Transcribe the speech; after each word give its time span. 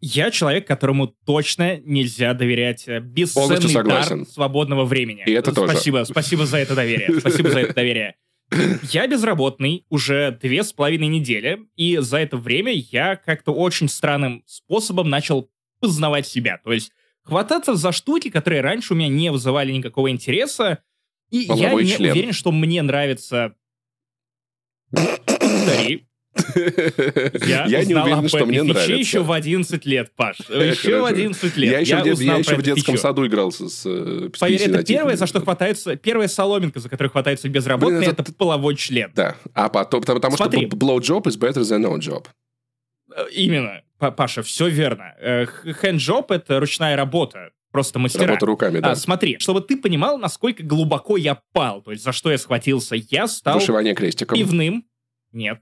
Я 0.00 0.30
человек, 0.30 0.66
которому 0.66 1.08
точно 1.08 1.78
нельзя 1.78 2.32
доверять 2.34 2.86
э, 2.86 3.00
бесценный 3.00 3.84
дар 3.84 4.26
свободного 4.26 4.84
времени. 4.84 5.24
И 5.26 5.32
это 5.32 5.52
тоже. 5.52 5.72
Спасибо, 5.72 6.04
спасибо 6.04 6.46
за 6.46 6.58
это 6.58 6.74
доверие. 6.74 7.18
Спасибо 7.20 7.50
за 7.50 7.60
это 7.60 7.74
доверие. 7.74 8.14
Я 8.90 9.06
безработный 9.06 9.84
уже 9.90 10.38
две 10.40 10.62
с 10.62 10.72
половиной 10.72 11.08
недели, 11.08 11.60
и 11.76 11.98
за 11.98 12.18
это 12.18 12.36
время 12.36 12.72
я 12.72 13.16
как-то 13.16 13.52
очень 13.52 13.88
странным 13.88 14.42
способом 14.46 15.10
начал 15.10 15.50
познавать 15.80 16.26
себя. 16.26 16.58
То 16.64 16.72
есть 16.72 16.92
хвататься 17.22 17.74
за 17.74 17.92
штуки, 17.92 18.30
которые 18.30 18.62
раньше 18.62 18.94
у 18.94 18.96
меня 18.96 19.08
не 19.08 19.30
вызывали 19.30 19.72
никакого 19.72 20.10
интереса, 20.10 20.78
и 21.30 21.46
Половой 21.46 21.84
я 21.84 21.90
не 21.90 21.96
член. 21.96 22.12
уверен, 22.12 22.32
что 22.32 22.52
мне 22.52 22.80
нравится... 22.82 23.54
Повтори. 24.90 26.07
Я, 27.46 27.64
Я 27.66 27.84
не 27.84 27.94
уверен, 27.94 28.28
что 28.28 28.46
мне 28.46 28.62
нравится. 28.62 28.92
еще 28.92 29.22
в 29.22 29.32
11 29.32 29.84
лет, 29.86 30.12
Паш. 30.16 30.38
Еще 30.40 30.48
в 30.48 31.00
Хорошо. 31.00 31.04
11 31.06 31.56
лет. 31.56 31.72
Я 31.72 31.78
еще, 31.80 31.96
в, 31.96 32.20
я 32.20 32.36
еще 32.36 32.62
детском 32.62 32.96
саду 32.98 33.26
играл 33.26 33.52
с, 33.52 33.58
с, 33.68 33.82
э, 33.86 34.28
Поверь, 34.38 34.62
это 34.62 34.84
первое, 34.84 35.16
за 35.16 35.26
что 35.26 35.40
хватается, 35.40 35.96
первая 35.96 36.28
соломинка, 36.28 36.80
за 36.80 36.88
которую 36.88 37.10
хватается 37.10 37.48
безработные, 37.48 38.00
Блин, 38.00 38.10
это, 38.12 38.22
это- 38.22 38.32
половой 38.34 38.76
член. 38.76 39.10
Да, 39.14 39.36
а 39.54 39.68
потом, 39.68 40.00
потому, 40.00 40.18
потому 40.20 40.36
что 40.36 40.44
Смотри. 40.44 40.66
б- 40.66 40.76
blow 40.76 40.98
job 40.98 41.24
is 41.24 41.38
better 41.38 41.62
than 41.62 41.82
no 41.84 41.98
job. 41.98 42.26
Э, 43.14 43.24
Именно, 43.32 43.82
Па- 43.98 44.10
Паша, 44.10 44.42
все 44.42 44.68
верно. 44.68 45.14
Э, 45.20 45.46
Хэнджоп— 45.46 46.30
это 46.32 46.60
ручная 46.60 46.94
работа, 46.96 47.50
просто 47.72 47.98
мастера. 47.98 48.26
Работа 48.26 48.46
руками, 48.46 48.78
да. 48.80 48.92
А, 48.92 48.96
смотри, 48.96 49.38
чтобы 49.38 49.60
ты 49.60 49.76
понимал, 49.76 50.18
насколько 50.18 50.62
глубоко 50.62 51.16
я 51.16 51.40
пал, 51.52 51.82
то 51.82 51.90
есть 51.92 52.04
за 52.04 52.12
что 52.12 52.30
я 52.30 52.38
схватился, 52.38 52.96
я 52.96 53.26
стал 53.26 53.58
Вышивание 53.58 53.94
крестиком. 53.94 54.38
пивным, 54.38 54.84
нет, 55.32 55.60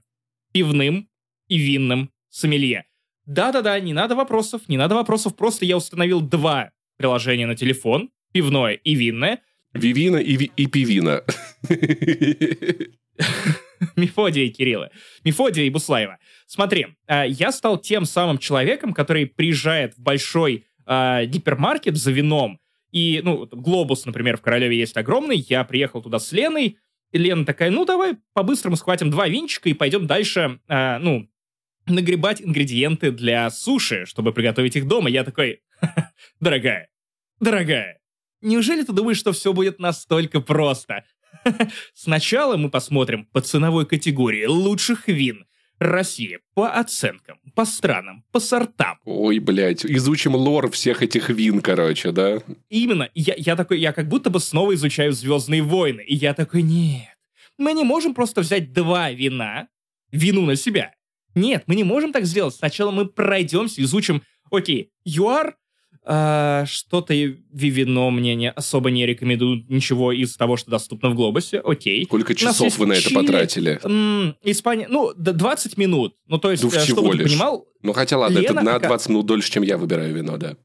пивным 0.57 1.07
и 1.47 1.57
винным 1.57 2.09
сомелье. 2.29 2.85
Да-да-да, 3.27 3.79
не 3.79 3.93
надо 3.93 4.15
вопросов, 4.15 4.61
не 4.67 4.77
надо 4.77 4.95
вопросов, 4.95 5.35
просто 5.35 5.65
я 5.65 5.77
установил 5.77 6.19
два 6.19 6.71
приложения 6.97 7.45
на 7.45 7.55
телефон, 7.55 8.09
пивное 8.33 8.73
и 8.73 8.95
винное, 8.95 9.41
Вивина 9.73 10.17
и, 10.17 10.35
ви- 10.35 10.51
и 10.57 10.65
пивина. 10.65 11.23
Мефодия 13.95 14.45
и 14.45 14.49
Кирилла. 14.49 14.89
Мефодия 15.23 15.65
и 15.65 15.69
Буслаева. 15.69 16.17
Смотри, 16.47 16.87
а, 17.05 17.25
я 17.27 17.51
стал 17.51 17.77
тем 17.77 18.05
самым 18.05 18.39
человеком, 18.39 18.93
который 18.93 19.27
приезжает 19.27 19.93
в 19.95 19.99
большой 20.01 20.65
а, 20.87 21.25
гипермаркет 21.25 21.95
за 21.97 22.11
вином. 22.11 22.59
И, 22.91 23.21
ну, 23.23 23.45
Глобус, 23.45 24.05
например, 24.05 24.37
в 24.37 24.41
Королеве 24.41 24.79
есть 24.79 24.97
огромный. 24.97 25.37
Я 25.37 25.63
приехал 25.65 26.01
туда 26.01 26.17
с 26.17 26.31
Леной. 26.31 26.79
Лена 27.11 27.45
такая, 27.45 27.71
ну, 27.71 27.85
давай 27.85 28.17
по-быстрому 28.33 28.75
схватим 28.75 29.09
два 29.09 29.27
винчика 29.27 29.69
и 29.69 29.73
пойдем 29.73 30.07
дальше, 30.07 30.59
а, 30.67 30.99
ну, 30.99 31.29
нагребать 31.85 32.41
ингредиенты 32.41 33.11
для 33.11 33.49
суши, 33.49 34.05
чтобы 34.05 34.33
приготовить 34.33 34.75
их 34.75 34.87
дома. 34.87 35.09
Я 35.09 35.23
такой, 35.23 35.61
дорогая, 36.39 36.89
дорогая, 37.39 38.01
неужели 38.41 38.83
ты 38.83 38.91
думаешь, 38.91 39.17
что 39.17 39.31
все 39.31 39.53
будет 39.53 39.79
настолько 39.79 40.41
просто? 40.41 41.05
Сначала 41.93 42.57
мы 42.57 42.69
посмотрим 42.69 43.25
по 43.25 43.41
ценовой 43.41 43.85
категории 43.85 44.45
лучших 44.45 45.07
вин 45.07 45.46
России 45.79 46.39
по 46.53 46.69
оценкам, 46.69 47.39
по 47.55 47.65
странам, 47.65 48.23
по 48.31 48.39
сортам. 48.39 48.97
Ой, 49.05 49.39
блядь, 49.39 49.85
изучим 49.85 50.35
лор 50.35 50.71
всех 50.71 51.03
этих 51.03 51.29
вин, 51.29 51.61
короче, 51.61 52.11
да? 52.11 52.39
Именно, 52.69 53.09
я, 53.13 53.35
я 53.37 53.55
такой, 53.55 53.79
я 53.79 53.93
как 53.93 54.07
будто 54.07 54.29
бы 54.29 54.39
снова 54.39 54.73
изучаю 54.75 55.13
«Звездные 55.13 55.61
войны», 55.61 56.01
и 56.01 56.15
я 56.15 56.33
такой, 56.33 56.63
нет, 56.63 57.15
мы 57.57 57.73
не 57.73 57.83
можем 57.83 58.13
просто 58.13 58.41
взять 58.41 58.73
два 58.73 59.11
вина, 59.11 59.67
вину 60.11 60.45
на 60.45 60.55
себя. 60.55 60.93
Нет, 61.35 61.63
мы 61.67 61.75
не 61.75 61.83
можем 61.83 62.11
так 62.11 62.25
сделать. 62.25 62.55
Сначала 62.55 62.91
мы 62.91 63.05
пройдемся, 63.05 63.81
изучим, 63.83 64.23
окей, 64.49 64.91
ЮАР, 65.05 65.55
а, 66.09 66.65
что-то 66.65 67.13
вино 67.13 68.09
мне 68.11 68.33
не, 68.35 68.49
особо 68.49 68.89
не 68.91 69.05
рекомендуют 69.05 69.69
ничего 69.69 70.11
из 70.13 70.35
того, 70.37 70.55
что 70.55 70.71
доступно 70.71 71.09
в 71.09 71.15
Глобусе, 71.15 71.59
окей. 71.59 72.05
Сколько 72.05 72.33
часов 72.33 72.77
вы 72.77 72.85
на 72.85 72.93
это 72.93 73.03
Чили. 73.09 73.13
потратили? 73.13 73.79
М, 73.83 74.35
Испания, 74.43 74.87
ну, 74.89 75.11
д- 75.17 75.33
20 75.33 75.77
минут. 75.77 76.15
Ну, 76.27 76.37
то 76.37 76.49
есть, 76.51 76.63
Ну, 76.63 76.69
чтобы 76.71 77.11
ты 77.11 77.17
лишь. 77.17 77.31
понимал, 77.31 77.67
Ну, 77.83 77.93
хотя 77.93 78.17
ладно, 78.17 78.39
это 78.39 78.53
Лена 78.53 78.61
на 78.63 78.75
ока- 78.77 78.87
20 78.87 79.09
минут 79.09 79.25
дольше, 79.25 79.51
чем 79.51 79.63
я 79.63 79.77
выбираю 79.77 80.13
вино, 80.15 80.37
да. 80.37 80.55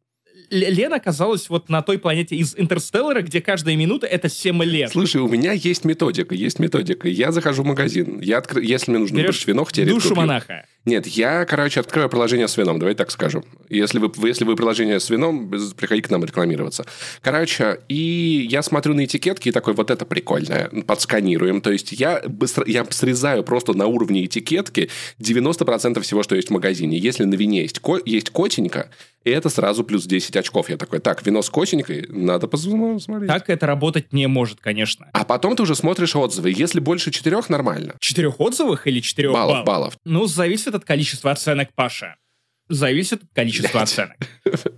Лена 0.53 0.97
оказалась 0.97 1.49
вот 1.49 1.69
на 1.71 1.81
той 1.83 1.99
планете 1.99 2.37
из 2.37 2.55
Интерстеллара, 2.57 3.23
где 3.23 3.41
каждая 3.41 3.75
минута— 3.75 4.07
это 4.09 4.29
7 4.29 4.63
лет. 4.65 4.91
Слушай, 4.91 5.23
у 5.23 5.29
меня 5.29 5.53
есть 5.53 5.85
методика, 5.87 6.35
есть 6.35 6.59
методика. 6.59 7.09
Я 7.09 7.33
захожу 7.33 7.63
в 7.63 7.67
магазин, 7.67 8.21
я 8.21 8.39
откры- 8.39 8.63
если 8.63 8.91
мне 8.91 9.01
нужно 9.01 9.17
Берешь 9.17 9.47
вино, 9.47 9.65
хотя 9.65 9.85
Душу 9.87 10.15
монаха. 10.15 10.67
Нет, 10.85 11.07
я, 11.07 11.45
короче, 11.47 11.81
открываю 11.81 12.11
приложение 12.11 12.49
с 12.49 12.57
вином, 12.57 12.79
давай 12.81 12.95
так 12.95 13.11
скажем. 13.13 13.45
Если 13.71 13.99
вы, 13.99 14.11
если 14.29 14.45
вы 14.45 14.57
приложение 14.57 14.99
с 15.01 15.09
вином, 15.11 15.49
приходите 15.77 16.09
к 16.09 16.11
нам 16.11 16.25
рекламироваться. 16.25 16.85
Короче, 17.23 17.79
и 17.89 18.47
я 18.51 18.63
смотрю 18.63 18.93
на 18.95 19.05
этикетки 19.05 19.49
и 19.49 19.53
такой, 19.53 19.75
вот 19.75 19.91
это 19.91 20.05
прикольное, 20.05 20.69
подсканируем. 20.87 21.61
То 21.61 21.71
есть 21.71 21.93
я, 21.93 22.21
быстро, 22.27 22.65
я 22.67 22.85
срезаю 22.91 23.43
просто 23.45 23.75
на 23.75 23.87
уровне 23.87 24.25
этикетки 24.27 24.91
90% 25.21 26.01
всего, 26.01 26.23
что 26.23 26.35
есть 26.35 26.49
в 26.49 26.53
магазине. 26.53 26.99
Если 26.99 27.25
на 27.25 27.35
вине 27.35 27.63
есть, 27.63 27.79
ко- 27.79 28.01
есть 28.05 28.31
котенька, 28.31 28.91
это 29.25 29.49
сразу 29.51 29.85
плюс 29.85 30.05
10 30.05 30.37
очков. 30.43 30.69
Я 30.69 30.77
такой, 30.77 31.01
так, 31.01 31.25
вино 31.27 31.43
с 31.43 31.49
котенькой, 31.51 32.07
надо 32.09 32.47
посмотреть. 32.47 33.29
Так 33.29 33.49
это 33.51 33.67
работать 33.67 34.13
не 34.13 34.27
может, 34.29 34.61
конечно. 34.61 35.09
А 35.13 35.25
потом 35.25 35.57
ты 35.57 35.63
уже 35.63 35.75
смотришь 35.75 36.15
отзывы. 36.15 36.53
Если 36.55 36.79
больше 36.79 37.11
четырех, 37.11 37.49
нормально. 37.49 37.95
Четырех 38.01 38.39
отзывах 38.41 38.87
или 38.87 39.01
четырех 39.01 39.33
Баллов, 39.33 39.65
баллов? 39.65 39.67
баллов. 39.67 39.99
Ну, 40.05 40.27
зависит 40.27 40.75
от 40.75 40.85
количества 40.85 41.31
оценок, 41.33 41.71
Паша. 41.75 42.17
Зависит 42.69 43.25
от 43.25 43.29
количества 43.35 43.79
Блядь. 43.79 43.83
оценок. 43.83 44.17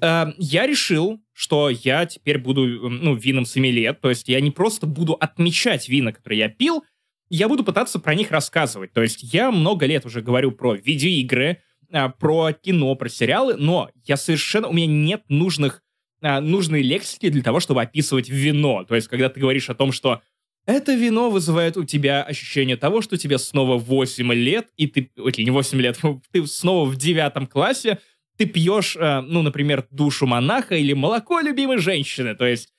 Э, 0.01 0.33
Я 0.39 0.67
решил, 0.67 1.21
что 1.33 1.69
я 1.71 2.07
теперь 2.07 2.39
буду, 2.39 2.65
ну, 2.89 3.15
вином 3.15 3.45
сомелье, 3.45 3.93
то 3.93 4.09
есть 4.09 4.29
я 4.29 4.41
не 4.41 4.51
просто 4.51 4.87
буду 4.87 5.13
отмечать 5.15 5.89
вина, 5.89 6.13
которые 6.13 6.39
я 6.41 6.49
пил, 6.49 6.83
я 7.29 7.49
буду 7.49 7.63
пытаться 7.65 7.99
про 7.99 8.15
них 8.15 8.31
рассказывать. 8.31 8.93
То 8.93 9.03
есть 9.03 9.23
я 9.35 9.51
много 9.51 9.87
лет 9.87 10.07
уже 10.07 10.23
говорю 10.23 10.53
про 10.53 10.75
видеоигры, 10.75 11.59
а, 11.95 12.09
про 12.09 12.53
кино, 12.53 12.95
про 12.97 13.09
сериалы, 13.09 13.55
но 13.57 13.91
я 14.05 14.17
совершенно... 14.17 14.69
У 14.69 14.73
меня 14.73 14.89
нет 14.89 15.23
нужных, 15.29 15.83
а, 16.21 16.41
нужной 16.41 16.83
лексики 16.83 17.29
для 17.29 17.43
того, 17.43 17.61
чтобы 17.61 17.83
описывать 17.83 18.29
вино. 18.29 18.85
То 18.85 18.97
есть 18.97 19.07
когда 19.07 19.29
ты 19.29 19.41
говоришь 19.41 19.71
о 19.71 19.75
том, 19.75 19.93
что 19.93 20.21
это 20.67 20.95
вино 20.95 21.31
вызывает 21.31 21.77
у 21.77 21.85
тебя 21.85 22.25
ощущение 22.25 22.77
того, 22.77 23.01
что 23.01 23.17
тебе 23.17 23.39
снова 23.39 23.79
8 23.79 24.33
лет, 24.33 24.69
и 24.77 24.89
ты... 24.89 25.11
Окей, 25.17 25.45
не 25.45 25.53
8 25.53 25.81
лет, 25.81 26.01
ты 26.33 26.47
снова 26.47 26.85
в 26.85 26.97
девятом 26.97 27.47
классе, 27.47 28.01
ты 28.37 28.47
пьешь, 28.47 28.97
э, 28.97 29.21
ну, 29.21 29.43
например, 29.43 29.87
душу 29.91 30.27
монаха 30.27 30.75
или 30.75 30.95
молоко 30.95 31.41
любимой 31.41 31.79
женщины. 31.79 32.35
То 32.35 32.45
есть 32.45 32.73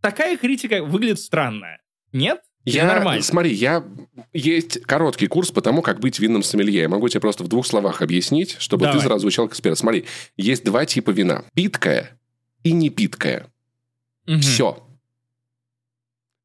такая 0.00 0.36
критика 0.36 0.84
выглядит 0.84 1.18
странно. 1.18 1.78
Нет? 2.12 2.40
Я, 2.64 2.86
нормально? 2.86 3.22
смотри, 3.22 3.52
я 3.52 3.84
есть 4.32 4.82
короткий 4.82 5.26
курс 5.26 5.50
по 5.50 5.62
тому, 5.62 5.80
как 5.82 6.00
быть 6.00 6.18
винным 6.18 6.42
сомелье. 6.42 6.82
Я 6.82 6.88
могу 6.88 7.08
тебе 7.08 7.20
просто 7.20 7.42
в 7.42 7.48
двух 7.48 7.66
словах 7.66 8.02
объяснить, 8.02 8.56
чтобы 8.58 8.84
Давай. 8.84 8.98
ты 8.98 9.04
сразу 9.04 9.20
звучал 9.20 9.46
как 9.46 9.52
эксперт. 9.52 9.78
Смотри, 9.78 10.04
есть 10.36 10.64
два 10.64 10.84
типа 10.84 11.10
вина. 11.10 11.44
Питкое 11.54 12.18
и 12.62 12.72
не 12.72 12.90
питкое. 12.90 13.46
Мгм. 14.26 14.40
Все. 14.40 14.86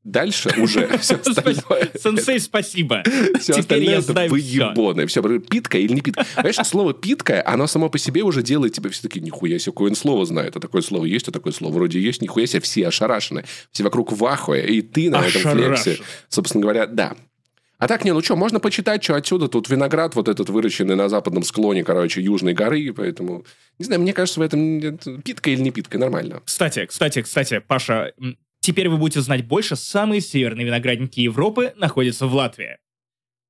Дальше 0.05 0.53
уже 0.61 0.97
все 0.99 1.15
остальное. 1.15 1.89
Сенсей, 1.99 2.39
спасибо. 2.39 3.03
Все 3.39 3.53
остальное 3.53 3.95
я 3.95 3.99
это 3.99 4.13
выебоны. 4.29 5.07
Все, 5.07 5.21
питкое 5.39 5.81
или 5.81 5.93
не 5.93 6.01
питкое. 6.01 6.27
Понимаешь, 6.35 6.57
слово 6.67 6.93
питкое, 6.93 7.43
оно 7.45 7.65
само 7.65 7.89
по 7.89 7.97
себе 7.97 8.21
уже 8.21 8.43
делает 8.43 8.73
тебя 8.73 8.91
все 8.91 9.01
таки 9.01 9.19
нихуя 9.19 9.57
себе, 9.57 9.71
какое 9.71 9.95
слово 9.95 10.27
знает. 10.27 10.55
А 10.55 10.59
такое 10.59 10.83
слово 10.83 11.05
есть, 11.05 11.27
а 11.27 11.31
такое 11.31 11.51
слово 11.51 11.73
вроде 11.73 11.99
есть, 11.99 12.21
нихуя 12.21 12.45
себе, 12.45 12.61
все 12.61 12.87
ошарашены. 12.87 13.45
Все 13.71 13.83
вокруг 13.83 14.11
в 14.11 14.23
ахуе, 14.25 14.67
и 14.67 14.83
ты 14.83 15.09
на 15.09 15.25
этом 15.25 15.41
флексе. 15.41 15.97
Собственно 16.29 16.61
говоря, 16.61 16.85
да. 16.85 17.15
А 17.79 17.87
так, 17.87 18.05
не, 18.05 18.13
ну 18.13 18.21
что, 18.21 18.35
можно 18.35 18.59
почитать, 18.59 19.03
что 19.03 19.15
отсюда. 19.15 19.47
Тут 19.47 19.69
виноград 19.69 20.15
вот 20.15 20.29
этот 20.29 20.49
выращенный 20.49 20.95
на 20.95 21.09
западном 21.09 21.43
склоне, 21.43 21.83
короче, 21.83 22.21
Южной 22.21 22.53
горы, 22.53 22.93
поэтому... 22.93 23.43
Не 23.79 23.85
знаю, 23.85 24.01
мне 24.01 24.13
кажется, 24.13 24.39
в 24.39 24.43
этом 24.43 24.77
это 24.79 25.17
питка 25.23 25.49
или 25.49 25.61
не 25.61 25.71
питка, 25.71 25.97
нормально. 25.97 26.43
Кстати, 26.45 26.85
кстати, 26.85 27.23
кстати, 27.23 27.59
Паша, 27.59 28.13
теперь 28.65 28.89
вы 28.89 28.97
будете 28.97 29.21
знать 29.21 29.45
больше. 29.45 29.75
Самые 29.75 30.21
северные 30.21 30.65
виноградники 30.65 31.19
Европы 31.19 31.73
находятся 31.77 32.25
в 32.25 32.33
Латвии. 32.33 32.77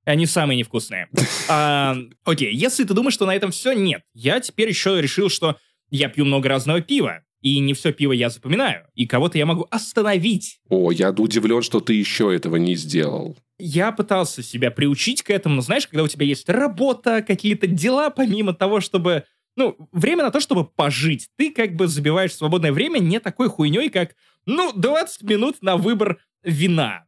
Они 0.04 0.26
самые 0.26 0.58
невкусные. 0.58 1.08
А, 1.50 1.96
Окей, 2.24 2.54
если 2.54 2.84
ты 2.84 2.94
думаешь, 2.94 3.14
что 3.14 3.26
на 3.26 3.36
этом 3.36 3.52
все, 3.52 3.74
нет. 3.74 4.02
Я 4.14 4.40
теперь 4.40 4.70
еще 4.70 5.00
решил, 5.02 5.30
что 5.30 5.58
я 5.90 6.10
пью 6.10 6.26
много 6.26 6.50
разного 6.50 6.82
пива. 6.82 7.22
И 7.42 7.60
не 7.60 7.74
все 7.74 7.94
пиво 7.94 8.12
я 8.12 8.30
запоминаю. 8.30 8.88
И 8.96 9.06
кого-то 9.06 9.38
я 9.38 9.46
могу 9.46 9.68
остановить. 9.70 10.60
О, 10.68 10.92
я 10.92 11.12
удивлен, 11.12 11.62
что 11.62 11.80
ты 11.80 11.94
еще 11.94 12.36
этого 12.36 12.56
не 12.56 12.76
сделал. 12.76 13.38
Я 13.60 13.92
пытался 13.92 14.42
себя 14.42 14.72
приучить 14.72 15.22
к 15.22 15.30
этому, 15.30 15.56
но 15.56 15.62
знаешь, 15.62 15.88
когда 15.88 16.04
у 16.04 16.08
тебя 16.08 16.26
есть 16.26 16.50
работа, 16.50 17.22
какие-то 17.22 17.68
дела, 17.68 18.10
помимо 18.10 18.54
того, 18.54 18.82
чтобы... 18.82 19.24
Ну, 19.56 19.78
время 19.92 20.24
на 20.24 20.32
то, 20.32 20.40
чтобы 20.42 20.66
пожить. 20.66 21.30
Ты 21.38 21.52
как 21.52 21.76
бы 21.76 21.88
забиваешь 21.88 22.34
свободное 22.34 22.74
время 22.74 22.98
не 22.98 23.20
такой 23.20 23.48
хуйней, 23.48 23.90
как, 23.90 24.16
ну, 24.46 24.74
20 24.74 25.24
минут 25.24 25.62
на 25.62 25.78
выбор 25.78 26.20
вина. 26.44 27.06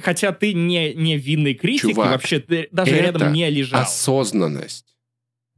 Хотя 0.00 0.32
ты 0.32 0.52
не, 0.52 0.94
не 0.94 1.16
винный 1.16 1.54
критик, 1.54 1.90
Чувак, 1.90 2.06
и 2.06 2.10
вообще 2.10 2.40
ты 2.40 2.68
даже 2.70 2.92
рядом 2.92 3.32
не 3.32 3.48
лежал. 3.48 3.80
Осознанность. 3.80 4.96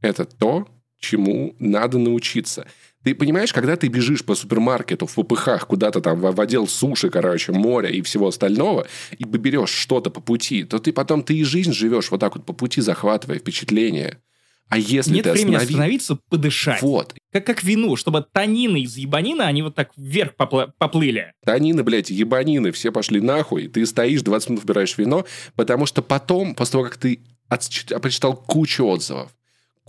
Это 0.01 0.25
то, 0.25 0.67
чему 0.97 1.55
надо 1.59 1.97
научиться. 1.97 2.65
Ты 3.03 3.15
понимаешь, 3.15 3.53
когда 3.53 3.77
ты 3.77 3.87
бежишь 3.87 4.25
по 4.25 4.35
супермаркету 4.35 5.05
в 5.05 5.15
попыхах 5.15 5.67
куда-то 5.67 6.01
там 6.01 6.19
в, 6.19 6.31
в 6.35 6.41
отдел 6.41 6.67
суши, 6.67 7.09
короче, 7.09 7.53
моря 7.53 7.89
и 7.89 8.01
всего 8.01 8.27
остального, 8.27 8.87
и 9.17 9.23
берешь 9.23 9.69
что-то 9.69 10.09
по 10.09 10.19
пути, 10.19 10.65
то 10.65 10.79
ты 10.79 10.91
потом 10.91 11.23
ты 11.23 11.35
и 11.37 11.43
жизнь 11.43 11.71
живешь 11.71 12.11
вот 12.11 12.19
так 12.19 12.35
вот 12.35 12.45
по 12.45 12.53
пути, 12.53 12.81
захватывая 12.81 13.39
впечатления. 13.39 14.21
А 14.69 14.77
если 14.77 15.13
Нет 15.15 15.23
ты 15.23 15.31
времени 15.31 15.55
останови- 15.55 15.63
остановиться, 15.63 16.19
подышать. 16.29 16.81
Вот. 16.81 17.15
Как, 17.31 17.45
как 17.45 17.63
вину, 17.63 17.95
чтобы 17.95 18.25
танины 18.31 18.81
из 18.81 18.95
ебанина, 18.97 19.47
они 19.47 19.61
вот 19.63 19.75
так 19.75 19.89
вверх 19.97 20.33
попла- 20.37 20.71
поплыли. 20.77 21.33
Танины, 21.43 21.83
блядь, 21.83 22.09
ебанины, 22.11 22.71
все 22.71 22.91
пошли 22.91 23.19
нахуй. 23.19 23.67
Ты 23.67 23.85
стоишь, 23.85 24.21
20 24.21 24.49
минут 24.49 24.63
выбираешь 24.63 24.97
вино, 24.97 25.25
потому 25.55 25.85
что 25.87 26.01
потом, 26.01 26.53
после 26.55 26.71
того, 26.73 26.83
как 26.85 26.97
ты 26.97 27.21
отсч- 27.49 27.97
прочитал 27.99 28.35
кучу 28.35 28.85
отзывов, 28.85 29.31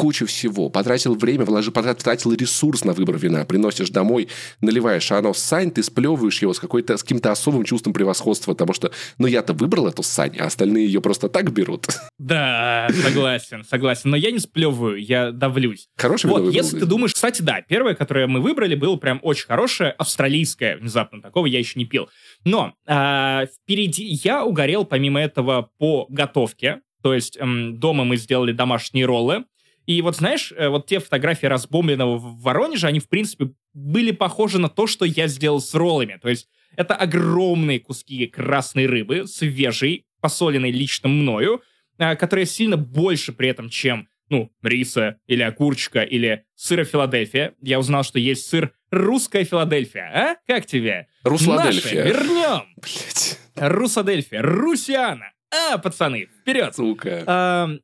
кучу 0.00 0.24
всего, 0.24 0.70
потратил 0.70 1.14
время, 1.14 1.44
вложил, 1.44 1.72
потратил 1.72 2.32
ресурс 2.32 2.84
на 2.84 2.94
выбор 2.94 3.18
вина, 3.18 3.44
приносишь 3.44 3.90
домой, 3.90 4.28
наливаешь, 4.62 5.12
а 5.12 5.18
оно 5.18 5.34
сань, 5.34 5.70
ты 5.70 5.82
сплевываешь 5.82 6.40
его 6.40 6.54
с, 6.54 6.58
какой-то, 6.58 6.96
с 6.96 7.02
каким-то 7.02 7.30
особым 7.30 7.64
чувством 7.64 7.92
превосходства, 7.92 8.52
потому 8.52 8.72
что, 8.72 8.92
ну, 9.18 9.26
я-то 9.26 9.52
выбрал 9.52 9.88
эту 9.88 10.02
сань, 10.02 10.38
а 10.38 10.46
остальные 10.46 10.86
ее 10.86 11.02
просто 11.02 11.28
так 11.28 11.52
берут. 11.52 11.86
Да, 12.18 12.88
согласен, 13.02 13.64
согласен. 13.64 14.10
Но 14.10 14.16
я 14.16 14.30
не 14.30 14.38
сплевываю, 14.38 15.02
я 15.02 15.32
давлюсь. 15.32 15.88
Хороший 15.96 16.28
Вот, 16.28 16.52
если 16.52 16.78
ты 16.78 16.84
думаешь, 16.84 17.14
кстати, 17.14 17.40
да, 17.40 17.62
первое, 17.66 17.94
которое 17.94 18.26
мы 18.26 18.40
выбрали, 18.40 18.74
было 18.74 18.96
прям 18.96 19.20
очень 19.22 19.46
хорошее, 19.46 19.90
австралийское, 19.92 20.76
внезапно 20.76 21.22
такого 21.22 21.46
я 21.46 21.58
еще 21.58 21.78
не 21.78 21.86
пил. 21.86 22.08
Но 22.44 22.74
а, 22.86 23.46
впереди 23.46 24.04
я 24.22 24.44
угорел 24.44 24.84
помимо 24.84 25.18
этого 25.18 25.70
по 25.78 26.06
готовке, 26.10 26.82
то 27.02 27.14
есть 27.14 27.38
эм, 27.38 27.78
дома 27.78 28.04
мы 28.04 28.16
сделали 28.16 28.52
домашние 28.52 29.06
роллы, 29.06 29.44
и 29.90 30.02
вот 30.02 30.14
знаешь, 30.14 30.52
э, 30.56 30.68
вот 30.68 30.86
те 30.86 31.00
фотографии 31.00 31.46
разбомбленного 31.46 32.16
в 32.16 32.42
Воронеже, 32.42 32.86
они 32.86 33.00
в 33.00 33.08
принципе 33.08 33.50
были 33.74 34.12
похожи 34.12 34.60
на 34.60 34.68
то, 34.68 34.86
что 34.86 35.04
я 35.04 35.26
сделал 35.26 35.60
с 35.60 35.74
роллами, 35.74 36.16
то 36.22 36.28
есть 36.28 36.48
это 36.76 36.94
огромные 36.94 37.80
куски 37.80 38.28
красной 38.28 38.86
рыбы, 38.86 39.26
свежей, 39.26 40.06
посоленной 40.20 40.70
лично 40.70 41.08
мною, 41.08 41.60
а, 41.98 42.14
которая 42.14 42.46
сильно 42.46 42.76
больше 42.76 43.32
при 43.32 43.48
этом, 43.48 43.68
чем 43.68 44.06
ну, 44.28 44.52
риса 44.62 45.16
или 45.26 45.42
огурчика 45.42 46.02
или 46.02 46.44
сыра 46.54 46.84
Филадельфия. 46.84 47.54
Я 47.60 47.80
узнал, 47.80 48.04
что 48.04 48.20
есть 48.20 48.46
сыр 48.46 48.72
русская 48.92 49.44
Филадельфия. 49.44 50.04
А? 50.14 50.36
Как 50.46 50.66
тебе? 50.66 51.08
Русладельфия. 51.24 52.04
Наши, 52.04 52.12
вернем. 52.12 52.62
Блядь, 52.76 53.40
Русадельфия, 53.56 54.40
Русиана. 54.40 55.32
А, 55.52 55.78
пацаны, 55.78 56.28
вперед. 56.42 56.76
сука. 56.76 57.80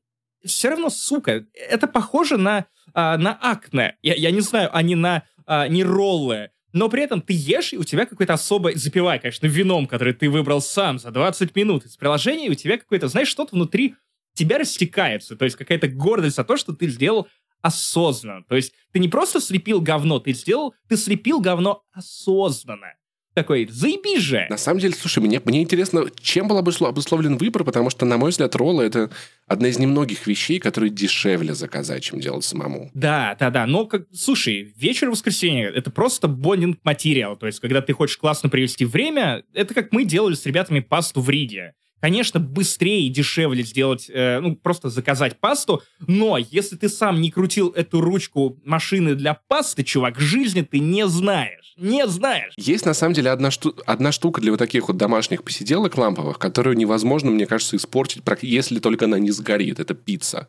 Все 0.47 0.71
равно, 0.71 0.91
сука, 0.91 1.45
это 1.55 1.87
похоже 1.87 2.37
на, 2.37 2.67
а, 2.95 3.17
на 3.19 3.33
акне. 3.33 3.97
Я, 4.03 4.15
я 4.15 4.31
не 4.31 4.41
знаю, 4.41 4.71
а 4.73 4.83
на 4.83 5.23
а, 5.47 5.69
не 5.69 5.85
роллы. 5.85 6.51
Но 6.73 6.89
при 6.89 7.03
этом 7.03 7.23
ты 7.23 7.33
ешь, 7.33 7.73
и 7.73 7.79
у 7.79 7.85
тебя 7.85 8.05
какой-то 8.05 8.35
особый... 8.35 8.75
Запивай, 8.75 9.19
конечно, 9.19 9.47
вином, 9.47 9.87
который 9.87 10.13
ты 10.13 10.29
выбрал 10.29 10.61
сам 10.61 10.99
за 10.99 11.11
20 11.11 11.57
минут 11.57 11.87
из 11.87 11.97
приложения, 11.97 12.47
и 12.47 12.51
у 12.51 12.55
тебя 12.55 12.77
какое-то, 12.77 13.09
знаешь, 13.09 13.29
что-то 13.29 13.55
внутри 13.55 13.95
тебя 14.35 14.59
растекается. 14.59 15.37
То 15.37 15.47
есть 15.47 15.57
какая-то 15.57 15.89
гордость 15.89 16.37
за 16.37 16.45
то, 16.45 16.57
что 16.57 16.75
ты 16.75 16.89
сделал 16.89 17.29
осознанно. 17.63 18.45
То 18.45 18.57
есть 18.57 18.75
ты 18.93 18.99
не 18.99 19.09
просто 19.09 19.41
слепил 19.41 19.81
говно, 19.81 20.19
ты 20.19 20.33
сделал... 20.35 20.75
Ты 20.89 20.97
слепил 20.97 21.41
говно 21.41 21.83
осознанно. 21.93 22.95
Такой, 23.37 23.69
заебись 23.71 24.23
же! 24.23 24.47
На 24.49 24.57
самом 24.57 24.81
деле, 24.81 24.95
слушай, 24.95 25.19
мне, 25.19 25.43
мне 25.45 25.61
интересно, 25.61 26.07
чем 26.19 26.49
был 26.49 26.57
обуслов- 26.57 26.89
обусловлен 26.89 27.37
выбор, 27.37 27.65
потому 27.65 27.91
что, 27.91 28.07
на 28.07 28.17
мой 28.17 28.31
взгляд, 28.31 28.57
роллы– 28.57 28.85
это 28.87 29.11
одна 29.47 29.69
из 29.69 29.79
немногих 29.79 30.27
вещей, 30.27 30.59
которые 30.59 30.89
дешевле 30.89 31.55
заказать, 31.55 32.03
чем 32.03 32.19
делать 32.19 32.45
самому. 32.45 32.91
Да, 32.95 33.37
да, 33.39 33.51
да. 33.51 33.67
Но, 33.67 33.85
как, 33.85 34.07
слушай, 34.11 34.73
вечер 34.79 35.11
воскресенья— 35.11 35.69
это 35.75 35.91
просто 35.91 36.29
бондинг 36.29 36.79
материал. 36.83 37.37
То 37.37 37.47
есть, 37.47 37.61
когда 37.61 37.83
ты 37.83 37.93
хочешь 37.93 38.17
классно 38.17 38.49
провести 38.49 38.87
время, 38.87 39.43
это 39.53 39.75
как 39.75 39.93
мы 39.93 40.07
делали 40.07 40.35
с 40.35 40.47
ребятами 40.47 40.81
пасту 40.81 41.21
в 41.21 41.29
Риге. 41.29 41.75
Конечно, 42.01 42.41
быстрее 42.41 43.07
и 43.07 43.09
дешевле 43.09 43.63
сделать, 43.63 44.11
э, 44.13 44.39
ну, 44.41 44.55
просто 44.55 44.91
заказать 44.91 45.41
пасту, 45.41 45.83
но 46.07 46.37
если 46.39 46.77
ты 46.77 46.89
сам 46.89 47.21
не 47.21 47.31
крутил 47.31 47.71
эту 47.71 48.01
ручку 48.01 48.61
машины 48.65 49.15
для 49.15 49.35
пасты, 49.49 49.83
чувак, 49.83 50.21
жизни 50.21 50.61
ты 50.61 50.79
не 50.79 51.07
знаешь. 51.09 51.75
Не 51.77 52.07
знаешь. 52.07 52.53
Есть, 52.57 52.87
на 52.87 52.95
самом 52.95 53.15
деле, 53.15 53.31
одна, 53.31 53.51
шту- 53.51 53.77
одна 53.87 54.13
штука 54.13 54.41
для 54.41 54.51
вот 54.51 54.59
таких 54.59 54.89
вот 54.89 54.97
домашних 54.97 55.43
посиделок 55.43 55.97
ламповых, 55.97 56.39
которую 56.39 56.77
невозможно, 56.77 57.31
мне 57.31 57.47
кажется, 57.47 57.77
испортить, 57.77 58.23
если 58.43 58.79
только 58.79 59.07
она 59.07 59.19
не 59.19 59.31
сгорит. 59.31 59.81
Это 59.81 59.95
пицца. 59.95 60.49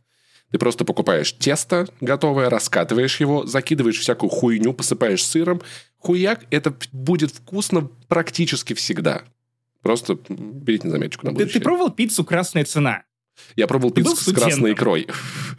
Ты 0.51 0.59
просто 0.59 0.85
покупаешь 0.85 1.33
тесто 1.33 1.87
готовое, 1.99 2.49
раскатываешь 2.49 3.19
его, 3.19 3.45
закидываешь 3.45 3.99
всякую 3.99 4.29
хуйню, 4.29 4.73
посыпаешь 4.73 5.25
сыром. 5.25 5.61
Хуяк, 5.97 6.45
это 6.51 6.73
будет 6.93 7.31
вкусно 7.31 7.89
практически 8.07 8.73
всегда. 8.73 9.23
Просто 9.87 10.17
берите 10.29 10.85
на 10.87 10.91
заметочку 10.91 11.25
на 11.25 11.31
Ты, 11.31 11.37
будущее. 11.37 11.59
ты 11.61 11.63
пробовал 11.63 11.91
пиццу 11.91 12.25
«Красная 12.25 12.65
цена»? 12.65 13.03
Я 13.55 13.67
пробовал 13.67 13.91
Ты 13.91 14.03
пиццу 14.03 14.15
с 14.31 14.33
красной 14.33 14.73
икрой. 14.73 15.07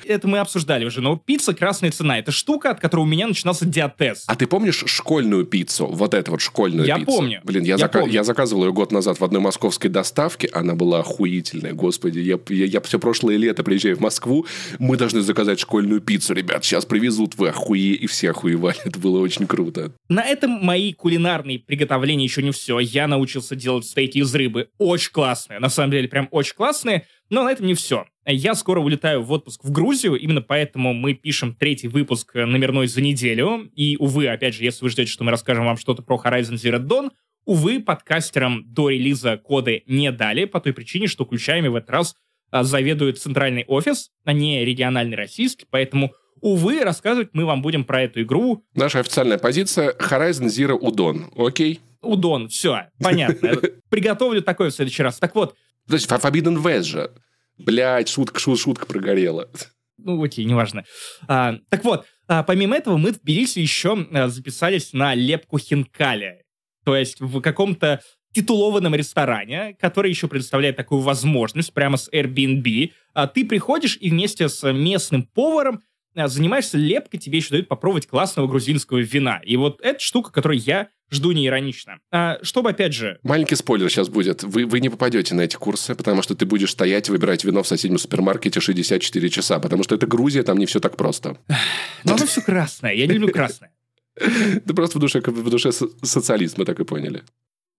Это 0.04 0.28
мы 0.28 0.38
обсуждали 0.38 0.84
уже, 0.84 1.00
но 1.00 1.16
пицца 1.16 1.54
«Красная 1.54 1.90
цена»— 1.90 2.18
это 2.20 2.30
штука, 2.32 2.70
от 2.70 2.80
которой 2.80 3.00
у 3.02 3.06
меня 3.06 3.26
начинался 3.26 3.64
диатез. 3.66 4.24
А 4.26 4.36
ты 4.36 4.46
помнишь 4.46 4.84
школьную 4.86 5.44
пиццу? 5.44 5.86
Вот 5.86 6.14
эту 6.14 6.32
вот 6.32 6.40
школьную 6.40 6.86
Я 6.86 6.96
пиццу? 6.96 7.06
помню. 7.06 7.40
Блин, 7.44 7.64
я, 7.64 7.74
Я 7.76 7.86
зака- 7.86 8.00
помню. 8.00 8.14
я 8.14 8.24
заказывал 8.24 8.64
ее 8.66 8.72
год 8.72 8.92
назад 8.92 9.18
в 9.20 9.24
одной 9.24 9.40
московской 9.40 9.90
доставке. 9.90 10.48
Она 10.52 10.74
была 10.74 11.00
охуительная, 11.00 11.72
господи. 11.72 12.20
Я, 12.20 12.38
я, 12.48 12.64
я 12.66 12.80
все 12.80 12.98
прошлое 12.98 13.36
лето 13.36 13.62
приезжаю 13.64 13.96
в 13.96 14.00
Москву. 14.00 14.46
Мы 14.78 14.96
должны 14.96 15.20
заказать 15.20 15.58
школьную 15.60 16.00
пиццу, 16.00 16.34
ребят. 16.34 16.64
Сейчас 16.64 16.84
привезут, 16.84 17.36
вы 17.36 17.48
охуе... 17.48 17.94
И 17.94 18.06
все 18.06 18.30
охуевали. 18.30 18.76
Это 18.84 18.98
было 18.98 19.18
очень 19.20 19.46
круто. 19.46 19.92
На 20.08 20.22
этом 20.24 20.50
мои 20.50 20.92
кулинарные 20.92 21.58
приготовления 21.58 22.24
еще 22.24 22.42
не 22.42 22.52
все. 22.52 22.78
Я 22.78 23.06
научился 23.06 23.56
делать 23.56 23.84
стейки 23.86 24.18
из 24.18 24.34
рыбы. 24.34 24.68
Очень 24.78 25.12
классные. 25.12 25.58
На 25.58 25.68
самом 25.68 25.90
деле, 25.92 26.08
прям 26.08 26.28
очень 26.30 26.54
классные. 26.54 27.06
Но 27.30 27.44
на 27.44 27.50
этом 27.50 27.66
не 27.66 27.74
все. 27.74 28.06
Я 28.24 28.54
скоро 28.54 28.80
улетаю 28.80 29.22
в 29.22 29.32
отпуск 29.32 29.64
в 29.64 29.70
Грузию. 29.70 30.14
Именно 30.16 30.42
поэтому 30.42 30.92
мы 30.92 31.14
пишем 31.14 31.54
третий 31.54 31.88
выпуск 31.88 32.36
э, 32.36 32.44
номерной 32.44 32.86
за 32.86 33.00
неделю. 33.00 33.70
И, 33.74 33.96
увы, 33.98 34.28
опять 34.28 34.54
же, 34.54 34.64
если 34.64 34.84
вы 34.84 34.90
ждете, 34.90 35.10
что 35.10 35.24
мы 35.24 35.30
расскажем 35.30 35.64
вам 35.64 35.76
что-то 35.76 36.02
про 36.02 36.20
Horizon 36.22 36.54
Zero 36.54 36.78
Dawn, 36.78 37.10
увы, 37.44 37.80
подкастерам 37.80 38.64
до 38.66 38.90
релиза 38.90 39.38
коды 39.38 39.82
не 39.86 40.12
дали 40.12 40.44
по 40.44 40.60
той 40.60 40.74
причине, 40.74 41.06
что 41.06 41.24
ключами 41.24 41.68
в 41.68 41.76
этот 41.76 41.90
раз 41.90 42.16
а, 42.50 42.62
заведует 42.62 43.18
центральный 43.18 43.64
офис, 43.66 44.10
а 44.24 44.34
не 44.34 44.64
региональный 44.64 45.16
российский. 45.16 45.66
Поэтому, 45.70 46.12
увы, 46.42 46.80
рассказывать 46.82 47.30
мы 47.32 47.46
вам 47.46 47.62
будем 47.62 47.84
про 47.84 48.02
эту 48.02 48.22
игру 48.22 48.64
Наша 48.74 49.00
официальная 49.00 49.38
позиция 49.38 49.94
Horizon 49.94 50.46
Zero 50.46 50.74
Удон. 50.74 51.30
Окей? 51.36 51.80
Удон, 52.02 52.48
все, 52.48 52.88
понятно. 53.02 53.56
Приготовлю 53.88 54.42
такое 54.42 54.70
в 54.70 54.74
следующий 54.74 55.02
раз. 55.02 55.18
Так 55.18 55.34
вот, 55.34 55.56
Подожди, 55.88 56.06
Forbidden 56.06 56.62
West 56.62 56.82
же. 56.84 57.10
Блять, 57.56 58.08
шутка, 58.08 58.38
шутка, 58.38 58.62
шутка 58.62 58.86
прогорела. 58.86 59.50
ну 59.96 60.22
окей, 60.22 60.44
неважно. 60.44 60.84
А, 61.26 61.56
так 61.70 61.82
вот, 61.84 62.06
а, 62.28 62.42
помимо 62.42 62.76
этого 62.76 62.98
мы 62.98 63.12
в 63.12 63.20
Тбилиси 63.20 63.58
еще 63.58 64.06
а, 64.12 64.28
записались 64.28 64.92
на 64.92 65.14
лепку 65.14 65.58
хинкали. 65.58 66.44
То 66.84 66.94
есть 66.94 67.20
в 67.20 67.40
каком-то 67.40 68.00
титулованном 68.32 68.94
ресторане, 68.94 69.76
который 69.80 70.10
еще 70.10 70.28
предоставляет 70.28 70.76
такую 70.76 71.00
возможность 71.00 71.72
прямо 71.72 71.96
с 71.96 72.10
Airbnb. 72.12 72.92
А, 73.14 73.26
ты 73.26 73.44
приходишь 73.44 73.96
и 74.00 74.10
вместе 74.10 74.48
с 74.48 74.70
местным 74.72 75.24
поваром 75.24 75.80
а, 76.14 76.28
занимаешься 76.28 76.76
лепкой, 76.76 77.18
тебе 77.18 77.38
еще 77.38 77.50
дают 77.50 77.68
попробовать 77.68 78.06
классного 78.06 78.46
грузинского 78.46 78.98
вина. 78.98 79.40
И 79.44 79.56
вот 79.56 79.80
эта 79.80 79.98
штука, 79.98 80.30
которую 80.30 80.60
я 80.60 80.88
жду 81.10 81.32
неиронично. 81.32 81.98
А, 82.10 82.38
чтобы, 82.42 82.70
опять 82.70 82.94
же, 82.94 83.18
Маленький 83.22 83.56
спойлер 83.56 83.90
сейчас 83.90 84.08
будет. 84.08 84.42
Вы, 84.42 84.66
вы 84.66 84.80
не 84.80 84.88
попадете 84.88 85.34
на 85.34 85.42
эти 85.42 85.56
курсы, 85.56 85.94
потому 85.94 86.22
что 86.22 86.34
ты 86.34 86.46
будешь 86.46 86.70
стоять 86.70 87.08
и 87.08 87.12
выбирать 87.12 87.44
вино 87.44 87.62
в 87.62 87.68
соседнем 87.68 87.98
супермаркете 87.98 88.60
64 88.60 89.28
часа, 89.30 89.58
потому 89.58 89.82
что 89.82 89.94
это 89.94 90.06
Грузия, 90.06 90.42
там 90.42 90.58
не 90.58 90.66
все 90.66 90.80
так 90.80 90.96
просто. 90.96 91.38
ну 92.04 92.14
оно 92.14 92.26
все 92.26 92.42
красное, 92.42 92.92
я 92.92 93.06
не 93.06 93.14
люблю 93.14 93.32
красное. 93.32 93.72
Ты 94.16 94.74
просто 94.74 94.98
в 94.98 95.00
душе, 95.00 95.20
в 95.20 95.50
душе 95.50 95.72
со- 95.72 95.88
социалист, 96.04 96.58
мы 96.58 96.64
так 96.64 96.80
и 96.80 96.84
поняли. 96.84 97.22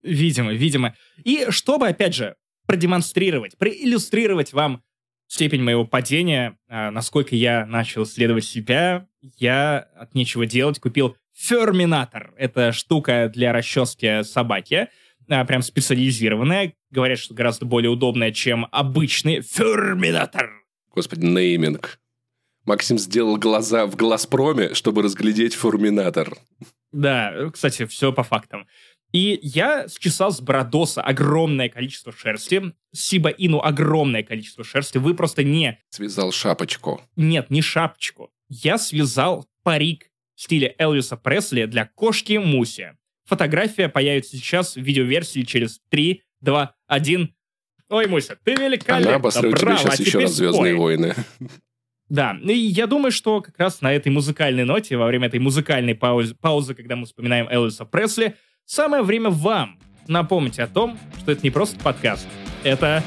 Видимо, 0.01 0.53
видимо. 0.53 0.95
И 1.23 1.47
чтобы, 1.49 1.87
опять 1.87 2.15
же, 2.15 2.35
продемонстрировать, 2.65 3.57
проиллюстрировать 3.57 4.53
вам 4.53 4.81
степень 5.27 5.61
моего 5.61 5.85
падения, 5.85 6.57
а, 6.67 6.91
насколько 6.91 7.35
я 7.35 7.65
начал 7.65 8.03
исследовать 8.03 8.45
себя, 8.45 9.07
я 9.37 9.79
от 9.95 10.15
нечего 10.15 10.45
делать 10.45 10.79
купил 10.79 11.15
Ферминатор. 11.39 12.33
Это 12.37 12.73
штука 12.73 13.31
для 13.33 13.53
расчески 13.53 14.23
собаки, 14.23 14.89
а, 15.29 15.45
прям 15.45 15.61
специализированная. 15.61 16.73
Говорят, 16.91 17.17
что 17.17 17.33
гораздо 17.33 17.65
более 17.65 17.89
удобная, 17.89 18.33
чем 18.33 18.67
обычный 18.71 19.41
Ферминатор. 19.41 20.49
Господи, 20.93 21.25
нейминг. 21.25 21.99
Максим 22.65 22.99
сделал 22.99 23.37
глаза 23.37 23.85
в 23.85 23.95
глазпроме, 23.95 24.73
чтобы 24.73 25.01
разглядеть 25.01 25.55
форминатор. 25.55 26.37
Да, 26.91 27.49
кстати, 27.53 27.85
все 27.85 28.11
по 28.11 28.23
фактам. 28.23 28.67
И 29.13 29.39
я 29.41 29.87
счесал 29.87 30.31
с 30.31 30.41
Бродоса 30.41 31.01
огромное 31.01 31.69
количество 31.69 32.11
шерсти, 32.11 32.73
Сиба 32.91 33.29
Ину 33.29 33.61
огромное 33.61 34.23
количество 34.23 34.63
шерсти. 34.65 34.97
Вы 34.97 35.15
просто 35.15 35.43
не 35.45 35.79
Связал 35.89 36.33
шапочку. 36.33 37.01
Нет, 37.15 37.49
не 37.49 37.61
шапочку. 37.61 38.29
я 38.49 38.77
связал 38.77 39.47
парик 39.63 40.08
в 40.39 40.43
стиле 40.43 40.73
Элвиса 40.77 41.17
Пресли 41.17 41.65
для 41.65 41.85
кошки 41.85 42.37
Муси. 42.37 42.93
Фотография 43.25 43.89
появится 43.89 44.37
сейчас 44.37 44.77
в 44.77 44.81
видеоверсии 44.81 45.41
через 45.41 45.81
3, 45.89 46.23
2, 46.39 46.75
1. 46.87 47.35
Ой, 47.89 48.07
Муся, 48.07 48.37
ты 48.41 48.55
великолепна. 48.55 49.15
Она 49.15 49.31
тебе 49.31 49.49
Браво, 49.49 49.77
сейчас 49.77 49.99
а 49.99 50.03
еще 50.03 50.19
раз 50.19 50.31
«Звездные 50.31 50.75
спой. 50.75 50.81
войны». 50.81 51.15
Да, 52.07 52.37
и 52.41 52.53
я 52.53 52.87
думаю, 52.87 53.11
что 53.11 53.41
как 53.41 53.59
раз 53.59 53.81
на 53.81 53.93
этой 53.93 54.13
музыкальной 54.13 54.63
ноте, 54.63 54.95
во 54.95 55.07
время 55.07 55.27
этой 55.27 55.41
музыкальной 55.41 55.93
паузы, 55.93 56.33
паузы 56.35 56.73
когда 56.73 56.95
мы 56.95 57.05
вспоминаем 57.05 57.47
Элвиса 57.49 57.83
Пресли, 57.83 58.35
самое 58.63 59.03
время 59.03 59.29
вам 59.29 59.77
напомнить 60.07 60.57
о 60.57 60.67
том, 60.67 60.97
что 61.19 61.33
это 61.33 61.41
не 61.43 61.51
просто 61.51 61.77
подкаст, 61.79 62.27
это 62.63 63.03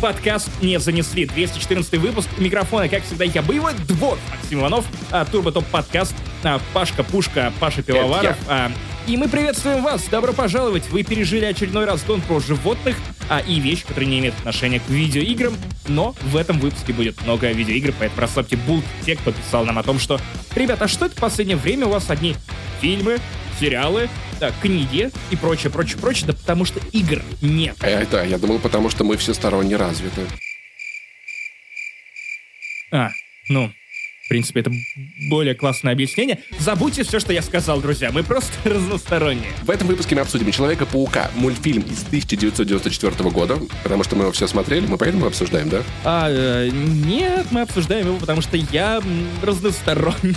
подкаст 0.00 0.48
«Не 0.62 0.78
занесли». 0.78 1.26
214 1.26 1.98
выпуск. 1.98 2.28
Микрофона, 2.38 2.88
как 2.88 3.04
всегда, 3.04 3.24
я 3.24 3.42
боевой 3.42 3.74
двор. 3.86 4.18
Максим 4.30 4.60
Иванов, 4.60 4.86
а, 5.10 5.24
Турбо 5.24 5.52
Топ 5.52 5.66
подкаст, 5.66 6.14
а, 6.42 6.60
Пашка 6.72 7.04
Пушка, 7.04 7.52
Паша 7.60 7.82
Пивоваров. 7.82 8.36
а, 8.48 8.72
и 9.06 9.16
мы 9.16 9.28
приветствуем 9.28 9.82
вас. 9.82 10.04
Добро 10.10 10.32
пожаловать. 10.32 10.88
Вы 10.90 11.02
пережили 11.02 11.44
очередной 11.44 11.84
разгон 11.84 12.20
про 12.20 12.40
животных 12.40 12.96
а, 13.28 13.40
и 13.40 13.60
вещи, 13.60 13.82
которые 13.82 14.08
не 14.08 14.20
имеют 14.20 14.38
отношения 14.38 14.80
к 14.80 14.88
видеоиграм. 14.88 15.54
Но 15.88 16.14
в 16.22 16.36
этом 16.36 16.58
выпуске 16.58 16.92
будет 16.92 17.20
много 17.24 17.50
видеоигр, 17.50 17.92
поэтому 17.98 18.22
расслабьте 18.22 18.56
булки 18.56 18.86
те, 19.04 19.16
кто 19.16 19.32
писал 19.32 19.64
нам 19.64 19.78
о 19.78 19.82
том, 19.82 19.98
что 19.98 20.20
«Ребята, 20.54 20.84
а 20.84 20.88
что 20.88 21.06
это 21.06 21.16
в 21.16 21.20
последнее 21.20 21.56
время 21.56 21.86
у 21.86 21.90
вас 21.90 22.08
одни 22.08 22.36
фильмы, 22.80 23.18
сериалы, 23.58 24.08
да, 24.40 24.50
книги 24.62 25.10
и 25.30 25.36
прочее, 25.36 25.70
прочее, 25.70 25.98
прочее, 25.98 26.26
да 26.26 26.32
потому 26.32 26.64
что 26.64 26.80
игр 26.92 27.22
нет. 27.42 27.76
Да, 27.78 28.24
я 28.24 28.38
думал, 28.38 28.58
потому 28.58 28.88
что 28.90 29.04
мы 29.04 29.16
всесторонне 29.16 29.76
развиты. 29.76 30.22
А, 32.90 33.10
ну, 33.48 33.70
принципе, 34.30 34.60
это 34.60 34.72
более 35.28 35.54
классное 35.56 35.92
объяснение. 35.92 36.38
Забудьте 36.60 37.02
все, 37.02 37.18
что 37.18 37.32
я 37.32 37.42
сказал, 37.42 37.80
друзья. 37.80 38.12
Мы 38.12 38.22
просто 38.22 38.52
разносторонние. 38.64 39.50
В 39.64 39.70
этом 39.70 39.88
выпуске 39.88 40.14
мы 40.14 40.20
обсудим 40.20 40.52
«Человека-паука», 40.52 41.32
мультфильм 41.34 41.82
из 41.82 42.04
1994 42.04 43.30
года, 43.30 43.58
потому 43.82 44.04
что 44.04 44.14
мы 44.14 44.22
его 44.22 44.32
все 44.32 44.46
смотрели, 44.46 44.86
мы 44.86 44.98
поэтому 44.98 45.26
обсуждаем, 45.26 45.68
да? 45.68 45.82
А, 46.04 46.28
э, 46.30 46.70
нет, 46.70 47.48
мы 47.50 47.62
обсуждаем 47.62 48.06
его, 48.06 48.18
потому 48.18 48.40
что 48.40 48.56
я 48.56 49.02
разносторонний. 49.42 50.36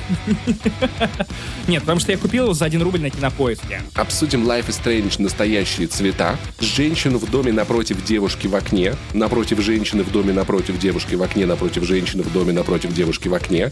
Нет, 1.68 1.82
потому 1.84 2.00
что 2.00 2.12
я 2.12 2.18
купил 2.18 2.46
его 2.46 2.54
за 2.54 2.66
1 2.66 2.82
рубль 2.82 3.00
на 3.00 3.10
кинопоиске. 3.10 3.82
Обсудим 3.94 4.44
Life 4.44 4.68
is 4.70 4.84
Strange 4.84 5.22
«Настоящие 5.22 5.88
цвета», 5.88 6.38
женщину 6.60 7.20
в 7.20 7.30
доме 7.30 7.52
напротив 7.52 8.04
девушки 8.04 8.48
в 8.48 8.56
окне, 8.56 8.96
напротив 9.14 9.60
женщины 9.62 10.04
в 10.04 10.12
доме 10.12 10.34
напротив 10.34 10.80
девушки 10.80 11.16
в 11.16 11.22
окне, 11.22 11.46
напротив 11.46 11.84
женщины 11.84 12.24
в 12.24 12.34
доме 12.34 12.54
напротив 12.54 12.94
девушки 12.94 13.28
в 13.28 13.34
окне, 13.34 13.72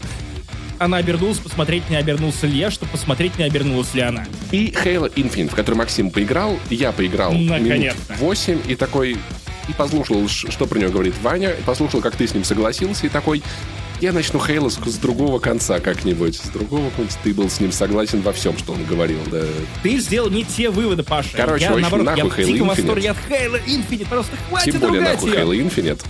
Она 0.78 0.96
обернулась 0.96 1.38
посмотреть, 1.38 1.88
не 1.90 1.96
обернулся 1.96 2.46
ли 2.46 2.58
я, 2.58 2.70
чтобы 2.70 2.90
посмотреть, 2.92 3.38
не 3.38 3.44
обернулась 3.44 3.94
ли 3.94 4.00
она. 4.00 4.24
и 4.50 4.70
Halo 4.70 5.12
Infinite, 5.14 5.50
в 5.50 5.54
который 5.54 5.76
Максим 5.76 6.10
поиграл, 6.10 6.58
я 6.70 6.90
поиграл 6.90 7.32
минут 7.32 7.60
Наконец-то. 7.60 8.14
8, 8.14 8.62
и 8.66 8.74
такой, 8.74 9.12
и 9.68 9.72
послушал, 9.76 10.26
что 10.28 10.66
про 10.66 10.78
него 10.80 10.90
говорит 10.90 11.14
Ваня, 11.22 11.50
и 11.50 11.62
послушал, 11.62 12.00
как 12.00 12.16
ты 12.16 12.26
с 12.26 12.34
ним 12.34 12.42
согласился, 12.42 13.06
и 13.06 13.08
такой, 13.08 13.42
я 14.00 14.10
начну 14.12 14.40
Хейла 14.44 14.68
с, 14.68 14.74
с 14.74 14.96
другого 14.96 15.38
конца 15.38 15.78
как-нибудь, 15.78 16.34
с 16.34 16.48
другого 16.48 16.90
конца. 16.90 17.16
Ты 17.22 17.32
был 17.32 17.48
с 17.48 17.60
ним 17.60 17.70
согласен 17.70 18.20
во 18.20 18.32
всем, 18.32 18.58
что 18.58 18.72
он 18.72 18.84
говорил, 18.84 19.20
да. 19.30 19.42
Ты 19.84 20.00
сделал 20.00 20.28
не 20.28 20.44
те 20.44 20.70
выводы, 20.70 21.04
Паша. 21.04 21.28
Короче, 21.36 21.66
я, 21.66 21.70
в 21.70 21.74
общем, 21.74 21.82
наоборот, 21.82 22.18
я 22.18 22.24
нахуй 22.24 22.30
в 22.30 22.48
Halo 22.48 22.52
диком 22.52 22.70
Infinite. 22.70 22.76
восторге 22.76 23.10
от 23.10 23.16
Halo 23.30 23.64
Infinite. 23.64 24.08
Просто 24.08 24.36
хватит 24.48 24.72
Тем 24.72 24.80
более 24.80 24.98
ругать 24.98 25.22
нахуй. 25.22 25.30
Halo 25.30 25.56
Infinite. 25.56 26.00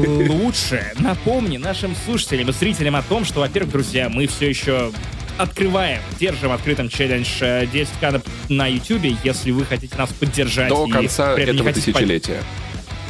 Лучше 0.00 0.92
напомни 0.98 1.56
нашим 1.56 1.94
слушателям 2.04 2.48
и 2.50 2.52
зрителям 2.52 2.96
о 2.96 3.02
том, 3.02 3.24
что, 3.24 3.40
во-первых, 3.40 3.72
друзья, 3.72 4.08
мы 4.08 4.26
все 4.26 4.48
еще 4.48 4.92
открываем, 5.38 6.00
держим 6.18 6.52
открытым 6.52 6.88
челлендж 6.88 7.28
э, 7.40 7.64
10к 7.66 8.10
на, 8.10 8.22
на 8.54 8.66
YouTube, 8.66 9.04
если 9.22 9.50
вы 9.50 9.64
хотите 9.66 9.96
нас 9.96 10.10
поддержать. 10.12 10.68
До 10.70 10.86
конца 10.86 11.34
этого 11.38 11.64
хотите 11.64 11.92
под- 11.92 12.00
тысячелетия. 12.02 12.42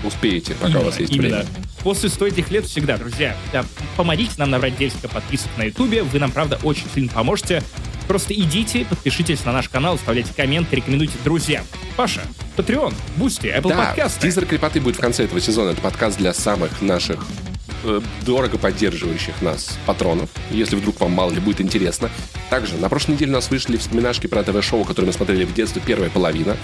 Успеете, 0.05 0.55
пока 0.55 0.81
у 0.81 0.85
вас 0.85 0.99
есть 1.00 1.12
именно. 1.12 1.37
время. 1.38 1.47
После 1.83 2.09
100 2.09 2.26
этих 2.29 2.50
лет 2.50 2.65
всегда, 2.67 2.97
друзья, 2.97 3.37
да, 3.53 3.65
помогите 3.97 4.33
нам 4.38 4.50
набрать 4.50 4.76
10 4.76 4.99
подписок 5.11 5.49
на 5.57 5.65
Ютубе. 5.65 6.03
Вы 6.03 6.19
нам, 6.19 6.31
правда, 6.33 6.59
очень 6.62 6.87
сильно 6.95 7.11
поможете. 7.12 7.62
Просто 8.09 8.35
идите, 8.35 8.85
подпишитесь 8.85 9.45
на 9.45 9.53
наш 9.53 9.69
канал, 9.69 9.95
оставляйте 9.95 10.33
комменты, 10.35 10.76
рекомендуйте 10.76 11.15
друзьям. 11.25 11.65
Паша, 11.97 12.23
Patreon, 12.57 12.95
Boosty, 13.16 13.47
Apple 13.47 13.69
Да, 13.71 13.87
подкасты. 13.87 14.21
тизер 14.29 14.47
крипоты 14.47 14.80
будет 14.81 14.97
в 14.97 15.00
конце 15.00 15.25
этого 15.25 15.41
сезона. 15.41 15.71
Это 15.71 15.81
подкаст 15.81 16.19
для 16.19 16.33
самых 16.33 16.81
наших 16.83 17.25
дорого 18.23 18.59
поддерживающих 18.59 19.43
нас 19.43 19.78
патронов, 19.87 20.31
если 20.50 20.76
вдруг 20.76 21.00
вам 21.00 21.12
мало 21.12 21.31
ли 21.31 21.40
будет 21.40 21.61
интересно. 21.61 22.11
Также 22.50 22.76
на 22.76 22.88
прошлой 22.88 23.12
неделе 23.12 23.33
у 23.33 23.35
нас 23.35 23.50
вышли 23.50 23.76
вспоминашки 23.76 24.26
про 24.26 24.43
ТВ-шоу, 24.43 24.85
которые 24.85 25.09
мы 25.09 25.12
смотрели 25.12 25.45
в 25.45 25.55
детстве, 25.55 25.83
первая 25.85 26.11
половина. 26.11 26.57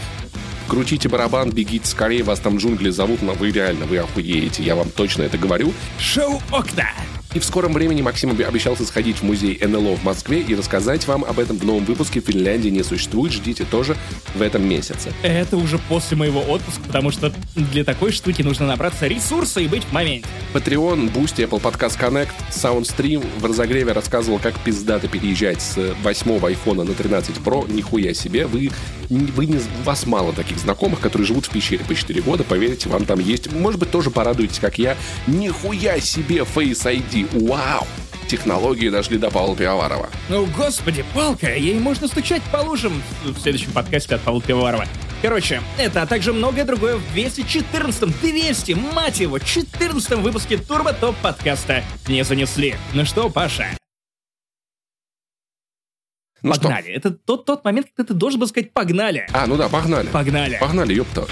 Крутите 0.69 1.09
барабан, 1.09 1.51
бегите 1.51 1.87
скорее, 1.87 2.23
вас 2.23 2.41
там 2.41 2.57
джунгли 2.57 2.91
зовут, 2.91 3.23
но 3.23 3.33
вы 3.33 3.51
реально, 3.51 3.87
вы 3.87 3.99
охуеете, 3.99 4.63
я 4.63 4.75
вам 4.75 4.91
точно 4.91 5.23
это 5.23 5.37
говорю. 5.37 5.73
Шоу 5.99 6.41
«Окна». 6.51 6.89
И 7.35 7.39
в 7.39 7.45
скором 7.45 7.73
времени 7.73 8.03
Максим 8.03 8.31
обещался 8.31 8.85
сходить 8.85 9.19
в 9.19 9.23
музей 9.23 9.59
НЛО 9.67 9.97
в 9.97 10.05
Москве 10.05 10.41
и 10.41 10.55
рассказать 10.55 11.07
вам 11.07 11.25
об 11.25 11.39
этом 11.39 11.57
в 11.57 11.65
новом 11.65 11.85
выпуске 11.85 12.21
«Финляндии 12.21 12.69
не 12.69 12.83
существует». 12.83 13.33
Ждите 13.33 13.65
тоже 13.65 13.97
в 14.35 14.43
этом 14.43 14.69
месяце. 14.69 15.13
Это 15.23 15.57
уже 15.57 15.79
после 15.79 16.17
моего 16.17 16.41
отпуска, 16.41 16.83
потому 16.87 17.11
что 17.11 17.33
для 17.55 17.85
такой 17.85 18.13
штуки 18.13 18.43
нужно 18.43 18.67
набраться 18.67 19.07
ресурса 19.07 19.61
и 19.61 19.69
быть 19.69 19.85
в 19.85 19.93
моменте. 19.93 20.27
Patreon, 20.53 21.11
Boosty, 21.11 21.49
Apple 21.49 21.63
Podcast 21.63 21.99
Connect, 21.99 22.29
SoundStream 22.51 23.25
в 23.41 23.45
разогреве 23.47 23.93
рассказывал, 23.93 24.39
как 24.39 24.59
пиздато 24.59 25.09
переезжать 25.09 25.63
с 25.63 25.95
8 26.03 26.47
айфона 26.47 26.85
на 26.85 26.93
13 26.93 27.37
Pro. 27.37 27.73
Нихуя 27.73 28.13
себе. 28.13 28.47
Вы, 28.47 28.71
вы 29.09 29.47
не, 29.47 29.57
у 29.57 29.85
вас 29.85 30.05
мало 30.05 30.35
таких 30.35 30.59
знакомых, 30.59 31.01
которые 31.01 31.27
живут 31.27 31.47
в 31.47 31.51
пещере 31.51 31.83
по 31.85 31.95
4 31.95 32.21
года. 32.21 32.45
Поверьте, 32.45 32.91
вам 32.91 33.07
там 33.07 33.21
есть. 33.21 33.51
Может 33.51 33.81
быть, 33.81 33.91
тоже 33.91 34.11
порадуетесь, 34.11 34.59
как 34.59 34.79
я. 34.79 34.99
Нихуя 35.27 35.99
себе 35.99 36.41
Face 36.41 36.85
ID. 36.85 37.22
Вау! 37.33 37.87
Технологии 38.29 38.89
дошли 38.89 39.19
до 39.19 39.31
Павла 39.31 39.55
Пивоварова. 39.55 40.09
Ну, 40.29 40.47
господи, 40.57 41.05
палка, 41.15 41.55
ей 41.55 41.79
можно 41.79 42.09
стучать 42.09 42.43
по 42.51 42.59
лужам 42.59 43.03
в 43.25 43.39
следующем 43.39 43.73
подкасте 43.73 44.15
от 44.15 44.23
Павла 44.23 44.41
Пивоварова. 44.41 44.87
Короче, 45.21 45.61
это, 45.79 46.03
а 46.03 46.07
также 46.07 46.33
многое 46.33 46.65
другое 46.65 46.97
в 46.97 47.17
214-м, 47.17 48.13
200, 48.23 48.73
мать 48.73 49.21
его, 49.21 49.39
14 49.39 50.13
выпуске 50.19 50.57
Турбо 50.57 50.93
Топ 50.95 51.15
подкаста 51.23 51.85
не 52.09 52.25
занесли. 52.25 52.75
Ну 52.95 53.05
что, 53.05 53.29
Паша, 53.29 53.67
Ну 56.43 56.55
что? 56.55 56.63
погнали. 56.63 56.89
Это 56.93 57.11
тот, 57.11 57.45
тот 57.45 57.65
момент, 57.65 57.89
когда 57.95 58.13
ты 58.13 58.19
должен 58.19 58.41
был 58.41 58.49
сказать 58.49 58.73
«погнали». 58.73 59.29
А, 59.33 59.47
ну 59.47 59.57
да, 59.57 59.69
погнали. 59.69 60.09
Погнали. 60.09 60.59
Погнали, 60.61 60.95
ёпта. 60.95 61.27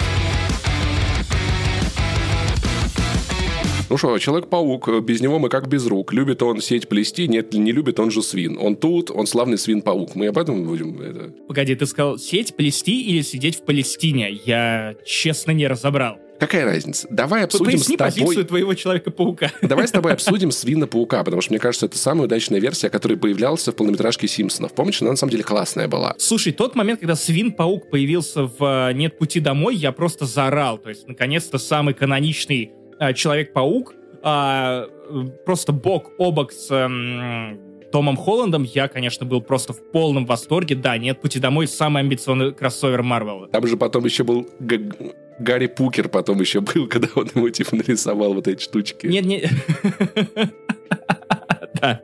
Ну 3.90 3.96
что, 3.96 4.16
Человек-паук, 4.18 5.02
без 5.02 5.20
него 5.20 5.40
мы 5.40 5.48
как 5.48 5.66
без 5.66 5.84
рук. 5.86 6.12
Любит 6.12 6.44
он 6.44 6.60
сеть 6.60 6.88
плести, 6.88 7.26
нет, 7.26 7.52
не 7.52 7.72
любит, 7.72 7.98
он 7.98 8.12
же 8.12 8.22
свин. 8.22 8.56
Он 8.56 8.76
тут, 8.76 9.10
он 9.10 9.26
славный 9.26 9.58
свин-паук. 9.58 10.14
Мы 10.14 10.28
об 10.28 10.38
этом 10.38 10.64
будем... 10.64 11.00
Это... 11.00 11.32
Погоди, 11.48 11.74
ты 11.74 11.86
сказал 11.86 12.16
сеть 12.16 12.54
плести 12.54 13.02
или 13.02 13.22
сидеть 13.22 13.56
в 13.56 13.64
Палестине? 13.64 14.30
Я 14.44 14.94
честно 15.04 15.50
не 15.50 15.66
разобрал. 15.66 16.18
Какая 16.38 16.64
разница? 16.64 17.06
Давай 17.10 17.44
обсудим 17.44 17.72
Поясни 17.72 17.96
с 17.96 17.98
тобой... 17.98 18.12
позицию 18.12 18.44
твоего 18.46 18.74
Человека-паука. 18.74 19.50
Давай 19.60 19.86
с 19.86 19.90
тобой 19.90 20.12
обсудим 20.14 20.52
свина-паука, 20.52 21.22
потому 21.22 21.42
что, 21.42 21.52
мне 21.52 21.58
кажется, 21.58 21.86
это 21.86 21.98
самая 21.98 22.24
удачная 22.24 22.60
версия, 22.60 22.88
которая 22.88 23.18
появлялся 23.18 23.72
в 23.72 23.74
полнометражке 23.74 24.26
Симпсонов. 24.26 24.72
Помнишь, 24.72 25.02
она 25.02 25.10
на 25.10 25.16
самом 25.16 25.32
деле 25.32 25.42
классная 25.42 25.86
была. 25.86 26.14
Слушай, 26.16 26.52
тот 26.52 26.76
момент, 26.76 27.00
когда 27.00 27.14
Свин-паук 27.14 27.90
появился 27.90 28.44
в 28.44 28.56
э, 28.60 28.92
«Нет 28.94 29.18
пути 29.18 29.40
домой», 29.40 29.76
я 29.76 29.92
просто 29.92 30.24
заорал. 30.24 30.78
То 30.78 30.88
есть, 30.88 31.06
наконец-то, 31.08 31.58
самый 31.58 31.92
каноничный 31.92 32.70
э, 32.72 32.79
Человек-паук, 33.14 33.94
а, 34.22 34.86
э, 35.08 35.24
просто 35.46 35.72
бок 35.72 36.12
о 36.18 36.30
бок 36.30 36.52
с 36.52 36.70
эм, 36.70 37.58
Томом 37.90 38.16
Холландом, 38.16 38.62
я, 38.62 38.88
конечно, 38.88 39.26
был 39.26 39.40
просто 39.40 39.72
в 39.72 39.82
полном 39.90 40.26
восторге. 40.26 40.76
Да, 40.76 40.96
«Нет 40.98 41.20
пути 41.20 41.40
домой»— 41.40 41.66
самый 41.68 42.02
амбициозный 42.02 42.52
кроссовер 42.52 43.02
Марвела. 43.02 43.48
Там 43.48 43.66
же 43.66 43.76
потом 43.76 44.04
еще 44.04 44.22
был 44.24 44.46
Г- 44.60 44.92
Гарри 45.38 45.66
Пукер, 45.66 46.08
потом 46.08 46.40
еще 46.40 46.60
был, 46.60 46.86
когда 46.88 47.08
он 47.14 47.28
ему 47.34 47.48
типа 47.48 47.76
нарисовал 47.76 48.34
вот 48.34 48.46
эти 48.46 48.62
штучки. 48.62 49.06
Нет, 49.06 49.24
нет... 49.24 49.50
Да. 51.80 52.00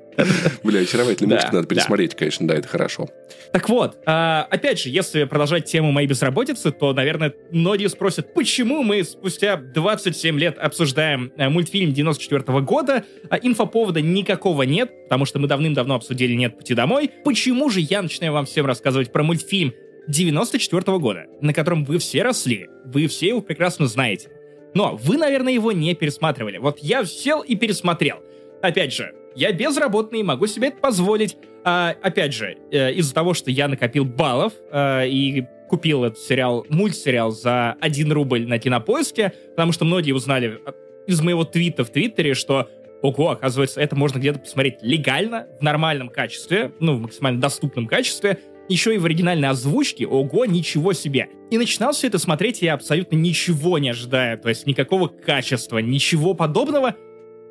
Бля, 0.63 0.81
очаровательный 0.81 1.35
мультик, 1.35 1.53
надо 1.53 1.67
пересмотреть, 1.67 2.15
конечно, 2.15 2.49
да, 2.49 2.55
это 2.55 2.69
хорошо. 2.69 3.09
Так 3.53 3.69
вот, 3.69 3.99
а, 4.07 4.47
опять 4.51 4.81
же, 4.81 4.89
если 4.89 5.25
продолжать 5.25 5.67
тему 5.67 5.93
моей 5.93 6.09
безработицы, 6.09 6.73
то, 6.73 6.93
наверное, 6.93 7.35
многие 7.51 7.89
спросят, 7.89 8.33
почему 8.35 8.83
мы 8.83 9.05
спустя 9.05 9.57
27 9.57 10.39
лет 10.39 10.59
обсуждаем 10.59 11.33
э, 11.37 11.49
мультфильм 11.49 11.93
94 11.93 12.61
года, 12.63 13.05
а 13.29 13.37
инфоповода 13.37 14.01
никакого 14.01 14.63
нет, 14.63 14.91
потому 15.05 15.27
что 15.27 15.39
мы 15.39 15.49
давным-давно 15.49 15.97
обсудили 15.97 16.33
«Нет 16.33 16.57
пути 16.57 16.75
домой». 16.75 17.11
Почему 17.25 17.69
же 17.71 17.81
я 17.81 18.03
начинаю 18.03 18.33
вам 18.33 18.47
всем 18.47 18.67
рассказывать 18.67 19.13
про 19.13 19.23
мультфильм 19.23 19.75
94 20.09 20.99
года, 20.99 21.27
на 21.41 21.53
котором 21.53 21.85
вы 21.85 21.99
все 21.99 22.23
росли, 22.23 22.69
вы 22.85 23.07
все 23.09 23.29
его 23.29 23.41
прекрасно 23.41 23.87
знаете. 23.87 24.31
Но 24.75 24.97
вы, 24.97 25.17
наверное, 25.17 25.53
его 25.53 25.73
не 25.73 25.95
пересматривали. 25.95 26.59
Вот 26.59 26.79
я 26.81 27.05
сел 27.05 27.41
и 27.41 27.57
пересмотрел. 27.57 28.19
опять 28.63 28.93
же, 28.93 29.13
я 29.37 29.53
безработный, 29.53 30.23
могу 30.23 30.47
себе 30.47 30.69
это 30.69 30.79
позволить. 30.79 31.37
А, 31.65 31.95
опять 32.03 32.33
же, 32.33 32.57
э, 32.71 32.93
из-за 32.95 33.15
того, 33.15 33.35
что 33.35 33.51
я 33.51 33.69
накопил 33.69 34.05
баллов 34.05 34.55
э, 34.73 35.09
и 35.09 35.47
купил 35.69 36.05
этот 36.05 36.19
сериал, 36.19 36.65
мультсериал 36.69 37.33
за 37.33 37.77
1 37.81 38.13
рубль 38.13 38.47
на 38.47 38.59
кинопоиске, 38.59 39.33
потому 39.51 39.73
что 39.73 39.85
многие 39.85 40.13
узнали 40.13 40.61
из 41.07 41.21
моего 41.21 41.45
твита 41.45 41.85
в 41.85 41.91
Твиттере, 41.91 42.35
что 42.35 42.69
ого, 43.03 43.31
оказывается, 43.31 43.81
это 43.81 43.95
можно 43.95 44.19
где-то 44.19 44.39
посмотреть 44.39 44.79
легально, 44.81 45.47
в 45.61 45.63
нормальном 45.63 46.09
качестве, 46.09 46.73
ну, 46.81 46.97
в 46.97 47.01
максимально 47.01 47.41
доступном 47.41 47.87
качестве, 47.87 48.39
еще 48.69 48.95
и 48.95 48.99
в 48.99 49.05
оригинальной 49.05 49.49
озвучке, 49.49 50.07
ого, 50.07 50.45
ничего 50.45 50.93
себе. 50.93 51.29
И 51.51 51.59
начинал 51.59 51.93
все 51.93 52.09
это 52.09 52.19
смотреть 52.19 52.63
я 52.63 52.75
абсолютно 52.75 53.17
ничего 53.17 53.79
не 53.79 53.91
ожидая, 53.91 54.37
то 54.37 54.49
есть 54.49 54.67
никакого 54.67 55.09
качества, 55.09 55.79
ничего 55.79 56.35
подобного. 56.35 56.97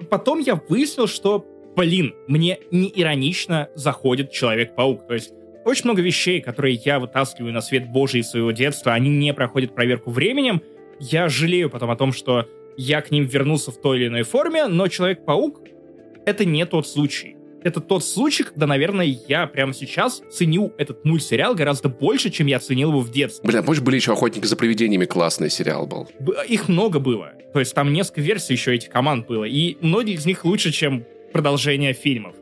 Потом 0.09 0.39
я 0.39 0.55
выяснил, 0.55 1.07
что, 1.07 1.45
блин, 1.75 2.13
мне 2.27 2.59
не 2.71 2.91
иронично 2.93 3.69
заходит 3.75 4.31
Человек-паук, 4.31 5.07
то 5.07 5.13
есть 5.13 5.33
очень 5.65 5.85
много 5.85 6.01
вещей, 6.01 6.41
которые 6.41 6.75
я 6.75 6.99
вытаскиваю 6.99 7.51
на 7.51 7.61
свет 7.61 7.89
Божий 7.89 8.21
из 8.21 8.29
своего 8.29 8.51
детства, 8.51 8.93
они 8.93 9.09
не 9.09 9.33
проходят 9.33 9.73
проверку 9.73 10.11
временем. 10.11 10.61
Я 10.99 11.27
жалею 11.27 11.71
потом 11.71 11.89
о 11.89 11.95
том, 11.95 12.13
что 12.13 12.47
я 12.77 13.01
к 13.01 13.09
ним 13.09 13.25
вернулся 13.25 13.71
в 13.71 13.81
той 13.81 13.97
или 13.97 14.07
иной 14.07 14.23
форме, 14.23 14.67
но 14.67 14.87
Человек-паук— 14.87 15.61
это 16.25 16.45
не 16.45 16.65
тот 16.65 16.87
случай. 16.87 17.35
Это 17.63 17.81
тот 17.81 18.05
случай, 18.05 18.43
когда, 18.43 18.67
наверное, 18.67 19.07
я 19.27 19.47
прямо 19.47 19.73
сейчас 19.73 20.21
ценю 20.31 20.71
этот 20.77 21.03
мультсериал 21.03 21.55
гораздо 21.55 21.89
больше, 21.89 22.29
чем 22.29 22.45
я 22.45 22.59
ценил 22.59 22.89
его 22.89 22.99
в 22.99 23.09
детстве. 23.09 23.49
Бля, 23.49 23.63
помнишь, 23.63 23.81
были 23.81 23.95
еще 23.95 24.13
«Охотники 24.13 24.45
за 24.45 24.55
привидениями» 24.55 25.05
классный 25.05 25.49
сериал 25.49 25.87
был? 25.87 26.07
Их 26.47 26.67
много 26.67 26.99
было. 26.99 27.31
То 27.53 27.59
есть 27.59 27.73
там 27.73 27.91
несколько 27.91 28.21
версий 28.21 28.53
еще 28.53 28.75
этих 28.75 28.91
команд 28.91 29.25
было. 29.25 29.45
И 29.45 29.77
многие 29.81 30.13
из 30.13 30.27
них 30.27 30.45
лучше, 30.45 30.71
чем 30.71 31.05
продолжение 31.35 31.91
фильмов. 31.91 32.33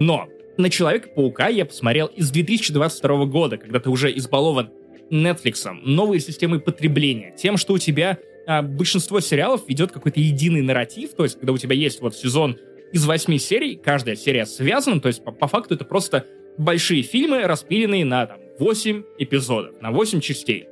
Но 0.00 0.26
на 0.56 0.70
Человека-паука 0.70 1.48
я 1.48 1.66
посмотрел 1.66 2.06
из 2.06 2.30
2022 2.30 3.26
года, 3.26 3.58
когда 3.58 3.78
ты 3.78 3.90
уже 3.90 4.10
избалован 4.16 4.70
Netflix, 5.10 5.70
новой 5.82 6.18
системой 6.18 6.58
потребления, 6.58 7.34
тем, 7.36 7.58
что 7.58 7.74
у 7.74 7.78
тебя 7.78 8.16
а, 8.46 8.62
большинство 8.62 9.20
сериалов 9.20 9.68
ведет 9.68 9.92
какой-то 9.92 10.18
единый 10.20 10.62
нарратив, 10.62 11.12
то 11.12 11.24
есть 11.24 11.34
когда 11.38 11.52
у 11.52 11.58
тебя 11.58 11.76
есть 11.76 12.00
вот 12.00 12.16
сезон 12.16 12.56
из 12.90 13.04
восьми 13.04 13.38
серий, 13.38 13.76
каждая 13.76 14.16
серия 14.16 14.46
связана, 14.46 14.98
то 15.02 15.08
есть 15.08 15.22
по, 15.22 15.30
по 15.30 15.46
факту 15.46 15.74
это 15.74 15.84
просто 15.84 16.24
большие 16.56 17.02
фильмы, 17.02 17.42
распиленные 17.42 18.06
на 18.06 18.24
там, 18.24 18.38
8 18.58 19.02
эпизодов, 19.18 19.78
на 19.82 19.90
8 19.90 20.20
частей. 20.22 20.68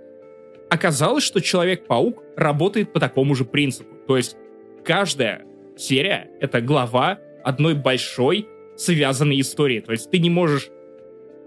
Оказалось, 0.71 1.25
что 1.25 1.42
Человек-паук 1.42 2.23
работает 2.37 2.95
по 2.95 3.00
такому 3.00 3.35
же 3.35 3.45
принципу. 3.45 3.95
То 4.09 4.16
есть 4.16 4.35
каждая 4.83 5.45
серия— 5.76 6.30
это 6.40 6.62
глава 6.62 7.18
одной 7.46 7.74
большой 7.74 8.48
связанной 8.76 9.40
истории. 9.40 9.80
То 9.80 9.92
есть 9.92 10.10
ты 10.10 10.18
не 10.18 10.28
можешь 10.28 10.68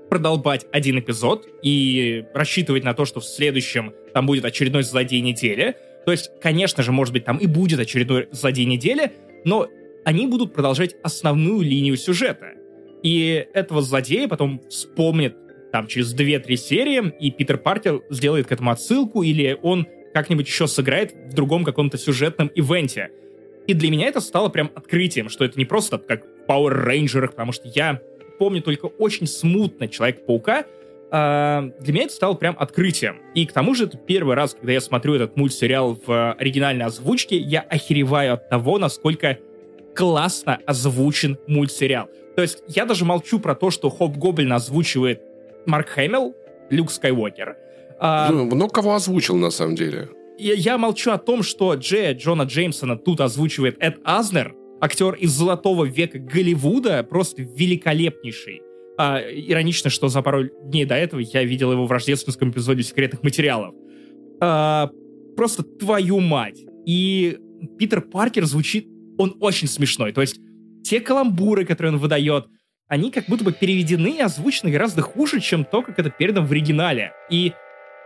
продолбать 0.09 0.65
один 0.71 0.99
эпизод 0.99 1.47
и 1.61 2.25
рассчитывать 2.33 2.83
на 2.83 2.93
то, 2.93 3.05
что 3.05 3.19
в 3.19 3.25
следующем 3.25 3.93
там 4.13 4.25
будет 4.25 4.45
очередной 4.45 4.83
злодей 4.83 5.21
недели, 5.21 5.75
то 6.05 6.11
есть, 6.11 6.31
конечно 6.41 6.81
же, 6.81 6.91
может 6.91 7.13
быть, 7.13 7.25
там 7.25 7.37
и 7.37 7.45
будет 7.45 7.79
очередной 7.79 8.27
злодей 8.31 8.65
недели, 8.65 9.11
но 9.45 9.67
они 10.05 10.25
будут 10.25 10.53
продолжать 10.53 10.95
основную 11.03 11.61
линию 11.61 11.97
сюжета. 11.97 12.53
И 13.03 13.45
этого 13.53 13.81
злодея 13.81 14.27
потом 14.27 14.61
вспомнит 14.69 15.35
там 15.71 15.85
через 15.85 16.15
2-3 16.15 16.55
серии, 16.55 17.13
и 17.19 17.29
Питер 17.29 17.59
Паркер 17.59 18.01
сделает 18.09 18.47
к 18.47 18.51
этому 18.51 18.71
отсылку, 18.71 19.21
или 19.21 19.57
он 19.61 19.85
как-нибудь 20.13 20.47
еще 20.47 20.67
сыграет 20.67 21.13
в 21.13 21.35
другом 21.35 21.63
каком-то 21.63 21.97
сюжетном 21.97 22.47
ивенте. 22.55 23.11
И 23.69 23.75
для 23.75 23.91
меня 23.91 24.07
это 24.07 24.19
стало 24.19 24.49
прям 24.49 24.71
открытием, 24.73 25.29
что 25.29 25.45
это 25.45 25.59
не 25.59 25.63
просто 25.63 25.99
как 25.99 26.23
в 26.23 26.49
Power 26.49 26.87
Rangers, 26.87 27.27
потому 27.27 27.51
что 27.51 27.67
я 27.67 28.01
помню 28.39 28.63
только 28.63 28.87
очень 28.87 29.27
смутно 29.27 29.87
Человека-паука, 29.87 30.65
Uh, 31.11 31.73
для 31.79 31.93
меня 31.93 32.03
это 32.03 32.13
стало 32.13 32.35
прям 32.35 32.55
открытием. 32.59 33.17
И 33.33 33.47
к 33.47 33.51
тому 33.51 33.73
же 33.73 33.85
это 33.85 33.97
первый 33.97 34.35
раз, 34.35 34.53
когда 34.53 34.73
я 34.73 34.79
смотрю 34.79 35.15
этот 35.15 35.35
мультсериал 35.35 35.97
в 36.05 36.33
оригинальной 36.33 36.85
озвучке, 36.85 37.35
я 37.35 37.61
охереваю 37.61 38.35
от 38.35 38.47
того, 38.47 38.77
насколько 38.77 39.39
классно 39.95 40.59
озвучен 40.67 41.39
мультсериал. 41.47 42.09
То 42.35 42.43
есть 42.43 42.61
я 42.67 42.85
даже 42.85 43.05
молчу 43.05 43.39
про 43.39 43.55
то, 43.55 43.71
что 43.71 43.89
Хоп 43.89 44.17
Гоблин 44.17 44.53
озвучивает 44.53 45.19
Марк 45.65 45.89
Хэмилл, 45.89 46.35
Люк 46.69 46.91
Скайуокер. 46.91 47.57
Uh, 47.99 48.31
ну, 48.31 48.45
много 48.45 48.71
кого 48.71 48.93
озвучил, 48.93 49.35
на 49.35 49.49
самом 49.49 49.73
деле. 49.73 50.09
Я, 50.39 50.53
я 50.53 50.77
молчу 50.77 51.11
о 51.11 51.17
том, 51.17 51.43
что 51.43 51.73
Джея 51.73 52.13
Джона 52.15 52.43
Джеймсона 52.43 52.95
тут 52.95 53.19
озвучивает 53.19 53.75
Эд 53.81 53.99
Азнер, 54.05 54.55
актер 54.79 55.13
из 55.15 55.31
золотого 55.31 55.83
века 55.83 56.17
Голливуда, 56.17 57.03
просто 57.03 57.41
великолепнейший. 57.41 58.61
А, 58.97 59.19
иронично, 59.19 59.89
что 59.89 60.07
за 60.07 60.21
пару 60.21 60.45
дней 60.63 60.85
до 60.85 60.95
этого 60.95 61.19
я 61.19 61.43
видел 61.43 61.73
его 61.73 61.85
в 61.85 61.91
рождественском 61.91 62.51
эпизоде 62.51 62.83
секретных 62.83 63.21
материалов. 63.21 63.75
А, 64.41 64.89
просто 65.35 65.63
твою 65.63 66.21
мать. 66.21 66.59
И 66.85 67.37
Питер 67.77 67.99
Паркер 67.99 68.45
звучит, 68.45 68.87
он 69.17 69.35
очень 69.41 69.67
смешной. 69.67 70.13
То 70.13 70.21
есть 70.21 70.39
те 70.85 71.01
каламбуры, 71.01 71.65
которые 71.65 71.93
он 71.93 71.99
выдает, 71.99 72.45
они 72.87 73.11
как 73.11 73.25
будто 73.27 73.43
бы 73.43 73.51
переведены 73.51 74.17
и 74.17 74.21
озвучены 74.21 74.71
гораздо 74.71 75.01
хуже, 75.01 75.41
чем 75.41 75.65
то, 75.65 75.81
как 75.81 75.99
это 75.99 76.09
передано 76.09 76.47
в 76.47 76.51
оригинале. 76.51 77.11
И 77.29 77.51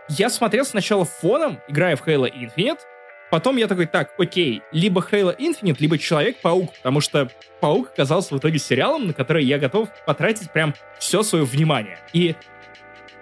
я 0.08 0.30
смотрел 0.30 0.64
сначала 0.64 1.04
фоном, 1.04 1.60
играя 1.68 1.96
в 1.96 2.06
Halo 2.06 2.30
Infinite, 2.30 2.80
Потом 3.30 3.56
я 3.56 3.66
такой, 3.66 3.86
так, 3.86 4.14
окей, 4.16 4.62
либо 4.70 5.00
Halo 5.00 5.36
Infinite, 5.36 5.78
либо 5.80 5.98
Человек-паук, 5.98 6.72
потому 6.76 7.00
что 7.00 7.28
Паук 7.60 7.88
оказался 7.88 8.32
в 8.32 8.38
итоге 8.38 8.60
сериалом, 8.60 9.08
на 9.08 9.12
который 9.12 9.44
я 9.44 9.58
готов 9.58 9.88
потратить 10.06 10.52
прям 10.52 10.72
все 11.00 11.24
свое 11.24 11.44
внимание. 11.44 11.98
И 12.12 12.36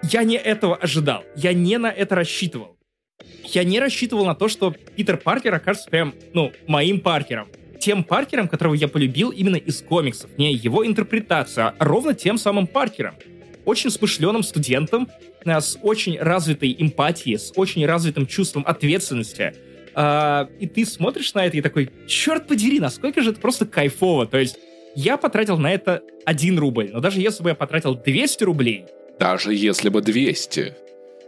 я 0.03 0.23
не 0.23 0.35
этого 0.35 0.75
ожидал, 0.75 1.23
я 1.35 1.53
не 1.53 1.79
на 1.79 1.87
это 1.87 2.13
рассчитывал. 2.13 2.77
Я 3.45 3.63
не 3.63 3.79
рассчитывал 3.79 4.25
на 4.25 4.35
то, 4.35 4.49
что 4.49 4.71
Питер 4.71 5.17
Паркер 5.17 5.55
окажется 5.55 5.89
прям, 5.89 6.13
ну, 6.33 6.51
моим 6.67 6.99
Паркером. 6.99 7.49
Тем 7.79 8.03
Паркером, 8.03 8.47
которого 8.47 8.75
я 8.75 8.87
полюбил 8.87 9.31
именно 9.31 9.55
из 9.55 9.81
комиксов. 9.81 10.29
Не 10.37 10.53
его 10.53 10.85
интерпретация, 10.85 11.73
а 11.77 11.85
ровно 11.85 12.13
тем 12.13 12.37
самым 12.37 12.67
Паркером. 12.67 13.15
Очень 13.65 13.89
смышленым 13.89 14.43
студентом, 14.43 15.09
с 15.45 15.77
очень 15.81 16.17
развитой 16.17 16.75
эмпатией, 16.77 17.37
с 17.37 17.51
очень 17.55 17.85
развитым 17.85 18.25
чувством 18.27 18.63
ответственности, 18.65 19.53
а, 19.95 20.49
и 20.59 20.67
ты 20.67 20.85
смотришь 20.85 21.33
на 21.33 21.45
это 21.45 21.57
и 21.57 21.61
такой, 21.61 21.89
черт 22.07 22.47
подери, 22.47 22.79
насколько 22.79 23.21
же 23.21 23.31
это 23.31 23.39
просто 23.39 23.65
кайфово. 23.65 24.25
То 24.25 24.37
есть 24.37 24.57
я 24.95 25.17
потратил 25.17 25.57
на 25.57 25.71
это 25.71 26.01
1 26.25 26.59
рубль, 26.59 26.89
но 26.91 26.99
даже 26.99 27.19
если 27.19 27.43
бы 27.43 27.49
я 27.49 27.55
потратил 27.55 27.95
200 27.95 28.43
рублей... 28.43 28.85
Даже 29.19 29.53
если 29.53 29.89
бы 29.89 30.01
200. 30.01 30.75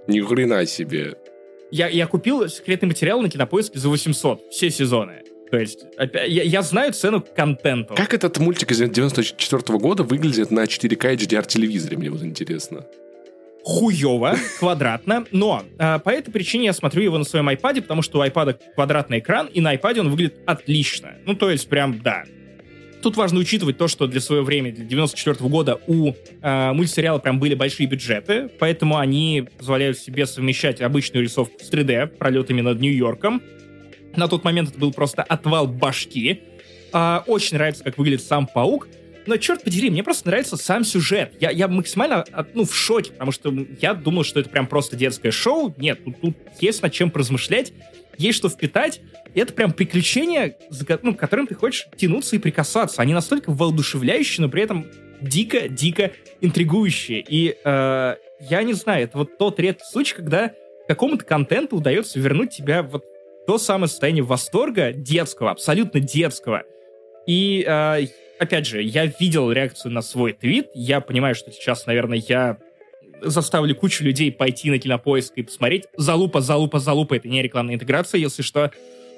Ни 0.08 0.19
хрена 0.19 0.65
себе. 0.65 1.15
Я, 1.71 1.88
я 1.88 2.08
купил 2.08 2.47
секретный 2.47 2.88
материал 2.88 3.21
на 3.21 3.30
кинопоиске 3.30 3.80
за 3.80 3.89
800, 3.89 4.49
все 4.51 4.69
сезоны. 4.69 5.21
То 5.51 5.60
есть, 5.60 5.86
я, 5.97 6.43
я 6.43 6.62
знаю 6.63 6.93
цену 6.93 7.23
контенту. 7.36 7.93
Как 7.95 8.13
этот 8.13 8.39
мультик 8.39 8.71
из 8.71 8.80
94 8.80 9.62
-го 9.62 9.80
года 9.80 10.04
выглядит 10.04 10.49
на 10.49 10.63
4К 10.63 11.15
HDR 11.15 11.45
телевизоре, 11.45 11.97
мне 11.97 12.10
вот 12.10 12.23
интересно 12.23 12.86
хуево, 13.65 14.36
квадратно, 14.60 15.25
но 15.32 15.63
э, 15.80 15.97
по 15.99 16.12
этой 16.12 16.30
причине 16.30 16.65
я 16.65 16.73
смотрю 16.73 17.01
его 17.01 17.17
на 17.17 17.23
своем 17.23 17.49
iPad, 17.49 17.82
потому 17.82 18.04
что 18.04 18.19
у 18.19 18.23
iPad 18.23 18.60
квадратный 18.75 19.19
экран, 19.19 19.47
и 19.47 19.60
на 19.60 19.73
iPad 19.73 20.01
он 20.01 20.10
выглядит 20.10 20.36
отлично. 20.45 21.15
Ну, 21.25 21.34
то 21.34 21.49
есть 21.49 21.67
прям, 21.67 21.99
да. 21.99 22.25
Тут 23.01 23.17
важно 23.17 23.39
учитывать 23.39 23.80
то, 23.80 23.88
что 23.88 24.06
для 24.06 24.21
своего 24.21 24.45
времени, 24.45 24.71
для 24.71 24.86
94 24.86 25.38
-го 25.38 25.49
года, 25.49 25.80
у 25.88 26.12
э, 26.12 26.73
мультсериала 26.73 27.17
прям 27.17 27.39
были 27.39 27.56
большие 27.56 27.88
бюджеты, 27.88 28.49
поэтому 28.60 28.99
они 28.99 29.47
позволяют 29.58 29.97
себе 29.97 30.28
совмещать 30.28 30.80
обычную 30.82 31.23
рисовку 31.23 31.60
с 31.60 31.71
3D, 31.71 32.06
пролетами 32.06 32.62
над 32.62 32.80
Нью-Йорком. 32.80 33.41
На 34.15 34.28
тот 34.28 34.43
момент 34.43 34.69
это 34.69 34.80
был 34.80 34.93
просто 34.93 35.23
отвал 35.23 35.65
башки. 35.65 36.41
Э, 36.93 37.21
очень 37.25 37.58
нравится, 37.58 37.84
как 37.84 37.97
выглядит 37.97 38.21
сам 38.21 38.45
паук. 38.45 38.88
Но 39.25 39.38
черт 39.38 39.63
подери, 39.63 39.89
мне 39.89 40.03
просто 40.03 40.27
нравится 40.27 40.57
сам 40.57 40.83
сюжет. 40.83 41.33
Я, 41.39 41.49
я 41.49 41.67
максимально 41.67 42.25
ну, 42.53 42.65
в 42.65 42.75
шоке, 42.75 43.11
потому 43.11 43.31
что 43.31 43.53
я 43.81 43.93
думал, 43.93 44.23
что 44.23 44.39
это 44.39 44.49
прям 44.49 44.67
просто 44.67 44.95
детское 44.95 45.31
шоу. 45.31 45.73
Нет, 45.77 46.03
тут, 46.03 46.21
тут 46.21 46.38
есть 46.59 46.81
над 46.81 46.93
чем 46.93 47.09
поразмышлять, 47.09 47.73
есть 48.17 48.38
что 48.38 48.49
впитать. 48.49 49.01
И 49.33 49.39
это 49.39 49.53
прям 49.53 49.73
приключения, 49.73 50.55
ну, 51.01 51.13
к 51.13 51.19
которым 51.19 51.47
ты 51.47 51.55
хочешь 51.55 51.88
тянуться 51.97 52.35
и 52.35 52.39
прикасаться. 52.39 53.01
Они 53.01 53.13
настолько 53.13 53.51
воодушевляющие, 53.51 54.45
но 54.45 54.51
при 54.51 54.63
этом 54.63 54.85
дико-дико 55.21 56.11
интригующие. 56.41 57.23
И 57.27 57.57
э, 57.63 58.15
я 58.49 58.63
не 58.63 58.73
знаю, 58.73 59.03
это 59.03 59.17
вот 59.17 59.38
тот 59.38 59.59
редкий 59.59 59.85
случай, 59.85 60.15
когда 60.15 60.53
какому-то 60.88 61.25
контенту 61.25 61.77
удается 61.77 62.19
вернуть 62.19 62.51
тебя 62.51 62.83
вот 62.83 63.03
в 63.03 63.45
то 63.45 63.57
самое 63.57 63.88
состояние 63.88 64.23
восторга 64.23 64.91
детского, 64.91 65.51
абсолютно 65.51 65.99
детского. 65.99 66.63
И 67.27 67.65
э, 67.67 68.07
опять 68.39 68.65
же, 68.65 68.82
я 68.82 69.06
видел 69.06 69.52
реакцию 69.52 69.91
на 69.91 70.02
свой 70.02 70.34
твит, 70.34 70.67
я 70.74 71.02
понимаю, 71.02 71.36
что 71.36 71.52
сейчас, 71.52 71.86
наверное, 71.86 72.21
я 72.28 72.58
заставлю 73.21 73.76
кучу 73.76 74.04
людей 74.04 74.32
пойти 74.32 74.69
на 74.69 74.80
кинопоиск 74.80 75.34
и 75.36 75.43
посмотреть. 75.43 75.86
Залупа, 75.98 76.41
залупа, 76.41 76.80
залупа, 76.80 77.15
это 77.15 77.28
не 77.28 77.41
рекламная 77.41 77.76
интеграция, 77.76 78.19
если 78.19 78.41
что. 78.41 78.71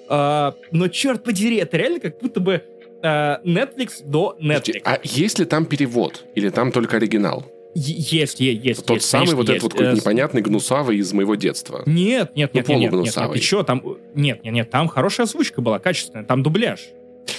А, 0.09 0.55
но 0.71 0.87
черт 0.87 1.23
подери, 1.23 1.57
это 1.57 1.77
реально 1.77 1.99
как 1.99 2.19
будто 2.19 2.39
бы 2.39 2.63
э, 3.01 3.07
Netflix 3.43 4.03
до 4.03 4.37
Netflix. 4.41 4.81
А 4.85 4.99
есть 5.03 5.39
ли 5.39 5.45
там 5.45 5.65
перевод? 5.65 6.23
Или 6.35 6.49
там 6.49 6.71
только 6.71 6.97
оригинал? 6.97 7.45
Есть, 7.75 8.39
есть, 8.39 8.65
есть. 8.65 8.85
Тот 8.85 8.97
есть, 8.97 9.09
самый 9.09 9.25
конечно, 9.25 9.37
вот 9.37 9.49
этот 9.49 9.63
вот 9.63 9.71
какой-то 9.73 9.91
Э, 9.91 9.95
непонятный 9.95 10.41
гнусавый 10.41 10.97
из 10.97 11.13
моего 11.13 11.35
детства. 11.35 11.83
Нет, 11.85 12.35
нет, 12.35 12.51
Ну, 12.53 12.59
нет, 12.59 12.67
нет, 12.67 12.91
нет, 12.91 13.15
нет, 13.15 13.33
ты 13.33 13.39
чё, 13.39 13.61
там, 13.63 13.83
нет, 14.15 14.43
нет, 14.43 14.53
нет, 14.53 14.69
там 14.71 14.87
хорошая 14.87 15.27
озвучка 15.27 15.61
была, 15.61 15.77
качественная, 15.77 16.25
там 16.25 16.41
дубляж. 16.41 16.79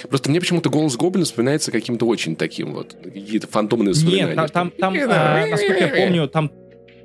Просто 0.09 0.29
мне 0.29 0.39
почему-то 0.39 0.69
голос 0.69 0.95
Гоблина 0.95 1.25
вспоминается 1.25 1.71
каким-то 1.71 2.05
очень 2.05 2.35
таким 2.35 2.73
вот, 2.73 2.95
какие-то 3.03 3.47
фантомные 3.47 3.89
воспоминания. 3.89 4.35
Нет, 4.35 4.35
там, 4.35 4.71
там, 4.71 4.71
там, 4.71 5.09
а, 5.09 5.45
насколько 5.47 5.85
я 5.85 6.05
помню, 6.05 6.27
там 6.27 6.51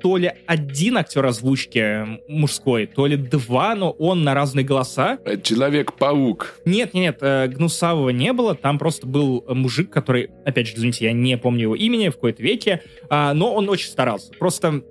то 0.01 0.17
ли 0.17 0.31
один 0.45 0.97
актер 0.97 1.25
озвучки 1.25 2.19
мужской, 2.27 2.85
то 2.85 3.07
ли 3.07 3.17
два, 3.17 3.73
но 3.73 3.89
он 3.89 4.23
на 4.23 4.35
разные 4.35 4.63
голоса. 4.63 5.17
Это 5.25 5.41
Человек-паук. 5.41 6.59
Нет, 6.65 6.93
нет, 6.93 7.05
нет, 7.05 7.17
э, 7.21 7.47
Гнусавого 7.47 8.09
не 8.09 8.31
было, 8.31 8.53
там 8.53 8.77
просто 8.77 9.07
был 9.07 9.43
э, 9.47 9.53
мужик, 9.55 9.89
который, 9.89 10.29
опять 10.45 10.67
же, 10.67 10.75
извините, 10.75 11.05
я 11.05 11.11
не 11.11 11.37
помню 11.39 11.63
его 11.63 11.75
имени 11.75 12.09
в 12.09 12.13
какой-то 12.13 12.43
веке, 12.43 12.83
а, 13.09 13.33
но 13.33 13.53
он 13.55 13.67
очень 13.67 13.89
старался. 13.89 14.31
Просто 14.37 14.83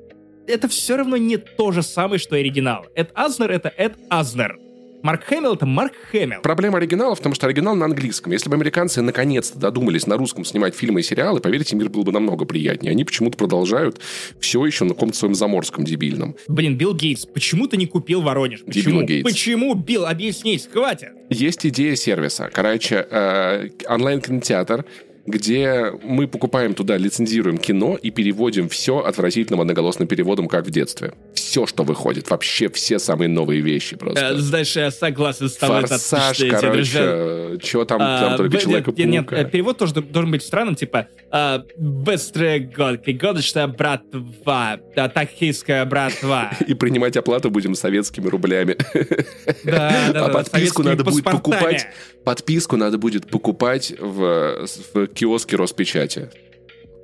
это 0.49 0.69
все 0.69 0.97
равно 0.97 1.17
не 1.17 1.37
то 1.37 1.71
же 1.71 1.83
самое, 1.83 2.19
что 2.19 2.35
оригинал. 2.37 2.87
Эд 2.97 3.11
Азнер— 3.15 3.51
это 3.53 3.73
Эд 3.77 3.95
Азнер. 4.11 4.59
Марк 5.05 5.25
Хэмилл— 5.25 5.53
это 5.57 5.67
Марк 5.67 5.93
Хэмилл. 6.11 6.41
Проблема 6.41 6.79
оригинала 6.79 7.15
в 7.15 7.21
том, 7.21 7.35
что 7.35 7.47
оригинал 7.47 7.77
на 7.77 7.85
английском. 7.85 8.33
Если 8.33 8.49
бы 8.49 8.57
американцы 8.57 9.03
наконец-то 9.03 9.59
додумались 9.59 10.07
на 10.07 10.17
русском 10.17 10.47
снимать 10.47 10.75
фильмы 10.75 11.01
и 11.01 11.03
сериалы, 11.03 11.41
поверьте, 11.41 11.77
мир 11.77 11.91
был 11.91 12.05
бы 12.05 12.11
намного 12.11 12.47
приятнее. 12.47 12.93
Они 12.93 13.05
почему-то 13.05 13.37
продолжают 13.37 14.01
все 14.41 14.65
еще 14.65 14.87
на 14.87 14.95
каком-то 14.95 15.15
своем 15.15 15.35
заморском 15.35 15.85
дебильном. 15.85 16.37
Блин, 16.49 16.79
Билл 16.79 16.95
Гейтс, 16.95 17.27
почему 17.27 17.67
ты 17.67 17.77
не 17.77 17.85
купил 17.85 18.23
Воронеж? 18.23 18.61
Дебил 18.61 18.73
Почему? 18.73 19.03
Гейтс. 19.03 19.31
Почему, 19.31 19.75
Билл? 19.75 20.07
Объяснись, 20.07 20.71
хватит. 20.73 21.11
Есть 21.29 21.67
идея 21.67 21.97
сервиса. 21.97 22.49
Короче, 22.51 23.07
э, 23.11 23.69
онлайн-кинотеатр, 23.87 24.87
где 25.27 25.93
мы 26.03 26.29
покупаем 26.29 26.75
туда, 26.75 26.97
лицензируем 26.97 27.59
кино 27.59 27.97
и 28.01 28.11
переводим 28.11 28.69
все 28.69 28.99
отвратительным 28.99 29.61
одноголосным 29.61 30.07
переводом, 30.07 30.49
как 30.49 30.67
в 30.67 30.71
детстве. 30.71 31.15
Все, 31.35 31.67
что 31.67 31.83
выходит. 31.83 32.29
Вообще 32.31 32.69
все 32.69 32.99
самые 32.99 33.29
новые 33.29 33.61
вещи 33.61 33.97
просто. 33.97 34.39
Знаешь, 34.39 34.77
я 34.77 34.91
согласен 34.91 35.49
с 35.49 35.57
Форсаж, 35.57 36.39
короче, 36.51 37.59
что 37.63 37.85
там, 37.85 37.99
там 37.99 38.37
только 38.37 38.59
человека 38.59 38.93
А, 38.97 39.03
Нет, 39.03 39.33
э, 39.33 39.45
перевод 39.49 39.79
тоже 39.79 39.95
должен 39.95 40.31
быть 40.31 40.43
странным, 40.43 40.75
типа 40.75 41.09
а, 41.31 41.65
«Быстрые 41.77 42.61
гонки, 42.61 43.11
гоночная 43.11 43.67
братва, 43.67 44.79
да, 44.95 45.09
токийская 45.09 45.85
братва». 45.85 46.51
И 46.67 46.75
принимать 46.75 47.17
оплату 47.17 47.51
будем 47.51 47.75
советскими 47.75 48.29
рублями. 48.29 48.77
Да, 49.65 50.11
да, 50.13 50.27
А 50.27 50.29
подписку 50.31 50.83
надо 50.83 51.05
будет 51.05 51.25
покупать. 51.25 51.87
Подписку 52.25 52.77
надо 52.77 52.99
будет 52.99 53.27
покупать 53.27 53.95
в, 53.99 54.67
в 55.15 55.17
киоске 55.17 55.57
Роспечати. 55.57 56.29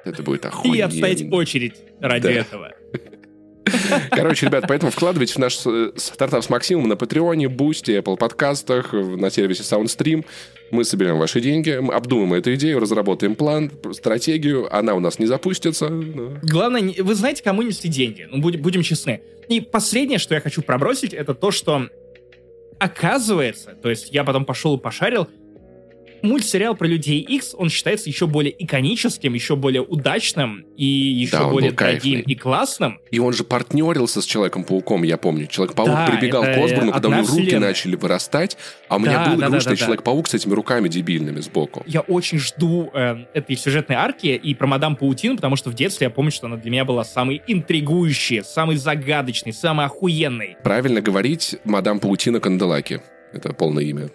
Это 0.05 0.23
будет 0.23 0.45
И 0.45 0.49
охуенно. 0.49 0.87
отстоять 0.87 1.33
очередь 1.33 1.75
ради 2.01 2.25
Да. 2.25 2.31
этого. 2.33 2.73
Короче, 4.11 4.47
ребят, 4.47 4.65
поэтому 4.67 4.91
вкладывайте 4.91 5.35
в 5.35 5.39
наш 5.39 5.61
э, 5.65 5.93
стартап 5.95 6.43
с 6.43 6.49
Максимом 6.51 6.89
на 6.89 6.97
Патреоне, 6.97 7.49
Boosty, 7.49 7.93
Apple 7.93 8.17
подкастах, 8.17 8.93
на 8.93 9.31
сервисе 9.31 9.63
SoundStream. 9.63 10.25
Мы 10.73 10.85
соберем 10.85 11.19
ваши 11.19 11.41
деньги, 11.41 11.79
мы 11.81 11.95
обдумаем 11.95 12.35
эту 12.35 12.55
идею, 12.55 12.81
разработаем 12.81 13.37
план, 13.37 13.71
стратегию. 13.93 14.75
Она 14.75 14.95
у 14.95 15.01
нас 15.01 15.19
не 15.21 15.27
запустится. 15.27 15.89
но- 15.89 16.39
Главное, 16.43 16.95
вы 16.99 17.15
знаете, 17.15 17.43
кому 17.45 17.63
нести 17.63 17.89
деньги. 17.89 18.27
Ну, 18.31 18.41
будем, 18.41 18.63
будем 18.63 18.83
честны. 18.83 19.21
И 19.49 19.61
последнее, 19.61 20.19
что 20.19 20.35
я 20.35 20.41
хочу 20.41 20.63
пробросить, 20.63 21.13
это 21.15 21.35
то, 21.35 21.51
что 21.53 21.89
оказывается, 22.79 23.73
то 23.81 23.91
есть 23.91 24.11
я 24.13 24.25
потом 24.25 24.45
пошел 24.47 24.77
и 24.77 24.81
пошарил, 24.81 25.29
мультсериал 26.23 26.75
про 26.75 26.87
Людей 26.87 27.21
X, 27.21 27.55
он 27.57 27.69
считается 27.71 28.09
еще 28.09 28.27
более 28.27 28.55
иконическим, 28.63 29.35
еще 29.35 29.57
более 29.57 29.83
удачным 29.83 30.65
и 30.77 30.85
еще 30.85 31.33
Да, 31.39 31.49
более 31.49 31.73
дорогим 31.73 32.21
и 32.21 32.35
классным. 32.35 32.99
И 33.11 33.19
он 33.19 33.33
же 33.33 33.45
партнерился 33.45 34.23
с 34.23 34.25
Человеком-пауком, 34.25 35.03
я 35.03 35.17
помню. 35.17 35.47
Человек-паук 35.47 35.91
Да, 35.91 36.07
прибегал 36.07 36.43
к 36.43 36.49
Осборну, 36.57 36.93
когда 36.93 37.09
у 37.09 37.13
него 37.13 37.23
руки 37.27 37.43
вселенная. 37.43 37.69
начали 37.69 37.97
вырастать, 37.97 38.57
а 38.89 38.97
у 38.97 38.99
меня 38.99 39.25
Да, 39.25 39.31
был 39.31 39.37
да, 39.37 39.41
да, 39.41 39.47
игрушечный 39.49 39.73
да, 39.73 39.77
да. 39.79 39.85
Человек-паук 39.85 40.29
с 40.29 40.35
этими 40.35 40.53
руками 40.55 40.89
дебильными 40.89 41.41
сбоку. 41.41 41.83
Я 41.87 42.01
очень 42.01 42.39
жду 42.39 42.91
э, 42.93 43.25
этой 43.35 43.57
сюжетной 43.57 43.97
арки 43.97 44.27
и 44.29 44.55
про 44.55 44.67
Мадам 44.67 44.97
Паутину, 44.97 45.37
потому 45.37 45.57
что 45.57 45.71
в 45.71 45.75
детстве 45.75 46.07
я 46.07 46.11
помню, 46.11 46.31
что 46.31 46.47
она 46.47 46.57
для 46.57 46.71
меня 46.71 46.85
была 46.85 47.05
самой 47.05 47.43
интригующей, 47.47 48.43
самой 48.45 48.77
загадочной, 48.77 49.53
самой 49.53 49.87
охуенной. 49.87 50.57
Правильно 50.63 51.01
говорить 51.01 51.57
мадам 51.65 52.01
Паутина 52.01 52.41
Канделаки. 52.41 53.01
Это 53.33 53.53
полное 53.53 53.85
имя. 53.85 54.11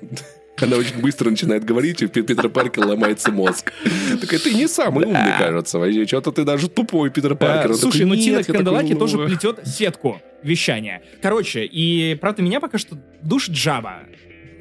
Она 0.62 0.78
очень 0.78 1.00
быстро 1.02 1.30
начинает 1.30 1.66
говорить, 1.66 2.02
и 2.02 2.06
у 2.06 2.10
Питера 2.10 2.48
Паркера 2.50 2.86
ломается 2.86 3.32
мозг. 3.32 3.74
Такая, 4.22 4.40
ты 4.40 4.54
не 4.54 4.68
самый 4.68 5.06
умный, 5.06 5.38
кажется. 5.38 5.80
вообще. 5.80 6.06
Что-то 6.06 6.32
ты 6.32 6.44
даже 6.44 6.70
тупой, 6.70 7.10
Питер 7.10 7.36
Паркер. 7.36 7.72
Э, 7.72 7.74
Он 7.74 7.80
Слушай, 7.80 8.06
ну 8.06 8.16
Тина 8.16 8.44
Канделаки 8.44 8.96
тоже 8.96 9.18
«Ну, 9.18 9.28
плетет 9.28 9.60
сетку 9.66 10.22
вещания. 10.44 11.02
Короче, 11.22 11.66
и 11.66 12.16
правда 12.16 12.42
меня 12.42 12.60
пока 12.60 12.78
что 12.78 12.98
душ 13.22 13.50
Джаба. 13.50 14.04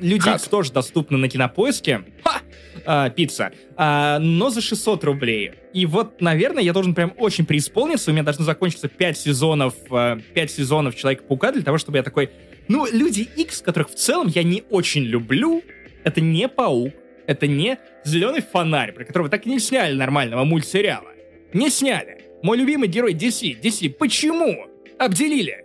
Люди 0.00 0.22
Хат. 0.22 0.40
Икс 0.40 0.48
тоже 0.48 0.72
доступны 0.72 1.16
на 1.16 1.28
кинопоиске. 1.28 2.02
Ха! 2.24 2.40
А, 2.84 3.10
пицца. 3.10 3.52
А, 3.76 4.18
но 4.18 4.50
за 4.50 4.60
600 4.60 5.04
рублей. 5.04 5.52
И 5.72 5.86
вот, 5.86 6.20
наверное, 6.20 6.62
я 6.62 6.72
должен 6.72 6.94
прям 6.94 7.12
очень 7.16 7.46
преисполниться. 7.46 8.10
У 8.10 8.14
меня 8.14 8.24
должно 8.24 8.44
закончиться 8.44 8.88
5 8.88 9.16
сезонов, 9.16 9.74
5 9.88 10.50
сезонов 10.50 10.96
Человека-паука 10.96 11.52
для 11.52 11.62
того, 11.62 11.78
чтобы 11.78 11.98
я 11.98 12.02
такой... 12.02 12.30
Ну, 12.66 12.86
Люди 12.90 13.28
Икс, 13.36 13.60
которых 13.60 13.90
в 13.90 13.94
целом 13.94 14.26
я 14.26 14.42
не 14.42 14.64
очень 14.70 15.02
люблю, 15.02 15.62
это 16.04 16.20
не 16.20 16.48
Паук, 16.48 16.92
это 17.26 17.46
не 17.46 17.78
Зеленый 18.04 18.42
фонарь, 18.42 18.92
про 18.92 19.04
которого 19.04 19.30
так 19.30 19.46
и 19.46 19.50
не 19.50 19.58
сняли 19.58 19.94
нормального 19.94 20.44
мультсериала. 20.44 21.08
Не 21.54 21.70
сняли. 21.70 22.18
Мой 22.42 22.58
любимый 22.58 22.88
герой 22.88 23.14
DC. 23.14 23.60
DC. 23.60 23.90
Почему? 23.94 24.66
Обделили. 24.98 25.64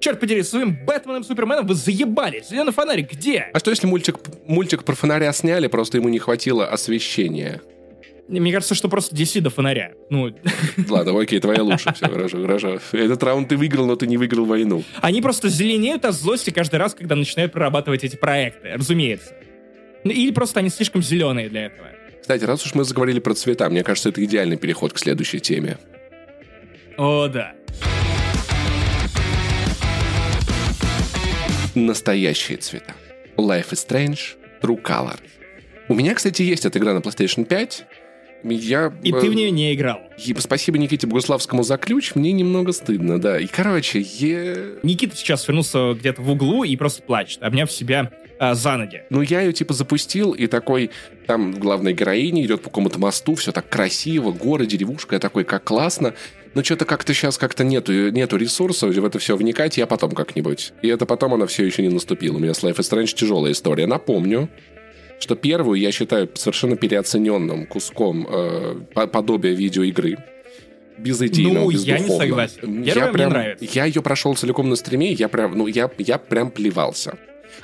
Черт 0.00 0.20
подери, 0.20 0.42
своим 0.42 0.76
Бэтменом, 0.84 1.24
Суперменом 1.24 1.66
вы 1.66 1.74
заебали. 1.74 2.44
Зеленый 2.48 2.72
фонарь 2.72 3.00
где? 3.02 3.48
А 3.52 3.58
что 3.58 3.70
если 3.70 3.86
мультик, 3.86 4.16
мультик 4.46 4.84
про 4.84 4.94
фонаря 4.94 5.32
сняли, 5.32 5.66
просто 5.66 5.96
ему 5.96 6.08
не 6.08 6.18
хватило 6.18 6.66
освещения? 6.66 7.60
Мне 8.28 8.52
кажется, 8.52 8.74
что 8.74 8.90
просто 8.90 9.16
DC 9.16 9.40
до 9.40 9.48
фонаря. 9.48 9.92
Ну, 10.10 10.30
Ладно, 10.88 11.18
окей, 11.18 11.40
твоя 11.40 11.62
лучше. 11.62 11.92
Все, 11.94 12.06
хорошо, 12.06 12.42
хорошо. 12.42 12.78
Этот 12.92 13.22
раунд 13.22 13.48
ты 13.48 13.56
выиграл, 13.56 13.86
но 13.86 13.96
ты 13.96 14.06
не 14.06 14.18
выиграл 14.18 14.44
войну. 14.44 14.84
они 15.00 15.22
просто 15.22 15.48
зеленеют 15.48 16.04
от 16.04 16.14
злости 16.14 16.50
каждый 16.50 16.76
раз, 16.76 16.94
когда 16.94 17.16
начинают 17.16 17.52
прорабатывать 17.52 18.04
эти 18.04 18.16
проекты, 18.16 18.74
разумеется. 18.74 19.34
Ну, 20.08 20.14
Или 20.14 20.30
просто 20.30 20.60
они 20.60 20.70
слишком 20.70 21.02
зеленые 21.02 21.50
для 21.50 21.66
этого. 21.66 21.88
Кстати, 22.22 22.42
раз 22.44 22.64
уж 22.64 22.74
мы 22.74 22.84
заговорили 22.84 23.20
про 23.20 23.34
цвета, 23.34 23.68
мне 23.68 23.84
кажется, 23.84 24.08
это 24.08 24.24
идеальный 24.24 24.56
переход 24.56 24.94
к 24.94 24.98
следующей 24.98 25.38
теме. 25.38 25.76
О, 26.96 27.28
да. 27.28 27.52
Настоящие 31.74 32.56
цвета. 32.56 32.94
Life 33.36 33.68
is 33.72 33.86
Strange, 33.86 34.18
True 34.62 34.82
Color. 34.82 35.18
У 35.88 35.94
меня, 35.94 36.14
кстати, 36.14 36.40
есть 36.40 36.64
эта 36.64 36.78
игра 36.78 36.94
на 36.94 37.00
PlayStation 37.00 37.44
5. 37.44 37.84
Я, 38.44 38.90
И 39.02 39.12
э, 39.12 39.20
ты 39.20 39.28
в 39.28 39.34
нее 39.34 39.50
не 39.50 39.74
играл. 39.74 40.00
и 40.16 40.34
спасибо 40.38 40.78
Никите 40.78 41.06
Богуславскому 41.06 41.64
за 41.64 41.76
ключ, 41.76 42.14
мне 42.14 42.32
немного 42.32 42.72
стыдно, 42.72 43.20
да. 43.20 43.38
И, 43.38 43.46
короче, 43.46 44.00
е... 44.00 44.78
Никита 44.82 45.14
сейчас 45.16 45.46
вернулся 45.46 45.92
где-то 45.92 46.22
в 46.22 46.30
углу 46.30 46.64
и 46.64 46.74
просто 46.76 47.02
плачет, 47.02 47.42
обняв 47.42 47.70
себя 47.70 48.10
а, 48.38 48.54
за 48.54 48.76
ноги. 48.76 49.02
Ну, 49.10 49.20
я 49.22 49.40
ее, 49.42 49.52
типа, 49.52 49.74
запустил, 49.74 50.32
и 50.32 50.46
такой, 50.46 50.90
там 51.26 51.52
главная 51.52 51.92
героиня 51.92 52.44
идет 52.44 52.62
по 52.62 52.70
какому-то 52.70 52.98
мосту, 52.98 53.34
все 53.34 53.52
так 53.52 53.68
красиво, 53.68 54.32
горы, 54.32 54.66
деревушка, 54.66 55.16
я 55.16 55.20
такой, 55.20 55.44
как 55.44 55.64
классно. 55.64 56.14
Но 56.54 56.64
что-то 56.64 56.84
как-то 56.86 57.12
сейчас 57.14 57.36
как-то 57.38 57.62
нету, 57.62 58.10
нету 58.10 58.36
ресурсов 58.36 58.94
в 58.94 59.04
это 59.04 59.18
все 59.18 59.36
вникать, 59.36 59.76
я 59.76 59.86
потом 59.86 60.12
как-нибудь. 60.12 60.72
И 60.82 60.88
это 60.88 61.04
потом 61.06 61.34
она 61.34 61.46
все 61.46 61.64
еще 61.64 61.82
не 61.82 61.88
наступила. 61.90 62.36
У 62.36 62.40
меня 62.40 62.54
с 62.54 62.62
Life 62.64 62.76
is 62.76 62.90
Strange 62.90 63.14
тяжелая 63.14 63.52
история. 63.52 63.86
Напомню, 63.86 64.48
что 65.20 65.34
первую 65.36 65.78
я 65.78 65.92
считаю 65.92 66.28
совершенно 66.34 66.76
переоцененным 66.76 67.66
куском 67.66 68.26
э, 68.28 68.76
по- 68.94 69.06
подобия 69.06 69.52
видеоигры. 69.52 70.16
Безыдейного, 70.96 71.64
Ну, 71.64 71.70
я 71.70 71.98
не 72.00 72.08
согласен. 72.08 72.60
Первая 72.60 72.84
Я 72.84 73.02
мне 73.04 73.12
прям- 73.12 73.30
нравится. 73.30 73.64
Я 73.72 73.84
ее 73.84 74.02
прошел 74.02 74.34
целиком 74.34 74.68
на 74.68 74.74
стриме, 74.76 75.12
я 75.12 75.28
прям, 75.28 75.56
ну, 75.56 75.66
я, 75.68 75.88
я 75.98 76.18
прям 76.18 76.50
плевался. 76.50 77.18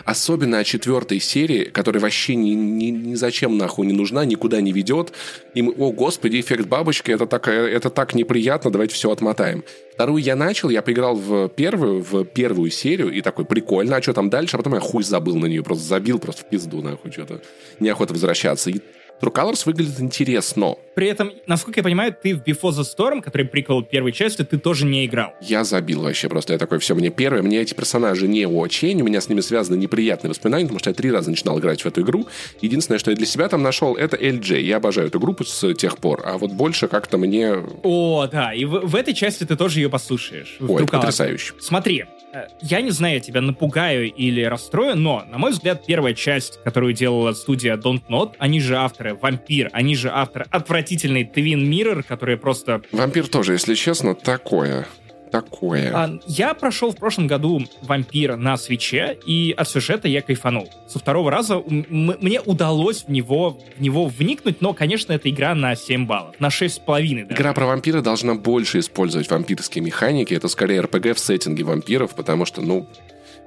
Особенно 0.04 0.58
о 0.58 0.64
четвертой 0.64 1.20
серии, 1.20 1.64
которая 1.64 2.00
вообще 2.00 2.34
ни, 2.34 2.50
ни, 2.50 2.86
ни 2.86 3.14
зачем 3.14 3.56
нахуй 3.56 3.86
не 3.86 3.92
нужна, 3.92 4.24
никуда 4.24 4.60
не 4.60 4.72
ведет. 4.72 5.12
И 5.54 5.62
мы, 5.62 5.72
о, 5.72 5.92
господи, 5.92 6.40
эффект 6.40 6.66
бабочки, 6.66 7.10
это 7.10 7.26
так, 7.26 7.48
это 7.48 7.90
так 7.90 8.14
неприятно, 8.14 8.70
давайте 8.70 8.94
все 8.94 9.10
отмотаем. 9.10 9.64
Вторую 9.94 10.22
я 10.22 10.36
начал, 10.36 10.70
я 10.70 10.82
поиграл 10.82 11.14
в 11.14 11.48
первую, 11.48 12.02
в 12.02 12.24
первую 12.24 12.70
серию, 12.70 13.12
и 13.12 13.20
такой, 13.20 13.44
прикольно, 13.44 13.96
а 13.96 14.02
что 14.02 14.12
там 14.12 14.28
дальше? 14.28 14.56
А 14.56 14.58
потом 14.58 14.74
я 14.74 14.80
хуй 14.80 15.04
забыл 15.04 15.36
на 15.36 15.46
нее, 15.46 15.62
просто 15.62 15.84
забил 15.84 16.18
просто 16.18 16.42
в 16.42 16.48
пизду, 16.48 16.82
нахуй, 16.82 17.12
что-то. 17.12 17.40
Неохота 17.78 18.12
возвращаться. 18.12 18.70
И 18.70 18.80
True 19.24 19.32
Colors 19.32 19.62
выглядит 19.64 20.00
интересно. 20.00 20.76
При 20.94 21.06
этом, 21.08 21.32
насколько 21.46 21.80
я 21.80 21.84
понимаю, 21.84 22.14
ты 22.14 22.34
в 22.34 22.42
Before 22.42 22.72
the 22.72 22.84
Storm, 22.84 23.22
который 23.22 23.46
приквел 23.46 23.82
первой 23.82 24.12
части, 24.12 24.42
ты 24.44 24.58
тоже 24.58 24.84
не 24.84 25.06
играл. 25.06 25.32
Я 25.40 25.64
забил 25.64 26.02
вообще 26.02 26.28
просто. 26.28 26.52
Я 26.52 26.58
такой, 26.58 26.78
все, 26.78 26.94
мне 26.94 27.08
первое, 27.08 27.42
мне 27.42 27.60
эти 27.60 27.72
персонажи 27.72 28.28
не 28.28 28.46
очень, 28.46 29.00
у 29.00 29.04
меня 29.04 29.22
с 29.22 29.28
ними 29.28 29.40
связаны 29.40 29.76
неприятные 29.76 30.28
воспоминания, 30.28 30.64
потому 30.64 30.78
что 30.78 30.90
я 30.90 30.94
три 30.94 31.10
раза 31.10 31.30
начинал 31.30 31.58
играть 31.58 31.80
в 31.80 31.86
эту 31.86 32.02
игру. 32.02 32.26
Единственное, 32.60 32.98
что 32.98 33.10
я 33.10 33.16
для 33.16 33.26
себя 33.26 33.48
там 33.48 33.62
нашел, 33.62 33.94
это 33.94 34.16
LJ. 34.16 34.60
Я 34.60 34.76
обожаю 34.76 35.08
эту 35.08 35.18
группу 35.18 35.44
с 35.44 35.74
тех 35.74 35.96
пор, 35.98 36.22
а 36.26 36.36
вот 36.36 36.52
больше 36.52 36.86
как-то 36.88 37.16
мне... 37.16 37.54
О, 37.82 38.26
да, 38.30 38.52
и 38.52 38.66
в, 38.66 38.80
в 38.80 38.94
этой 38.94 39.14
части 39.14 39.44
ты 39.44 39.56
тоже 39.56 39.80
ее 39.80 39.88
послушаешь. 39.88 40.58
Ой, 40.60 40.86
потрясающе. 40.86 41.54
Смотри, 41.60 42.04
я 42.60 42.80
не 42.80 42.90
знаю, 42.90 43.20
тебя 43.20 43.40
напугаю 43.40 44.12
или 44.12 44.42
расстрою, 44.42 44.96
но, 44.96 45.24
на 45.28 45.38
мой 45.38 45.52
взгляд, 45.52 45.84
первая 45.86 46.14
часть, 46.14 46.62
которую 46.62 46.92
делала 46.92 47.32
студия 47.32 47.76
Don't 47.76 48.02
Not, 48.08 48.34
они 48.38 48.60
же 48.60 48.76
авторы 48.76 49.14
Вампир, 49.14 49.70
они 49.72 49.96
же 49.96 50.10
авторы 50.10 50.46
отвратительной 50.50 51.24
Twin 51.24 51.68
Mirror, 51.68 52.02
которые 52.02 52.36
просто... 52.36 52.82
Вампир 52.92 53.28
тоже, 53.28 53.52
если 53.52 53.74
честно, 53.74 54.14
такое 54.14 54.86
такое. 55.34 55.90
А, 55.92 56.18
я 56.26 56.54
прошел 56.54 56.92
в 56.92 56.96
прошлом 56.96 57.26
году 57.26 57.62
«Вампир» 57.82 58.36
на 58.36 58.56
свече, 58.56 59.18
и 59.26 59.52
от 59.56 59.68
сюжета 59.68 60.06
я 60.06 60.22
кайфанул. 60.22 60.70
Со 60.86 61.00
второго 61.00 61.30
раза 61.30 61.60
мне 61.66 62.40
удалось 62.40 63.04
в 63.04 63.08
него, 63.10 63.58
в 63.76 63.80
него 63.80 64.06
вникнуть, 64.06 64.60
но, 64.60 64.74
конечно, 64.74 65.12
это 65.12 65.28
игра 65.28 65.54
на 65.54 65.74
7 65.74 66.06
баллов, 66.06 66.36
на 66.38 66.48
6,5 66.48 67.24
даже. 67.24 67.34
Игра 67.34 67.52
про 67.52 67.66
вампира 67.66 68.00
должна 68.00 68.34
больше 68.34 68.78
использовать 68.78 69.28
вампирские 69.28 69.82
механики, 69.82 70.34
это 70.34 70.46
скорее 70.46 70.82
РПГ 70.82 71.16
в 71.16 71.18
сеттинге 71.18 71.64
вампиров, 71.64 72.14
потому 72.14 72.44
что, 72.44 72.60
ну, 72.60 72.86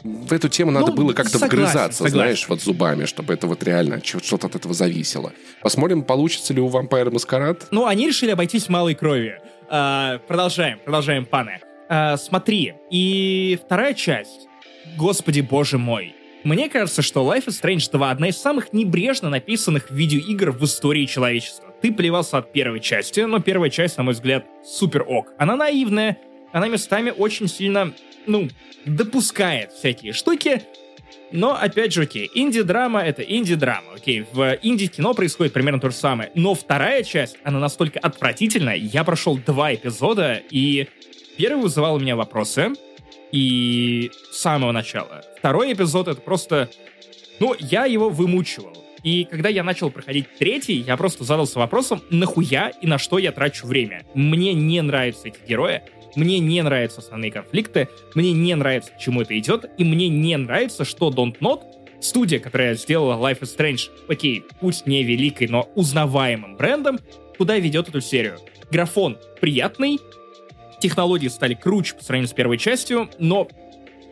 в 0.03 0.33
эту 0.33 0.49
тему 0.49 0.71
надо 0.71 0.87
ну, 0.87 0.93
было 0.93 1.13
как-то 1.13 1.37
вгрызаться, 1.37 2.03
согласен. 2.03 2.17
знаешь, 2.17 2.45
вот 2.49 2.61
зубами, 2.61 3.05
чтобы 3.05 3.33
это 3.33 3.47
вот 3.47 3.63
реально 3.63 4.01
что-то 4.03 4.47
от 4.47 4.55
этого 4.55 4.73
зависело. 4.73 5.31
Посмотрим, 5.61 6.03
получится 6.03 6.53
ли 6.53 6.59
у 6.61 6.67
Vampire 6.67 7.11
Маскарад. 7.11 7.67
Ну, 7.71 7.85
они 7.85 8.07
решили 8.07 8.31
обойтись 8.31 8.67
малой 8.69 8.93
кровью. 8.93 9.39
А, 9.69 10.19
продолжаем, 10.27 10.79
продолжаем, 10.83 11.25
паны. 11.25 11.59
А, 11.89 12.17
смотри, 12.17 12.73
и 12.89 13.57
вторая 13.63 13.93
часть. 13.93 14.47
Господи 14.97 15.41
боже 15.41 15.77
мой. 15.77 16.15
Мне 16.43 16.69
кажется, 16.69 17.01
что 17.01 17.21
Life 17.21 17.47
is 17.47 17.61
Strange 17.61 17.91
2 17.91 18.11
одна 18.11 18.29
из 18.29 18.37
самых 18.37 18.71
небрежно 18.73 19.29
написанных 19.29 19.91
видеоигр 19.91 20.51
в 20.51 20.63
истории 20.63 21.05
человечества. 21.05 21.73
Ты 21.81 21.91
плевался 21.93 22.37
от 22.37 22.51
первой 22.51 22.79
части, 22.79 23.21
но 23.21 23.39
первая 23.39 23.69
часть, 23.69 23.97
на 23.97 24.03
мой 24.03 24.13
взгляд, 24.13 24.45
супер 24.63 25.03
ок. 25.07 25.33
Она 25.37 25.55
наивная, 25.55 26.17
она 26.51 26.67
местами 26.67 27.13
очень 27.15 27.47
сильно, 27.47 27.93
ну, 28.25 28.49
допускает 28.85 29.71
всякие 29.73 30.13
штуки, 30.13 30.63
но, 31.31 31.57
опять 31.59 31.93
же, 31.93 32.03
окей, 32.03 32.29
инди-драма— 32.33 33.01
это 33.03 33.21
инди-драма, 33.21 33.93
окей, 33.95 34.25
в 34.31 34.57
инди-кино 34.61 35.13
происходит 35.13 35.53
примерно 35.53 35.79
то 35.79 35.89
же 35.89 35.95
самое. 35.95 36.31
Но 36.35 36.53
вторая 36.53 37.03
часть, 37.03 37.37
она 37.43 37.59
настолько 37.59 37.99
отвратительная, 37.99 38.75
я 38.75 39.03
прошел 39.03 39.37
два 39.37 39.73
эпизода, 39.73 40.41
и 40.49 40.87
Первый 41.37 41.61
вызывал 41.61 41.95
у 41.95 41.99
меня 41.99 42.15
вопросы, 42.15 42.73
и 43.31 44.11
с 44.31 44.37
самого 44.37 44.71
начала. 44.71 45.23
Второй 45.37 45.73
эпизод— 45.73 46.07
это 46.09 46.21
просто... 46.21 46.69
Ну, 47.39 47.55
я 47.59 47.85
его 47.85 48.09
вымучивал. 48.09 48.75
И 49.03 49.25
когда 49.25 49.49
я 49.49 49.63
начал 49.63 49.91
проходить 49.91 50.25
третий, 50.39 50.73
я 50.73 50.97
просто 50.97 51.23
задался 51.23 51.59
вопросом, 51.59 52.01
нахуя 52.09 52.69
и 52.81 52.87
на 52.87 52.97
что 52.97 53.19
я 53.19 53.31
трачу 53.31 53.67
время. 53.67 54.05
Мне 54.15 54.53
не 54.53 54.81
нравятся 54.81 55.27
эти 55.27 55.37
герои, 55.47 55.83
мне 56.15 56.39
не 56.39 56.61
нравятся 56.63 57.01
основные 57.01 57.31
конфликты, 57.31 57.89
мне 58.15 58.31
не 58.31 58.55
нравится, 58.55 58.91
к 58.91 58.97
чему 58.97 59.21
это 59.21 59.37
идет, 59.37 59.69
и 59.77 59.83
мне 59.83 60.09
не 60.09 60.35
нравится, 60.35 60.83
что 60.83 61.11
Don't 61.11 61.37
Not, 61.39 61.61
студия, 62.01 62.39
которая 62.39 62.73
сделала 62.73 63.13
Life 63.13 63.41
is 63.41 63.55
Strange, 63.55 63.89
окей, 64.07 64.43
пусть 64.59 64.87
не 64.87 65.03
великой, 65.03 65.47
но 65.47 65.69
узнаваемым 65.75 66.55
брендом, 66.55 66.99
куда 67.37 67.57
ведет 67.57 67.89
эту 67.89 68.01
серию. 68.01 68.39
Графон 68.71 69.17
приятный, 69.39 69.99
технологии 70.79 71.27
стали 71.27 71.53
круче 71.53 71.95
по 71.95 72.03
сравнению 72.03 72.29
с 72.29 72.33
первой 72.33 72.57
частью, 72.57 73.09
но, 73.19 73.47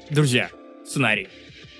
друзья, 0.09 0.49
сценарий. 0.85 1.27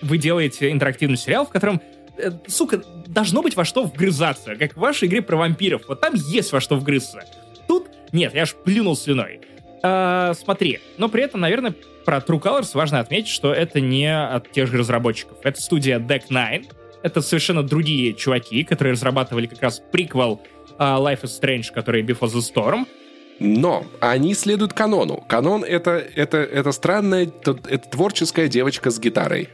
Вы 0.02 0.18
делаете 0.18 0.72
интерактивный 0.72 1.18
сериал, 1.18 1.46
в 1.46 1.50
котором 1.50 1.82
э, 2.18 2.32
сука, 2.48 2.84
должно 3.08 3.42
быть 3.42 3.56
во 3.56 3.66
что 3.66 3.84
вгрызаться, 3.84 4.56
как 4.56 4.74
в 4.74 4.80
вашей 4.80 5.08
игре 5.08 5.22
про 5.22 5.38
вампиров. 5.38 5.84
Вот 5.88 6.02
там 6.02 6.14
есть 6.14 6.52
во 6.52 6.62
что 6.62 6.76
вгрызться. 6.76 7.24
Тут 7.68 7.88
нет, 8.12 8.34
я 8.34 8.44
аж 8.44 8.54
плюнул 8.56 8.96
слюной. 8.96 9.42
А, 9.84 10.34
смотри, 10.34 10.80
но 10.98 11.10
при 11.10 11.24
этом, 11.24 11.42
наверное, 11.42 11.76
про 12.06 12.18
True 12.18 12.42
Colors 12.42 12.72
важно 12.74 13.00
отметить, 13.00 13.30
что 13.30 13.54
это 13.54 13.82
не 13.82 14.08
от 14.16 14.52
тех 14.52 14.68
же 14.68 14.78
разработчиков. 14.78 15.38
Это 15.44 15.62
студия 15.62 16.00
Deck 16.00 16.30
Nine. 16.30 16.66
Это 17.04 17.22
совершенно 17.22 17.62
другие 17.62 18.14
чуваки, 18.14 18.64
которые 18.64 18.94
разрабатывали 18.94 19.48
как 19.48 19.62
раз 19.62 19.82
приквел 19.92 20.42
uh, 20.80 21.00
Life 21.00 21.22
is 21.22 21.40
Strange, 21.40 21.72
который 21.74 22.04
Before 22.04 22.30
the 22.30 22.42
Storm. 22.42 22.88
Но 23.40 23.86
они 24.00 24.34
следуют 24.34 24.74
канону. 24.74 25.24
Канон 25.28 25.64
это, 25.64 25.92
это, 26.16 26.38
это 26.38 26.72
странная, 26.72 27.24
это 27.24 27.90
творческая 27.90 28.48
девочка 28.48 28.92
с 28.92 29.00
гитарой. 29.00 29.50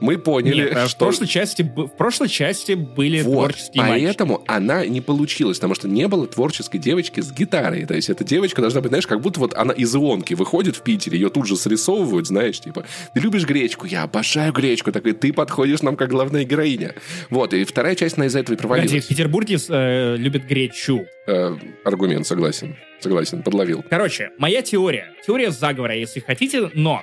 Мы 0.00 0.18
поняли, 0.18 0.64
Нет, 0.64 0.88
что... 0.88 1.06
В 1.06 1.08
прошлой, 1.08 1.26
части, 1.26 1.62
в 1.62 1.88
прошлой 1.88 2.28
части 2.28 2.72
были 2.72 3.22
вот, 3.22 3.32
творческие 3.32 3.82
поэтому 3.82 4.34
мальчики. 4.34 4.50
она 4.50 4.86
не 4.86 5.00
получилась, 5.00 5.58
потому 5.58 5.74
что 5.74 5.88
не 5.88 6.06
было 6.08 6.26
творческой 6.26 6.78
девочки 6.78 7.20
с 7.20 7.32
гитарой. 7.32 7.86
То 7.86 7.94
есть 7.94 8.10
эта 8.10 8.24
девочка 8.24 8.60
должна 8.60 8.80
быть, 8.80 8.90
знаешь, 8.90 9.06
как 9.06 9.20
будто 9.20 9.40
вот 9.40 9.54
она 9.54 9.72
из 9.72 9.94
ионки 9.94 10.34
выходит 10.34 10.76
в 10.76 10.82
Питере, 10.82 11.18
ее 11.18 11.30
тут 11.30 11.46
же 11.46 11.56
срисовывают, 11.56 12.26
знаешь, 12.26 12.60
типа, 12.60 12.84
ты 13.14 13.20
любишь 13.20 13.44
гречку? 13.46 13.86
Я 13.86 14.02
обожаю 14.02 14.52
гречку. 14.52 14.92
Так 14.92 15.06
и 15.06 15.12
ты 15.12 15.32
подходишь 15.32 15.82
нам 15.82 15.96
как 15.96 16.10
главная 16.10 16.44
героиня. 16.44 16.94
Вот, 17.30 17.54
и 17.54 17.64
вторая 17.64 17.94
часть, 17.94 18.16
она 18.16 18.26
из-за 18.26 18.40
этого 18.40 18.54
и 18.54 18.58
провалилась. 18.58 18.90
Погоди, 18.90 19.04
в 19.04 19.08
Петербурге 19.08 19.58
э, 19.68 20.16
любят 20.16 20.44
гречу. 20.44 21.06
Э, 21.26 21.56
аргумент, 21.84 22.26
согласен. 22.26 22.76
Согласен, 23.00 23.42
подловил. 23.42 23.84
Короче, 23.88 24.30
моя 24.38 24.62
теория. 24.62 25.12
Теория 25.26 25.50
заговора, 25.50 25.96
если 25.96 26.20
хотите, 26.20 26.70
но 26.74 27.02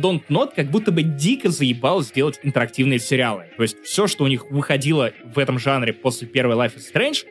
Don't 0.00 0.22
Not 0.28 0.52
как 0.54 0.70
будто 0.70 0.92
бы 0.92 1.02
дико 1.02 1.50
заебал 1.50 2.02
сделать 2.02 2.40
интерактивные 2.42 2.98
сериалы. 2.98 3.46
То 3.56 3.62
есть 3.62 3.76
все, 3.84 4.06
что 4.06 4.24
у 4.24 4.26
них 4.26 4.50
выходило 4.50 5.12
в 5.24 5.38
этом 5.38 5.58
жанре 5.58 5.92
после 5.92 6.26
первой 6.26 6.56
Life 6.56 6.76
is 6.76 6.84
Strange, 6.92 7.26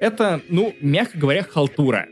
это, 0.00 0.40
ну, 0.48 0.74
мягко 0.80 1.18
говоря, 1.18 1.42
халтура. 1.42 2.06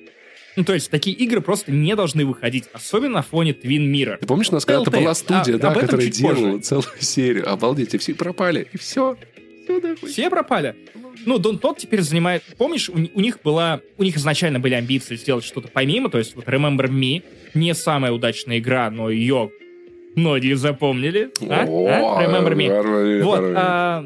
Ну, 0.56 0.64
то 0.64 0.72
есть 0.72 0.90
такие 0.90 1.14
игры 1.16 1.42
просто 1.42 1.70
не 1.70 1.94
должны 1.94 2.24
выходить, 2.24 2.64
особенно 2.72 3.14
на 3.14 3.22
фоне 3.22 3.52
Twin 3.52 3.92
Mirror. 3.92 4.16
Ты 4.18 4.26
помнишь, 4.26 4.48
у 4.48 4.54
нас 4.54 4.64
когда-то 4.64 4.90
была 4.90 5.14
студия, 5.14 5.56
а, 5.56 5.58
да, 5.58 5.74
которая 5.74 6.08
делала 6.08 6.52
позже. 6.52 6.58
целую 6.60 7.00
серию. 7.00 7.50
Обалдеть, 7.50 7.94
и 7.94 7.98
все 7.98 8.14
пропали, 8.14 8.66
и 8.72 8.78
все. 8.78 9.16
Все, 9.64 9.80
нахуй. 9.80 10.08
все 10.08 10.30
пропали. 10.30 10.74
Ну, 11.26 11.38
Don't 11.38 11.60
Not 11.60 11.76
теперь 11.78 12.00
занимает... 12.00 12.42
Помнишь, 12.56 12.88
у, 12.88 12.94
у 12.94 13.20
них 13.20 13.40
была... 13.42 13.80
У 13.98 14.02
них 14.02 14.16
изначально 14.16 14.58
были 14.58 14.74
амбиции 14.74 15.16
сделать 15.16 15.44
что-то 15.44 15.68
помимо, 15.68 16.08
то 16.08 16.18
есть 16.18 16.34
вот 16.36 16.46
Remember 16.46 16.88
Me, 16.88 17.22
не 17.52 17.74
самая 17.74 18.12
удачная 18.12 18.58
игра, 18.58 18.90
но 18.90 19.10
ее 19.10 19.50
многие 20.16 20.54
запомнили. 20.54 21.30
А? 21.42 21.62
а? 21.62 22.26
Remember 22.26 22.54
me. 22.54 23.22
Вот. 23.22 23.44
А, 23.54 24.04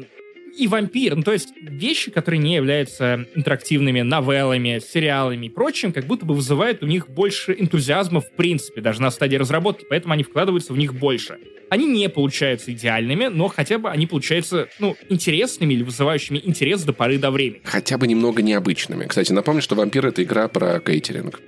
и 0.57 0.67
вампир. 0.67 1.15
Ну, 1.15 1.23
то 1.23 1.33
есть 1.33 1.53
вещи, 1.61 2.11
которые 2.11 2.39
не 2.39 2.55
являются 2.55 3.25
интерактивными 3.35 4.01
новеллами, 4.01 4.79
сериалами 4.79 5.47
и 5.47 5.49
прочим, 5.49 5.91
как 5.91 6.05
будто 6.05 6.25
бы 6.25 6.33
вызывают 6.33 6.83
у 6.83 6.87
них 6.87 7.09
больше 7.09 7.55
энтузиазма 7.57 8.21
в 8.21 8.31
принципе, 8.33 8.81
даже 8.81 9.01
на 9.01 9.11
стадии 9.11 9.37
разработки, 9.37 9.85
поэтому 9.89 10.13
они 10.13 10.23
вкладываются 10.23 10.73
в 10.73 10.77
них 10.77 10.93
больше. 10.93 11.37
Они 11.69 11.85
не 11.85 12.09
получаются 12.09 12.73
идеальными, 12.73 13.27
но 13.27 13.47
хотя 13.47 13.77
бы 13.77 13.89
они 13.89 14.05
получаются, 14.05 14.67
ну, 14.79 14.97
интересными 15.07 15.73
или 15.73 15.83
вызывающими 15.83 16.41
интерес 16.43 16.83
до 16.83 16.91
поры 16.91 17.17
до 17.17 17.31
времени. 17.31 17.61
Хотя 17.63 17.97
бы 17.97 18.07
немного 18.07 18.41
необычными. 18.41 19.05
Кстати, 19.05 19.31
напомню, 19.31 19.61
что 19.61 19.75
«Вампир»— 19.75 20.05
это 20.07 20.21
игра 20.21 20.49
про 20.49 20.79
кейтеринг. 20.79 21.39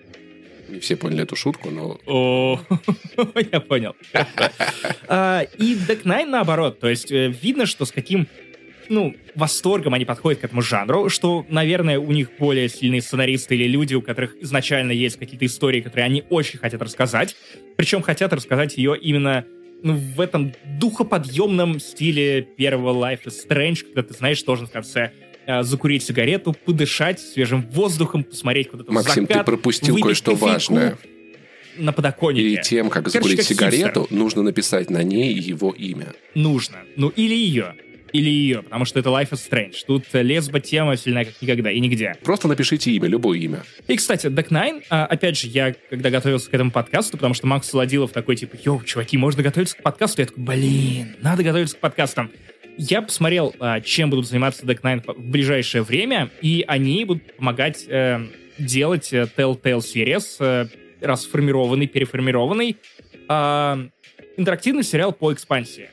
Не 0.73 0.79
все 0.79 0.95
поняли 0.95 1.21
эту 1.21 1.35
шутку, 1.35 1.69
но... 1.69 1.99
О, 2.07 2.59
я 3.51 3.59
понял. 3.59 3.95
А, 5.07 5.45
и 5.59 5.75
Deck 5.75 6.01
Nine 6.03 6.25
наоборот. 6.25 6.79
То 6.79 6.89
есть 6.89 7.11
э, 7.11 7.27
видно, 7.27 7.67
что 7.67 7.85
с 7.85 7.91
каким 7.91 8.27
ну, 8.89 9.15
восторгом 9.35 9.93
они 9.93 10.03
подходят 10.03 10.41
к 10.41 10.45
этому 10.45 10.63
жанру, 10.63 11.09
что, 11.09 11.45
наверное, 11.47 11.99
у 11.99 12.11
них 12.11 12.31
более 12.39 12.69
сильные 12.69 13.03
сценаристы 13.03 13.55
или 13.55 13.67
люди, 13.67 13.93
у 13.93 14.01
которых 14.01 14.35
изначально 14.41 14.91
есть 14.91 15.17
какие-то 15.17 15.45
истории, 15.45 15.81
которые 15.81 16.05
они 16.05 16.23
очень 16.31 16.57
хотят 16.57 16.81
рассказать, 16.81 17.35
причем 17.75 18.01
хотят 18.01 18.33
рассказать 18.33 18.75
ее 18.75 18.97
именно 18.99 19.45
ну, 19.83 19.93
в 19.93 20.19
этом 20.19 20.53
духоподъемном 20.79 21.79
стиле 21.79 22.41
первого 22.41 22.93
Life 22.93 23.25
is 23.25 23.35
Strange, 23.47 23.83
когда 23.83 24.01
ты 24.01 24.15
знаешь, 24.15 24.41
должен 24.41 24.65
в 24.65 24.71
конце 24.71 25.11
закурить 25.61 26.03
сигарету, 26.03 26.53
подышать 26.53 27.19
свежим 27.19 27.61
воздухом, 27.71 28.23
посмотреть 28.23 28.69
куда-то 28.69 28.91
Максим, 28.91 29.23
закат, 29.23 29.39
ты 29.39 29.43
пропустил 29.43 29.97
кое-что 29.97 30.35
важное. 30.35 30.97
На 31.77 31.91
подоконнике. 31.91 32.53
И 32.53 32.61
тем, 32.61 32.89
как 32.89 33.05
Короче, 33.05 33.17
закурить 33.19 33.37
как 33.37 33.45
сигарету, 33.47 34.01
хипстер. 34.01 34.17
нужно 34.17 34.43
написать 34.43 34.89
на 34.91 35.01
ней 35.01 35.33
его 35.33 35.71
имя. 35.71 36.13
Нужно. 36.35 36.77
Ну, 36.95 37.09
или 37.09 37.33
ее. 37.33 37.73
Или 38.11 38.29
ее, 38.29 38.61
потому 38.61 38.85
что 38.85 38.99
это 38.99 39.09
Life 39.09 39.31
is 39.31 39.41
Strange. 39.49 39.73
Тут 39.87 40.03
лесбо-тема 40.13 40.95
сильная 40.97 41.25
как 41.25 41.33
никогда 41.41 41.71
и 41.71 41.79
нигде. 41.79 42.15
Просто 42.23 42.47
напишите 42.47 42.91
имя, 42.91 43.07
любое 43.07 43.39
имя. 43.39 43.63
И, 43.87 43.95
кстати, 43.95 44.27
Deck 44.27 44.49
Nine, 44.49 44.83
а, 44.91 45.07
опять 45.07 45.35
же, 45.35 45.47
я 45.47 45.73
когда 45.89 46.11
готовился 46.11 46.47
к 46.47 46.53
этому 46.53 46.69
подкасту, 46.69 47.17
потому 47.17 47.33
что 47.33 47.47
Макс 47.47 47.67
Солодилов 47.67 48.11
такой, 48.11 48.35
типа, 48.35 48.55
йоу, 48.63 48.83
чуваки, 48.83 49.17
можно 49.17 49.41
готовиться 49.41 49.75
к 49.75 49.81
подкасту? 49.81 50.21
Я 50.21 50.27
такой, 50.27 50.43
блин, 50.43 51.15
надо 51.21 51.41
готовиться 51.41 51.75
к 51.75 51.79
подкастам. 51.79 52.29
Я 52.77 53.01
посмотрел, 53.01 53.53
а, 53.59 53.81
чем 53.81 54.09
будут 54.09 54.27
заниматься 54.27 54.65
Deck 54.65 54.81
Nine 54.81 55.03
в 55.05 55.29
ближайшее 55.29 55.83
время, 55.83 56.29
и 56.41 56.65
они 56.67 57.05
будут 57.05 57.37
помогать 57.37 57.85
э, 57.87 58.19
делать 58.57 59.13
э, 59.13 59.27
Telltale 59.37 59.79
Series, 59.79 60.37
э, 60.39 60.67
расформированный, 61.01 61.87
переформированный, 61.87 62.77
э, 63.29 63.89
интерактивный 64.37 64.83
сериал 64.83 65.11
по 65.13 65.31
экспансии. 65.31 65.89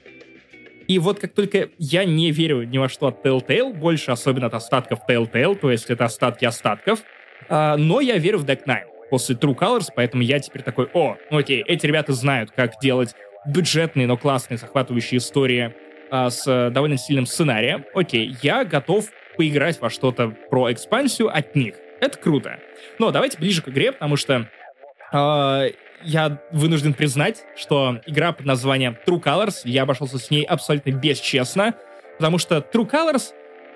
И 0.89 0.99
вот 0.99 1.21
как 1.21 1.35
только 1.35 1.69
я 1.79 2.05
не 2.05 2.33
верю 2.33 2.63
ни 2.63 2.79
во 2.79 2.89
что 2.89 3.09
от 3.09 3.25
Telltale, 3.25 3.75
больше 3.75 4.11
особенно 4.11 4.47
от 4.47 4.55
остатков 4.55 5.01
Telltale, 5.09 5.57
то 5.57 5.71
есть 5.71 5.91
это 5.91 6.07
остатки 6.07 6.47
остатков, 6.47 7.03
э, 7.49 7.77
но 7.77 8.01
я 8.01 8.17
верю 8.17 8.39
в 8.39 8.47
Deck 8.47 8.65
Nine 8.67 8.87
после 9.11 9.37
True 9.37 9.55
Colors, 9.55 9.89
поэтому 9.95 10.23
я 10.23 10.41
теперь 10.41 10.63
такой, 10.63 10.89
о, 10.95 11.17
ну 11.31 11.39
окей, 11.39 11.63
эти 11.63 11.85
ребята 11.85 12.15
знают, 12.15 12.53
как 12.53 12.81
делать 12.81 13.15
бюджетные, 13.47 14.07
но 14.07 14.17
классные, 14.17 14.57
захватывающие 14.57 15.19
истории 15.19 15.75
а, 16.11 16.31
с 16.31 16.71
довольно 16.71 16.97
сильным 16.97 17.27
сценарием. 17.27 17.85
Окей, 17.95 18.37
я 18.43 18.65
готов 18.65 19.07
поиграть 19.37 19.81
во 19.81 19.91
что-то 19.91 20.35
про 20.51 20.73
экспансию 20.73 21.35
от 21.35 21.55
них. 21.55 21.75
Это 22.01 22.19
круто. 22.19 22.59
Но 22.99 23.11
давайте 23.11 23.39
ближе 23.39 23.63
к 23.63 23.69
игре, 23.69 23.93
потому 23.93 24.17
что 24.17 24.49
э, 25.13 25.71
я 26.03 26.43
вынужден 26.51 26.95
признать, 26.95 27.45
что 27.57 28.01
игра 28.07 28.33
под 28.33 28.47
названием 28.47 28.97
True 29.07 29.23
Colors, 29.23 29.63
я 29.65 29.83
обошелся 29.83 30.19
с 30.19 30.31
ней 30.31 30.45
абсолютно 30.45 30.91
бесчестно, 30.91 31.75
потому 32.19 32.39
что 32.39 32.59
True 32.59 32.91
Colors 32.91 33.33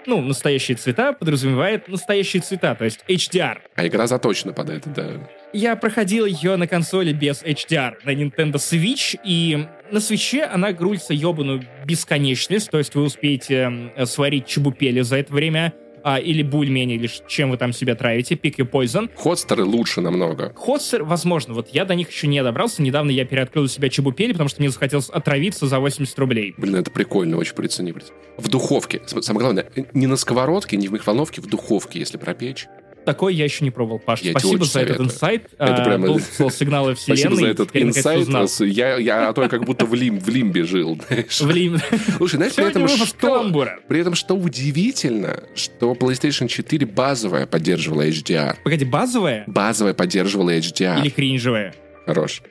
ну, 0.06 0.20
настоящие 0.20 0.76
цвета 0.76 1.12
подразумевает 1.12 1.88
настоящие 1.88 2.42
цвета, 2.42 2.74
то 2.74 2.84
есть 2.84 3.00
HDR. 3.08 3.58
А 3.74 3.86
игра 3.86 4.06
заточена 4.06 4.52
под 4.52 4.70
это, 4.70 4.90
да. 4.90 5.28
Я 5.52 5.76
проходил 5.76 6.26
ее 6.26 6.56
на 6.56 6.66
консоли 6.66 7.12
без 7.12 7.42
HDR 7.42 7.94
на 8.04 8.10
Nintendo 8.10 8.54
Switch, 8.54 9.18
и 9.24 9.66
на 9.90 10.00
свече 10.00 10.42
она 10.44 10.72
грузится 10.72 11.14
ебаную 11.14 11.64
бесконечность, 11.84 12.70
то 12.70 12.78
есть 12.78 12.94
вы 12.94 13.02
успеете 13.02 13.92
сварить 14.04 14.46
чебупели 14.46 15.00
за 15.00 15.18
это 15.18 15.32
время, 15.32 15.72
а, 16.04 16.18
или 16.18 16.42
бульмени, 16.42 16.94
или 16.94 17.10
чем 17.26 17.50
вы 17.50 17.56
там 17.56 17.72
себя 17.72 17.94
травите, 17.94 18.34
pick 18.34 18.56
your 18.56 18.70
poison. 18.70 19.10
Ходстеры 19.16 19.64
лучше 19.64 20.02
намного. 20.02 20.52
Ходстер, 20.54 21.02
возможно, 21.02 21.54
вот 21.54 21.70
я 21.72 21.84
до 21.84 21.94
них 21.94 22.10
еще 22.10 22.26
не 22.26 22.42
добрался, 22.42 22.82
недавно 22.82 23.10
я 23.10 23.24
переоткрыл 23.24 23.64
у 23.64 23.68
себя 23.68 23.88
чебупели, 23.88 24.32
потому 24.32 24.48
что 24.48 24.60
мне 24.60 24.68
захотелось 24.68 25.08
отравиться 25.08 25.66
за 25.66 25.80
80 25.80 26.18
рублей. 26.18 26.54
Блин, 26.58 26.76
это 26.76 26.90
прикольно, 26.90 27.38
очень 27.38 27.54
прицени. 27.54 27.94
В 28.36 28.48
духовке, 28.48 29.00
самое 29.06 29.44
главное, 29.44 29.66
не 29.94 30.06
на 30.06 30.16
сковородке, 30.16 30.76
не 30.76 30.88
в 30.88 30.92
микроволновке, 30.92 31.40
в 31.40 31.46
духовке, 31.46 32.00
если 32.00 32.18
пропечь. 32.18 32.66
Такой 33.04 33.34
я 33.34 33.44
еще 33.44 33.64
не 33.64 33.70
пробовал, 33.70 33.98
Паш. 33.98 34.20
Я 34.22 34.32
Спасибо 34.32 34.64
за 34.64 34.70
советую. 34.70 34.94
этот 34.94 35.06
инсайт. 35.06 35.44
Это 35.58 35.74
а, 35.74 35.84
прямо... 35.84 36.20
Сигналы 36.50 36.94
вселенной. 36.94 37.18
Спасибо 37.18 37.36
за 37.36 37.46
этот 37.46 37.76
инсайт. 37.76 38.60
Я, 38.60 38.96
я, 38.96 39.28
а 39.28 39.32
то 39.32 39.42
я 39.42 39.48
как 39.48 39.64
будто 39.64 39.84
в, 39.84 39.94
лим, 39.94 40.18
в 40.18 40.28
лимбе 40.28 40.64
жил. 40.64 40.98
В 41.08 41.50
лимбе. 41.50 41.80
Слушай, 42.16 42.36
знаешь, 42.36 42.54
при 42.54 42.66
этом, 42.66 42.88
что, 42.88 43.70
при 43.88 44.00
этом 44.00 44.14
что 44.14 44.34
удивительно, 44.34 45.44
что 45.54 45.92
PlayStation 45.92 46.48
4 46.48 46.86
базовая 46.86 47.46
поддерживала 47.46 48.06
HDR. 48.06 48.56
Погоди, 48.64 48.84
базовая? 48.84 49.44
Базовая 49.46 49.94
поддерживала 49.94 50.56
HDR. 50.56 51.00
Или 51.00 51.10
кринжевая? 51.10 51.74
Хорош. 52.06 52.42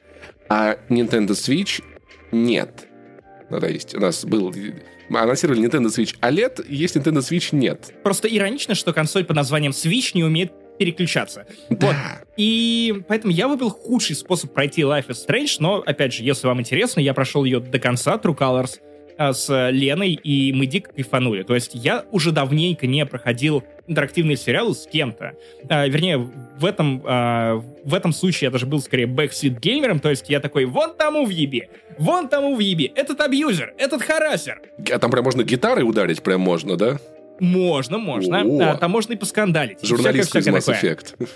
А 0.50 0.78
Nintendo 0.89 1.30
Switch 1.30 1.84
нет. 2.32 2.88
Ну, 3.50 3.60
то 3.60 3.68
есть 3.68 3.96
у 3.96 4.00
нас 4.00 4.26
был 4.26 4.54
анонсировали 5.15 5.62
Nintendo 5.62 5.88
Switch 5.88 6.15
OLED, 6.21 6.65
есть 6.69 6.95
Nintendo 6.95 7.19
Switch 7.19 7.49
нет. 7.52 7.93
Просто 8.04 8.28
иронично, 8.28 8.76
что 8.76 8.93
консоль 8.93 9.26
под 9.26 9.36
названием 9.36 9.71
Switch 9.71 10.12
не 10.13 10.23
умеет 10.23 10.52
переключаться. 10.78 11.45
Да. 11.69 11.88
Вот. 11.88 11.95
И 12.38 13.04
поэтому 13.08 13.32
я 13.32 13.47
выбрал 13.47 13.69
худший 13.69 14.15
способ 14.15 14.54
пройти 14.54 14.82
Life 14.82 15.08
is 15.08 15.17
Strange, 15.28 15.58
но, 15.60 15.84
опять 15.86 16.13
же, 16.13 16.23
если 16.23 16.47
вам 16.47 16.60
интересно, 16.60 16.99
я 16.99 17.13
прошел 17.13 17.43
ее 17.43 17.60
до 17.60 17.80
конца, 17.80 18.15
True 18.15 18.38
Colors, 18.38 18.80
а, 19.17 19.34
с 19.34 19.69
Леной, 19.69 20.13
и 20.13 20.52
мы 20.54 20.65
дико 20.65 20.91
кайфанули. 20.91 21.43
То 21.43 21.54
есть 21.54 21.71
я 21.73 22.06
уже 22.12 22.32
давненько 22.32 22.88
не 22.88 23.06
проходил 23.06 23.63
интерактивные 23.88 24.38
сериалы 24.38 24.74
с 24.74 24.88
кем-то. 24.88 25.34
А, 25.69 25.88
вернее, 25.88 26.17
в 26.17 26.65
этом, 26.65 27.02
а, 27.06 27.62
в 27.84 27.93
этом 27.93 28.13
случае 28.13 28.48
я 28.48 28.52
даже 28.52 28.65
был 28.65 28.82
скорее 28.82 29.08
backseat 29.08 29.60
геймером, 29.60 30.00
то 30.00 30.10
есть 30.10 30.30
я 30.30 30.39
такой, 30.39 30.65
вон 30.65 30.96
тому 30.96 31.26
въеби, 31.26 31.69
вон 31.98 32.30
тому 32.30 32.56
въеби, 32.56 32.91
этот 32.96 33.19
абьюзер, 33.19 33.74
этот 33.78 34.02
harasser. 34.02 34.62
А 34.91 35.00
там 35.00 35.12
прям 35.12 35.24
можно 35.24 35.43
гитарой 35.43 35.88
ударить, 35.88 36.22
прям 36.24 36.41
можно, 36.41 36.78
да? 36.78 37.00
Можно, 37.39 37.98
можно. 37.98 38.72
А, 38.72 38.78
там 38.78 38.91
можно 38.91 39.13
и 39.13 39.15
поскандалить. 39.17 39.86
Журналист 39.86 40.36
из 40.36 40.48
Mass 40.48 40.74
Effect. 40.74 41.30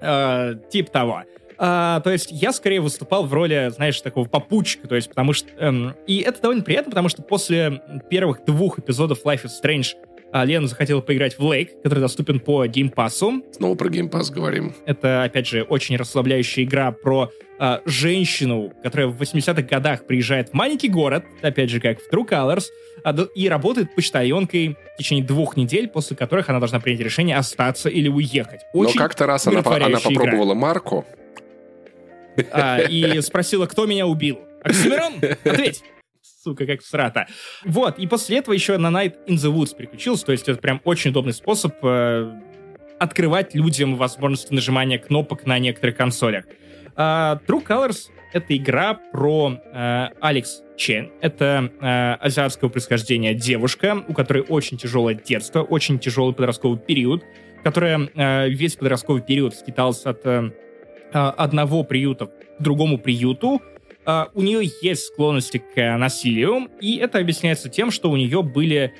А, 0.00 0.54
тип 0.70 0.90
того. 0.90 1.22
А, 1.58 2.00
то 2.00 2.10
есть 2.10 2.30
я 2.32 2.52
скорее 2.52 2.80
выступал 2.80 3.24
в 3.24 3.32
роли, 3.32 3.70
знаешь, 3.72 4.00
такого 4.00 4.26
попутчика, 4.26 4.88
то 4.88 4.96
есть 4.96 5.08
потому 5.08 5.32
что... 5.32 5.48
Эм, 5.58 5.94
и 6.08 6.18
это 6.18 6.42
довольно 6.42 6.64
приятно, 6.64 6.90
потому 6.90 7.08
что 7.08 7.22
после 7.22 7.80
первых 8.10 8.44
двух 8.44 8.80
эпизодов 8.80 9.24
Life 9.24 9.44
is 9.44 9.52
Strange 9.62 9.94
а 10.32 10.44
Лена 10.44 10.66
захотела 10.66 11.00
поиграть 11.00 11.38
в 11.38 11.42
Lake, 11.42 11.68
который 11.82 12.00
доступен 12.00 12.40
по 12.40 12.66
геймпасу. 12.66 13.42
Снова 13.52 13.74
про 13.74 13.90
геймпас 13.90 14.30
говорим. 14.30 14.74
Это, 14.86 15.22
опять 15.24 15.46
же, 15.46 15.62
очень 15.62 15.96
расслабляющая 15.96 16.64
игра 16.64 16.90
про 16.90 17.30
а, 17.58 17.82
женщину, 17.84 18.72
которая 18.82 19.08
в 19.08 19.20
80-х 19.20 19.62
годах 19.62 20.06
приезжает 20.06 20.48
в 20.48 20.54
маленький 20.54 20.88
город, 20.88 21.24
опять 21.42 21.70
же, 21.70 21.80
как 21.80 22.00
в 22.00 22.10
True 22.10 22.26
Colors, 22.26 22.64
а, 23.04 23.14
и 23.34 23.48
работает 23.48 23.94
почтальонкой 23.94 24.76
в 24.94 24.98
течение 24.98 25.24
двух 25.24 25.56
недель, 25.56 25.86
после 25.86 26.16
которых 26.16 26.48
она 26.48 26.58
должна 26.58 26.80
принять 26.80 27.00
решение 27.00 27.36
остаться 27.36 27.90
или 27.90 28.08
уехать. 28.08 28.62
Очень 28.72 28.94
Но 28.94 28.98
как-то 28.98 29.26
раз 29.26 29.46
она, 29.46 29.60
она 29.60 30.00
попробовала 30.00 30.52
игра. 30.52 30.60
марку. 30.60 31.04
А, 32.50 32.78
и 32.80 33.20
спросила, 33.20 33.66
кто 33.66 33.84
меня 33.84 34.06
убил. 34.06 34.40
Оксимирон, 34.62 35.14
ответь 35.44 35.82
сука, 36.42 36.66
как 36.66 36.82
срата. 36.82 37.26
Вот, 37.64 37.98
и 37.98 38.06
после 38.06 38.38
этого 38.38 38.54
еще 38.54 38.76
на 38.78 38.88
Night 38.88 39.14
in 39.26 39.34
the 39.34 39.52
Woods 39.52 39.76
переключился, 39.76 40.26
то 40.26 40.32
есть 40.32 40.48
это 40.48 40.60
прям 40.60 40.80
очень 40.84 41.10
удобный 41.10 41.32
способ 41.32 41.74
э, 41.82 42.32
открывать 42.98 43.54
людям 43.54 43.96
возможности 43.96 44.52
нажимания 44.52 44.98
кнопок 44.98 45.46
на 45.46 45.58
некоторых 45.58 45.96
консолях. 45.96 46.44
Uh, 46.94 47.40
True 47.46 47.64
Colors— 47.66 48.10
это 48.32 48.56
игра 48.56 48.94
про 48.94 49.58
uh, 49.74 50.08
Алекс 50.20 50.62
Чен. 50.76 51.10
Это 51.20 51.72
uh, 51.80 52.14
азиатского 52.16 52.68
происхождения 52.68 53.34
девушка, 53.34 54.04
у 54.06 54.12
которой 54.12 54.44
очень 54.46 54.76
тяжелое 54.76 55.14
детство, 55.14 55.62
очень 55.62 55.98
тяжелый 55.98 56.34
подростковый 56.34 56.78
период, 56.78 57.24
которая 57.64 57.98
uh, 57.98 58.48
весь 58.48 58.76
подростковый 58.76 59.22
период 59.22 59.54
скиталась 59.54 60.04
от 60.04 60.24
uh, 60.26 60.52
одного 61.12 61.82
приюта 61.82 62.26
к 62.26 62.62
другому 62.62 62.98
приюту, 62.98 63.62
Uh, 64.04 64.28
у 64.34 64.42
нее 64.42 64.68
есть 64.80 65.06
склонности 65.06 65.58
к 65.58 65.96
насилию, 65.96 66.68
и 66.80 66.96
это 66.96 67.18
объясняется 67.18 67.68
тем, 67.68 67.92
что 67.92 68.10
у 68.10 68.16
нее 68.16 68.42
были 68.42 68.92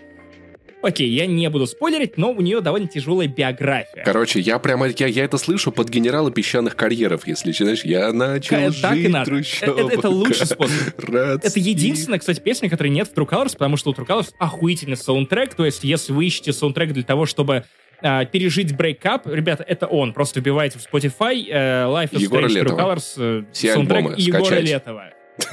Окей, 0.82 1.08
я 1.08 1.26
не 1.26 1.48
буду 1.48 1.68
спойлерить, 1.68 2.18
но 2.18 2.32
у 2.32 2.40
нее 2.40 2.60
довольно 2.60 2.88
тяжелая 2.88 3.28
биография. 3.28 4.02
Короче, 4.04 4.40
я 4.40 4.58
прямо, 4.58 4.88
я, 4.88 5.06
я 5.06 5.24
это 5.24 5.38
слышу 5.38 5.70
под 5.70 5.88
генерала 5.88 6.32
песчаных 6.32 6.74
карьеров, 6.74 7.26
если 7.26 7.52
знаешь, 7.52 7.84
я 7.84 8.12
начал 8.12 8.56
так 8.56 8.72
жить 8.72 9.04
и 9.04 9.08
надо. 9.08 9.36
Это, 9.38 9.88
это 9.92 10.08
лучший 10.08 10.46
способ. 10.48 10.98
Это 10.98 11.60
единственная, 11.60 12.18
кстати, 12.18 12.40
песня, 12.40 12.68
которой 12.68 12.88
нет 12.88 13.08
в 13.08 13.16
True 13.16 13.28
Colors, 13.28 13.52
потому 13.52 13.76
что 13.76 13.90
у 13.90 13.94
True 13.94 14.06
Colors 14.06 14.30
охуительный 14.38 14.96
саундтрек, 14.96 15.54
то 15.54 15.64
есть 15.64 15.84
если 15.84 16.12
вы 16.12 16.26
ищете 16.26 16.52
саундтрек 16.52 16.92
для 16.92 17.04
того, 17.04 17.26
чтобы 17.26 17.64
Uh, 18.02 18.26
пережить 18.26 18.76
брейкап, 18.76 19.26
ребята, 19.26 19.64
это 19.66 19.86
он. 19.86 20.12
Просто 20.12 20.40
вбивайте 20.40 20.78
в 20.78 20.82
Spotify 20.82 21.48
uh, 21.48 21.86
Life 21.86 22.12
is 22.12 22.20
Егора 22.20 22.48
Strange 22.48 22.64
True 22.64 22.76
Colors 22.76 23.18
uh, 23.18 23.44
Все 23.52 23.72
саундтрек 23.74 24.18
Егора 24.18 24.58
Летова. 24.58 25.04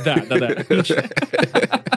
Да, 0.04 0.22
да, 0.28 0.38
да. 0.38 0.56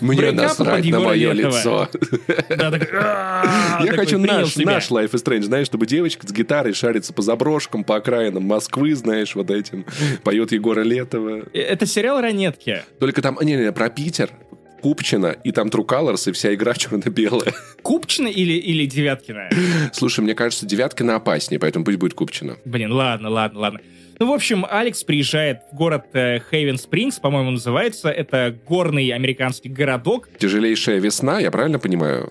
Мне 0.00 0.32
насрать 0.32 0.84
на 0.86 1.00
мое 1.00 1.32
лицо. 1.32 1.88
Я 2.48 3.92
хочу 3.92 4.18
наш 4.18 4.56
наш 4.56 4.90
Life 4.90 5.12
is 5.12 5.24
Strange, 5.24 5.42
знаешь, 5.42 5.66
чтобы 5.66 5.86
девочка 5.86 6.26
с 6.26 6.32
гитарой 6.32 6.74
шарится 6.74 7.12
по 7.12 7.22
заброшкам, 7.22 7.84
по 7.84 7.96
окраинам 7.96 8.44
Москвы, 8.44 8.94
знаешь, 8.94 9.34
вот 9.34 9.50
этим. 9.50 9.84
Поет 10.22 10.52
Егора 10.52 10.82
Летова. 10.82 11.44
Э, 11.52 11.58
это 11.58 11.86
сериал 11.86 12.20
«Ранетки». 12.20 12.82
Только 12.98 13.22
там, 13.22 13.38
не-не, 13.42 13.72
про 13.72 13.88
Питер. 13.88 14.30
Купчина, 14.80 15.36
и 15.44 15.52
там 15.52 15.68
True 15.68 15.86
Colors, 15.86 16.28
и 16.28 16.32
вся 16.32 16.54
игра 16.54 16.74
черно-белая. 16.76 17.52
Купчина 17.82 18.28
или, 18.28 18.54
или 18.54 18.86
Девяткина? 18.86 19.50
Слушай, 19.92 20.20
мне 20.20 20.34
кажется, 20.34 20.66
Девяткина 20.66 21.16
опаснее, 21.16 21.58
поэтому 21.58 21.84
пусть 21.84 21.98
будет 21.98 22.14
Купчина. 22.14 22.56
Блин, 22.64 22.92
ладно, 22.92 23.28
ладно, 23.28 23.60
ладно. 23.60 23.80
Ну, 24.18 24.26
в 24.26 24.32
общем, 24.32 24.66
Алекс 24.68 25.02
приезжает 25.02 25.60
в 25.72 25.76
город 25.76 26.04
Хейвен 26.12 26.76
Спрингс, 26.76 27.18
по-моему, 27.18 27.52
называется. 27.52 28.10
Это 28.10 28.54
горный 28.66 29.08
американский 29.10 29.70
городок. 29.70 30.28
Тяжелейшая 30.38 30.98
весна, 30.98 31.40
я 31.40 31.50
правильно 31.50 31.78
понимаю? 31.78 32.30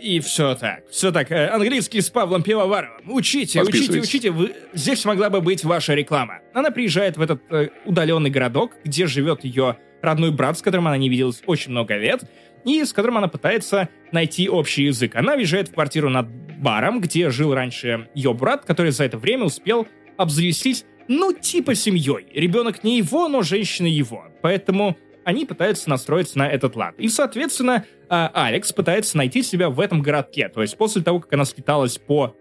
И 0.00 0.20
все 0.20 0.54
так. 0.54 0.88
Все 0.90 1.12
так. 1.12 1.30
Э, 1.30 1.48
английский 1.48 2.00
с 2.00 2.08
Павлом 2.10 2.42
Пивоваровым. 2.42 3.10
Учите, 3.10 3.62
учите, 3.62 4.00
учите. 4.00 4.30
Вы... 4.30 4.54
Здесь 4.72 5.04
могла 5.04 5.28
бы 5.30 5.40
быть 5.40 5.62
ваша 5.62 5.94
реклама. 5.94 6.38
Она 6.54 6.70
приезжает 6.70 7.16
в 7.16 7.22
этот 7.22 7.42
э, 7.50 7.68
удаленный 7.84 8.30
городок, 8.30 8.72
где 8.84 9.06
живет 9.06 9.44
ее 9.44 9.76
родной 10.02 10.30
брат, 10.30 10.58
с 10.58 10.62
которым 10.62 10.86
она 10.86 10.96
не 10.96 11.08
виделась 11.08 11.42
очень 11.46 11.70
много 11.70 11.96
лет, 11.96 12.22
и 12.64 12.84
с 12.84 12.92
которым 12.92 13.18
она 13.18 13.28
пытается 13.28 13.88
найти 14.12 14.48
общий 14.48 14.84
язык. 14.84 15.16
Она 15.16 15.36
въезжает 15.36 15.68
в 15.68 15.74
квартиру 15.74 16.10
над 16.10 16.28
баром, 16.58 17.00
где 17.00 17.30
жил 17.30 17.54
раньше 17.54 18.08
ее 18.14 18.34
брат, 18.34 18.64
который 18.64 18.92
за 18.92 19.04
это 19.04 19.18
время 19.18 19.44
успел 19.46 19.86
обзавестись 20.16 20.84
ну, 21.08 21.32
типа 21.32 21.74
семьей. 21.74 22.26
Ребенок 22.32 22.84
не 22.84 22.98
его, 22.98 23.28
но 23.28 23.42
женщина 23.42 23.86
его. 23.86 24.26
Поэтому 24.42 24.96
они 25.24 25.44
пытаются 25.44 25.90
настроиться 25.90 26.38
на 26.38 26.48
этот 26.48 26.76
лад. 26.76 26.94
И, 26.98 27.08
соответственно, 27.08 27.84
а, 28.08 28.30
Алекс 28.32 28.72
пытается 28.72 29.16
найти 29.16 29.42
себя 29.42 29.70
в 29.70 29.80
этом 29.80 30.02
городке. 30.02 30.48
То 30.48 30.62
есть 30.62 30.76
после 30.76 31.02
того, 31.02 31.20
как 31.20 31.32
она 31.32 31.44
скиталась 31.44 31.98
по 31.98 32.36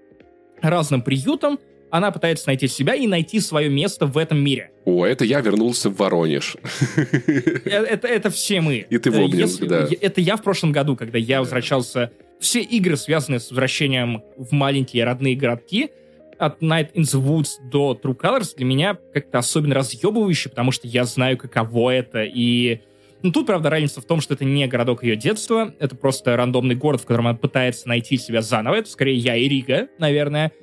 разным 0.62 1.02
приютам, 1.02 1.60
она 1.90 2.12
пытается 2.12 2.48
найти 2.48 2.68
себя 2.68 2.96
и 2.96 3.08
найти 3.08 3.40
свое 3.40 3.70
место 3.70 4.06
в 4.06 4.18
этом 4.18 4.40
мире. 4.40 4.72
О, 4.86 5.06
это 5.06 5.26
я 5.26 5.42
вернулся 5.42 5.90
в 5.90 5.98
Воронеж. 5.98 6.56
Э, 6.96 7.84
Это, 7.90 8.08
это 8.08 8.30
все 8.30 8.62
мы. 8.62 8.86
И 8.90 8.98
ты 8.98 9.12
в 9.12 9.16
Э, 9.16 9.26
Обнинск, 9.26 9.66
да. 9.66 9.88
Это 10.02 10.22
я 10.22 10.36
в 10.36 10.44
прошлом 10.44 10.72
году, 10.72 10.96
когда 10.96 11.18
я 11.18 11.40
возвращался... 11.40 12.12
Все 12.40 12.62
игры, 12.62 12.96
связанные 12.96 13.42
с 13.42 13.50
возвращением 13.52 14.24
в 14.38 14.54
маленькие 14.54 15.04
родные 15.04 15.36
городки, 15.36 15.90
от 16.38 16.62
Night 16.64 16.94
in 16.94 17.02
the 17.02 17.22
Woods 17.22 17.50
до 17.70 18.00
True 18.02 18.16
Colors, 18.18 18.56
для 18.56 18.66
меня 18.66 18.98
как-то 19.14 19.40
особенно 19.40 19.76
разъебывающе, 19.76 20.48
потому 20.48 20.72
что 20.72 20.88
я 20.88 21.04
знаю, 21.04 21.38
каково 21.38 21.92
это, 21.92 22.24
и... 22.24 22.80
Ну, 23.22 23.34
тут, 23.34 23.48
правда, 23.48 23.70
разница 23.70 24.00
в 24.00 24.06
том, 24.06 24.22
что 24.22 24.36
это 24.36 24.46
не 24.46 24.66
городок 24.68 25.04
ее 25.04 25.18
детства, 25.18 25.74
это 25.80 25.98
просто 25.98 26.38
рандомный 26.38 26.76
город, 26.76 27.02
в 27.02 27.06
котором 27.06 27.28
она 27.28 27.38
пытается 27.38 27.90
найти 27.90 28.16
себя 28.16 28.42
заново. 28.42 28.76
Это 28.76 28.90
скорее 28.90 29.18
я 29.18 29.36
и 29.36 29.50
Рига, 29.50 29.90
наверное. 29.98 30.54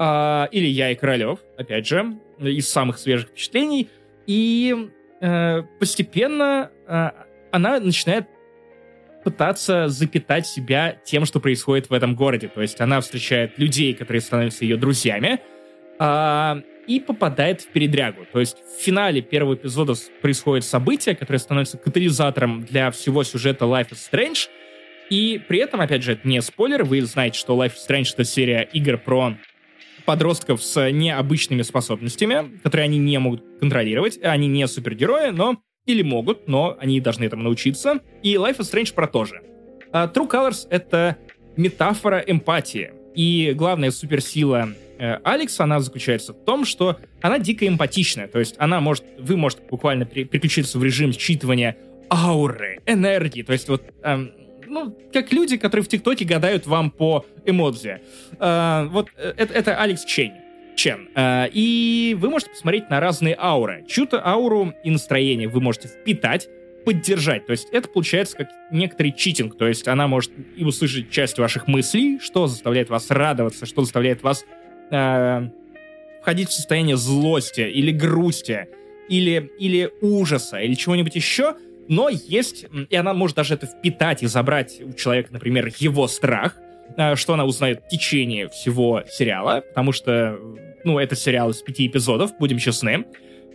А, 0.00 0.48
или 0.52 0.66
я 0.66 0.92
и 0.92 0.94
Королев, 0.94 1.40
опять 1.56 1.86
же, 1.86 2.16
из 2.38 2.68
самых 2.70 2.98
свежих 2.98 3.30
впечатлений. 3.30 3.88
И 4.28 4.90
э, 5.20 5.62
постепенно 5.80 6.70
э, 6.86 7.10
она 7.50 7.80
начинает 7.80 8.26
пытаться 9.24 9.88
запитать 9.88 10.46
себя 10.46 10.96
тем, 11.04 11.24
что 11.24 11.40
происходит 11.40 11.90
в 11.90 11.92
этом 11.92 12.14
городе. 12.14 12.46
То 12.46 12.62
есть 12.62 12.80
она 12.80 13.00
встречает 13.00 13.58
людей, 13.58 13.92
которые 13.92 14.20
становятся 14.20 14.64
ее 14.64 14.76
друзьями, 14.76 15.40
а, 15.98 16.62
и 16.86 17.00
попадает 17.00 17.62
в 17.62 17.68
передрягу. 17.68 18.24
То 18.32 18.38
есть 18.38 18.58
в 18.58 18.80
финале 18.80 19.20
первого 19.20 19.54
эпизода 19.54 19.94
происходит 20.22 20.64
событие, 20.64 21.16
которое 21.16 21.38
становится 21.38 21.76
катализатором 21.76 22.64
для 22.64 22.92
всего 22.92 23.24
сюжета 23.24 23.64
Life 23.64 23.90
is 23.90 23.98
Strange. 24.10 24.48
И 25.10 25.42
при 25.48 25.58
этом, 25.58 25.80
опять 25.80 26.04
же, 26.04 26.12
это 26.12 26.28
не 26.28 26.40
спойлер, 26.40 26.84
вы 26.84 27.00
знаете, 27.02 27.38
что 27.38 27.56
Life 27.56 27.74
is 27.74 27.88
Strange— 27.88 28.10
это 28.14 28.24
серия 28.24 28.68
игр 28.72 28.96
про 28.96 29.34
подростков 30.08 30.64
с 30.64 30.90
необычными 30.90 31.60
способностями, 31.60 32.58
которые 32.62 32.86
они 32.86 32.96
не 32.96 33.18
могут 33.18 33.44
контролировать. 33.60 34.18
Они 34.22 34.48
не 34.48 34.66
супергерои, 34.66 35.32
но... 35.32 35.58
Или 35.84 36.00
могут, 36.00 36.48
но 36.48 36.74
они 36.80 36.98
должны 37.02 37.24
этому 37.24 37.42
научиться. 37.42 38.00
И 38.22 38.36
Life 38.36 38.56
is 38.56 38.72
Strange 38.72 38.94
про 38.94 39.06
то 39.06 39.26
же. 39.26 39.42
А 39.92 40.06
True 40.06 40.26
Colors— 40.26 40.66
это 40.70 41.18
метафора 41.58 42.24
эмпатии. 42.26 42.90
И 43.14 43.52
главная 43.54 43.90
суперсила 43.90 44.70
э, 44.98 45.18
Алекс, 45.24 45.60
она 45.60 45.78
заключается 45.80 46.32
в 46.32 46.42
том, 46.42 46.64
что 46.64 46.96
она 47.20 47.38
дико 47.38 47.68
эмпатичная. 47.68 48.28
То 48.28 48.38
есть 48.38 48.54
она 48.56 48.80
может... 48.80 49.04
Вы 49.18 49.36
можете 49.36 49.60
буквально 49.70 50.06
пере- 50.06 50.24
переключиться 50.24 50.78
в 50.78 50.84
режим 50.84 51.10
считывания 51.10 51.76
ауры, 52.10 52.80
энергии. 52.86 53.42
То 53.42 53.52
есть 53.52 53.68
вот... 53.68 53.82
эм, 54.02 54.32
ну, 54.68 54.96
как 55.12 55.32
люди, 55.32 55.56
которые 55.56 55.84
в 55.84 55.88
ТикТоке 55.88 56.24
гадают 56.24 56.66
вам 56.66 56.90
по 56.90 57.24
эмодзи. 57.44 58.00
Э, 58.38 58.88
вот 58.90 59.08
это, 59.16 59.52
это 59.52 59.76
Алекс 59.80 60.04
Чен. 60.04 60.32
Чен. 60.78 61.08
Э, 61.14 61.48
и 61.52 62.16
вы 62.18 62.30
можете 62.30 62.50
посмотреть 62.52 62.88
на 62.88 63.00
разные 63.00 63.36
ауры. 63.38 63.84
Чью-то 63.88 64.24
ауру 64.24 64.72
и 64.84 64.90
настроение 64.90 65.48
вы 65.48 65.60
можете 65.60 65.88
впитать, 65.88 66.48
поддержать. 66.84 67.46
То 67.46 67.52
есть 67.52 67.68
это 67.72 67.88
получается 67.88 68.36
как 68.36 68.48
некоторый 68.70 69.12
читинг. 69.12 69.58
То 69.58 69.66
есть 69.66 69.88
она 69.88 70.06
может 70.06 70.30
и 70.56 70.64
услышать 70.64 71.10
часть 71.10 71.38
ваших 71.38 71.66
мыслей, 71.66 72.18
что 72.20 72.46
заставляет 72.46 72.90
вас 72.90 73.10
радоваться, 73.10 73.66
что 73.66 73.82
заставляет 73.82 74.22
вас 74.22 74.44
э, 74.90 75.48
входить 76.22 76.48
в 76.48 76.52
состояние 76.52 76.96
злости 76.96 77.60
или 77.60 77.90
грусти, 77.90 78.68
или, 79.08 79.50
или 79.58 79.90
ужаса, 80.00 80.58
или 80.58 80.74
чего-нибудь 80.74 81.16
еще. 81.16 81.56
Но 81.88 82.08
есть, 82.10 82.66
и 82.90 82.96
она 82.96 83.14
может 83.14 83.36
даже 83.36 83.54
это 83.54 83.66
впитать 83.66 84.22
и 84.22 84.26
забрать 84.26 84.80
у 84.82 84.92
человека, 84.92 85.32
например, 85.32 85.72
его 85.78 86.06
страх, 86.06 86.56
э, 86.96 87.16
что 87.16 87.34
она 87.34 87.44
узнает 87.46 87.82
в 87.84 87.88
течение 87.88 88.48
всего 88.48 89.02
сериала, 89.10 89.62
потому 89.66 89.92
что, 89.92 90.38
ну, 90.84 90.98
это 90.98 91.16
сериал 91.16 91.50
из 91.50 91.62
пяти 91.62 91.86
эпизодов, 91.86 92.32
будем 92.38 92.58
честны, 92.58 93.06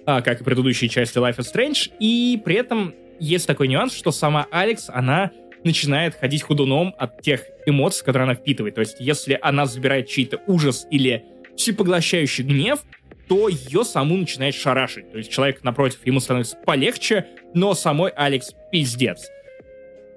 а, 0.05 0.21
как 0.21 0.41
и 0.41 0.43
предыдущие 0.43 0.89
части 0.89 1.17
Life 1.17 1.37
is 1.37 1.53
Strange, 1.53 1.91
и 1.99 2.41
при 2.43 2.55
этом 2.55 2.95
есть 3.19 3.45
такой 3.45 3.67
нюанс, 3.67 3.93
что 3.93 4.11
сама 4.11 4.47
Алекс, 4.51 4.89
она 4.89 5.31
начинает 5.63 6.15
ходить 6.15 6.41
ходуном 6.41 6.93
от 6.97 7.21
тех 7.21 7.43
эмоций, 7.65 8.03
которые 8.03 8.25
она 8.25 8.35
впитывает. 8.35 8.75
То 8.75 8.81
есть, 8.81 8.97
если 8.99 9.39
она 9.41 9.65
забирает 9.65 10.07
чей-то 10.07 10.41
ужас 10.47 10.87
или 10.91 11.23
всепоглощающий 11.55 12.43
гнев, 12.43 12.79
то 13.27 13.47
ее 13.47 13.85
саму 13.85 14.17
начинает 14.17 14.55
шарашить. 14.55 15.11
То 15.11 15.17
есть 15.17 15.31
человек 15.31 15.63
напротив, 15.63 15.99
ему 16.03 16.19
становится 16.19 16.57
полегче, 16.57 17.27
но 17.53 17.73
самой 17.73 18.11
Алекс 18.15 18.53
пиздец. 18.71 19.29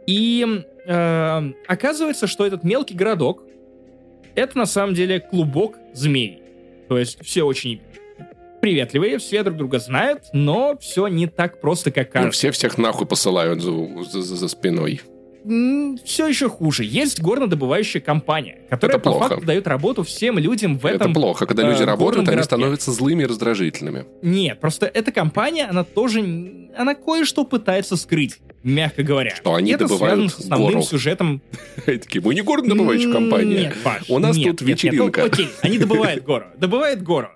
И 0.06 0.64
э, 0.86 1.42
оказывается, 1.66 2.26
что 2.26 2.46
этот 2.46 2.64
мелкий 2.64 2.94
городок 2.94 3.42
это 4.34 4.56
на 4.58 4.66
самом 4.66 4.94
деле 4.94 5.20
клубок 5.20 5.76
змей. 5.94 6.42
То 6.88 6.98
есть 6.98 7.18
все 7.24 7.42
очень 7.42 7.80
приветливые, 8.60 9.18
все 9.18 9.42
друг 9.42 9.56
друга 9.56 9.78
знают, 9.78 10.24
но 10.32 10.76
все 10.78 11.08
не 11.08 11.26
так 11.26 11.60
просто, 11.60 11.90
как 11.90 12.08
Ну, 12.08 12.12
кажется. 12.12 12.38
все 12.38 12.50
всех 12.50 12.78
нахуй 12.78 13.06
посылают 13.06 13.60
за- 13.62 14.02
за- 14.04 14.22
за 14.36 14.48
спиной. 14.48 15.00
Все 16.04 16.26
еще 16.26 16.48
хуже. 16.48 16.84
Есть 16.84 17.20
горнодобывающая 17.20 18.00
компания, 18.00 18.62
которая 18.68 18.98
по 18.98 19.12
факту 19.18 19.44
дает 19.44 19.66
работу 19.68 20.02
всем 20.02 20.38
людям 20.38 20.78
в 20.78 20.86
этом... 20.86 21.12
Это 21.12 21.20
плохо. 21.20 21.46
Когда 21.46 21.62
люди 21.68 21.82
э, 21.82 21.84
работают, 21.84 22.26
горном 22.26 22.34
они 22.34 22.42
становятся 22.42 22.90
злыми 22.90 23.22
и 23.22 23.26
раздражительными. 23.26 24.06
Нет, 24.22 24.58
просто 24.60 24.86
эта 24.86 25.12
компания, 25.12 25.66
она 25.66 25.84
тоже... 25.84 26.20
Она 26.76 26.94
кое-что 26.94 27.44
пытается 27.44 27.96
скрыть, 27.96 28.38
мягко 28.64 29.02
говоря. 29.02 29.36
Что 29.36 29.54
они 29.54 29.72
это 29.72 29.86
добывают 29.86 30.18
связано 30.18 30.28
с 30.28 30.38
основным 30.44 30.72
гору. 30.72 30.82
сюжетом. 30.82 31.42
Такие, 31.86 32.20
мы 32.20 32.34
не 32.34 32.42
горнодобывающая 32.42 33.12
компания. 33.12 33.58
Нет, 33.60 33.76
Паш, 33.84 34.02
У 34.08 34.18
нас 34.18 34.36
нет, 34.36 34.58
тут 34.58 34.60
нет, 34.62 34.68
нет. 34.68 34.92
вечеринка. 34.92 35.20
Ну, 35.20 35.26
окей, 35.26 35.48
они 35.62 35.78
добывают 35.78 36.24
гору. 36.26 36.46
Добывают 36.58 37.02
гору. 37.02 37.28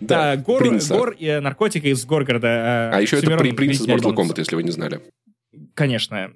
Да, 0.00 0.36
Да, 0.36 0.42
гор, 0.42 1.12
и 1.18 1.40
наркотика 1.40 1.88
из 1.88 2.04
Горгорода. 2.04 2.90
А 2.92 3.00
еще 3.00 3.16
это 3.16 3.36
принц 3.38 3.80
из 3.80 3.86
Mortal. 3.86 4.14
Kombat, 4.14 4.34
если 4.36 4.54
вы 4.54 4.62
не 4.62 4.70
знали. 4.70 5.00
Конечно. 5.74 6.32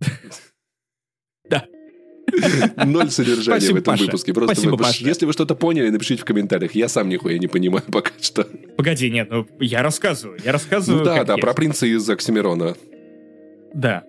э, 1.50 2.84
Ноль 2.84 3.10
содержания 3.10 3.60
Спасибо, 3.60 3.76
в 3.76 3.80
этом 3.80 3.92
Паша. 3.94 4.04
выпуске. 4.04 4.32
Просто 4.34 4.54
Спасибо, 4.54 4.72
вы- 4.72 4.78
Паша. 4.78 5.04
если 5.04 5.26
вы 5.26 5.32
что-то 5.32 5.54
поняли, 5.54 5.88
напишите 5.90 6.22
в 6.22 6.24
комментариях. 6.24 6.74
Я 6.74 6.88
сам 6.88 7.08
нихуя 7.08 7.38
не 7.38 7.46
понимаю 7.46 7.84
пока 7.92 8.10
что. 8.20 8.44
Погоди, 8.76 9.10
нет, 9.10 9.28
ну 9.30 9.46
я 9.60 9.82
рассказываю. 9.82 10.38
Я 10.44 10.52
рассказываю. 10.52 10.98
Ну 11.00 11.04
да, 11.04 11.24
да, 11.24 11.34
есть. 11.34 11.42
про 11.42 11.54
принца 11.54 11.86
из 11.86 12.08
Оксимирона. 12.10 12.76
Да. 13.74 14.04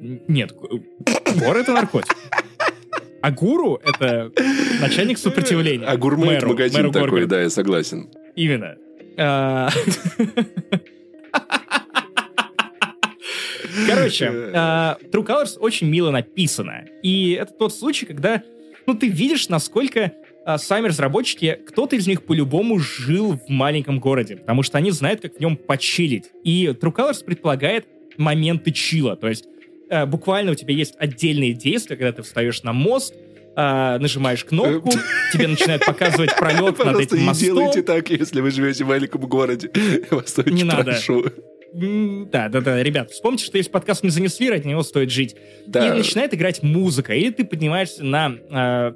Нет, 0.00 0.52
гор 0.52 1.56
это 1.56 1.72
наркотик. 1.72 2.14
А 3.22 3.30
гуру 3.32 3.80
это 3.82 4.30
начальник 4.80 5.18
сопротивления. 5.18 5.86
А 5.86 5.96
гурмейт 5.96 6.42
Мэру- 6.42 6.48
магазин 6.50 6.82
мэру 6.86 6.92
такой, 6.92 7.26
да, 7.26 7.40
я 7.42 7.50
согласен. 7.50 8.08
Именно. 8.36 8.76
Короче, 13.86 14.30
а, 14.54 14.98
True 15.12 15.26
Colors 15.26 15.58
очень 15.58 15.88
мило 15.88 16.10
написано. 16.10 16.84
И 17.02 17.32
это 17.32 17.52
тот 17.52 17.74
случай, 17.74 18.06
когда 18.06 18.42
ну, 18.86 18.94
ты 18.94 19.08
видишь, 19.08 19.48
насколько 19.48 20.12
а, 20.44 20.58
сами 20.58 20.88
разработчики, 20.88 21.58
кто-то 21.66 21.96
из 21.96 22.06
них 22.06 22.22
по-любому 22.22 22.78
жил 22.78 23.32
в 23.32 23.48
маленьком 23.48 23.98
городе, 23.98 24.36
потому 24.36 24.62
что 24.62 24.78
они 24.78 24.90
знают, 24.92 25.20
как 25.20 25.36
в 25.36 25.40
нем 25.40 25.56
почилить. 25.56 26.30
И 26.44 26.66
True 26.66 26.94
Colors 26.94 27.24
предполагает 27.24 27.86
моменты 28.16 28.70
чила. 28.70 29.16
То 29.16 29.28
есть 29.28 29.46
а, 29.90 30.06
буквально 30.06 30.52
у 30.52 30.54
тебя 30.54 30.74
есть 30.74 30.94
отдельные 30.98 31.52
действия, 31.52 31.96
когда 31.96 32.12
ты 32.12 32.22
встаешь 32.22 32.62
на 32.62 32.72
мост, 32.72 33.14
а, 33.56 33.98
нажимаешь 33.98 34.44
кнопку, 34.44 34.90
тебе 35.32 35.48
начинают 35.48 35.84
показывать 35.84 36.36
пролет 36.36 36.78
над 36.78 37.00
этим 37.00 37.18
не 37.18 37.24
мостом. 37.24 37.48
делайте 37.48 37.82
так, 37.82 38.10
если 38.10 38.40
вы 38.40 38.50
живете 38.50 38.84
в 38.84 38.88
маленьком 38.88 39.22
городе. 39.22 39.70
Не 40.46 40.64
надо. 40.64 40.98
Да, 41.76 42.48
да, 42.48 42.60
да, 42.62 42.82
ребят, 42.82 43.10
вспомните, 43.10 43.44
что 43.44 43.58
если 43.58 43.70
подкаст 43.70 44.02
не 44.02 44.08
занесли, 44.08 44.48
ради 44.48 44.66
него 44.66 44.82
стоит 44.82 45.10
жить. 45.10 45.36
Да. 45.66 45.86
И 45.86 45.90
начинает 45.90 46.32
играть 46.32 46.62
музыка, 46.62 47.12
или 47.12 47.30
ты 47.30 47.44
поднимаешься 47.44 48.02
на, 48.02 48.32
э, 48.32 48.92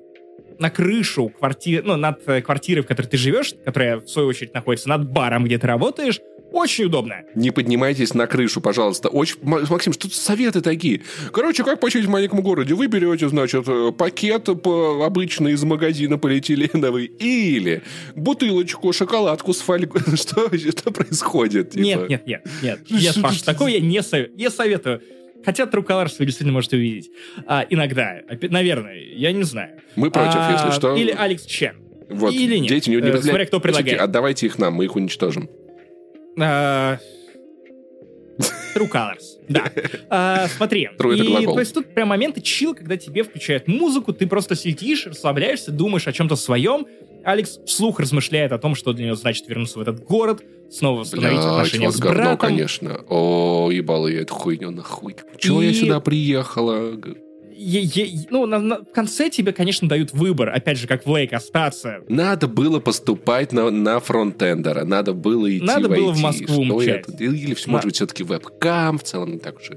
на 0.59 0.71
крышу 0.71 1.29
квартиры, 1.29 1.83
ну, 1.83 1.97
над 1.97 2.27
э, 2.27 2.41
квартирой, 2.41 2.83
в 2.83 2.87
которой 2.87 3.07
ты 3.07 3.19
живешь, 3.19 3.55
которая, 3.65 3.99
в 3.99 4.09
свою 4.09 4.29
очередь, 4.29 4.55
находится 4.55 4.89
над 4.89 5.11
баром, 5.11 5.45
где 5.45 5.59
ты 5.59 5.67
работаешь. 5.67 6.21
Очень 6.53 6.87
удобно. 6.87 7.23
Не 7.35 7.51
поднимайтесь 7.51 8.13
на 8.15 8.27
крышу, 8.27 8.61
пожалуйста. 8.61 9.09
Очень... 9.09 9.37
Максим, 9.43 9.93
что 9.93 10.09
советы 10.11 10.61
такие? 10.61 11.03
Короче, 11.33 11.63
как 11.65 11.79
почить 11.81 12.05
в 12.07 12.09
маленьком 12.09 12.41
городе? 12.43 12.75
Вы 12.75 12.89
берете, 12.89 13.29
значит, 13.29 13.65
э, 13.69 13.93
пакет 13.97 14.45
по- 14.63 15.05
обычный 15.07 15.53
из 15.53 15.63
магазина 15.63 16.19
полиэтиленовый 16.19 17.07
или 17.07 17.83
бутылочку, 18.17 18.93
шоколадку 18.93 19.53
с 19.53 19.61
фольгой. 19.61 20.03
Что, 20.17 20.49
что 20.57 20.91
происходит? 20.91 21.71
типа? 21.71 21.83
Нет, 21.83 22.09
нет, 22.09 22.27
нет, 22.27 22.43
нет. 22.63 22.81
Нет, 22.91 23.17
Паш, 23.23 23.43
такое 23.43 23.73
я 23.73 23.81
не, 23.81 23.99
сове- 23.99 24.31
не 24.35 24.51
советую. 24.51 25.03
Хотя 25.45 25.65
вы 25.67 26.27
действительно 26.27 26.53
можете 26.53 26.77
увидеть. 26.77 27.11
А, 27.47 27.65
иногда. 27.71 28.21
Наверное, 28.43 28.97
я 29.15 29.33
не 29.33 29.43
знаю. 29.45 29.81
Мы 29.97 30.11
против, 30.11 30.35
А, 30.37 30.53
если 30.53 30.79
что. 30.79 30.95
Или 30.97 31.15
Алекс 31.17 31.45
Чен. 31.47 31.77
Вот, 32.11 32.35
или 32.35 32.57
нет. 32.57 32.69
Дети, 32.69 32.91
не, 32.91 32.97
не 32.97 33.03
Э, 33.03 33.05
разделяйте. 33.13 33.29
смотря 33.29 33.47
кто 33.47 33.59
Слушайте, 33.61 33.79
предлагает. 33.83 34.01
Отдавайте 34.03 34.47
их 34.47 34.59
нам, 34.59 34.75
мы 34.75 34.85
их 34.85 34.97
уничтожим. 34.97 35.49
А, 36.39 36.99
True 38.75 38.91
Colors, 38.91 39.25
да. 39.49 39.71
А, 40.09 40.47
смотри, 40.49 40.83
и, 40.85 40.97
то 40.97 41.59
есть 41.59 41.75
тут 41.75 41.93
прям 41.93 42.09
моменты 42.09 42.41
чил, 42.41 42.75
когда 42.75 42.97
тебе 42.97 43.23
включают 43.25 43.67
музыку, 43.69 44.13
ты 44.13 44.27
просто 44.27 44.55
сидишь, 44.55 45.07
расслабляешься, 45.07 45.73
думаешь 45.73 46.07
о 46.07 46.13
чем-то 46.13 46.37
своем. 46.37 46.87
Алекс 47.25 47.59
вслух 47.67 48.01
размышляет 48.01 48.53
о 48.53 48.59
том, 48.59 48.75
что 48.75 48.93
для 48.95 49.07
него 49.07 49.17
значит 49.17 49.47
вернуться 49.49 49.79
в 49.79 49.83
этот 49.83 50.03
город, 50.05 50.43
снова 50.71 51.01
восстановить 51.01 51.33
Блядь, 51.41 51.45
отношения 51.45 51.87
вот 51.87 51.97
с 51.97 51.99
говно, 51.99 52.17
братом. 52.23 52.39
конечно. 52.39 53.01
О, 53.09 53.71
ебало 53.71 54.07
я 54.09 54.23
эту 54.23 54.33
хуйню 54.35 54.71
нахуй. 54.71 55.17
Чего 55.37 55.63
я 55.63 55.71
И- 55.71 55.75
сюда 55.75 56.01
приехала? 56.01 56.93
Ну, 58.31 58.47
на- 58.47 58.59
на- 58.59 58.79
в 58.81 58.93
конце 58.93 59.29
тебе, 59.31 59.53
конечно, 59.53 59.89
дают 59.89 60.13
выбор, 60.13 60.49
опять 60.51 60.79
же, 60.79 60.87
как 60.87 61.05
в 61.07 61.11
Лейк, 61.11 61.33
остаться. 61.33 61.99
Надо 62.09 62.49
было 62.49 62.81
поступать 62.81 63.53
на, 63.53 63.71
на 63.71 64.01
фронтендера, 64.01 64.85
надо 64.85 65.13
было 65.13 65.47
идти 65.55 65.65
Надо 65.65 65.89
в 65.89 65.93
было 65.93 66.13
в 66.13 66.19
IT. 66.19 66.23
Москву 66.23 66.65
Что 66.65 66.79
мчать. 66.79 67.05
это? 67.09 67.25
Или, 67.25 67.57
может 67.67 67.85
быть, 67.87 67.95
все-таки 67.97 68.23
вебкам, 68.25 68.99
в 68.99 69.03
целом 69.03 69.33
не 69.33 69.39
так 69.39 69.57
уж 69.59 69.71
и 69.71 69.75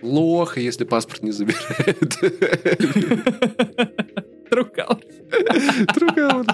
плохо, 0.00 0.60
если 0.60 0.84
паспорт 0.84 1.22
не 1.22 1.32
забирает. 1.32 2.16
Другая 4.50 6.32
вот, 6.34 6.46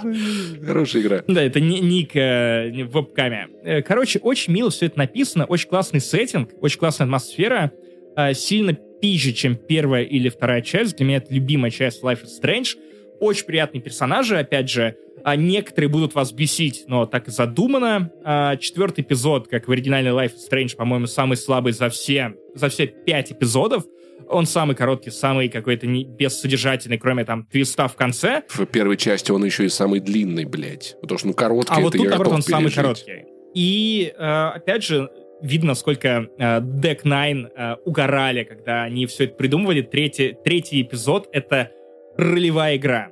Хорошая 0.66 1.02
игра. 1.02 1.22
Да, 1.28 1.42
это 1.42 1.60
не 1.60 1.80
ник 1.80 2.10
э, 2.14 2.70
не 2.70 2.82
в 2.82 2.90
вебкаме. 2.92 3.48
Э, 3.62 3.82
Короче, 3.82 4.18
очень 4.18 4.52
мило 4.52 4.70
все 4.70 4.86
это 4.86 4.98
написано, 4.98 5.44
очень 5.44 5.68
классный 5.68 6.00
сеттинг, 6.00 6.50
очень 6.60 6.78
классная 6.78 7.04
атмосфера, 7.06 7.70
э, 8.16 8.34
сильно 8.34 8.76
пизже, 9.00 9.32
чем 9.32 9.56
первая 9.56 10.02
или 10.04 10.28
вторая 10.28 10.62
часть. 10.62 10.96
Для 10.96 11.06
меня 11.06 11.16
это 11.18 11.32
любимая 11.32 11.70
часть 11.70 12.02
Life 12.02 12.24
is 12.24 12.42
Strange. 12.42 12.76
Очень 13.20 13.46
приятные 13.46 13.80
персонажи, 13.80 14.36
опять 14.38 14.68
же. 14.70 14.96
А 15.24 15.36
некоторые 15.36 15.88
будут 15.88 16.14
вас 16.14 16.32
бесить, 16.32 16.84
но 16.86 17.06
так 17.06 17.28
и 17.28 17.30
задумано. 17.30 18.10
А, 18.24 18.56
четвертый 18.56 19.00
эпизод, 19.02 19.48
как 19.48 19.68
в 19.68 19.72
оригинальной 19.72 20.10
Life 20.10 20.32
is 20.34 20.50
Strange, 20.50 20.76
по-моему, 20.76 21.06
самый 21.06 21.36
слабый 21.36 21.72
за 21.72 21.88
все, 21.88 22.34
за 22.54 22.68
все 22.68 22.86
пять 22.86 23.32
эпизодов. 23.32 23.84
Он 24.28 24.46
самый 24.46 24.74
короткий, 24.76 25.10
самый 25.10 25.48
какой-то 25.48 25.86
не, 25.86 26.04
бессодержательный, 26.04 26.98
кроме 26.98 27.24
там 27.24 27.46
твиста 27.46 27.88
в 27.88 27.94
конце. 27.94 28.42
В 28.48 28.66
первой 28.66 28.96
части 28.96 29.30
он 29.30 29.44
еще 29.44 29.64
и 29.64 29.68
самый 29.68 30.00
длинный, 30.00 30.44
блядь. 30.44 30.96
Потому 31.00 31.18
что, 31.18 31.26
ну, 31.28 31.34
короткий, 31.34 31.74
А 31.74 31.80
вот 31.80 31.92
тут, 31.92 32.06
наоборот, 32.06 32.32
он 32.32 32.40
готов 32.40 32.50
самый 32.50 32.64
пережить. 32.64 32.76
короткий. 32.76 33.24
И, 33.54 34.12
э, 34.16 34.22
опять 34.54 34.82
же, 34.82 35.08
видно, 35.40 35.68
насколько 35.68 36.28
э, 36.38 36.60
Deck 36.60 37.02
Nine 37.04 37.48
э, 37.54 37.76
угорали, 37.84 38.44
когда 38.44 38.82
они 38.82 39.06
все 39.06 39.24
это 39.24 39.34
придумывали. 39.34 39.82
Третий, 39.82 40.36
третий 40.44 40.82
эпизод— 40.82 41.28
это 41.32 41.70
ролевая 42.16 42.76
игра 42.76 43.10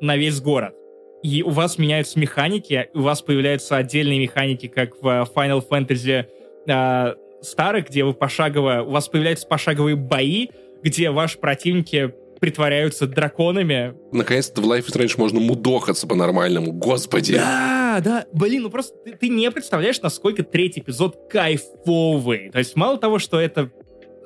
на 0.00 0.16
весь 0.16 0.40
город. 0.40 0.74
И 1.22 1.42
у 1.42 1.50
вас 1.50 1.78
меняются 1.78 2.18
механики, 2.18 2.88
у 2.94 3.00
вас 3.00 3.20
появляются 3.20 3.76
отдельные 3.76 4.20
механики, 4.20 4.68
как 4.68 5.02
в 5.02 5.06
э, 5.06 5.24
Final 5.34 5.62
Fantasy 5.68 6.26
э, 6.66 7.14
старых, 7.42 7.88
где 7.88 8.04
вы 8.04 8.14
пошагово... 8.14 8.82
У 8.86 8.90
вас 8.90 9.08
появляются 9.08 9.46
пошаговые 9.46 9.96
бои, 9.96 10.48
где 10.82 11.10
ваши 11.10 11.38
противники 11.38 12.14
притворяются 12.40 13.06
драконами, 13.06 13.94
Наконец-то 14.12 14.62
в 14.62 14.64
Life 14.64 14.86
is 14.86 14.96
Strange 14.96 15.14
можно 15.18 15.40
мудохаться 15.40 16.06
по-нормальному. 16.06 16.72
Господи. 16.72 17.34
да, 17.34 17.79
да, 18.00 18.26
блин, 18.32 18.62
ну 18.62 18.70
просто 18.70 18.96
ты, 19.04 19.12
ты 19.16 19.28
не 19.28 19.50
представляешь, 19.50 20.00
насколько 20.00 20.42
третий 20.42 20.80
эпизод 20.80 21.16
кайфовый. 21.30 22.50
То 22.50 22.58
есть 22.58 22.76
мало 22.76 22.98
того, 22.98 23.18
что 23.18 23.38
это 23.40 23.70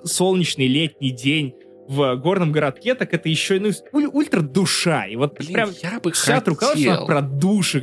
солнечный 0.05 0.67
летний 0.67 1.11
день 1.11 1.55
в 1.89 2.17
горном 2.17 2.51
городке, 2.53 2.95
так 2.95 3.13
это 3.13 3.29
еще 3.29 3.57
и 3.57 3.59
ну, 3.61 3.71
уль- 3.93 4.07
ультра 4.07 4.41
душа. 4.41 5.07
И 5.07 5.17
вот 5.17 5.37
Блин, 5.39 5.53
прям 5.53 5.71
я 5.83 6.01
бы 6.01 6.13
хотел, 6.13 6.41
Трукалова 6.41 7.07
про 7.07 7.21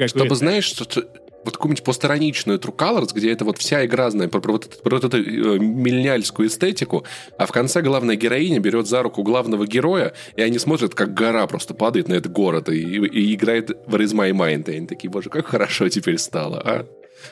чтобы, 0.07 0.35
знаешь, 0.35 0.65
что- 0.65 1.03
вот 1.43 1.55
какую-нибудь 1.55 1.83
постраничную 1.83 2.59
True 2.59 2.75
Colors, 2.75 3.09
где 3.13 3.31
это 3.31 3.45
вот 3.45 3.57
вся 3.57 3.85
игра, 3.85 4.09
знает, 4.09 4.31
про, 4.31 4.39
про 4.39 4.53
вот, 4.53 4.81
про 4.83 4.95
вот 4.95 5.03
эту 5.03 5.17
э, 5.17 5.59
мильняльскую 5.59 6.47
эстетику, 6.47 7.05
а 7.37 7.45
в 7.45 7.51
конце 7.51 7.81
главная 7.81 8.15
героиня 8.15 8.59
берет 8.59 8.87
за 8.87 9.01
руку 9.01 9.23
главного 9.23 9.65
героя, 9.65 10.13
и 10.35 10.41
они 10.41 10.59
смотрят, 10.59 10.93
как 10.93 11.13
гора 11.13 11.47
просто 11.47 11.73
падает 11.73 12.07
на 12.07 12.13
этот 12.13 12.31
город 12.31 12.69
и, 12.69 12.79
и 12.81 13.33
играет 13.33 13.71
Where 13.87 14.03
is 14.03 14.13
my 14.13 14.31
mind? 14.31 14.71
И 14.71 14.77
они 14.77 14.87
такие, 14.87 15.09
боже, 15.09 15.29
как 15.29 15.47
хорошо 15.47 15.89
теперь 15.89 16.17
стало, 16.17 16.61
а? 16.63 16.85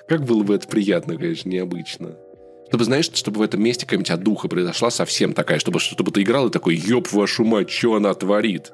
Как 0.07 0.23
было 0.23 0.43
бы 0.43 0.55
это 0.55 0.67
приятно, 0.67 1.15
конечно, 1.17 1.49
необычно. 1.49 2.15
Чтобы, 2.67 2.83
знаешь, 2.83 3.09
чтобы 3.11 3.39
в 3.39 3.41
этом 3.41 3.63
месте 3.63 3.85
какая-нибудь 3.85 4.11
отдуха 4.11 4.47
произошла 4.47 4.91
совсем 4.91 5.33
такая, 5.33 5.57
чтобы, 5.57 5.79
чтобы 5.79 6.11
ты 6.11 6.21
играл 6.21 6.47
и 6.47 6.51
такой, 6.51 6.75
ёб 6.75 7.11
вашу 7.11 7.43
мать, 7.43 7.71
что 7.71 7.95
она 7.95 8.13
творит? 8.13 8.71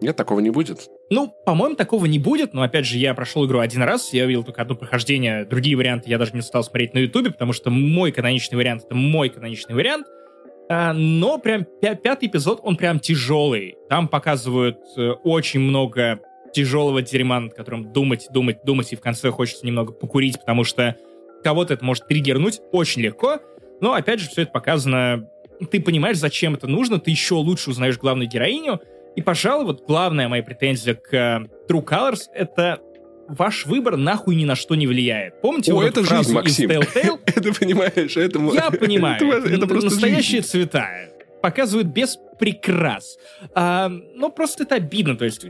Нет, 0.00 0.14
такого 0.14 0.38
не 0.38 0.50
будет. 0.50 0.88
Ну, 1.10 1.34
по-моему, 1.46 1.74
такого 1.74 2.04
не 2.06 2.18
будет, 2.18 2.52
но, 2.52 2.62
опять 2.62 2.84
же, 2.84 2.98
я 2.98 3.14
прошел 3.14 3.46
игру 3.46 3.60
один 3.60 3.82
раз, 3.82 4.12
я 4.12 4.24
увидел 4.24 4.44
только 4.44 4.60
одно 4.60 4.74
прохождение, 4.74 5.46
другие 5.46 5.76
варианты 5.76 6.10
я 6.10 6.18
даже 6.18 6.32
не 6.34 6.42
стал 6.42 6.62
смотреть 6.62 6.92
на 6.92 6.98
ютубе, 6.98 7.30
потому 7.30 7.52
что 7.54 7.70
мой 7.70 8.12
каноничный 8.12 8.56
вариант— 8.56 8.84
это 8.86 8.94
мой 8.94 9.30
каноничный 9.30 9.74
вариант, 9.74 10.06
А, 10.70 10.92
но 10.92 11.38
прям 11.38 11.64
пя- 11.82 11.96
пятый 11.96 12.28
эпизод, 12.28 12.60
он 12.62 12.76
прям 12.76 13.00
тяжелый. 13.00 13.76
Там 13.88 14.06
показывают 14.06 14.76
э, 14.98 15.12
очень 15.24 15.60
много 15.60 16.20
тяжелого 16.52 17.00
дерьма, 17.00 17.40
над 17.40 17.54
которым 17.54 17.90
думать, 17.90 18.26
думать, 18.30 18.58
думать, 18.64 18.92
и 18.92 18.96
в 18.96 19.00
конце 19.00 19.30
хочется 19.30 19.64
немного 19.64 19.94
покурить, 19.94 20.38
потому 20.38 20.64
что 20.64 20.94
кого-то 21.42 21.72
это 21.72 21.82
может 21.86 22.06
триггернуть 22.06 22.60
очень 22.70 23.00
легко, 23.00 23.38
но, 23.80 23.94
опять 23.94 24.20
же, 24.20 24.28
все 24.28 24.42
это 24.42 24.50
показано... 24.52 25.26
Ты 25.70 25.80
понимаешь, 25.80 26.18
зачем 26.18 26.54
это 26.54 26.66
нужно, 26.66 27.00
ты 27.00 27.10
еще 27.12 27.34
лучше 27.36 27.70
узнаешь 27.70 27.96
главную 27.96 28.28
героиню, 28.28 28.80
и, 29.18 29.22
пожалуй, 29.22 29.64
вот 29.64 29.84
главная 29.86 30.28
моя 30.28 30.44
претензия 30.44 30.94
к 30.94 31.12
э, 31.12 31.40
True 31.68 31.84
Colors— 31.84 32.20
это 32.34 32.80
ваш 33.28 33.66
выбор 33.66 33.96
нахуй 33.96 34.36
ни 34.36 34.44
на 34.44 34.54
что 34.54 34.76
не 34.76 34.86
влияет. 34.86 35.40
Помните 35.40 35.72
О, 35.72 35.76
вот 35.76 35.86
это 35.86 36.04
жизнь, 36.04 36.32
Максим. 36.32 36.70
Это 37.26 37.52
понимаешь, 37.58 38.16
это... 38.16 38.38
Я 38.54 38.70
понимаю. 38.70 39.20
Это, 39.44 39.66
просто 39.66 39.90
Настоящие 39.90 40.40
жизнь. 40.42 40.50
цвета 40.52 40.88
показывают 41.42 41.88
без 41.88 42.16
прикрас. 42.38 43.18
А, 43.54 43.88
но 44.14 44.30
просто 44.30 44.62
это 44.62 44.76
обидно. 44.76 45.16
То 45.16 45.24
есть 45.24 45.44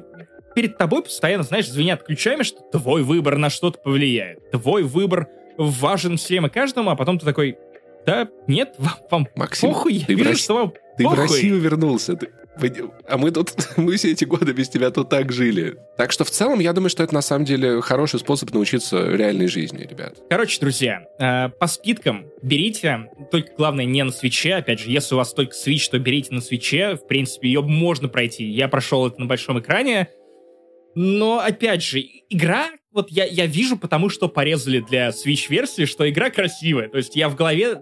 перед 0.55 0.79
тобой 0.79 1.03
постоянно, 1.03 1.43
знаешь, 1.45 1.69
звенят 1.69 2.03
ключами, 2.03 2.43
что 2.43 2.61
твой 2.73 3.03
выбор 3.03 3.37
на 3.37 3.51
что-то 3.51 3.79
повлияет. 3.81 4.51
Твой 4.51 4.83
выбор 4.83 5.29
важен 5.59 6.17
всем 6.17 6.47
и 6.47 6.49
каждому, 6.49 6.89
а 6.91 6.97
потом 6.97 7.19
ты 7.19 7.27
такой, 7.27 7.59
да, 8.07 8.29
нет, 8.47 8.75
вам, 8.79 8.95
вам 9.11 9.29
Максим, 9.37 9.71
похуй, 9.73 9.93
я 9.95 10.07
ты 10.07 10.15
в 10.15 10.19
вижу, 10.19 10.31
Рос- 10.31 10.39
что 10.43 10.55
вам 10.55 10.73
Ты 10.97 11.05
в 11.05 11.11
похуй. 11.11 11.23
Россию 11.23 11.59
вернулся. 11.61 12.17
ты- 12.17 12.31
А 13.09 13.17
мы 13.17 13.31
тут, 13.31 13.53
мы 13.77 13.97
все 13.97 14.13
эти 14.13 14.25
годы 14.25 14.53
без 14.53 14.69
тебя 14.69 14.91
тут 14.91 15.09
так 15.09 15.33
жили. 15.33 15.77
Так 15.97 16.13
что 16.13 16.25
в 16.25 16.31
целом, 16.31 16.61
я 16.61 16.73
думаю, 16.73 16.91
что 16.91 17.03
это 17.03 17.15
на 17.15 17.23
самом 17.23 17.45
деле 17.45 17.81
хороший 17.81 18.21
способ 18.21 18.53
научиться 18.53 19.11
реальной 19.11 19.49
жизни, 19.49 19.87
ребят. 19.89 20.17
Короче, 20.29 20.61
друзья, 20.61 21.03
э, 21.19 21.49
по 21.51 21.67
скидкам 21.67 22.27
берите, 22.43 23.11
только 23.31 23.53
главное 23.57 23.85
не 23.85 24.03
на 24.03 24.13
свече, 24.13 24.55
опять 24.55 24.81
же, 24.81 24.91
если 24.91 25.15
у 25.15 25.19
вас 25.19 25.33
только 25.33 25.55
свич, 25.55 25.89
то 25.89 25.99
берите 25.99 26.35
на 26.35 26.41
свече, 26.41 26.97
в 26.97 27.07
принципе, 27.07 27.49
ее 27.49 27.63
можно 27.63 28.09
пройти. 28.09 28.45
Я 28.45 28.69
прошел 28.69 29.07
это 29.07 29.21
на 29.21 29.27
большом 29.27 29.59
экране, 29.61 30.09
но, 30.95 31.39
опять 31.39 31.83
же, 31.83 32.03
игра, 32.29 32.71
вот 32.93 33.11
я, 33.11 33.25
я 33.25 33.47
вижу, 33.47 33.77
потому 33.77 34.09
что 34.09 34.29
порезали 34.29 34.81
для 34.81 35.11
Switch-версии, 35.11 35.85
что 35.85 36.09
игра 36.09 36.31
красивая. 36.31 36.89
То 36.89 36.97
есть 36.97 37.15
я 37.15 37.29
в 37.29 37.37
голове 37.37 37.81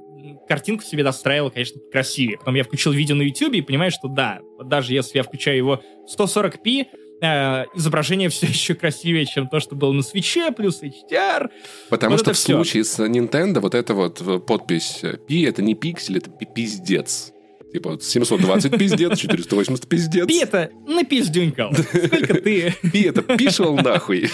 картинку 0.48 0.84
себе 0.84 1.02
достраивал, 1.04 1.50
конечно, 1.50 1.80
красивее. 1.92 2.38
Потом 2.38 2.54
я 2.54 2.64
включил 2.64 2.92
видео 2.92 3.14
на 3.16 3.22
YouTube 3.22 3.54
и 3.54 3.60
понимаю, 3.62 3.90
что 3.90 4.08
да, 4.08 4.40
вот 4.58 4.68
даже 4.68 4.92
если 4.92 5.18
я 5.18 5.22
включаю 5.22 5.56
его 5.56 5.82
в 6.06 6.18
140p, 6.20 6.86
э, 7.22 7.64
изображение 7.74 8.28
все 8.30 8.46
еще 8.46 8.74
красивее, 8.74 9.26
чем 9.26 9.48
то, 9.48 9.60
что 9.60 9.74
было 9.74 9.92
на 9.92 10.02
свече, 10.02 10.50
плюс 10.52 10.82
HDR. 10.82 11.48
Потому 11.88 12.12
Вот 12.12 12.20
что 12.20 12.32
в 12.32 12.36
всё. 12.36 12.54
случае 12.56 12.84
с 12.84 12.98
Nintendo 12.98 13.60
вот 13.60 13.74
эта 13.74 13.94
вот 13.94 14.20
э, 14.20 14.38
подпись 14.38 15.00
э, 15.02 15.16
Пи 15.26 15.42
это 15.42 15.62
не 15.62 15.74
пиксель, 15.74 16.18
это 16.18 16.30
пи- 16.30 16.46
пиздец. 16.54 17.32
Типа 17.72 17.90
вот 17.90 18.02
720 18.04 18.70
пиздец, 18.78 19.18
480 19.18 19.88
пиздец. 19.88 20.26
Пи 20.26 20.38
это 20.40 20.70
напиздюнькал. 20.86 21.74
Сколько 21.74 22.34
ты... 22.40 22.74
Пи 22.92 23.02
это 23.02 23.22
пишел 23.22 23.74
нахуй. 23.76 24.30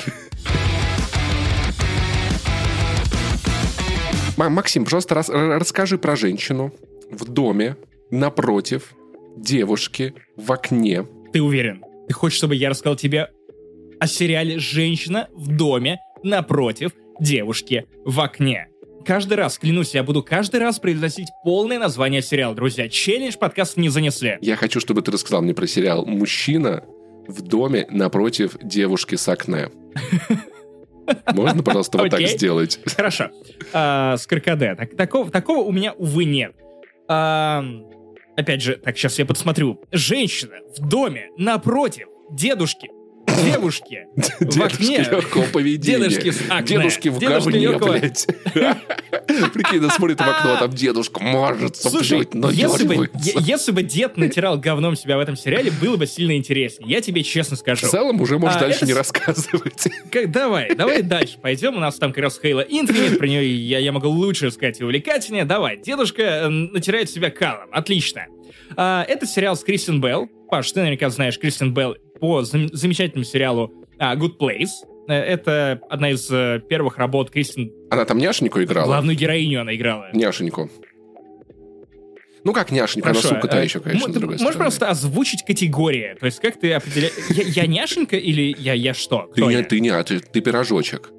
Максим, 4.37 4.85
просто 4.85 5.14
рас- 5.14 5.28
р- 5.28 5.59
расскажи 5.61 5.99
про 5.99 6.16
женщину 6.16 6.72
в 7.11 7.24
доме 7.28 7.76
напротив 8.11 8.95
девушки 9.37 10.14
в 10.37 10.51
окне. 10.53 11.07
Ты 11.33 11.43
уверен? 11.43 11.83
Ты 12.09 12.14
хочешь, 12.14 12.39
чтобы 12.39 12.55
я 12.57 12.68
рассказал 12.70 12.97
тебе 12.97 13.28
о 14.01 14.07
сериале 14.07 14.59
«Женщина 14.59 15.28
в 15.33 15.49
доме 15.49 15.99
напротив 16.22 16.93
девушки 17.20 17.87
в 18.05 18.20
окне»? 18.20 18.68
Каждый 19.07 19.35
раз, 19.35 19.59
клянусь, 19.59 19.95
я 19.95 20.03
буду 20.05 20.22
каждый 20.22 20.61
раз 20.61 20.78
произносить 20.78 21.28
полное 21.45 21.78
название 21.78 22.22
сериала, 22.22 22.55
друзья. 22.55 22.89
Челлендж 22.89 23.37
подкаста 23.37 23.80
не 23.80 23.89
занесли. 23.89 24.39
Я 24.41 24.57
хочу, 24.57 24.78
чтобы 24.80 25.03
ты 25.03 25.11
рассказал 25.11 25.43
мне 25.43 25.55
про 25.55 25.66
сериал 25.66 26.05
«Мужчина 26.07 26.85
в 27.26 27.43
доме 27.43 27.87
напротив 27.91 28.57
девушки 28.62 29.16
с 29.16 29.28
окна». 29.28 29.70
Можно, 31.35 31.63
пожалуйста, 31.63 31.99
вот 31.99 32.11
так 32.11 32.21
сделать? 32.37 32.79
Хорошо. 32.97 33.31
А, 33.73 34.17
с. 34.17 34.27
Так- 34.77 34.97
такого, 34.97 35.31
у 35.61 35.73
меня, 35.73 35.93
увы, 35.93 36.25
нет. 36.25 36.53
Опять 38.37 38.63
же, 38.63 38.77
так, 38.77 38.97
сейчас 38.97 39.19
я 39.19 39.27
подсмотрю. 39.27 39.83
Женщина 39.93 40.55
в 40.77 40.89
доме 40.89 41.29
напротив 41.37 42.09
дедушки. 42.31 42.91
Девушки 43.45 44.07
в 44.40 44.61
окне. 44.62 44.99
Легкого 44.99 45.45
поведения. 45.47 45.99
Дедушки 45.99 46.30
с 46.30 46.40
акне. 46.49 46.76
Дедушки 46.78 47.09
в 47.09 47.18
говне, 47.18 47.70
блядь. 47.78 48.26
Прикинь, 49.53 49.84
он 49.84 49.90
смотрит 49.90 50.18
в 50.18 50.22
окно, 50.22 50.57
там 50.59 50.70
дедушка 50.70 51.22
может 51.22 51.76
соплють, 51.76 52.34
но 52.34 52.51
если 52.51 52.86
бы, 52.86 53.11
если 53.40 53.72
бы 53.72 53.82
дед 53.82 54.16
натирал 54.16 54.59
говном 54.59 54.97
себя 54.97 55.16
в 55.16 55.20
этом 55.20 55.36
сериале, 55.36 55.70
было 55.70 55.97
бы 55.97 56.07
сильно 56.07 56.36
интереснее. 56.36 56.88
Я 56.90 57.01
тебе 57.01 57.22
честно 57.22 57.57
В 57.57 57.61
скажу. 57.61 57.86
целом 57.88 58.20
уже 58.20 58.38
можешь 58.38 58.57
А, 58.57 58.61
дальше 58.61 58.84
не 58.84 58.93
рассказывать. 58.93 59.88
Как- 60.11 60.30
давай, 60.30 60.74
давай 60.74 61.03
дальше 61.03 61.38
пойдем. 61.40 61.76
У 61.76 61.80
нас 61.80 61.97
там 61.97 62.12
как 62.12 62.24
раз 62.24 62.38
Хейла 62.40 62.64
Infinite, 62.66 63.16
про 63.16 63.26
нее 63.26 63.55
я, 63.57 63.78
я 63.78 63.93
могу 63.93 64.09
лучше 64.09 64.51
сказать 64.51 64.80
и 64.80 64.84
увлекательнее. 64.84 65.45
Давай, 65.45 65.78
дедушка 65.80 66.22
э, 66.22 66.49
натирает 66.49 67.11
себя 67.11 67.30
калом. 67.30 67.68
Отлично. 67.72 68.26
А, 68.76 69.05
это 69.09 69.26
сериал 69.26 69.57
с 69.57 69.62
Кристин 69.64 70.01
Белл. 70.01 70.28
Паш, 70.51 70.70
ты 70.72 70.80
наверняка 70.80 71.09
знаешь 71.11 71.38
Кристин 71.38 71.72
Белл 71.72 71.97
по 72.23 72.43
зам- 72.45 72.68
замечательному 72.73 73.25
сериалу 73.25 73.73
а, 73.99 74.14
Good 74.14 74.39
Place. 74.39 74.68
Э, 75.09 75.14
Это 75.14 75.81
одна 75.91 76.11
из 76.12 76.31
э, 76.31 76.61
первых 76.68 76.97
работ 76.97 77.31
Кристин. 77.33 77.73
Она 77.91 78.05
там 78.05 78.18
няшеньку 78.18 78.62
играла? 78.62 78.87
Главную 78.87 79.16
героиню 79.18 79.61
она 79.62 79.75
играла. 79.75 80.07
Няшеньку. 80.14 80.70
Ну 82.45 82.53
как 82.53 82.70
няшенька, 82.70 83.11
она 83.11 83.18
Хорошо, 83.18 83.35
сука 83.35 83.49
та 83.49 83.61
э, 83.61 83.64
еще, 83.64 83.81
конечно, 83.81 84.07
м- 84.07 84.12
ты 84.12 84.18
другой 84.20 84.35
Можешь 84.37 84.47
стороны. 84.55 84.61
просто 84.70 84.89
озвучить 84.89 85.43
категории? 85.45 86.14
То 86.20 86.27
есть 86.27 86.39
как 86.41 86.59
ты 86.61 86.73
определяешь... 86.73 87.12
Я, 87.31 87.62
я 87.62 87.66
няшенька 87.66 88.16
или 88.16 88.55
я, 88.57 88.73
я 88.75 88.95
что? 88.95 89.23
Ты 89.35 89.41
Кто 89.43 89.51
не, 89.51 89.57
я? 89.57 89.64
ты 89.64 89.81
не, 89.81 89.89
а 89.91 90.03
ты, 90.05 90.20
ты 90.20 90.41
пирожочек. 90.41 91.11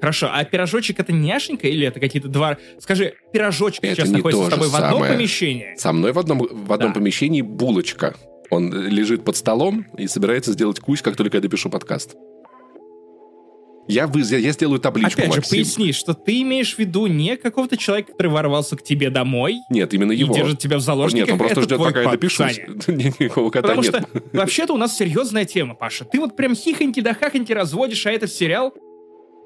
Хорошо, 0.00 0.28
а 0.32 0.44
пирожочек 0.44 0.98
это 1.00 1.12
няшенька 1.12 1.68
или 1.68 1.86
это 1.86 2.00
какие-то 2.00 2.28
два... 2.28 2.56
Скажи, 2.78 3.14
пирожочек 3.34 3.84
Это 3.84 3.96
сейчас 3.96 4.10
находится 4.10 4.46
с 4.46 4.48
тобой 4.48 4.68
в 4.68 4.74
одном 4.76 4.92
самое. 5.00 5.12
помещении? 5.14 5.74
Со 5.76 5.92
мной 5.92 6.12
в 6.12 6.18
одном, 6.18 6.38
в 6.38 6.72
одном 6.72 6.90
Да. 6.92 6.94
помещении 7.00 7.42
булочка. 7.42 8.14
Он 8.54 8.72
лежит 8.72 9.24
под 9.24 9.36
столом 9.36 9.86
и 9.98 10.06
собирается 10.06 10.52
сделать 10.52 10.78
кусь, 10.78 11.02
как 11.02 11.16
только 11.16 11.38
я 11.38 11.40
допишу 11.40 11.70
подкаст. 11.70 12.14
Я, 13.86 14.06
вы, 14.06 14.22
я, 14.22 14.38
я 14.38 14.52
сделаю 14.52 14.80
табличку, 14.80 15.20
Опять 15.20 15.32
же, 15.32 15.38
Максим. 15.40 15.58
поясни, 15.58 15.92
что 15.92 16.14
ты 16.14 16.40
имеешь 16.40 16.76
в 16.76 16.78
виду 16.78 17.06
не 17.06 17.36
какого-то 17.36 17.76
человека, 17.76 18.12
который 18.12 18.28
ворвался 18.28 18.76
к 18.76 18.82
тебе 18.82 19.10
домой 19.10 19.58
Нет, 19.68 19.92
именно 19.92 20.12
и 20.12 20.16
его. 20.16 20.34
держит 20.34 20.58
тебя 20.58 20.78
в 20.78 20.80
заложниках. 20.80 21.26
Нет, 21.26 21.32
он 21.32 21.38
просто 21.38 21.60
это 21.60 21.68
ждет, 21.68 21.78
пока 21.78 21.98
я 21.98 22.04
кот, 22.04 22.12
допишу. 22.14 22.36
Саня. 22.36 22.66
Никакого 22.86 23.50
кота 23.50 23.68
Потому 23.68 23.82
нет. 23.82 23.94
что 23.94 24.22
вообще-то 24.32 24.72
у 24.72 24.78
нас 24.78 24.96
серьезная 24.96 25.44
тема, 25.44 25.74
Паша. 25.74 26.06
Ты 26.06 26.18
вот 26.18 26.34
прям 26.34 26.54
хихоньки 26.54 27.00
да 27.00 27.12
хахоньки 27.12 27.52
разводишь, 27.52 28.06
а 28.06 28.12
этот 28.12 28.32
сериал 28.32 28.72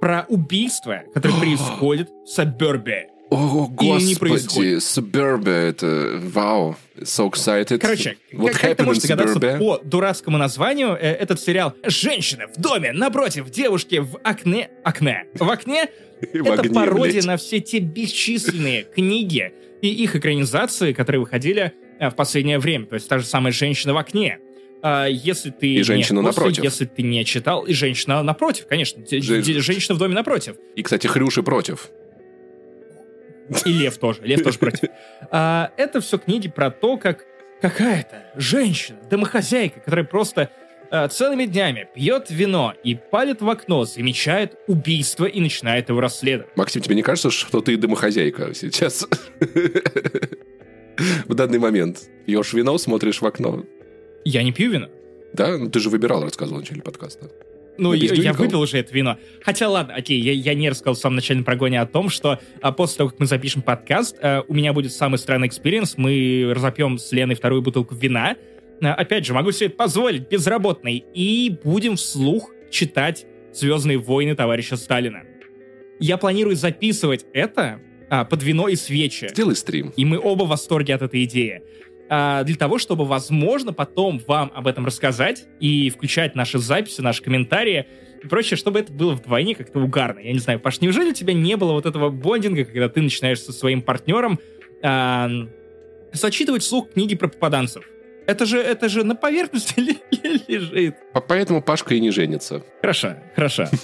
про 0.00 0.24
убийство, 0.28 1.02
которое 1.14 1.34
происходит 1.40 2.10
в 2.10 2.28
Сабербе. 2.28 3.08
О, 3.30 3.70
Или 3.80 4.04
не 4.04 4.14
господи, 4.14 4.18
происходит. 4.18 4.78
Suburbia, 4.78 5.68
это... 5.68 6.20
Вау, 6.32 6.76
so 6.96 7.30
excited. 7.30 7.78
Короче, 7.78 8.16
What 8.32 8.52
как, 8.52 8.60
как 8.60 8.76
ты 8.78 8.82
можешь 8.84 9.02
догадаться 9.02 9.38
по 9.58 9.78
дурацкому 9.84 10.38
названию, 10.38 10.96
э, 10.98 11.12
этот 11.12 11.40
сериал 11.40 11.74
«Женщина 11.84 12.46
в 12.48 12.60
доме 12.60 12.92
напротив 12.92 13.50
девушки 13.50 13.96
в 13.96 14.18
окне...» 14.22 14.70
Окне. 14.82 15.24
В 15.34 15.50
окне 15.50 15.88
это 16.32 16.54
огне, 16.54 16.74
пародия 16.74 17.12
блядь. 17.12 17.26
на 17.26 17.36
все 17.36 17.60
те 17.60 17.80
бесчисленные 17.80 18.84
книги 18.84 19.52
и 19.82 19.88
их 19.88 20.16
экранизации, 20.16 20.92
которые 20.92 21.20
выходили 21.20 21.72
э, 22.00 22.08
в 22.08 22.14
последнее 22.14 22.58
время. 22.58 22.86
То 22.86 22.94
есть 22.94 23.08
та 23.08 23.18
же 23.18 23.26
самая 23.26 23.52
«Женщина 23.52 23.92
в 23.92 23.98
окне». 23.98 24.38
А, 24.80 25.06
если 25.06 25.50
ты 25.50 25.74
И 25.74 25.82
«Женщина 25.82 26.20
не 26.20 26.26
напротив». 26.26 26.64
Если 26.64 26.84
ты 26.84 27.02
не 27.02 27.24
читал, 27.24 27.64
и 27.64 27.74
«Женщина 27.74 28.22
напротив», 28.22 28.66
конечно. 28.68 29.02
Де- 29.02 29.20
«Женщина 29.20 29.94
в 29.94 29.98
доме 29.98 30.14
напротив». 30.14 30.56
И, 30.76 30.82
кстати, 30.82 31.06
Хрюши 31.06 31.42
против. 31.42 31.90
И 33.64 33.72
Лев 33.72 33.98
тоже. 33.98 34.22
Лев 34.22 34.42
тоже 34.42 34.58
против. 34.58 34.88
А, 35.30 35.70
это 35.76 36.00
все 36.00 36.18
книги 36.18 36.48
про 36.48 36.70
то, 36.70 36.96
как 36.96 37.24
какая-то 37.60 38.24
женщина, 38.36 38.98
домохозяйка, 39.10 39.80
которая 39.80 40.04
просто 40.04 40.50
а, 40.90 41.08
целыми 41.08 41.44
днями 41.44 41.88
пьет 41.94 42.26
вино 42.30 42.74
и 42.82 42.94
палит 42.94 43.42
в 43.42 43.48
окно, 43.48 43.84
замечает 43.84 44.56
убийство 44.66 45.26
и 45.26 45.40
начинает 45.40 45.88
его 45.88 46.00
расследовать. 46.00 46.56
Максим, 46.56 46.82
тебе 46.82 46.94
не 46.94 47.02
кажется, 47.02 47.30
что 47.30 47.60
ты 47.60 47.76
домохозяйка 47.76 48.54
сейчас? 48.54 49.06
В 51.26 51.34
данный 51.34 51.58
момент. 51.58 52.08
Пьешь 52.26 52.52
вино, 52.52 52.76
смотришь 52.78 53.20
в 53.20 53.26
окно. 53.26 53.64
Я 54.24 54.42
не 54.42 54.52
пью 54.52 54.70
вино. 54.70 54.88
Да? 55.32 55.56
Ну, 55.56 55.70
ты 55.70 55.78
же 55.78 55.90
выбирал, 55.90 56.22
рассказывал 56.24 56.58
в 56.58 56.62
начале 56.62 56.82
подкаста. 56.82 57.30
Ну, 57.78 57.90
Ну, 57.90 57.94
я, 57.94 58.12
я 58.12 58.32
выпил 58.32 58.60
уже 58.60 58.78
это 58.78 58.92
вино. 58.92 59.16
Хотя, 59.42 59.68
ладно, 59.68 59.94
окей, 59.94 60.20
я, 60.20 60.32
я 60.32 60.54
не 60.54 60.68
рассказал 60.68 60.94
в 60.94 60.98
самом 60.98 61.16
начале 61.16 61.42
прогоне 61.42 61.80
о 61.80 61.86
том, 61.86 62.08
что 62.10 62.40
а, 62.60 62.72
после 62.72 62.98
того, 62.98 63.10
как 63.10 63.20
мы 63.20 63.26
запишем 63.26 63.62
подкаст, 63.62 64.16
а, 64.20 64.42
у 64.46 64.54
меня 64.54 64.72
будет 64.72 64.92
самый 64.92 65.18
странный 65.18 65.48
experience. 65.48 65.96
Мы 65.96 66.50
разопьем 66.54 66.98
с 66.98 67.10
Леной 67.12 67.36
вторую 67.36 67.62
бутылку 67.62 67.94
вина. 67.94 68.36
А, 68.82 68.94
опять 68.94 69.24
же, 69.24 69.32
могу 69.32 69.52
себе 69.52 69.66
это 69.66 69.76
позволить, 69.76 70.28
безработный. 70.28 71.04
И 71.14 71.56
будем 71.62 71.96
вслух 71.96 72.50
читать 72.70 73.26
«Звездные 73.52 73.98
войны» 73.98 74.34
товарища 74.34 74.76
Сталина. 74.76 75.22
Я 76.00 76.16
планирую 76.16 76.56
записывать 76.56 77.26
это 77.32 77.80
а, 78.10 78.24
под 78.24 78.42
вино 78.42 78.68
и 78.68 78.76
свечи. 78.76 79.28
Сделай 79.28 79.56
стрим. 79.56 79.92
И 79.96 80.04
мы 80.04 80.18
оба 80.18 80.44
в 80.44 80.48
восторге 80.48 80.94
от 80.94 81.02
этой 81.02 81.24
идеи. 81.24 81.62
А, 82.10 82.42
для 82.44 82.56
того, 82.56 82.78
чтобы, 82.78 83.04
возможно, 83.04 83.72
потом 83.72 84.20
вам 84.26 84.50
об 84.54 84.66
этом 84.66 84.86
рассказать 84.86 85.46
и 85.60 85.90
включать 85.90 86.34
наши 86.34 86.58
записи, 86.58 87.00
наши 87.00 87.22
комментарии 87.22 87.86
и 88.22 88.26
прочее, 88.26 88.56
чтобы 88.56 88.80
это 88.80 88.92
было 88.92 89.12
вдвойне 89.14 89.54
как-то 89.54 89.78
угарно. 89.80 90.18
Я 90.20 90.32
не 90.32 90.38
знаю, 90.38 90.58
Паш, 90.58 90.80
неужели 90.80 91.10
у 91.10 91.14
тебя 91.14 91.34
не 91.34 91.56
было 91.56 91.72
вот 91.72 91.86
этого 91.86 92.08
бондинга, 92.10 92.64
когда 92.64 92.88
ты 92.88 93.02
начинаешь 93.02 93.40
со 93.40 93.52
своим 93.52 93.82
партнером 93.82 94.38
а, 94.82 95.28
зачитывать 96.12 96.62
вслух 96.62 96.90
книги 96.92 97.14
про 97.14 97.28
попаданцев? 97.28 97.84
Это 98.26 98.44
же, 98.44 98.58
это 98.58 98.88
же 98.88 99.04
на 99.04 99.14
поверхности 99.14 99.74
лежит. 100.48 100.96
По- 101.12 101.20
Поэтому 101.20 101.62
Пашка 101.62 101.94
и 101.94 102.00
не 102.00 102.10
женится. 102.10 102.62
Хорошо, 102.80 103.14
хорошо. 103.34 103.66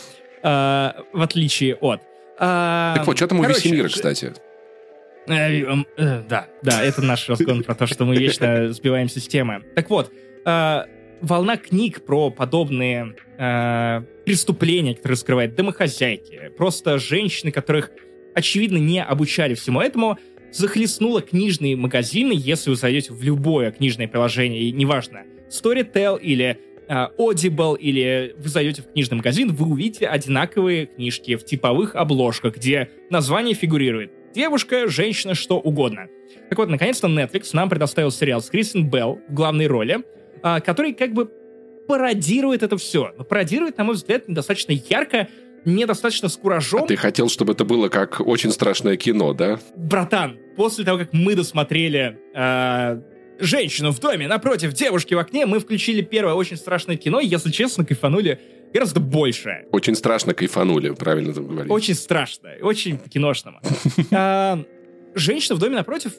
А, 0.46 0.96
в 1.14 1.22
отличие 1.22 1.74
от... 1.76 2.02
Так 2.38 3.06
вот, 3.06 3.16
что 3.16 3.26
там 3.28 3.40
у 3.40 3.44
Весемира, 3.44 3.88
кстати? 3.88 4.34
Э, 5.26 5.60
эм, 5.60 5.86
э, 5.96 6.22
Да, 6.28 6.48
да, 6.62 6.82
это 6.82 7.02
наш 7.02 7.28
разгон 7.28 7.62
про 7.62 7.74
то, 7.74 7.86
что 7.86 8.04
мы 8.04 8.16
вечно 8.16 8.68
сбиваемся 8.72 9.20
с 9.20 9.26
темы. 9.26 9.62
Так 9.74 9.90
вот, 9.90 10.12
э, 10.44 10.84
волна 11.20 11.56
книг 11.56 12.04
про 12.04 12.30
подобные 12.30 13.16
э, 13.38 14.02
преступления, 14.24 14.94
которые 14.94 15.16
скрывают 15.16 15.54
домохозяйки, 15.54 16.50
просто 16.56 16.98
женщины, 16.98 17.50
которых, 17.50 17.90
очевидно, 18.34 18.78
не 18.78 19.02
обучали 19.02 19.54
всему 19.54 19.80
этому, 19.80 20.18
захлестнула 20.52 21.20
книжные 21.20 21.76
магазины, 21.76 22.32
если 22.36 22.70
вы 22.70 22.76
зайдете 22.76 23.12
в 23.12 23.22
любое 23.22 23.72
книжное 23.72 24.06
приложение, 24.06 24.62
и 24.62 24.72
неважно, 24.72 25.22
Storytel 25.50 26.20
или 26.20 26.58
э, 26.86 26.94
Audible, 27.18 27.78
или 27.78 28.34
вы 28.38 28.48
зайдете 28.48 28.82
в 28.82 28.92
книжный 28.92 29.16
магазин, 29.16 29.52
вы 29.52 29.66
увидите 29.66 30.06
одинаковые 30.06 30.86
книжки 30.86 31.36
в 31.36 31.44
типовых 31.44 31.96
обложках, 31.96 32.56
где 32.56 32.90
название 33.10 33.54
фигурирует 33.54 34.12
девушка, 34.34 34.88
женщина, 34.88 35.34
что 35.34 35.58
угодно. 35.58 36.08
Так 36.50 36.58
вот, 36.58 36.68
наконец-то 36.68 37.06
Netflix 37.06 37.50
нам 37.52 37.70
предоставил 37.70 38.10
сериал 38.10 38.42
с 38.42 38.50
Кристин 38.50 38.90
Белл 38.90 39.20
в 39.28 39.34
главной 39.34 39.66
роли, 39.66 40.00
а, 40.42 40.60
который 40.60 40.92
как 40.92 41.12
бы 41.12 41.30
пародирует 41.88 42.62
это 42.62 42.76
все. 42.76 43.12
Но 43.16 43.24
пародирует, 43.24 43.78
на 43.78 43.84
мой 43.84 43.94
взгляд, 43.94 44.28
недостаточно 44.28 44.72
ярко, 44.72 45.28
недостаточно 45.64 46.28
с 46.28 46.36
куражом. 46.36 46.84
А 46.84 46.86
ты 46.86 46.96
хотел, 46.96 47.28
чтобы 47.28 47.52
это 47.52 47.64
было 47.64 47.88
как 47.88 48.20
очень 48.20 48.50
страшное 48.50 48.96
кино, 48.96 49.32
да? 49.32 49.60
Братан, 49.76 50.38
после 50.56 50.84
того, 50.84 50.98
как 50.98 51.12
мы 51.12 51.34
досмотрели 51.34 52.18
э, 52.34 53.00
«Женщину 53.38 53.92
в 53.92 54.00
доме 54.00 54.28
напротив 54.28 54.72
девушки 54.72 55.14
в 55.14 55.18
окне», 55.18 55.46
мы 55.46 55.60
включили 55.60 56.02
первое 56.02 56.34
очень 56.34 56.56
страшное 56.56 56.96
кино, 56.96 57.20
и, 57.20 57.26
если 57.26 57.50
честно, 57.50 57.84
кайфанули 57.84 58.40
гораздо 58.74 59.00
больше. 59.00 59.64
Очень 59.72 59.94
страшно 59.94 60.34
кайфанули, 60.34 60.90
правильно 60.90 61.32
ты 61.32 61.40
говоришь. 61.40 61.70
Очень 61.70 61.94
страшно, 61.94 62.50
очень 62.60 62.98
киношного. 62.98 63.60
А, 64.12 64.62
Женщина 65.14 65.54
в 65.54 65.58
доме 65.60 65.76
напротив 65.76 66.12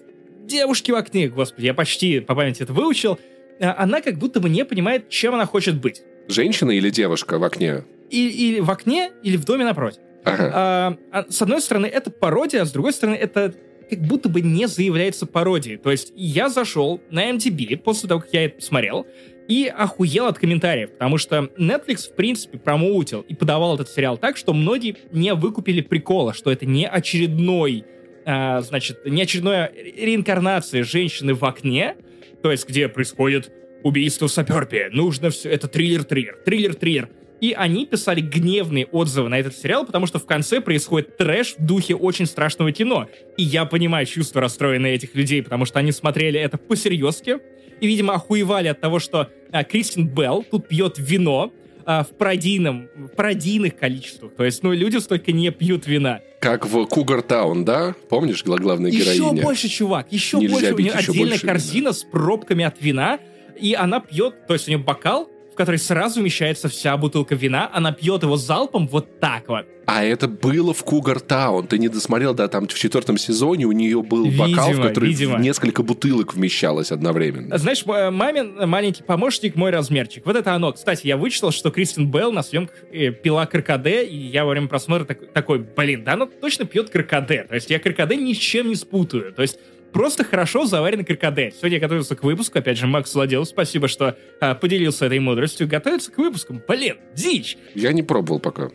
девушки 0.45 0.91
в 0.91 0.95
окне, 0.95 1.27
господи, 1.27 1.65
я 1.65 1.73
почти 1.73 2.19
по 2.21 2.33
памяти 2.33 2.63
это 2.63 2.73
выучил. 2.73 3.19
А, 3.59 3.75
Она 3.83 4.01
как 4.01 4.17
будто 4.17 4.39
бы 4.39 4.49
не 4.49 4.63
понимает, 4.65 5.09
чем 5.09 5.33
она 5.35 5.45
хочет 5.45 5.79
быть. 5.81 6.01
Женщина 6.27 6.71
или 6.71 6.89
девушка 6.89 7.37
в 7.37 7.43
окне? 7.43 7.83
И- 8.09 8.29
Или 8.49 8.59
в 8.61 8.71
окне, 8.71 9.11
или 9.23 9.35
в 9.37 9.45
доме 9.45 9.65
напротив. 9.65 9.99
Ага. 10.23 10.51
А, 10.55 10.97
а 11.11 11.25
с 11.31 11.41
одной 11.41 11.61
стороны, 11.61 11.85
это 11.87 12.09
пародия, 12.09 12.61
а 12.61 12.65
с 12.65 12.71
другой 12.71 12.93
стороны, 12.93 13.15
это 13.15 13.53
как 13.89 13.99
будто 13.99 14.29
бы 14.29 14.41
не 14.41 14.67
заявляется 14.67 15.27
пародией. 15.27 15.77
То 15.77 15.91
есть 15.91 16.11
я 16.15 16.49
зашел 16.49 16.99
на 17.11 17.29
MDB 17.31 17.77
после 17.77 18.09
того, 18.09 18.21
как 18.21 18.33
я 18.33 18.45
это 18.45 18.55
посмотрел, 18.55 19.05
и 19.47 19.67
охуел 19.67 20.25
от 20.27 20.39
комментариев, 20.39 20.91
потому 20.91 21.17
что 21.17 21.49
Netflix, 21.57 22.09
в 22.09 22.15
принципе, 22.15 22.57
промоутил 22.57 23.21
и 23.21 23.35
подавал 23.35 23.75
этот 23.75 23.89
сериал 23.89 24.17
так, 24.17 24.37
что 24.37 24.53
многие 24.53 24.97
не 25.11 25.33
выкупили 25.33 25.81
прикола, 25.81 26.33
что 26.33 26.51
это 26.51 26.65
не 26.65 26.87
очередной, 26.87 27.85
а, 28.25 28.61
значит, 28.61 29.05
не 29.05 29.21
очередная 29.21 29.71
реинкарнация 29.73 30.83
женщины 30.83 31.33
в 31.33 31.43
окне, 31.45 31.95
то 32.41 32.51
есть 32.51 32.67
где 32.67 32.87
происходит 32.87 33.51
убийство 33.83 34.27
в 34.27 34.31
Саперпе, 34.31 34.89
нужно 34.91 35.29
все, 35.29 35.49
это 35.49 35.67
триллер-триллер, 35.67 36.37
триллер-триллер. 36.43 37.09
И 37.41 37.53
они 37.53 37.85
писали 37.85 38.21
гневные 38.21 38.85
отзывы 38.85 39.29
на 39.29 39.39
этот 39.39 39.55
сериал, 39.55 39.85
потому 39.85 40.07
что 40.07 40.19
в 40.19 40.25
конце 40.25 40.61
происходит 40.61 41.17
трэш 41.17 41.55
в 41.57 41.65
духе 41.65 41.95
очень 41.95 42.25
страшного 42.25 42.71
кино. 42.71 43.07
И 43.37 43.43
я 43.43 43.65
понимаю 43.65 44.05
чувства 44.05 44.41
расстроенные 44.41 44.95
этих 44.95 45.15
людей, 45.15 45.43
потому 45.43 45.65
что 45.65 45.79
они 45.79 45.91
смотрели 45.91 46.39
это 46.39 46.57
по-серьезки. 46.57 47.37
И, 47.81 47.87
видимо, 47.87 48.13
охуевали 48.13 48.69
от 48.69 48.79
того, 48.79 48.99
что 48.99 49.29
а, 49.51 49.63
Кристин 49.65 50.07
Белл 50.07 50.45
тут 50.49 50.69
пьет 50.69 50.95
вино, 50.97 51.51
а, 51.85 52.03
в 52.03 52.09
пародийном, 52.09 52.89
в 52.95 53.07
пародийных 53.09 53.77
количествах. 53.77 54.33
То 54.35 54.43
есть, 54.43 54.63
ну, 54.63 54.71
люди 54.73 54.97
столько 54.97 55.31
не 55.31 55.51
пьют 55.51 55.85
вина. 55.85 56.21
Как 56.39 56.65
в 56.65 56.85
Кугар 56.85 57.21
Таун, 57.21 57.63
да? 57.63 57.95
Помнишь, 58.09 58.43
главная 58.43 58.89
героиня? 58.91 59.33
Еще 59.33 59.43
больше, 59.43 59.67
чувак, 59.67 60.07
еще 60.11 60.37
Нельзя 60.37 60.53
больше. 60.53 60.73
У 60.73 60.79
нее 60.79 60.93
отдельная 60.93 61.39
корзина 61.39 61.81
вина. 61.81 61.93
с 61.93 62.03
пробками 62.03 62.65
от 62.65 62.81
вина, 62.81 63.19
и 63.59 63.73
она 63.73 63.99
пьет, 63.99 64.47
то 64.47 64.53
есть 64.53 64.67
у 64.67 64.71
нее 64.71 64.79
бокал, 64.79 65.29
в 65.55 65.57
который 65.57 65.77
сразу 65.77 66.19
вмещается 66.19 66.67
вся 66.67 66.97
бутылка 66.97 67.33
вина, 67.33 67.71
она 67.73 67.93
пьет 67.93 68.23
его 68.23 68.35
залпом 68.35 68.89
вот 68.89 69.21
так 69.21 69.47
вот. 69.47 69.65
А 69.85 70.03
это 70.03 70.27
было 70.27 70.73
в 70.73 70.83
Кугар 70.83 71.21
Таун. 71.21 71.65
Ты 71.65 71.79
не 71.79 71.87
досмотрел, 71.87 72.33
да, 72.33 72.49
там 72.49 72.67
в 72.67 72.73
четвертом 72.73 73.17
сезоне 73.17 73.65
у 73.65 73.71
нее 73.71 74.03
был 74.03 74.25
видимо, 74.25 74.49
бокал, 74.49 74.73
в 74.73 74.81
который 74.81 75.09
видимо. 75.09 75.37
несколько 75.39 75.81
бутылок 75.81 76.33
вмещалось 76.33 76.91
одновременно. 76.91 77.57
Знаешь, 77.57 77.85
мамин 77.85 78.67
маленький 78.67 79.03
помощник, 79.03 79.55
мой 79.55 79.71
размерчик. 79.71 80.25
Вот 80.25 80.35
это 80.35 80.53
оно. 80.53 80.73
Кстати, 80.73 81.07
я 81.07 81.15
вычитал, 81.15 81.51
что 81.51 81.71
Кристин 81.71 82.11
Белл 82.11 82.33
на 82.33 82.43
съемках 82.43 82.75
э, 82.91 83.11
пила 83.11 83.45
каркаде, 83.45 84.03
и 84.03 84.17
я 84.17 84.43
во 84.43 84.51
время 84.51 84.67
просмотра 84.67 85.05
так, 85.05 85.31
такой, 85.31 85.59
блин, 85.59 86.03
да 86.03 86.13
она 86.13 86.25
точно 86.25 86.65
пьет 86.65 86.89
каркаде. 86.89 87.45
То 87.47 87.55
есть 87.55 87.69
я 87.69 87.79
каркаде 87.79 88.17
ни 88.17 88.33
с 88.33 88.37
чем 88.37 88.67
не 88.67 88.75
спутаю. 88.75 89.31
То 89.31 89.41
есть 89.41 89.57
просто 89.95 90.25
хорошо 90.25 90.65
заваренный 90.65 91.05
каркаде. 91.05 91.53
Сегодня 91.57 91.77
я 91.77 91.81
готовился 91.81 92.17
к 92.17 92.23
выпуску. 92.25 92.59
Опять 92.59 92.77
же, 92.77 92.85
Макс 92.85 93.15
Владел, 93.15 93.45
спасибо, 93.45 93.87
что 93.87 94.17
а, 94.41 94.53
поделился 94.53 95.05
этой 95.05 95.19
мудростью. 95.19 95.69
Готовиться 95.69 96.11
к 96.11 96.17
выпускам. 96.17 96.61
Блин, 96.67 96.97
дичь! 97.13 97.57
Я 97.75 97.93
не 97.93 98.03
пробовал 98.03 98.41
пока. 98.41 98.71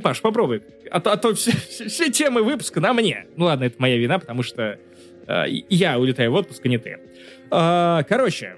Паш, 0.00 0.20
попробуй. 0.20 0.62
А 0.88 1.00
то, 1.00 1.10
а 1.12 1.16
то 1.16 1.34
все, 1.34 1.50
все, 1.50 1.88
все 1.88 2.12
темы 2.12 2.44
выпуска 2.44 2.80
на 2.80 2.92
мне. 2.92 3.26
Ну 3.34 3.46
ладно, 3.46 3.64
это 3.64 3.74
моя 3.78 3.96
вина, 3.96 4.20
потому 4.20 4.44
что 4.44 4.78
э, 5.26 5.44
я 5.68 5.98
улетаю 5.98 6.30
в 6.30 6.34
отпуск, 6.34 6.64
а 6.64 6.68
не 6.68 6.78
ты. 6.78 6.98
Э, 7.50 8.02
короче, 8.08 8.54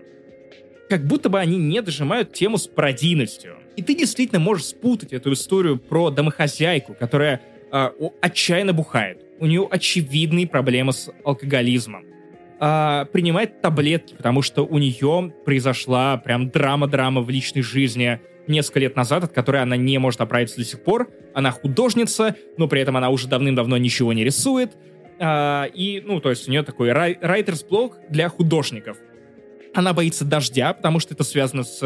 как 0.90 1.06
будто 1.06 1.30
бы 1.30 1.40
они 1.40 1.56
не 1.56 1.80
дожимают 1.80 2.34
тему 2.34 2.58
с 2.58 2.66
пародийностью. 2.66 3.56
И 3.76 3.82
ты 3.82 3.94
действительно 3.94 4.40
можешь 4.40 4.66
спутать 4.66 5.14
эту 5.14 5.32
историю 5.32 5.78
про 5.78 6.10
домохозяйку, 6.10 6.92
которая 6.92 7.40
э, 7.72 7.90
отчаянно 8.20 8.74
бухает 8.74 9.24
у 9.40 9.46
нее 9.46 9.66
очевидные 9.70 10.46
проблемы 10.46 10.92
с 10.92 11.10
алкоголизмом. 11.24 12.04
А, 12.60 13.04
принимает 13.06 13.60
таблетки, 13.60 14.14
потому 14.14 14.42
что 14.42 14.62
у 14.66 14.78
нее 14.78 15.32
произошла 15.44 16.16
прям 16.16 16.50
драма-драма 16.50 17.20
в 17.20 17.30
личной 17.30 17.62
жизни 17.62 18.20
несколько 18.48 18.80
лет 18.80 18.96
назад, 18.96 19.24
от 19.24 19.32
которой 19.32 19.62
она 19.62 19.76
не 19.76 19.98
может 19.98 20.20
оправиться 20.20 20.56
до 20.56 20.64
сих 20.64 20.82
пор. 20.82 21.08
Она 21.34 21.52
художница, 21.52 22.34
но 22.56 22.66
при 22.66 22.80
этом 22.80 22.96
она 22.96 23.10
уже 23.10 23.28
давным-давно 23.28 23.76
ничего 23.76 24.12
не 24.12 24.24
рисует. 24.24 24.76
А, 25.20 25.66
и, 25.72 26.02
ну, 26.04 26.20
то 26.20 26.30
есть 26.30 26.48
у 26.48 26.50
нее 26.50 26.62
такой 26.62 26.92
рай- 26.92 27.18
block 27.20 27.92
для 28.08 28.28
художников. 28.28 28.96
Она 29.74 29.92
боится 29.92 30.24
дождя, 30.24 30.72
потому 30.72 30.98
что 30.98 31.14
это 31.14 31.22
связано 31.22 31.62
с, 31.62 31.78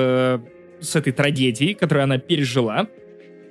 с 0.80 0.96
этой 0.96 1.12
трагедией, 1.12 1.74
которую 1.74 2.04
она 2.04 2.18
пережила. 2.18 2.86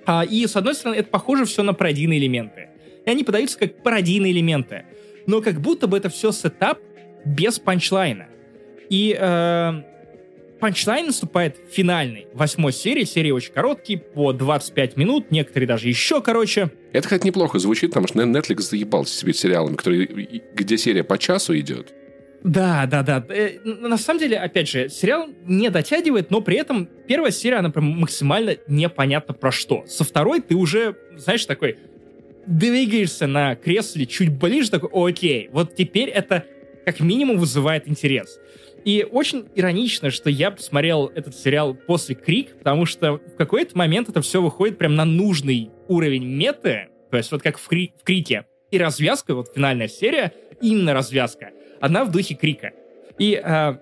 А, 0.07 0.23
и, 0.23 0.47
с 0.47 0.55
одной 0.55 0.73
стороны, 0.73 0.95
это 0.95 1.09
похоже 1.09 1.45
все 1.45 1.61
на 1.61 1.73
пародийные 1.73 2.17
элементы 2.17 2.70
и 3.05 3.09
они 3.09 3.23
подаются 3.23 3.57
как 3.57 3.81
пародийные 3.83 4.31
элементы. 4.31 4.85
Но 5.27 5.41
как 5.41 5.61
будто 5.61 5.87
бы 5.87 5.97
это 5.97 6.09
все 6.09 6.31
setup 6.31 6.79
без 7.25 7.59
панчлайна. 7.59 8.27
И 8.89 9.15
э, 9.17 9.81
панчлайн 10.59 11.07
наступает 11.07 11.57
в 11.57 11.73
финальной 11.73 12.27
восьмой 12.33 12.73
серии. 12.73 13.03
Серии 13.03 13.31
очень 13.31 13.53
короткие, 13.53 13.99
по 13.99 14.33
25 14.33 14.97
минут, 14.97 15.31
некоторые 15.31 15.67
даже 15.67 15.87
еще 15.87 16.21
короче. 16.21 16.71
Это, 16.91 17.03
кстати, 17.03 17.25
неплохо 17.25 17.59
звучит, 17.59 17.91
потому 17.91 18.07
что 18.07 18.19
Netflix 18.19 18.61
заебался 18.61 19.15
себе 19.15 19.33
сериалом, 19.33 19.75
который, 19.75 20.41
где 20.53 20.77
серия 20.77 21.03
по 21.03 21.17
часу 21.17 21.57
идет. 21.57 21.93
Да, 22.43 22.87
да, 22.87 23.03
да. 23.03 23.23
Э, 23.29 23.59
на 23.63 23.97
самом 23.97 24.19
деле, 24.19 24.37
опять 24.37 24.67
же, 24.67 24.89
сериал 24.89 25.29
не 25.45 25.69
дотягивает, 25.69 26.31
но 26.31 26.41
при 26.41 26.57
этом 26.57 26.87
первая 27.07 27.31
серия, 27.31 27.57
она 27.57 27.69
прям 27.69 27.85
максимально 27.85 28.57
непонятно 28.67 29.33
про 29.33 29.51
что. 29.51 29.83
Со 29.87 30.03
второй 30.03 30.41
ты 30.41 30.55
уже, 30.55 30.95
знаешь, 31.17 31.45
такой, 31.45 31.77
двигаешься 32.45 33.27
на 33.27 33.55
кресле 33.55 34.05
чуть 34.05 34.31
ближе, 34.31 34.71
такой, 34.71 34.89
окей, 35.09 35.49
вот 35.51 35.75
теперь 35.75 36.09
это 36.09 36.45
как 36.85 36.99
минимум 36.99 37.37
вызывает 37.37 37.87
интерес. 37.87 38.39
И 38.83 39.07
очень 39.09 39.47
иронично, 39.53 40.09
что 40.09 40.29
я 40.29 40.49
посмотрел 40.49 41.07
этот 41.13 41.35
сериал 41.35 41.75
после 41.75 42.15
Крик, 42.15 42.57
потому 42.57 42.85
что 42.85 43.13
в 43.17 43.35
какой-то 43.37 43.77
момент 43.77 44.09
это 44.09 44.21
все 44.21 44.41
выходит 44.41 44.77
прям 44.77 44.95
на 44.95 45.05
нужный 45.05 45.69
уровень 45.87 46.25
меты, 46.25 46.87
то 47.11 47.17
есть 47.17 47.31
вот 47.31 47.43
как 47.43 47.59
в, 47.59 47.67
Кри 47.67 47.93
в 47.99 48.03
Крике. 48.03 48.45
И 48.71 48.77
развязка, 48.77 49.35
вот 49.35 49.53
финальная 49.53 49.87
серия, 49.87 50.33
именно 50.61 50.93
развязка, 50.93 51.51
она 51.79 52.05
в 52.05 52.11
духе 52.11 52.33
Крика. 52.33 52.71
И 53.19 53.39
э, 53.43 53.75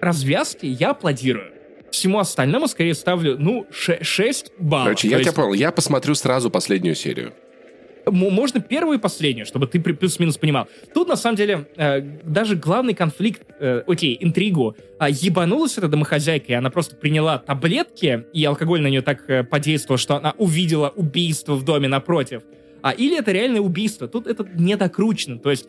развязки 0.00 0.66
я 0.66 0.90
аплодирую 0.90 1.53
всему 1.94 2.18
остальному 2.18 2.68
скорее 2.68 2.94
ставлю, 2.94 3.36
ну, 3.38 3.66
6 3.70 4.52
баллов. 4.58 4.84
Короче, 4.84 5.08
я 5.08 5.18
есть... 5.18 5.30
тебя 5.30 5.42
понял. 5.42 5.54
Я 5.54 5.72
посмотрю 5.72 6.14
сразу 6.14 6.50
последнюю 6.50 6.94
серию. 6.94 7.32
Можно 8.06 8.60
первую 8.60 8.98
и 8.98 9.00
последнюю, 9.00 9.46
чтобы 9.46 9.66
ты 9.66 9.80
плюс-минус 9.80 10.36
понимал. 10.36 10.68
Тут, 10.92 11.08
на 11.08 11.16
самом 11.16 11.36
деле, 11.36 11.66
э, 11.76 12.00
даже 12.22 12.54
главный 12.54 12.94
конфликт, 12.94 13.42
э, 13.58 13.82
окей, 13.86 14.16
интригу, 14.20 14.76
э, 15.00 15.06
ебанулась 15.10 15.78
эта 15.78 15.88
домохозяйка, 15.88 16.52
и 16.52 16.54
она 16.54 16.68
просто 16.68 16.96
приняла 16.96 17.38
таблетки, 17.38 18.26
и 18.32 18.44
алкоголь 18.44 18.82
на 18.82 18.88
нее 18.88 19.00
так 19.00 19.28
э, 19.30 19.42
подействовал, 19.42 19.96
что 19.96 20.16
она 20.16 20.34
увидела 20.36 20.92
убийство 20.94 21.54
в 21.54 21.64
доме 21.64 21.88
напротив. 21.88 22.42
А 22.82 22.90
или 22.90 23.18
это 23.18 23.32
реальное 23.32 23.62
убийство. 23.62 24.06
Тут 24.06 24.26
это 24.26 24.46
не 24.54 24.76
докручено. 24.76 25.38
То 25.38 25.50
есть 25.50 25.66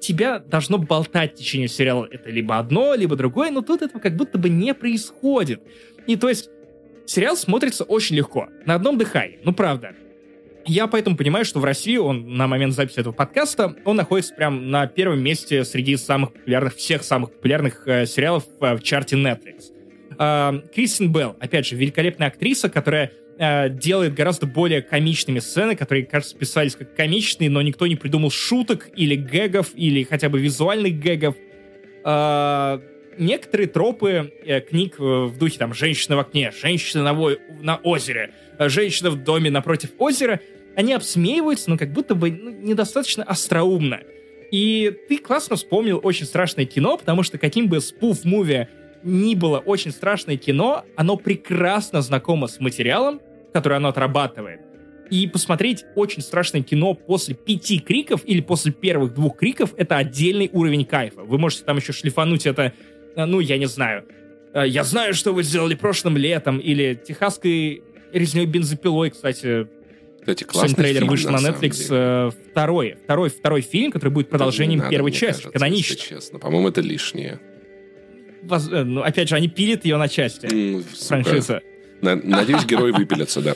тебя 0.00 0.38
должно 0.38 0.78
болтать 0.78 1.34
в 1.34 1.36
течение 1.36 1.68
сериала. 1.68 2.08
Это 2.10 2.30
либо 2.30 2.58
одно, 2.58 2.94
либо 2.94 3.16
другое, 3.16 3.50
но 3.50 3.62
тут 3.62 3.82
этого 3.82 4.00
как 4.00 4.16
будто 4.16 4.38
бы 4.38 4.48
не 4.48 4.74
происходит. 4.74 5.60
И 6.06 6.16
то 6.16 6.28
есть 6.28 6.50
сериал 7.06 7.36
смотрится 7.36 7.84
очень 7.84 8.16
легко, 8.16 8.48
на 8.64 8.74
одном 8.74 8.98
дыхании, 8.98 9.38
ну 9.44 9.52
правда. 9.52 9.94
Я 10.64 10.86
поэтому 10.86 11.16
понимаю, 11.16 11.44
что 11.44 11.58
в 11.58 11.64
России 11.64 11.96
он 11.96 12.36
на 12.36 12.46
момент 12.46 12.74
записи 12.74 13.00
этого 13.00 13.12
подкаста, 13.12 13.74
он 13.84 13.96
находится 13.96 14.34
прям 14.34 14.70
на 14.70 14.86
первом 14.86 15.22
месте 15.22 15.64
среди 15.64 15.96
самых 15.96 16.32
популярных, 16.32 16.76
всех 16.76 17.02
самых 17.02 17.32
популярных 17.32 17.86
э, 17.86 18.06
сериалов 18.06 18.44
э, 18.60 18.76
в 18.76 18.82
чарте 18.82 19.16
Netflix. 19.16 19.72
Э, 20.18 20.60
Кристин 20.72 21.12
Белл, 21.12 21.36
опять 21.40 21.66
же, 21.66 21.74
великолепная 21.74 22.28
актриса, 22.28 22.70
которая 22.70 23.12
э, 23.42 23.68
делает 23.70 24.14
гораздо 24.14 24.46
более 24.46 24.82
комичными 24.82 25.40
сцены, 25.40 25.74
которые, 25.74 26.06
кажется, 26.06 26.36
писались 26.36 26.76
как 26.76 26.94
комичные, 26.94 27.50
но 27.50 27.60
никто 27.60 27.86
не 27.88 27.96
придумал 27.96 28.30
шуток 28.30 28.88
или 28.94 29.16
гэгов, 29.16 29.70
или 29.74 30.04
хотя 30.04 30.28
бы 30.28 30.40
визуальных 30.40 30.98
гэгов. 31.00 31.34
Э, 32.04 32.78
некоторые 33.18 33.66
тропы 33.66 34.32
э, 34.44 34.60
книг 34.60 34.98
в 34.98 35.36
духе 35.36 35.58
там 35.58 35.74
«Женщина 35.74 36.16
в 36.16 36.20
окне», 36.20 36.52
«Женщина 36.52 37.02
на, 37.02 37.14
во- 37.14 37.36
на 37.60 37.76
озере», 37.76 38.30
«Женщина 38.58 39.10
в 39.10 39.24
доме 39.24 39.50
напротив 39.50 39.90
озера», 39.98 40.40
они 40.76 40.94
обсмеиваются, 40.94 41.68
но 41.68 41.76
как 41.76 41.92
будто 41.92 42.14
бы 42.14 42.30
ну, 42.30 42.50
недостаточно 42.50 43.24
остроумно. 43.24 44.00
И 44.52 44.94
ты 45.08 45.18
классно 45.18 45.56
вспомнил 45.56 46.00
очень 46.02 46.26
страшное 46.26 46.64
кино, 46.64 46.96
потому 46.96 47.24
что 47.24 47.38
каким 47.38 47.68
бы 47.68 47.78
спуф-муви 47.78 48.68
ни 49.02 49.34
было 49.34 49.58
очень 49.58 49.90
страшное 49.90 50.36
кино, 50.36 50.84
оно 50.94 51.16
прекрасно 51.16 52.02
знакомо 52.02 52.46
с 52.46 52.60
материалом, 52.60 53.20
который 53.52 53.76
оно 53.76 53.88
отрабатывает. 53.88 54.60
И 55.10 55.26
посмотреть 55.26 55.84
очень 55.94 56.22
страшное 56.22 56.62
кино 56.62 56.94
после 56.94 57.34
пяти 57.34 57.78
криков 57.78 58.22
или 58.24 58.40
после 58.40 58.72
первых 58.72 59.12
двух 59.12 59.36
криков— 59.36 59.74
это 59.76 59.98
отдельный 59.98 60.48
уровень 60.52 60.86
кайфа. 60.86 61.22
Вы 61.22 61.38
можете 61.38 61.64
там 61.64 61.76
еще 61.76 61.92
шлифануть 61.92 62.46
это, 62.46 62.72
э, 63.14 63.24
ну, 63.26 63.40
я 63.40 63.58
не 63.58 63.66
знаю. 63.66 64.04
Э, 64.54 64.66
«Я 64.66 64.84
знаю, 64.84 65.12
что 65.12 65.32
вы 65.32 65.42
сделали 65.42 65.74
прошлым 65.74 66.16
летом» 66.16 66.58
или 66.58 66.94
«Техасской 66.94 67.82
резней 68.12 68.46
бензопилой», 68.46 69.10
кстати, 69.10 69.66
кстати, 70.20 70.44
классный 70.44 70.76
трейлер 70.76 71.00
фильм, 71.00 71.10
вышел 71.10 71.30
на, 71.30 71.40
на 71.40 71.48
Netflix. 71.48 71.86
Э, 71.90 72.30
второй, 72.50 72.96
второй, 73.04 73.28
второй 73.28 73.60
фильм, 73.60 73.92
который 73.92 74.10
будет 74.10 74.30
продолжением 74.30 74.78
надо, 74.78 74.90
первой 74.90 75.12
части, 75.12 75.42
кажется, 75.42 75.50
канонично. 75.50 75.96
честно. 75.96 76.38
По-моему, 76.38 76.68
это 76.68 76.80
лишнее 76.80 77.38
воз... 78.42 78.68
Ну, 78.70 79.02
опять 79.02 79.28
же, 79.28 79.36
они 79.36 79.48
пилят 79.48 79.84
ее 79.84 79.96
на 79.96 80.08
части. 80.08 80.46
Mm, 80.46 80.84
франшиза. 81.06 81.62
Надеюсь, 82.02 82.64
герои 82.64 82.90
выпилятся, 82.92 83.40
да. 83.40 83.54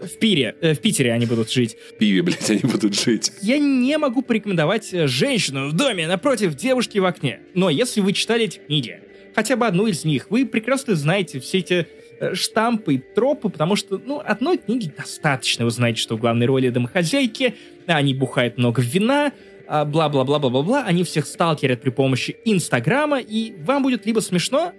В 0.00 0.18
Пире, 0.18 0.54
э, 0.60 0.74
в 0.74 0.80
Питере 0.80 1.12
они 1.12 1.26
будут 1.26 1.50
жить. 1.50 1.76
В 1.90 1.98
Пиве, 1.98 2.22
блядь, 2.22 2.50
они 2.50 2.60
будут 2.62 2.94
жить. 2.94 3.32
Я 3.42 3.58
не 3.58 3.98
могу 3.98 4.22
порекомендовать 4.22 4.94
э, 4.94 5.08
женщину 5.08 5.68
в 5.68 5.72
доме 5.72 6.06
напротив 6.06 6.54
девушки 6.54 6.98
в 6.98 7.04
окне. 7.04 7.40
Но 7.54 7.68
если 7.68 8.00
вы 8.00 8.12
читали 8.12 8.44
эти 8.44 8.58
книги, 8.58 9.00
хотя 9.34 9.56
бы 9.56 9.66
одну 9.66 9.88
из 9.88 10.04
них, 10.04 10.30
вы 10.30 10.46
прекрасно 10.46 10.94
знаете 10.94 11.40
все 11.40 11.58
эти 11.58 11.88
штампы 12.32 12.94
и 12.94 12.98
тропы, 12.98 13.48
потому 13.48 13.76
что, 13.76 14.00
ну, 14.04 14.20
одной 14.24 14.58
книги 14.58 14.92
достаточно. 14.96 15.64
Вы 15.64 15.70
знаете, 15.70 16.00
что 16.00 16.16
в 16.16 16.20
главной 16.20 16.46
роли 16.46 16.68
домохозяйки, 16.68 17.54
они 17.86 18.14
бухают 18.14 18.58
много 18.58 18.82
вина, 18.82 19.32
а, 19.66 19.84
бла-бла-бла-бла-бла-бла, 19.84 20.84
они 20.84 21.04
всех 21.04 21.26
сталкерят 21.26 21.80
при 21.80 21.90
помощи 21.90 22.36
Инстаграма, 22.44 23.20
и 23.20 23.54
вам 23.62 23.82
будет 23.82 24.06
либо 24.06 24.20
смешно, 24.20 24.72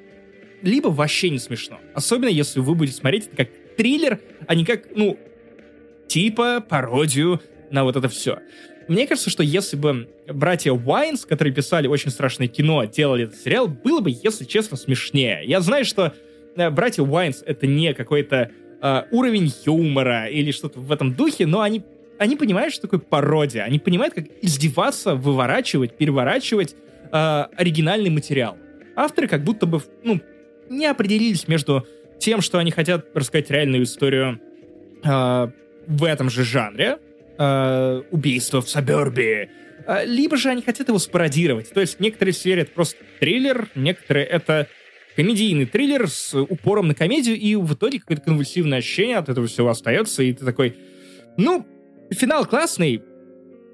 либо 0.61 0.87
вообще 0.89 1.29
не 1.29 1.39
смешно. 1.39 1.79
Особенно, 1.93 2.29
если 2.29 2.59
вы 2.59 2.75
будете 2.75 2.97
смотреть 2.97 3.27
это 3.27 3.37
как 3.37 3.49
триллер, 3.77 4.19
а 4.47 4.55
не 4.55 4.65
как, 4.65 4.95
ну, 4.95 5.17
типа 6.07 6.63
пародию 6.67 7.41
на 7.71 7.83
вот 7.83 7.95
это 7.95 8.09
все. 8.09 8.39
Мне 8.87 9.05
кажется, 9.05 9.29
что 9.29 9.43
если 9.43 9.77
бы 9.77 10.09
братья 10.27 10.71
Уайнс, 10.71 11.25
которые 11.25 11.53
писали 11.53 11.87
очень 11.87 12.09
страшное 12.09 12.47
кино, 12.47 12.83
делали 12.85 13.25
этот 13.25 13.39
сериал, 13.39 13.67
было 13.67 13.99
бы, 13.99 14.09
если 14.09 14.45
честно, 14.45 14.77
смешнее. 14.77 15.41
Я 15.45 15.61
знаю, 15.61 15.85
что 15.85 16.13
э, 16.55 16.69
братья 16.71 17.03
Уайнс— 17.03 17.43
это 17.45 17.67
не 17.67 17.93
какой-то 17.93 18.49
э, 18.81 19.03
уровень 19.11 19.53
юмора 19.63 20.25
или 20.25 20.51
что-то 20.51 20.79
в 20.79 20.91
этом 20.91 21.13
духе, 21.13 21.45
но 21.45 21.61
они, 21.61 21.83
они 22.17 22.35
понимают, 22.35 22.73
что 22.73 22.83
такое 22.83 22.99
пародия. 22.99 23.63
Они 23.63 23.77
понимают, 23.77 24.15
как 24.15 24.25
издеваться, 24.41 25.13
выворачивать, 25.13 25.95
переворачивать 25.95 26.75
э, 27.11 27.45
оригинальный 27.55 28.09
материал. 28.09 28.57
Авторы 28.95 29.27
как 29.27 29.43
будто 29.43 29.67
бы, 29.67 29.83
ну, 30.03 30.19
не 30.69 30.85
определились 30.85 31.47
между 31.47 31.87
тем, 32.19 32.41
что 32.41 32.57
они 32.57 32.71
хотят 32.71 33.07
рассказать 33.15 33.49
реальную 33.49 33.83
историю 33.83 34.39
э, 35.03 35.47
в 35.87 36.03
этом 36.03 36.29
же 36.29 36.43
жанре, 36.43 36.97
э, 37.37 38.01
убийство 38.11 38.61
в 38.61 38.69
Сабербии, 38.69 39.49
э, 39.87 40.05
либо 40.05 40.37
же 40.37 40.49
они 40.49 40.61
хотят 40.61 40.89
его 40.89 40.99
спародировать. 40.99 41.71
То 41.71 41.81
есть 41.81 41.99
некоторые 41.99 42.33
серии 42.33 42.63
просто 42.63 42.97
триллер, 43.19 43.69
некоторые 43.75 44.25
это 44.25 44.67
комедийный 45.15 45.65
триллер 45.65 46.07
с 46.09 46.33
упором 46.33 46.87
на 46.87 46.95
комедию, 46.95 47.37
и 47.37 47.55
в 47.55 47.73
итоге 47.73 47.99
какое-то 47.99 48.23
конвульсивное 48.23 48.77
ощущение 48.77 49.17
от 49.17 49.29
этого 49.29 49.47
всего 49.47 49.69
остается, 49.69 50.23
и 50.23 50.31
ты 50.31 50.45
такой, 50.45 50.75
ну, 51.37 51.65
финал 52.11 52.45
классный, 52.45 53.03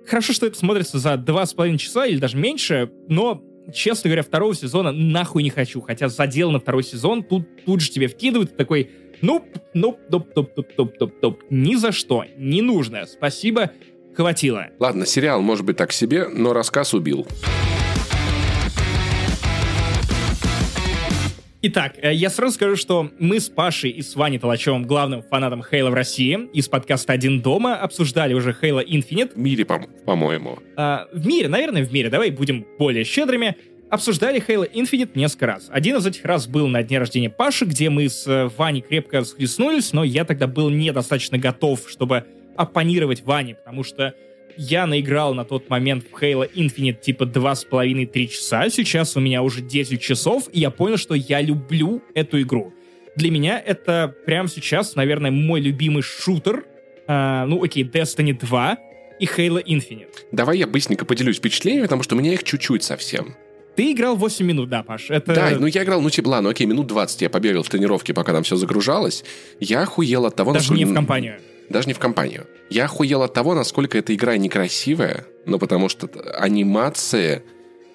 хорошо, 0.07 0.33
что 0.33 0.47
это 0.47 0.57
смотрится 0.57 0.97
за 0.97 1.17
два 1.17 1.45
с 1.45 1.53
половиной 1.53 1.77
часа 1.77 2.05
или 2.05 2.17
даже 2.17 2.37
меньше, 2.37 2.89
но 3.09 3.43
честно 3.73 4.09
говоря, 4.09 4.23
второго 4.23 4.55
сезона 4.55 4.91
нахуй 4.91 5.43
не 5.43 5.49
хочу. 5.49 5.81
Хотя 5.81 6.09
задел 6.09 6.51
на 6.51 6.59
второй 6.59 6.83
сезон 6.83 7.23
тут, 7.23 7.65
тут 7.65 7.81
же 7.81 7.89
тебе 7.89 8.07
вкидывают 8.07 8.57
такой, 8.57 8.89
ну, 9.21 9.45
ну, 9.73 9.97
топ, 10.09 10.33
топ, 10.33 10.53
топ, 10.53 10.73
топ, 10.75 10.97
топ, 10.97 11.19
топ. 11.19 11.43
Ни 11.49 11.75
за 11.75 11.91
что, 11.91 12.25
не 12.37 12.61
нужно. 12.61 13.05
Спасибо, 13.05 13.71
хватило. 14.15 14.67
Ладно, 14.79 15.05
сериал 15.05 15.41
может 15.41 15.65
быть 15.65 15.77
так 15.77 15.91
себе, 15.91 16.27
но 16.27 16.53
рассказ 16.53 16.93
убил. 16.93 17.27
Итак, 21.67 21.95
э, 21.99 22.13
я 22.13 22.29
сразу 22.29 22.53
скажу, 22.53 22.75
что 22.75 23.09
мы 23.17 23.39
с 23.39 23.49
Пашей 23.49 23.89
и 23.89 24.03
с 24.03 24.15
Ваней 24.15 24.37
Толачевым, 24.37 24.83
главным 24.83 25.23
фанатом 25.23 25.63
Хейла 25.63 25.89
в 25.89 25.95
России, 25.95 26.47
из 26.53 26.67
подкаста 26.67 27.13
«Один 27.13 27.41
дома» 27.41 27.75
обсуждали 27.75 28.35
уже 28.35 28.53
Хейла 28.53 28.83
Infinite. 28.83 29.31
В 29.33 29.39
мире, 29.39 29.65
по- 29.65 29.81
по-моему. 30.05 30.59
А, 30.77 31.07
в 31.11 31.25
мире, 31.25 31.47
наверное, 31.47 31.83
в 31.83 31.91
мире. 31.91 32.11
Давай 32.11 32.29
будем 32.29 32.67
более 32.77 33.03
щедрыми. 33.03 33.55
Обсуждали 33.89 34.39
Halo 34.47 34.71
Infinite 34.71 35.13
несколько 35.15 35.47
раз. 35.47 35.65
Один 35.71 35.95
из 35.97 36.05
этих 36.05 36.23
раз 36.23 36.45
был 36.45 36.67
на 36.67 36.83
дне 36.83 36.99
рождения 36.99 37.31
Паши, 37.31 37.65
где 37.65 37.89
мы 37.89 38.09
с 38.09 38.27
э, 38.27 38.47
Ваней 38.55 38.81
крепко 38.81 39.23
схлестнулись, 39.23 39.91
но 39.91 40.03
я 40.03 40.23
тогда 40.23 40.45
был 40.45 40.69
недостаточно 40.69 41.39
готов, 41.39 41.89
чтобы 41.89 42.25
оппонировать 42.55 43.23
Ване, 43.23 43.55
потому 43.55 43.83
что 43.83 44.13
я 44.57 44.85
наиграл 44.85 45.33
на 45.33 45.45
тот 45.45 45.69
момент 45.69 46.05
в 46.11 46.21
Halo 46.21 46.49
Infinite 46.53 47.01
типа 47.01 47.23
2,5-3 47.23 48.27
часа, 48.27 48.69
сейчас 48.69 49.15
у 49.17 49.19
меня 49.19 49.41
уже 49.41 49.61
10 49.61 50.01
часов, 50.01 50.49
и 50.51 50.59
я 50.59 50.69
понял, 50.69 50.97
что 50.97 51.15
я 51.15 51.41
люблю 51.41 52.01
эту 52.13 52.41
игру. 52.41 52.73
Для 53.15 53.31
меня 53.31 53.61
это 53.63 54.13
прямо 54.25 54.49
сейчас, 54.49 54.95
наверное, 54.95 55.31
мой 55.31 55.61
любимый 55.61 56.03
шутер, 56.03 56.65
э, 57.07 57.45
ну 57.45 57.63
окей, 57.63 57.83
Destiny 57.83 58.37
2 58.37 58.77
и 59.19 59.25
Halo 59.25 59.63
Infinite. 59.63 60.13
Давай 60.31 60.57
я 60.57 60.67
быстренько 60.67 61.05
поделюсь 61.05 61.37
впечатлениями, 61.37 61.85
потому 61.85 62.03
что 62.03 62.15
у 62.15 62.19
меня 62.19 62.33
их 62.33 62.43
чуть-чуть 62.43 62.83
совсем. 62.83 63.35
Ты 63.75 63.91
играл 63.91 64.15
8 64.15 64.45
минут, 64.45 64.69
да, 64.69 64.83
Паш? 64.83 65.09
Это... 65.09 65.33
Да, 65.33 65.51
ну 65.59 65.67
я 65.67 65.83
играл, 65.83 66.01
ну 66.01 66.09
типа, 66.09 66.29
ладно, 66.29 66.49
окей, 66.49 66.65
минут 66.65 66.87
20 66.87 67.21
я 67.21 67.29
побегал 67.29 67.63
в 67.63 67.69
тренировке, 67.69 68.13
пока 68.13 68.31
там 68.31 68.43
все 68.43 68.55
загружалось. 68.55 69.23
Я 69.59 69.81
охуел 69.81 70.25
от 70.25 70.35
того, 70.35 70.53
Даже 70.53 70.71
насколько... 70.71 70.85
не 70.85 70.91
в 70.91 70.95
компанию. 70.95 71.39
Даже 71.69 71.87
не 71.87 71.93
в 71.93 71.99
компанию. 71.99 72.47
Я 72.69 72.85
охуел 72.85 73.23
от 73.23 73.33
того, 73.33 73.53
насколько 73.53 73.97
эта 73.97 74.13
игра 74.13 74.37
некрасивая, 74.37 75.25
ну 75.45 75.59
потому 75.59 75.89
что 75.89 76.09
анимация, 76.33 77.43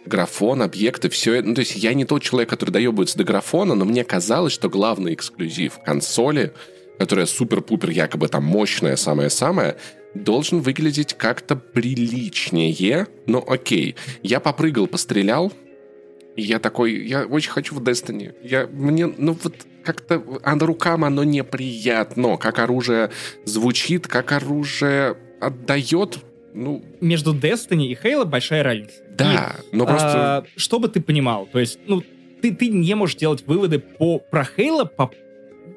графон, 0.07 0.63
объекты, 0.63 1.09
все 1.09 1.35
это... 1.35 1.49
Ну, 1.49 1.55
то 1.55 1.61
есть 1.61 1.77
я 1.77 1.95
не 1.95 2.05
тот 2.05 2.23
человек, 2.23 2.49
который 2.51 2.71
доебывается 2.71 3.19
до 3.19 3.25
графона, 3.25 3.75
но 3.75 3.85
мне 3.85 4.05
казалось, 4.05 4.53
что 4.53 4.69
главный 4.69 5.15
эксклюзив 5.15 5.79
консоли, 5.85 6.53
которая 6.99 7.27
супер-пупер 7.27 7.91
якобы 7.91 8.29
там 8.29 8.45
мощная, 8.45 8.97
самая-самая, 8.97 9.77
должен 10.15 10.61
выглядеть 10.61 11.15
как-то 11.15 11.57
приличнее, 11.57 13.07
но 13.27 13.45
окей. 13.47 13.97
Я 14.23 14.41
попрыгал, 14.41 14.87
пострелял, 14.87 15.53
и 16.41 16.43
я 16.43 16.59
такой, 16.59 17.07
я 17.07 17.27
очень 17.27 17.51
хочу 17.51 17.75
в 17.75 17.83
Destiny. 17.83 18.35
Я, 18.43 18.67
мне, 18.67 19.07
ну 19.07 19.37
вот 19.43 19.55
как-то 19.85 20.23
а 20.43 20.59
рукам 20.59 21.05
оно 21.05 21.23
неприятно, 21.23 22.39
как 22.39 22.59
оружие 22.59 23.11
звучит, 23.45 24.07
как 24.07 24.33
оружие 24.33 25.17
отдает, 25.39 26.19
ну... 26.55 26.83
Между 27.01 27.35
Destiny 27.35 27.89
и 27.89 27.95
Halo 27.95 28.25
большая 28.25 28.63
разница. 28.63 29.03
Да, 29.11 29.57
и, 29.71 29.77
но 29.77 29.85
просто... 29.85 30.09
А, 30.09 30.45
чтобы 30.57 30.89
ты 30.89 31.03
понимал, 31.03 31.47
то 31.47 31.59
есть, 31.59 31.79
ну, 31.87 32.03
ты, 32.41 32.55
ты 32.55 32.69
не 32.69 32.95
можешь 32.95 33.17
делать 33.17 33.47
выводы 33.47 33.79
по, 33.79 34.19
про 34.19 34.47
Halo 34.57 34.89
по 34.89 35.11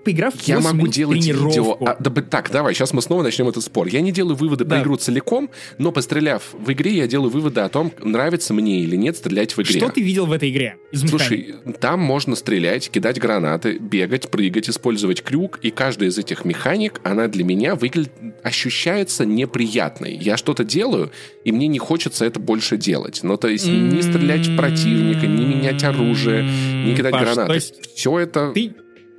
поиграв 0.04 0.34
Я 0.42 0.60
могу 0.60 0.88
делать 0.88 1.26
видео... 1.26 1.78
А, 1.86 1.98
да, 2.00 2.10
так, 2.22 2.52
давай, 2.52 2.74
сейчас 2.74 2.94
мы 2.94 3.02
снова 3.02 3.24
начнем 3.24 3.48
этот 3.48 3.64
спор. 3.64 3.88
Я 3.88 4.02
не 4.02 4.12
делаю 4.12 4.36
выводы 4.36 4.66
Да. 4.66 4.76
по 4.78 4.82
игру 4.82 4.96
целиком, 4.98 5.50
но 5.78 5.92
постреляв 5.92 6.44
в 6.54 6.72
игре, 6.72 6.98
я 6.98 7.08
делаю 7.08 7.30
выводы 7.30 7.62
о 7.62 7.70
том, 7.70 7.92
нравится 8.04 8.54
мне 8.54 8.82
или 8.82 8.96
нет 8.96 9.18
стрелять 9.18 9.56
в 9.56 9.62
игре. 9.62 9.80
Что 9.80 9.90
ты 9.90 10.02
видел 10.02 10.26
в 10.26 10.32
этой 10.32 10.50
игре? 10.50 10.78
Из 10.92 11.04
механик? 11.04 11.20
Слушай, 11.22 11.56
там 11.80 12.00
можно 12.00 12.36
стрелять, 12.36 12.90
кидать 12.90 13.20
гранаты, 13.20 13.78
бегать, 13.80 14.30
прыгать, 14.30 14.70
использовать 14.70 15.24
крюк, 15.24 15.60
и 15.62 15.72
каждая 15.72 16.10
из 16.10 16.18
этих 16.18 16.46
механик, 16.46 17.00
она 17.04 17.28
для 17.28 17.44
меня 17.44 17.76
выглядит, 17.76 18.12
ощущается 18.44 19.26
неприятной. 19.26 20.16
Я 20.16 20.38
что-то 20.38 20.64
делаю, 20.64 21.12
и 21.44 21.52
мне 21.52 21.68
не 21.68 21.80
хочется 21.80 22.26
это 22.26 22.40
больше 22.40 22.78
делать. 22.78 23.22
Ну, 23.24 23.38
то 23.38 23.48
есть, 23.48 23.68
не 23.68 24.02
стрелять 24.02 24.48
в 24.48 24.56
противника, 24.58 25.28
не 25.28 25.46
менять 25.46 25.84
оружие, 25.84 26.44
не 26.86 26.96
кидать 26.96 27.12
Паш, 27.14 27.22
гранаты. 27.24 27.48
то 27.48 27.54
есть 27.54 27.96
Все 27.96 28.20
это... 28.20 28.52
Ты 28.54 28.74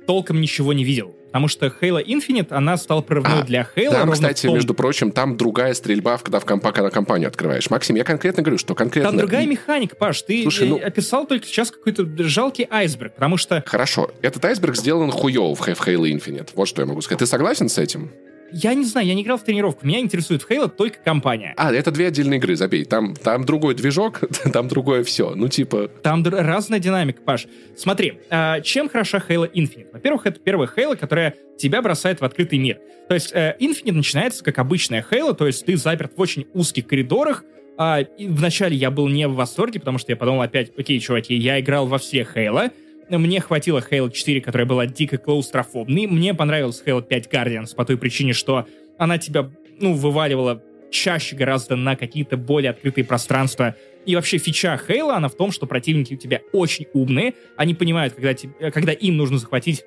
толком 0.05 0.41
ничего 0.41 0.73
не 0.73 0.83
видел. 0.83 1.15
Потому 1.27 1.49
что 1.49 1.65
Halo 1.65 2.01
Infinite, 2.01 2.47
она 2.51 2.77
стала 2.77 3.01
прорывной 3.01 3.41
А, 3.41 3.43
для 3.43 3.67
Halo. 3.75 3.91
Там, 3.91 4.11
кстати, 4.11 4.45
том- 4.45 4.55
между 4.55 4.73
прочим, 4.73 5.11
там 5.11 5.35
другая 5.35 5.73
стрельба, 5.73 6.17
когда 6.17 6.39
в 6.39 6.45
компа, 6.45 6.71
когда 6.71 6.89
компанию 6.89 7.27
открываешь. 7.27 7.69
Максим, 7.69 7.97
я 7.97 8.05
конкретно 8.05 8.41
говорю, 8.41 8.57
что 8.57 8.73
конкретно... 8.73 9.09
Там 9.09 9.19
другая 9.19 9.45
механика, 9.45 9.97
Паш. 9.97 10.21
Ты 10.21 10.43
Слушай, 10.43 10.67
э, 10.67 10.69
ну- 10.69 10.81
описал 10.81 11.27
только 11.27 11.45
сейчас 11.45 11.71
какой-то 11.71 12.07
жалкий 12.23 12.65
айсберг, 12.69 13.15
потому 13.15 13.35
что 13.35 13.61
Хорошо, 13.65 14.11
этот 14.21 14.45
айсберг 14.45 14.77
сделан 14.77 15.11
хуёво 15.11 15.55
в 15.55 15.61
Halo 15.67 16.09
Infinite. 16.09 16.51
Вот 16.55 16.69
что 16.69 16.81
я 16.81 16.85
могу 16.85 17.01
сказать. 17.01 17.19
Ты 17.19 17.25
согласен 17.25 17.67
с 17.67 17.77
этим? 17.77 18.11
Я 18.57 18.73
не 18.73 18.85
знаю, 18.85 19.05
я 19.05 19.13
не 19.13 19.21
играл 19.21 19.37
в 19.37 19.43
тренировку. 19.43 19.85
Меня 19.85 19.99
интересует 19.99 20.41
в 20.41 20.49
Halo 20.49 20.69
только 20.69 20.97
компания. 20.99 21.53
А, 21.57 21.73
это 21.73 21.91
две 21.91 22.07
отдельные 22.07 22.37
игры, 22.37 22.55
забей. 22.55 22.85
Там, 22.85 23.13
там 23.13 23.43
другой 23.43 23.75
движок, 23.75 24.21
там 24.53 24.69
другое 24.69 25.03
все. 25.03 25.35
Ну, 25.35 25.49
типа... 25.49 25.89
Там 26.01 26.23
разная 26.23 26.79
динамика, 26.79 27.21
Паш. 27.21 27.47
Смотри, 27.75 28.19
а, 28.29 28.61
чем 28.61 28.87
хороша 28.87 29.17
Halo 29.17 29.51
Infinite? 29.51 29.87
Во-первых, 29.91 30.25
это 30.25 30.39
первая 30.39 30.69
Halo, 30.73 30.95
которая 30.95 31.35
тебя 31.57 31.81
бросает 31.81 32.21
в 32.21 32.23
открытый 32.23 32.57
мир. 32.57 32.79
То 33.09 33.15
есть 33.15 33.31
э, 33.33 33.57
Infinite 33.59 33.91
начинается 33.91 34.41
как 34.41 34.57
обычная 34.57 35.05
Halo, 35.09 35.35
то 35.35 35.47
есть 35.47 35.65
ты 35.65 35.75
заперт 35.75 36.13
в 36.15 36.21
очень 36.21 36.47
узких 36.53 36.87
коридорах. 36.87 37.43
А, 37.77 37.99
и 37.99 38.27
вначале 38.27 38.77
я 38.77 38.89
был 38.89 39.09
не 39.09 39.27
в 39.27 39.35
восторге, 39.35 39.81
потому 39.81 39.97
что 39.97 40.13
я 40.13 40.15
подумал 40.15 40.41
опять, 40.41 40.71
окей, 40.77 40.99
чуваки, 41.01 41.35
я 41.35 41.59
играл 41.59 41.87
во 41.87 41.97
все 41.97 42.25
Halo, 42.33 42.71
мне 43.09 43.39
хватило 43.39 43.79
Halo 43.79 44.11
4, 44.11 44.41
которая 44.41 44.67
была 44.67 44.85
дико 44.85 45.17
клаустрофобной. 45.17 46.07
Мне 46.07 46.33
понравилась 46.33 46.81
Halo 46.85 47.01
5 47.01 47.27
Guardians 47.27 47.75
по 47.75 47.85
той 47.85 47.97
причине, 47.97 48.33
что 48.33 48.67
она 48.97 49.17
тебя, 49.17 49.49
ну, 49.79 49.93
вываливала 49.93 50.61
чаще 50.91 51.35
гораздо 51.35 51.75
на 51.75 51.95
какие-то 51.95 52.37
более 52.37 52.71
открытые 52.71 53.05
пространства. 53.05 53.75
И 54.05 54.15
вообще 54.15 54.37
фича 54.37 54.79
Halo, 54.87 55.11
она 55.11 55.27
в 55.27 55.35
том, 55.35 55.51
что 55.51 55.65
противники 55.65 56.13
у 56.13 56.17
тебя 56.17 56.41
очень 56.53 56.87
умные. 56.93 57.33
Они 57.57 57.73
понимают, 57.73 58.13
когда, 58.13 58.33
те- 58.33 58.49
когда 58.71 58.93
им 58.93 59.17
нужно 59.17 59.37
захватить 59.37 59.83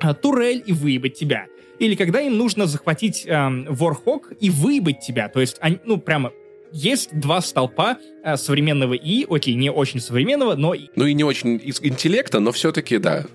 а, 0.00 0.14
турель 0.14 0.62
и 0.66 0.72
выебать 0.72 1.14
тебя. 1.14 1.46
Или 1.78 1.94
когда 1.94 2.20
им 2.20 2.36
нужно 2.36 2.66
захватить 2.66 3.24
эм, 3.26 3.66
Warhawk 3.68 4.36
и 4.40 4.50
выебать 4.50 5.00
тебя. 5.00 5.28
То 5.28 5.40
есть, 5.40 5.56
они, 5.60 5.78
ну, 5.84 5.98
прямо 5.98 6.32
есть 6.72 7.10
два 7.18 7.40
столпа 7.40 7.98
э, 8.24 8.36
современного 8.36 8.94
И, 8.94 9.26
окей, 9.28 9.54
не 9.54 9.70
очень 9.70 10.00
современного, 10.00 10.54
но 10.54 10.74
Ну 10.96 11.06
и 11.06 11.14
не 11.14 11.24
очень 11.24 11.60
из 11.62 11.80
интеллекта, 11.82 12.40
но 12.40 12.52
все-таки, 12.52 12.98
да. 12.98 13.26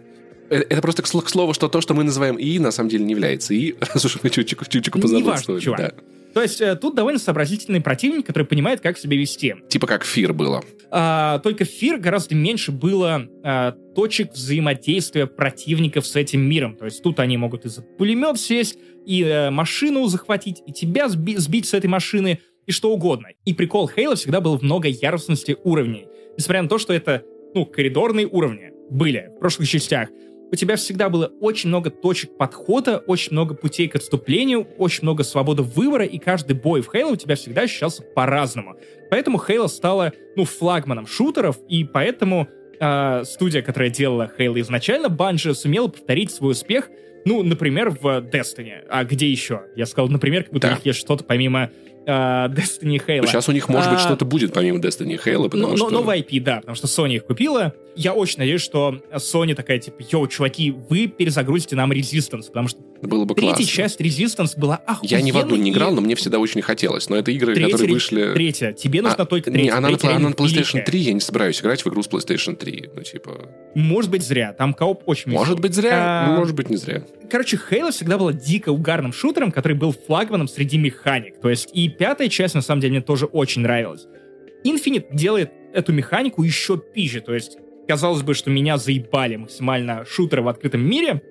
Э, 0.50 0.64
Это 0.70 0.82
просто 0.82 1.04
к 1.04 1.06
сло- 1.06 1.22
к 1.24 1.30
слову, 1.30 1.54
что 1.54 1.68
то, 1.68 1.82
что 1.82 1.94
мы 1.94 2.04
называем 2.04 2.40
ИИ, 2.40 2.60
на 2.60 2.72
самом 2.72 2.90
деле 2.90 3.06
не 3.06 3.12
является 3.12 3.54
ИИ, 3.56 3.76
раз 3.94 4.04
уж 4.06 4.18
мы 4.24 4.30
чуть-чуть 4.30 4.60
чуть-чуть 4.70 4.94
позаботствовали. 4.94 5.62
чувак. 5.62 5.80
да. 5.80 5.92
То 6.34 6.42
есть 6.44 6.62
э, 6.62 6.76
тут 6.76 6.96
довольно 6.96 7.20
сообразительный 7.20 7.82
противник, 7.82 8.26
который 8.26 8.44
понимает, 8.44 8.82
как 8.82 8.98
себя 8.98 9.18
вести. 9.18 9.56
Типа 9.70 9.88
как 9.88 10.04
Фир 10.06 10.34
было. 10.34 10.64
А, 10.92 11.40
только 11.40 11.66
в 11.66 11.68
Фир 11.68 11.98
гораздо 11.98 12.36
меньше 12.36 12.72
было 12.72 13.28
а, 13.44 13.72
точек 13.96 14.34
взаимодействия 14.34 15.26
противников 15.26 16.06
с 16.06 16.16
этим 16.16 16.42
миром. 16.42 16.76
То 16.76 16.86
есть 16.86 17.02
тут 17.02 17.20
они 17.20 17.38
могут 17.38 17.66
и 17.66 17.70
за 17.70 17.82
пулемет 17.82 18.40
сесть, 18.40 18.78
и 19.06 19.24
э, 19.24 19.50
машину 19.50 20.06
захватить, 20.08 20.62
и 20.68 20.72
тебя 20.74 21.08
сби- 21.08 21.38
сбить 21.38 21.68
с 21.68 21.74
этой 21.74 21.88
машины, 21.88 22.40
и 22.68 22.72
что 22.72 22.92
угодно. 22.92 23.30
И 23.46 23.54
прикол 23.54 23.90
Хейла 23.90 24.16
всегда 24.16 24.42
был 24.42 24.58
в 24.58 24.62
многоярусности 24.62 25.58
уровней. 25.64 26.08
Несмотря 26.38 26.62
на 26.62 26.70
то, 26.70 26.78
что 26.78 26.94
это, 26.94 27.24
ну, 27.56 27.66
коридорные 27.66 28.28
уровни 28.28 28.72
были 28.92 29.32
в 29.36 29.40
прошлых 29.40 29.68
частях. 29.68 30.10
у 30.50 30.56
тебя 30.56 30.78
всегда 30.78 31.10
было 31.10 31.32
очень 31.42 31.68
много 31.68 31.90
точек 31.90 32.38
подхода, 32.38 33.00
очень 33.00 33.34
много 33.34 33.54
путей 33.54 33.90
к 33.90 33.96
отступлению, 33.96 34.66
очень 34.78 35.04
много 35.04 35.24
свободы 35.24 35.64
выбора, 35.64 36.06
и 36.06 36.20
каждый 36.20 36.56
бой 36.56 36.82
в 36.82 36.94
Halo 36.94 37.14
у 37.14 37.16
тебя 37.18 37.36
всегда 37.36 37.64
ощущался 37.64 38.02
по-разному. 38.04 38.78
Поэтому 39.10 39.42
Halo 39.46 39.68
стала, 39.68 40.14
ну, 40.38 40.46
флагманом 40.46 41.06
шутеров, 41.06 41.58
и 41.68 41.84
поэтому 41.84 42.48
э, 42.80 43.24
студия, 43.26 43.62
которая 43.62 43.90
делала 43.90 44.32
Halo 44.38 44.60
изначально, 44.62 45.08
Bungie, 45.08 45.54
сумела 45.54 45.90
повторить 45.90 46.32
свой 46.32 46.52
успех, 46.52 46.90
ну, 47.26 47.44
например, 47.44 47.90
в 47.90 48.06
Destiny. 48.22 48.86
А 48.90 49.04
где 49.04 49.30
еще? 49.30 49.64
Я 49.76 49.86
сказал, 49.86 50.08
например, 50.08 50.44
как 50.44 50.54
будто 50.54 50.68
да. 50.68 50.74
у 50.74 50.76
них 50.78 50.86
есть 50.86 51.00
что-то 51.00 51.26
помимо 51.26 51.72
uh, 52.08 52.48
Destiny 52.50 53.00
Halo. 53.06 53.22
Ну, 53.22 53.28
сейчас 53.28 53.50
у 53.50 53.52
них, 53.52 53.68
может 53.70 53.92
быть, 53.92 54.00
а, 54.00 54.04
что-то 54.04 54.26
будет 54.26 54.54
помимо 54.54 54.80
Destiny 54.80 55.20
Halo, 55.24 55.50
потому 55.50 55.68
но, 55.68 55.78
что... 55.78 55.90
Новый 55.90 56.22
IP, 56.22 56.42
да, 56.42 56.58
потому 56.58 56.76
что 56.76 56.88
Sony 56.88 57.16
их 57.16 57.26
купила. 57.26 57.74
Я 57.96 58.14
очень 58.14 58.40
надеюсь, 58.40 58.62
что 58.62 59.02
Sony 59.14 59.54
такая, 59.54 59.80
типа, 59.80 60.02
йоу, 60.10 60.28
чуваки, 60.28 60.72
вы 60.72 61.08
перезагрузите 61.08 61.76
нам 61.76 61.92
Resistance, 61.92 62.48
потому 62.48 62.68
что 62.68 62.80
было 63.02 63.26
бы 63.26 63.36
третья 63.36 63.56
классно. 63.56 63.66
часть 63.66 64.02
Resistance 64.02 64.58
была 64.58 64.78
охуенной. 64.78 65.20
Я 65.20 65.22
ни 65.22 65.32
в 65.32 65.38
одну 65.38 65.56
не 65.56 65.72
играл, 65.72 65.94
но 65.94 66.02
мне 66.02 66.16
всегда 66.16 66.40
очень 66.40 66.62
хотелось. 66.62 67.10
Но 67.10 67.16
это 67.16 67.32
игры, 67.32 67.54
третья, 67.54 67.72
которые 67.72 67.94
вышли... 67.94 68.34
Третья. 68.34 68.74
Тебе 68.74 69.02
нужна 69.02 69.24
а, 69.24 69.26
только 69.26 69.52
третья. 69.52 69.72
Не, 69.72 69.78
она, 69.78 69.90
третья 69.90 70.10
на, 70.10 70.16
она 70.16 70.30
на 70.30 70.34
PlayStation 70.34 70.84
3, 70.84 71.00
я 71.00 71.14
не 71.14 71.20
собираюсь 71.20 71.62
играть 71.62 71.84
в 71.84 71.88
игру 71.90 72.02
с 72.04 72.10
PlayStation 72.10 72.56
3. 72.56 72.90
Ну, 72.96 73.02
типа... 73.04 73.50
Может 73.76 74.12
быть, 74.12 74.24
зря. 74.24 74.54
Там 74.54 74.74
кооп 74.74 75.04
очень 75.06 75.32
Может 75.32 75.60
быть, 75.60 75.74
зря, 75.74 76.26
а... 76.28 76.38
может 76.38 76.56
быть, 76.56 76.70
не 76.70 76.78
зря. 76.78 77.04
Короче, 77.30 77.60
Halo 77.70 77.92
всегда 77.92 78.18
была 78.18 78.34
дико 78.34 78.70
угарным 78.70 79.14
шутером, 79.14 79.52
который 79.52 79.74
был 79.74 79.94
флагманом 79.94 80.48
среди 80.48 80.78
механик. 80.78 81.40
То 81.40 81.50
есть 81.50 81.70
и 81.74 81.90
пятая 81.90 82.30
часть, 82.30 82.56
на 82.56 82.62
самом 82.62 82.82
деле, 82.82 82.92
мне 82.94 83.02
тоже 83.02 83.26
очень 83.26 83.62
нравилась. 83.62 84.08
Infinite 84.64 85.08
делает 85.14 85.52
эту 85.74 85.94
механику 85.94 86.44
еще 86.44 86.78
пизже. 86.78 87.22
То 87.22 87.34
есть, 87.34 87.58
казалось 87.88 88.24
бы, 88.24 88.34
что 88.34 88.50
меня 88.50 88.78
заебали 88.78 89.36
максимально 89.36 90.06
шутеры 90.06 90.42
в 90.42 90.48
открытом 90.48 90.82
мире, 90.82 91.22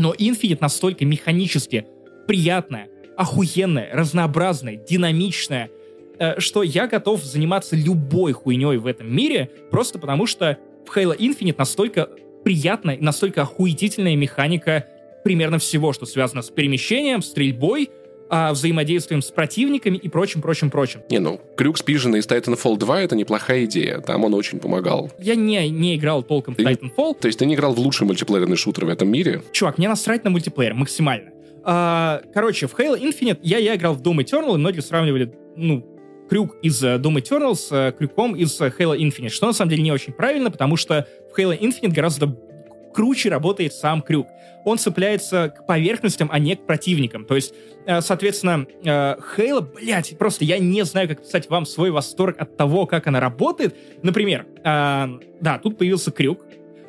но 0.00 0.14
Infinite 0.14 0.58
настолько 0.60 1.04
механически 1.04 1.86
приятная, 2.26 2.88
охуенная, 3.16 3.90
разнообразная, 3.92 4.76
динамичная, 4.76 5.70
э, 6.18 6.40
что 6.40 6.62
я 6.62 6.86
готов 6.86 7.22
заниматься 7.22 7.76
любой 7.76 8.32
хуйней 8.32 8.78
в 8.78 8.86
этом 8.86 9.14
мире, 9.14 9.50
просто 9.70 9.98
потому 9.98 10.26
что 10.26 10.58
в 10.86 10.96
Halo 10.96 11.16
Infinite 11.16 11.56
настолько 11.58 12.08
приятная 12.44 12.96
настолько 12.98 13.42
охуительная 13.42 14.16
механика 14.16 14.86
примерно 15.22 15.58
всего, 15.58 15.92
что 15.92 16.06
связано 16.06 16.42
с 16.42 16.50
перемещением, 16.50 17.22
стрельбой, 17.22 17.90
а, 18.30 18.52
взаимодействием 18.52 19.22
с 19.22 19.30
противниками 19.30 19.96
и 19.96 20.08
прочим, 20.08 20.40
прочим, 20.40 20.70
прочим. 20.70 21.00
Не, 21.10 21.18
ну, 21.18 21.40
крюк 21.56 21.78
с 21.78 21.82
пижина 21.82 22.16
из 22.16 22.26
Titanfall 22.26 22.78
2— 22.78 23.00
это 23.02 23.16
неплохая 23.16 23.64
идея. 23.64 24.00
Там 24.00 24.24
он 24.24 24.34
очень 24.34 24.60
помогал. 24.60 25.10
Я 25.18 25.34
не, 25.34 25.68
не 25.68 25.96
играл 25.96 26.22
толком 26.22 26.54
ты 26.54 26.64
в 26.64 26.66
Titanfall. 26.66 27.16
то 27.20 27.26
есть 27.26 27.40
ты 27.40 27.46
не 27.46 27.54
играл 27.54 27.74
в 27.74 27.78
лучший 27.80 28.06
мультиплеерный 28.06 28.56
шутер 28.56 28.86
в 28.86 28.88
этом 28.88 29.08
мире? 29.08 29.42
Чувак, 29.52 29.78
мне 29.78 29.88
насрать 29.88 30.24
на 30.24 30.30
мультиплеер 30.30 30.74
максимально. 30.74 31.30
А, 31.64 32.22
короче, 32.32 32.68
в 32.68 32.74
Halo 32.78 32.98
Infinite 32.98 33.40
я, 33.42 33.58
я 33.58 33.74
играл 33.74 33.94
в 33.94 34.02
Doom 34.02 34.18
Eternal, 34.18 34.54
и 34.54 34.58
многие 34.58 34.80
сравнивали, 34.80 35.34
ну, 35.56 35.84
крюк 36.30 36.56
из 36.62 36.82
uh, 36.82 36.98
Doom 37.00 37.16
Eternal 37.16 37.54
с 37.56 37.72
uh, 37.72 37.92
крюком 37.92 38.36
из 38.36 38.60
uh, 38.60 38.72
Halo 38.78 38.96
Infinite, 38.96 39.30
что 39.30 39.48
на 39.48 39.52
самом 39.52 39.70
деле 39.70 39.82
не 39.82 39.90
очень 39.90 40.12
правильно, 40.12 40.50
потому 40.50 40.76
что 40.76 41.06
в 41.34 41.38
Halo 41.38 41.58
Infinite 41.58 41.92
гораздо 41.92 42.28
круче 42.92 43.28
работает 43.28 43.72
сам 43.72 44.02
крюк. 44.02 44.28
Он 44.64 44.78
цепляется 44.78 45.54
к 45.56 45.66
поверхностям, 45.66 46.28
а 46.30 46.38
не 46.38 46.54
к 46.56 46.66
противникам. 46.66 47.24
То 47.24 47.34
есть, 47.36 47.54
э, 47.86 48.00
соответственно, 48.00 48.66
Хейла, 48.82 49.60
блядь, 49.60 50.16
просто 50.18 50.44
я 50.44 50.58
не 50.58 50.84
знаю, 50.84 51.08
как 51.08 51.22
писать 51.22 51.48
вам 51.48 51.64
свой 51.64 51.90
восторг 51.90 52.36
от 52.38 52.56
того, 52.56 52.86
как 52.86 53.06
она 53.06 53.20
работает. 53.20 53.74
Например, 54.02 54.46
э, 54.62 55.08
да, 55.40 55.58
тут 55.58 55.78
появился 55.78 56.10
крюк, 56.10 56.44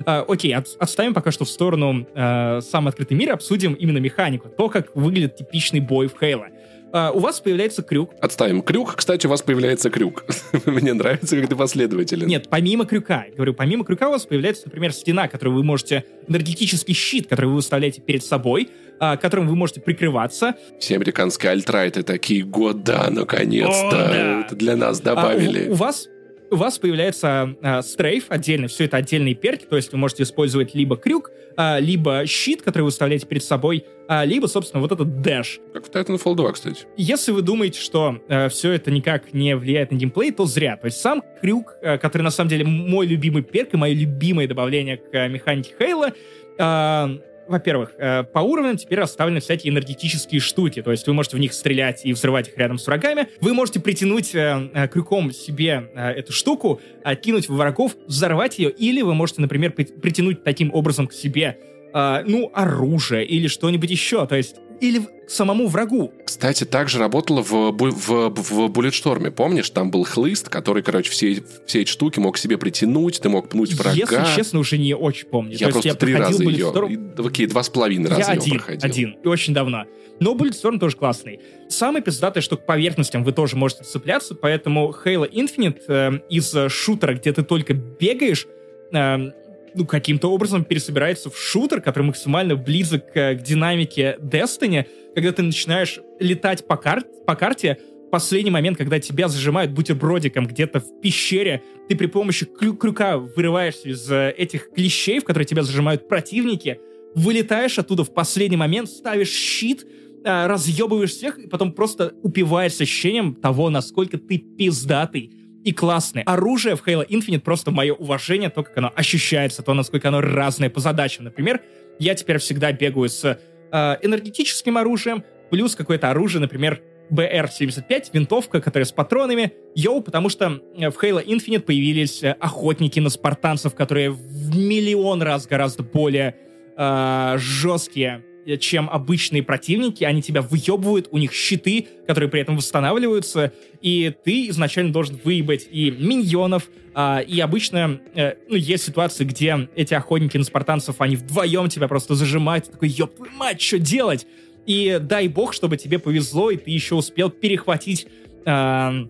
окей, 0.06 0.54
от, 0.56 0.68
отставим 0.80 1.14
пока 1.14 1.32
что 1.32 1.46
в 1.46 1.50
сторону 1.50 2.08
uh, 2.16 2.60
сам 2.62 2.88
открытый 2.88 3.16
мир, 3.16 3.34
обсудим 3.34 3.74
именно 3.74 4.00
механику, 4.00 4.50
то, 4.50 4.68
как 4.68 4.96
выглядит 4.96 5.36
типичный 5.36 5.80
бой 5.80 6.08
в 6.08 6.18
Хейла 6.20 6.48
а, 6.94 7.12
у 7.12 7.20
вас 7.20 7.40
появляется 7.40 7.84
крюк. 7.84 8.12
Отставим 8.20 8.62
крюк. 8.62 8.96
Кстати, 8.96 9.28
у 9.28 9.30
вас 9.30 9.42
появляется 9.42 9.90
крюк. 9.90 10.26
Мне 10.66 10.94
нравится, 10.94 11.40
как 11.40 11.50
ты 11.50 11.56
последователен. 11.56 12.28
Нет, 12.28 12.48
помимо 12.50 12.86
крюка. 12.86 13.26
Говорю, 13.36 13.54
помимо 13.54 13.86
крюка 13.86 14.10
у 14.10 14.12
вас 14.12 14.26
появляется, 14.26 14.64
например, 14.66 14.94
стена, 14.94 15.28
которую 15.28 15.56
вы 15.56 15.64
можете... 15.64 16.06
Энергетический 16.28 16.94
щит, 16.94 17.28
который 17.28 17.48
вы 17.48 17.56
выставляете 17.56 18.02
перед 18.02 18.24
собой, 18.24 18.70
а, 19.00 19.18
которым 19.18 19.48
вы 19.48 19.56
можете 19.56 19.82
прикрываться. 19.82 20.56
Все 20.80 20.96
американские 20.96 21.52
альтрайты 21.52 22.04
такие, 22.04 22.44
года, 22.44 23.08
наконец-то. 23.10 23.88
О, 23.88 23.92
да. 23.92 24.42
Это 24.42 24.56
для 24.56 24.76
нас 24.76 25.02
добавили. 25.02 25.66
А, 25.66 25.70
у, 25.70 25.72
у 25.72 25.76
вас 25.76 26.08
у 26.52 26.58
вас 26.58 26.78
появляется 26.78 27.56
э, 27.62 27.82
стрейф 27.82 28.26
отдельно, 28.28 28.68
все 28.68 28.86
это 28.86 28.98
отдельные 28.98 29.34
перки, 29.34 29.66
то 29.66 29.78
есть 29.78 29.92
вы 29.92 29.98
можете 29.98 30.24
использовать 30.24 30.76
либо 30.76 30.98
крюк, 30.98 31.32
э, 31.58 31.80
либо 31.80 32.26
щит, 32.28 32.62
который 32.62 32.84
вы 32.84 32.92
ставляете 32.92 33.26
перед 33.26 33.44
собой, 33.44 33.86
э, 34.10 34.26
либо, 34.26 34.48
собственно, 34.48 34.82
вот 34.82 34.92
этот 34.92 35.22
дэш. 35.22 35.62
Как 35.74 35.88
в 35.88 35.90
Titanfall 35.90 36.36
2, 36.36 36.52
кстати. 36.52 36.86
Если 36.98 37.32
вы 37.32 37.42
думаете, 37.42 37.80
что 37.80 38.22
э, 38.28 38.50
все 38.50 38.72
это 38.74 38.92
никак 38.92 39.34
не 39.34 39.56
влияет 39.56 39.92
на 39.92 39.96
геймплей, 39.96 40.32
то 40.32 40.46
зря. 40.46 40.76
То 40.76 40.86
есть 40.86 41.00
сам 41.00 41.24
крюк, 41.42 41.76
э, 41.82 41.98
который 41.98 42.24
на 42.24 42.32
самом 42.32 42.50
деле 42.50 42.66
мой 42.66 43.08
любимый 43.08 43.44
перк 43.44 43.74
и 43.74 43.78
мое 43.78 43.94
любимое 43.94 44.48
добавление 44.48 44.98
к 44.98 45.14
э, 45.14 45.30
механике 45.30 45.74
Хейла, 45.80 46.12
э, 46.58 47.31
во-первых, 47.52 47.94
э, 47.98 48.24
по 48.24 48.40
уровням 48.40 48.78
теперь 48.78 49.00
расставлены 49.00 49.42
всякие 49.42 49.72
энергетические 49.74 50.40
штуки, 50.40 50.82
то 50.82 50.92
есть 50.92 51.06
вы 51.06 51.14
можете 51.14 51.38
в 51.38 51.40
них 51.40 51.54
стрелять 51.54 52.06
и 52.06 52.14
взрывать 52.14 52.48
их 52.48 52.58
рядом 52.58 52.80
с 52.80 52.88
врагами. 52.88 53.28
Вы 53.42 53.54
можете 53.54 53.80
притянуть 53.80 54.34
э, 54.34 54.70
э, 54.74 54.88
крюком 54.88 55.32
себе 55.32 55.90
эту 55.94 56.32
штуку, 56.32 56.82
кинуть 57.22 57.50
в 57.50 57.56
врагов, 57.56 57.96
взорвать 58.08 58.58
ее, 58.58 58.70
или 58.70 59.02
вы 59.02 59.14
можете, 59.14 59.42
например, 59.42 59.72
притянуть 59.72 60.44
таким 60.44 60.74
образом 60.74 61.08
к 61.08 61.14
себе 61.14 61.58
ну, 61.94 62.52
оружие 62.54 63.26
или 63.26 63.48
что-нибудь 63.48 63.90
еще. 63.90 64.26
То 64.28 64.36
есть 64.36 64.56
или 64.82 65.02
самому 65.28 65.68
врагу. 65.68 66.12
Кстати, 66.26 66.66
также 66.66 66.98
работало 66.98 67.44
в, 67.44 67.72
в, 67.72 68.30
в 68.30 68.72
Bulletstorm, 68.72 69.30
помнишь? 69.32 69.70
Там 69.70 69.92
был 69.92 70.04
хлыст, 70.04 70.50
который, 70.50 70.82
короче, 70.82 71.12
все, 71.12 71.42
все 71.66 71.82
эти 71.82 71.90
штуки 71.90 72.20
мог 72.20 72.38
себе 72.38 72.58
притянуть, 72.58 73.22
ты 73.22 73.30
мог 73.30 73.48
пнуть 73.48 73.74
врага. 73.74 73.96
Если 73.96 74.36
честно, 74.36 74.60
уже 74.60 74.78
не 74.80 74.96
очень 74.96 75.28
помню. 75.28 75.56
Я 75.56 75.68
То 75.68 75.74
просто 75.74 75.90
я 75.90 75.96
три 75.96 76.16
раза 76.16 76.44
ее... 76.44 76.74
Окей, 77.18 77.46
два 77.46 77.64
с 77.64 77.70
половиной 77.70 78.10
раза 78.10 78.22
я 78.22 78.28
один, 78.40 78.58
проходил. 78.58 78.90
один, 78.90 79.18
и 79.24 79.28
очень 79.28 79.54
давно. 79.54 79.86
Но 80.20 80.34
Bulletstorm 80.34 80.80
тоже 80.80 80.98
классный. 80.98 81.40
Самое 81.70 82.04
пиздатое, 82.04 82.42
что 82.42 82.58
к 82.58 82.66
поверхностям 82.66 83.24
вы 83.24 83.32
тоже 83.32 83.56
можете 83.56 83.84
цепляться, 83.84 84.34
поэтому 84.34 84.94
Halo 85.06 85.32
Infinite 85.32 85.82
э, 85.88 86.20
из 86.30 86.54
шутера, 86.72 87.14
где 87.14 87.32
ты 87.32 87.44
только 87.44 87.74
бегаешь, 87.74 88.48
э, 88.92 89.32
ну, 89.76 89.86
каким-то 89.86 90.32
образом 90.32 90.64
пересобирается 90.64 91.30
в 91.30 91.38
шутер, 91.38 91.82
который 91.82 92.04
максимально 92.04 92.56
близок 92.56 93.12
к, 93.12 93.36
к 93.36 93.42
динамике 93.42 94.18
Destiny, 94.22 94.86
когда 95.16 95.32
ты 95.32 95.42
начинаешь 95.42 96.00
летать 96.20 96.68
по, 96.68 96.78
кар 96.78 97.04
по 97.26 97.36
карте, 97.36 97.78
последний 98.12 98.52
момент, 98.52 98.78
когда 98.78 99.00
тебя 99.00 99.28
зажимают 99.28 99.72
бутербродиком 99.72 100.46
где-то 100.46 100.82
в 100.82 101.02
пещере, 101.02 101.64
ты 101.88 101.96
при 101.96 102.06
помощи 102.06 102.46
крю 102.46 102.76
крюка 102.76 103.18
вырываешься 103.18 103.90
из 103.90 104.12
э, 104.12 104.34
этих 104.38 104.72
клещей, 104.72 105.20
в 105.20 105.24
которые 105.24 105.48
тебя 105.48 105.64
зажимают 105.64 106.08
противники, 106.08 106.80
вылетаешь 107.16 107.80
оттуда 107.80 108.04
в 108.04 108.14
последний 108.14 108.58
момент, 108.58 108.90
ставишь 108.90 109.32
щит, 109.32 109.86
э, 110.24 110.48
разъебываешь 110.48 111.12
всех, 111.12 111.40
и 111.40 111.48
потом 111.48 111.72
просто 111.72 112.14
упиваешься 112.22 112.84
ощущением 112.84 113.34
того, 113.34 113.70
насколько 113.70 114.18
ты 114.18 114.38
пиздатый 114.38 115.41
и 115.64 115.74
классные. 115.74 116.24
Оружие 116.24 116.76
в 116.76 116.86
Halo 116.86 117.08
Infinite 117.08 117.42
просто 117.42 117.72
мое 117.72 117.94
уважение, 117.94 118.50
то, 118.50 118.64
как 118.64 118.78
оно 118.78 118.92
ощущается, 118.96 119.64
то, 119.64 119.74
насколько 119.74 120.08
оно 120.08 120.22
разное 120.22 120.70
по 120.70 120.80
задачам. 120.80 121.26
Например, 121.26 121.62
я 122.00 122.16
теперь 122.16 122.38
всегда 122.40 122.72
бегаю 122.72 123.10
с 123.10 123.26
э, 123.26 123.98
энергетическим 124.02 124.78
оружием, 124.78 125.24
плюс 125.50 125.76
какое-то 125.76 126.10
оружие, 126.10 126.42
например, 126.42 126.82
BR-75, 127.12 128.10
винтовка, 128.14 128.62
которая 128.62 128.86
с 128.86 128.92
патронами. 128.92 129.54
Йоу, 129.76 130.02
потому 130.02 130.30
что 130.30 130.62
э, 130.78 130.90
в 130.90 131.04
Halo 131.04 131.24
Infinite 131.24 131.62
появились 131.62 132.24
э, 132.24 132.32
охотники 132.40 133.00
на 133.00 133.10
спартанцев, 133.10 133.76
которые 133.76 134.10
в 134.10 134.56
миллион 134.56 135.22
раз 135.22 135.46
гораздо 135.46 135.84
более 135.84 136.36
э, 136.78 137.36
жесткие 137.38 138.24
чем 138.60 138.90
обычные 138.90 139.44
противники, 139.44 140.04
они 140.04 140.22
тебя 140.22 140.42
выебывают, 140.42 141.08
у 141.12 141.18
них 141.18 141.34
щиты, 141.34 141.88
которые 142.08 142.30
при 142.30 142.42
этом 142.42 142.58
восстанавливаются, 142.58 143.54
и 143.82 144.14
ты 144.24 144.50
изначально 144.50 144.92
должен 144.92 145.20
выебать 145.24 145.68
и 145.72 145.92
миньонов, 145.92 146.70
а, 146.94 147.20
и 147.20 147.40
обычно, 147.40 148.02
э, 148.16 148.34
ну, 148.50 148.56
есть 148.56 148.84
ситуации, 148.84 149.24
где 149.24 149.70
эти 149.76 149.94
охотники 149.94 150.38
на 150.38 150.44
спартанцев, 150.44 151.00
они 151.00 151.16
вдвоем 151.16 151.70
тебя 151.70 151.88
просто 151.88 152.16
зажимают, 152.16 152.72
такой, 152.72 152.90
ёб 152.90 153.16
твою 153.16 153.32
мать, 153.34 153.62
что 153.62 153.80
делать? 153.80 154.28
И 154.66 155.00
дай 155.02 155.28
бог, 155.28 155.54
чтобы 155.54 155.78
тебе 155.78 156.00
повезло, 156.00 156.52
и 156.52 156.58
ты 156.58 156.70
еще 156.72 156.96
успел 156.96 157.30
перехватить 157.30 158.08
э, 158.46 159.06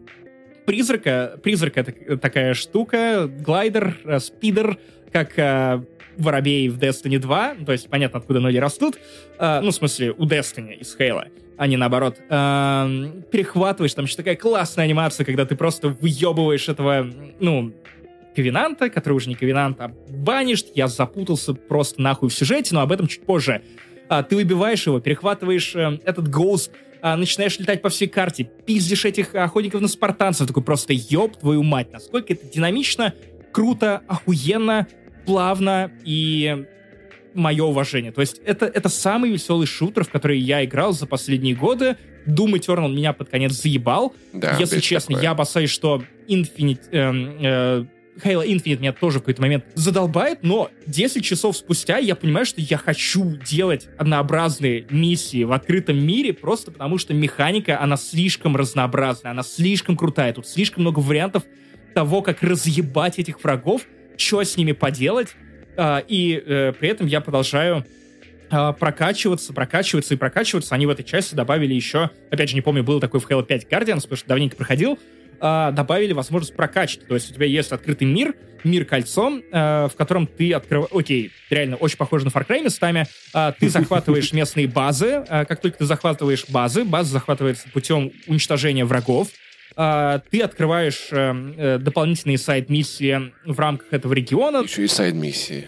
призрака. 0.65 1.39
Призрак— 1.43 1.73
это 1.77 2.17
такая 2.17 2.53
штука, 2.53 3.27
глайдер, 3.27 3.97
э, 4.05 4.19
спидер, 4.19 4.77
как 5.11 5.38
э, 5.38 5.84
воробей 6.18 6.70
в 6.70 6.78
Destiny 6.78 7.20
2, 7.20 7.55
то 7.66 7.72
есть 7.72 7.89
понятно, 7.89 8.20
откуда 8.20 8.39
ноги 8.39 8.57
растут, 8.57 8.97
э, 9.39 9.62
ну, 9.62 9.72
в 9.72 9.76
смысле, 9.76 10.12
у 10.12 10.26
Destiny 10.26 10.76
из 10.80 10.95
Хейла, 10.95 11.28
а 11.57 11.68
не 11.68 11.78
наоборот. 11.78 12.18
Э, 12.30 13.22
перехватываешь, 13.32 13.93
там 13.93 14.05
еще 14.05 14.16
такая 14.16 14.36
классная 14.36 14.86
анимация, 14.86 15.26
когда 15.26 15.45
ты 15.45 15.55
просто 15.55 15.89
выебываешь 15.89 16.70
этого, 16.70 17.07
ну, 17.39 17.74
Ковенанта, 18.36 18.89
который 18.89 19.14
уже 19.14 19.30
не 19.30 19.36
Ковенант, 19.36 19.80
а 19.82 19.91
банишь, 20.09 20.64
я 20.74 20.88
запутался 20.88 21.53
просто 21.53 22.01
нахуй 22.01 22.30
в 22.30 22.34
сюжете, 22.34 22.74
но 22.74 22.82
об 22.82 22.91
этом 22.91 23.07
чуть 23.07 23.24
позже. 23.24 23.62
А, 24.07 24.24
ты 24.24 24.36
выбиваешь 24.36 24.86
его, 24.88 24.99
перехватываешь 24.99 25.76
э, 25.76 25.99
этот 26.05 26.30
гоуст, 26.30 26.72
а, 27.01 27.16
начинаешь 27.16 27.57
летать 27.59 27.82
по 27.82 27.89
всей 27.89 28.07
карте, 28.07 28.43
пиздишь 28.66 29.05
этих 29.05 29.36
охотников 29.36 29.82
на 29.82 29.88
спартанцев, 29.88 30.47
такой 30.47 30.64
просто 30.64 30.93
ёб 30.93 31.38
твою 31.38 31.64
мать, 31.64 31.91
насколько 31.91 32.34
это 32.34 32.45
динамично, 32.45 33.14
круто, 33.51 34.01
охуенно, 34.07 34.88
плавно 35.26 35.91
и 36.03 36.65
мое 37.34 37.63
уважение. 37.63 38.11
То 38.11 38.22
есть 38.22 38.41
это, 38.45 38.65
это 38.65 38.89
самый 38.89 39.32
веселый 39.32 39.67
шутер, 39.67 40.03
в 40.03 40.09
который 40.09 40.39
я 40.39 40.63
играл 40.65 40.93
за 40.93 41.05
последние 41.05 41.55
годы. 41.55 41.97
Doom 42.28 42.53
Eternal 42.53 42.91
меня 42.91 43.13
под 43.13 43.30
конец 43.30 43.53
заебал. 43.53 44.13
Да, 44.34 44.57
Если 44.59 44.80
честно, 44.80 45.15
такое. 45.15 45.24
я 45.24 45.32
опасаюсь, 45.32 45.69
что 45.69 46.03
Infinite... 46.28 46.89
Э, 46.91 47.84
э, 47.84 47.86
Halo 48.24 48.45
Infinite 48.45 48.80
меня 48.80 48.91
тоже 48.91 49.17
в 49.17 49.22
какой-то 49.22 49.41
момент 49.41 49.65
задолбает, 49.74 50.39
но 50.43 50.69
10 50.86 51.24
часов 51.24 51.55
спустя 51.55 51.97
я 51.97 52.15
понимаю, 52.15 52.45
что 52.45 52.59
я 52.59 52.78
хочу 52.78 53.38
делать 53.38 53.88
однообразные 53.97 54.86
миссии 54.89 55.43
в 55.45 55.53
открытом 55.53 55.97
мире, 55.97 56.34
просто 56.34 56.72
потому 56.72 56.97
что 56.97 57.13
механика, 57.13 57.82
она 57.82 57.95
слишком 57.95 58.55
разнообразная, 58.55 59.32
она 59.32 59.43
слишком 59.43 59.95
крутая, 59.95 60.34
тут 60.34 60.45
слишком 60.45 60.84
много 60.84 60.99
вариантов 60.99 61.43
того, 61.95 62.22
как 62.22 62.43
разъебать 62.43 63.17
этих 63.17 63.41
врагов, 63.43 63.84
что 64.22 64.43
с 64.43 64.57
ними 64.57 64.72
поделать, 64.72 65.36
а, 65.78 66.03
и 66.07 66.41
э, 66.45 66.74
при 66.80 66.89
этом 66.89 67.07
я 67.07 67.22
продолжаю 67.22 67.86
а, 68.49 68.74
прокачиваться, 68.74 69.53
прокачиваться 69.53 70.13
и 70.13 70.17
прокачиваться. 70.17 70.76
Они 70.76 70.86
в 70.86 70.89
этой 70.89 71.03
части 71.03 71.36
добавили 71.36 71.74
еще, 71.74 72.09
опять 72.30 72.49
же, 72.49 72.55
не 72.55 72.61
помню, 72.61 72.84
был 72.84 72.99
такой 72.99 73.19
в 73.19 73.30
Halo 73.30 73.43
5 73.43 73.67
Guardians, 73.67 74.01
потому 74.01 74.17
что 74.17 74.28
давненько 74.28 74.55
проходил, 74.55 74.99
а, 75.39 75.72
добавили 75.72 76.13
возможность 76.13 76.55
прокачки. 76.55 77.03
То 77.05 77.15
есть 77.15 77.32
у 77.32 77.34
тебя 77.34 77.45
есть 77.45 77.72
открытый 77.72 78.07
мир, 78.07 78.36
мир 78.63 78.86
кольцом, 78.86 79.41
в 79.51 79.91
котором 79.97 80.28
ты 80.28 80.53
открываешь... 80.53 80.91
Окей, 80.93 81.32
реально 81.49 81.78
очень 81.78 81.97
похоже 81.97 82.26
на 82.26 82.30
Far 82.30 82.45
Cry 82.45 82.63
местами. 82.63 83.07
Ты 83.59 83.69
захватываешь 83.69 84.32
местные 84.34 84.67
базы. 84.67 85.26
Как 85.28 85.61
только 85.61 85.80
ты 85.80 85.86
захватываешь 85.86 86.45
базы, 86.47 86.84
база 86.84 87.13
захватывается 87.13 87.67
путем 87.69 88.11
уничтожения 88.28 88.86
врагов. 88.86 89.30
Ты 89.76 90.41
открываешь 90.41 91.07
э, 91.11 91.53
э, 91.57 91.78
дополнительные 91.78 92.38
сайт-миссии 92.38 93.32
в 93.45 93.59
рамках 93.59 93.93
этого 93.93 94.13
региона. 94.13 94.63
Еще 94.63 94.84
и 94.84 94.88
сайт-миссии. 94.88 95.67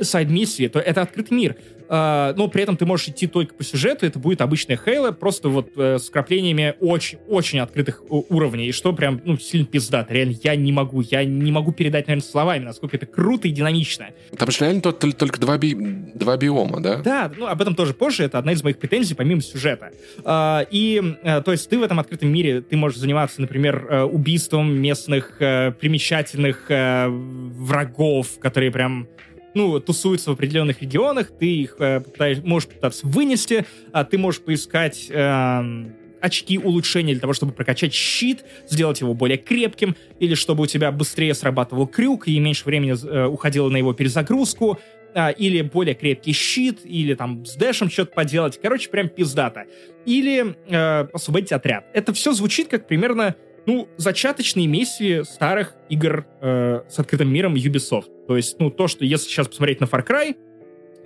Сайт-миссии, 0.00 0.68
то 0.68 0.78
это 0.78 1.02
открытый 1.02 1.36
мир. 1.36 1.56
Uh, 1.90 2.34
но 2.36 2.46
при 2.46 2.62
этом 2.62 2.76
ты 2.76 2.86
можешь 2.86 3.08
идти 3.08 3.26
только 3.26 3.52
по 3.52 3.64
сюжету, 3.64 4.06
это 4.06 4.20
будет 4.20 4.42
обычная 4.42 4.76
Хейла, 4.76 5.10
просто 5.10 5.48
вот 5.48 5.76
uh, 5.76 5.98
с 5.98 6.08
краплениями 6.08 6.76
очень-очень 6.78 7.58
открытых 7.58 8.04
уровней, 8.08 8.68
и 8.68 8.72
что 8.72 8.92
прям, 8.92 9.20
ну, 9.24 9.36
сильно 9.36 9.66
пиздато. 9.66 10.14
Реально, 10.14 10.36
я 10.44 10.54
не 10.54 10.70
могу, 10.70 11.00
я 11.00 11.24
не 11.24 11.50
могу 11.50 11.72
передать, 11.72 12.06
наверное, 12.06 12.24
словами, 12.24 12.62
насколько 12.62 12.96
это 12.96 13.06
круто 13.06 13.48
и 13.48 13.50
динамично. 13.50 14.10
Там 14.38 14.48
же 14.52 14.58
реально 14.60 14.82
только, 14.82 15.12
только 15.12 15.40
два, 15.40 15.58
би, 15.58 15.74
два 16.14 16.36
биома, 16.36 16.80
да? 16.80 16.98
Да, 16.98 17.32
ну, 17.36 17.46
об 17.48 17.60
этом 17.60 17.74
тоже 17.74 17.92
позже, 17.92 18.22
это 18.22 18.38
одна 18.38 18.52
из 18.52 18.62
моих 18.62 18.78
претензий, 18.78 19.16
помимо 19.16 19.40
сюжета. 19.40 19.90
Uh, 20.18 20.64
и, 20.70 21.02
то 21.44 21.50
есть, 21.50 21.68
ты 21.68 21.76
в 21.76 21.82
этом 21.82 21.98
открытом 21.98 22.28
мире, 22.28 22.60
ты 22.60 22.76
можешь 22.76 23.00
заниматься, 23.00 23.40
например, 23.40 24.06
убийством 24.12 24.80
местных 24.80 25.38
примечательных 25.38 26.66
врагов, 26.68 28.38
которые 28.38 28.70
прям 28.70 29.08
ну, 29.54 29.80
тусуются 29.80 30.30
в 30.30 30.34
определенных 30.34 30.82
регионах, 30.82 31.30
ты 31.38 31.46
их 31.46 31.76
э, 31.78 32.02
можешь 32.44 32.68
пытаться 32.68 33.06
вынести, 33.06 33.66
а 33.92 34.04
ты 34.04 34.18
можешь 34.18 34.40
поискать 34.40 35.06
э, 35.10 35.90
очки 36.20 36.58
улучшения 36.58 37.12
для 37.12 37.20
того, 37.20 37.32
чтобы 37.32 37.52
прокачать 37.52 37.92
щит, 37.92 38.44
сделать 38.68 39.00
его 39.00 39.14
более 39.14 39.38
крепким, 39.38 39.96
или 40.18 40.34
чтобы 40.34 40.64
у 40.64 40.66
тебя 40.66 40.92
быстрее 40.92 41.34
срабатывал 41.34 41.86
крюк 41.86 42.28
и 42.28 42.38
меньше 42.38 42.64
времени 42.64 42.92
э, 42.92 43.26
уходило 43.26 43.68
на 43.68 43.76
его 43.76 43.92
перезагрузку, 43.92 44.78
э, 45.14 45.32
или 45.34 45.62
более 45.62 45.94
крепкий 45.94 46.32
щит, 46.32 46.80
или 46.84 47.14
там 47.14 47.44
с 47.44 47.56
дэшем 47.56 47.90
что-то 47.90 48.12
поделать. 48.12 48.60
Короче, 48.60 48.90
прям 48.90 49.08
пиздата. 49.08 49.64
Или 50.04 50.56
э, 50.68 51.08
освободить 51.12 51.52
отряд. 51.52 51.86
Это 51.92 52.12
все 52.12 52.32
звучит 52.32 52.68
как 52.68 52.86
примерно 52.86 53.34
ну, 53.70 53.88
зачаточные 53.96 54.66
миссии 54.66 55.22
старых 55.22 55.76
игр 55.88 56.26
э, 56.40 56.80
с 56.88 56.98
открытым 56.98 57.32
миром 57.32 57.54
Ubisoft. 57.54 58.26
То 58.26 58.36
есть, 58.36 58.58
ну, 58.58 58.68
то, 58.68 58.88
что 58.88 59.04
если 59.04 59.28
сейчас 59.28 59.46
посмотреть 59.46 59.78
на 59.80 59.84
Far 59.84 60.04
Cry, 60.04 60.36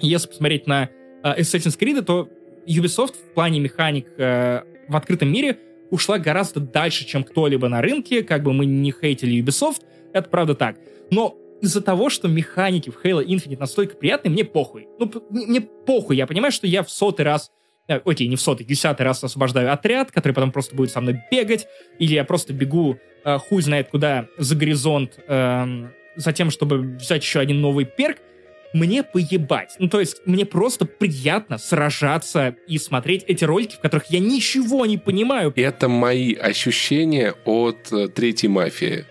если 0.00 0.28
посмотреть 0.28 0.66
на 0.66 0.88
э, 1.22 1.40
Assassin's 1.40 1.78
Creed, 1.78 2.00
то 2.00 2.30
Ubisoft 2.66 3.12
в 3.12 3.34
плане 3.34 3.60
механик 3.60 4.06
э, 4.16 4.62
в 4.88 4.96
открытом 4.96 5.30
мире 5.30 5.58
ушла 5.90 6.18
гораздо 6.18 6.60
дальше, 6.60 7.04
чем 7.04 7.22
кто-либо 7.22 7.68
на 7.68 7.82
рынке, 7.82 8.22
как 8.22 8.42
бы 8.42 8.54
мы 8.54 8.64
не 8.64 8.92
хейтили 8.92 9.44
Ubisoft, 9.44 9.82
это 10.14 10.30
правда 10.30 10.54
так. 10.54 10.78
Но 11.10 11.36
из-за 11.60 11.82
того, 11.82 12.08
что 12.08 12.28
механики 12.28 12.88
в 12.88 13.04
Halo 13.04 13.22
Infinite 13.22 13.58
настолько 13.58 13.96
приятные, 13.96 14.32
мне 14.32 14.44
похуй. 14.44 14.88
Ну, 14.98 15.12
мне 15.28 15.60
похуй, 15.60 16.16
я 16.16 16.26
понимаю, 16.26 16.50
что 16.50 16.66
я 16.66 16.82
в 16.82 16.90
сотый 16.90 17.26
раз 17.26 17.50
Э, 17.88 18.00
окей, 18.04 18.28
не 18.28 18.36
в 18.36 18.40
сотый, 18.40 18.64
десятый 18.64 19.04
раз 19.04 19.22
освобождаю 19.22 19.72
отряд, 19.72 20.10
который 20.10 20.32
потом 20.32 20.52
просто 20.52 20.74
будет 20.74 20.90
со 20.90 21.00
мной 21.00 21.20
бегать, 21.30 21.66
или 21.98 22.14
я 22.14 22.24
просто 22.24 22.52
бегу 22.52 22.98
э, 23.24 23.38
хуй 23.38 23.62
знает 23.62 23.88
куда 23.90 24.26
за 24.38 24.56
горизонт 24.56 25.18
э, 25.26 25.88
за 26.16 26.32
тем, 26.32 26.50
чтобы 26.50 26.78
взять 26.96 27.22
еще 27.22 27.40
один 27.40 27.60
новый 27.60 27.84
перк, 27.84 28.18
мне 28.72 29.02
поебать. 29.02 29.76
Ну, 29.78 29.88
то 29.88 30.00
есть, 30.00 30.22
мне 30.26 30.44
просто 30.44 30.84
приятно 30.84 31.58
сражаться 31.58 32.56
и 32.66 32.78
смотреть 32.78 33.22
эти 33.28 33.44
ролики, 33.44 33.76
в 33.76 33.80
которых 33.80 34.06
я 34.10 34.18
ничего 34.18 34.84
не 34.84 34.98
понимаю. 34.98 35.52
Это 35.54 35.88
мои 35.88 36.34
ощущения 36.34 37.34
от 37.44 37.92
э, 37.92 38.08
третьей 38.08 38.48
мафии 38.48 39.06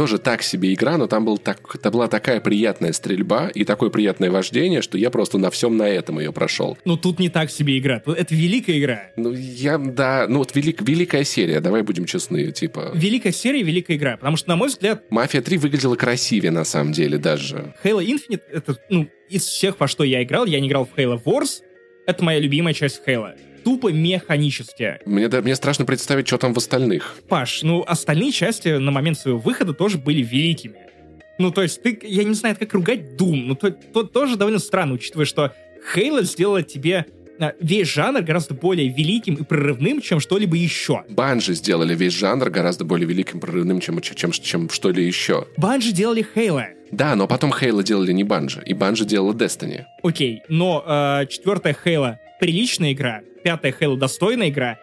тоже 0.00 0.18
так 0.18 0.42
себе 0.42 0.72
игра, 0.72 0.96
но 0.96 1.06
там, 1.08 1.26
был 1.26 1.36
так, 1.36 1.60
там 1.76 1.92
была 1.92 2.08
такая 2.08 2.40
приятная 2.40 2.94
стрельба 2.94 3.48
и 3.48 3.64
такое 3.64 3.90
приятное 3.90 4.30
вождение, 4.30 4.80
что 4.80 4.96
я 4.96 5.10
просто 5.10 5.36
на 5.36 5.50
всем 5.50 5.76
на 5.76 5.86
этом 5.86 6.18
ее 6.18 6.32
прошел. 6.32 6.78
Ну, 6.86 6.96
тут 6.96 7.18
не 7.18 7.28
так 7.28 7.50
себе 7.50 7.78
игра. 7.78 8.02
Это 8.06 8.34
великая 8.34 8.78
игра. 8.78 9.02
Ну, 9.16 9.34
я, 9.34 9.76
да, 9.76 10.24
ну 10.26 10.38
вот 10.38 10.56
велик, 10.56 10.80
великая 10.80 11.22
серия, 11.24 11.60
давай 11.60 11.82
будем 11.82 12.06
честны, 12.06 12.50
типа... 12.50 12.92
Великая 12.94 13.30
серия, 13.30 13.62
великая 13.62 13.98
игра, 13.98 14.16
потому 14.16 14.38
что, 14.38 14.48
на 14.48 14.56
мой 14.56 14.68
взгляд... 14.68 15.04
Мафия 15.10 15.42
3 15.42 15.58
выглядела 15.58 15.96
красивее, 15.96 16.50
на 16.50 16.64
самом 16.64 16.92
деле, 16.92 17.18
даже. 17.18 17.74
Halo 17.84 18.02
Infinite, 18.02 18.40
это, 18.50 18.78
ну, 18.88 19.06
из 19.28 19.44
всех, 19.44 19.78
во 19.78 19.86
что 19.86 20.02
я 20.02 20.22
играл, 20.22 20.46
я 20.46 20.60
не 20.60 20.68
играл 20.68 20.86
в 20.86 20.98
Halo 20.98 21.22
Wars, 21.22 21.60
это 22.06 22.24
моя 22.24 22.38
любимая 22.38 22.72
часть 22.72 23.02
Halo 23.06 23.36
тупо 23.62 23.92
механически. 23.92 24.98
Мне, 25.06 25.28
да, 25.28 25.40
мне 25.42 25.54
страшно 25.54 25.84
представить, 25.84 26.26
что 26.26 26.38
там 26.38 26.54
в 26.54 26.58
остальных. 26.58 27.16
Паш, 27.28 27.62
ну 27.62 27.84
остальные 27.86 28.32
части 28.32 28.68
на 28.68 28.90
момент 28.90 29.18
своего 29.18 29.38
выхода 29.38 29.72
тоже 29.72 29.98
были 29.98 30.22
великими. 30.22 30.74
Ну, 31.38 31.50
то 31.50 31.62
есть, 31.62 31.82
ты, 31.82 31.98
я 32.02 32.24
не 32.24 32.34
знаю, 32.34 32.54
как 32.58 32.74
ругать 32.74 33.18
Doom, 33.18 33.46
но 33.46 33.54
то, 33.54 33.70
то 33.70 34.02
тоже 34.02 34.36
довольно 34.36 34.58
странно, 34.58 34.92
учитывая, 34.92 35.24
что 35.24 35.54
Halo 35.94 36.22
сделала 36.22 36.62
тебе 36.62 37.06
а, 37.38 37.54
весь 37.58 37.88
жанр 37.88 38.20
гораздо 38.20 38.52
более 38.52 38.88
великим 38.88 39.36
и 39.36 39.42
прорывным, 39.42 40.02
чем 40.02 40.20
что-либо 40.20 40.56
еще. 40.56 41.04
Банжи 41.08 41.54
сделали 41.54 41.94
весь 41.94 42.12
жанр 42.12 42.50
гораздо 42.50 42.84
более 42.84 43.08
великим 43.08 43.38
и 43.38 43.40
прорывным, 43.40 43.80
чем, 43.80 44.02
чем, 44.02 44.32
чем, 44.32 44.68
что-либо 44.68 45.00
еще. 45.00 45.46
Банжи 45.56 45.92
делали 45.92 46.26
Halo. 46.34 46.66
Да, 46.90 47.14
но 47.16 47.26
потом 47.26 47.54
Хейла 47.54 47.82
делали 47.82 48.12
не 48.12 48.24
Банжи, 48.24 48.62
и 48.66 48.74
Банжи 48.74 49.06
делала 49.06 49.32
Destiny. 49.32 49.84
Окей, 50.02 50.42
но 50.48 50.84
э, 50.86 51.26
четвертая 51.28 51.74
Хейла 51.74 52.18
приличная 52.40 52.92
игра, 52.92 53.20
пятая 53.42 53.74
Halo 53.78 53.96
достойная 53.96 54.48
игра, 54.48 54.78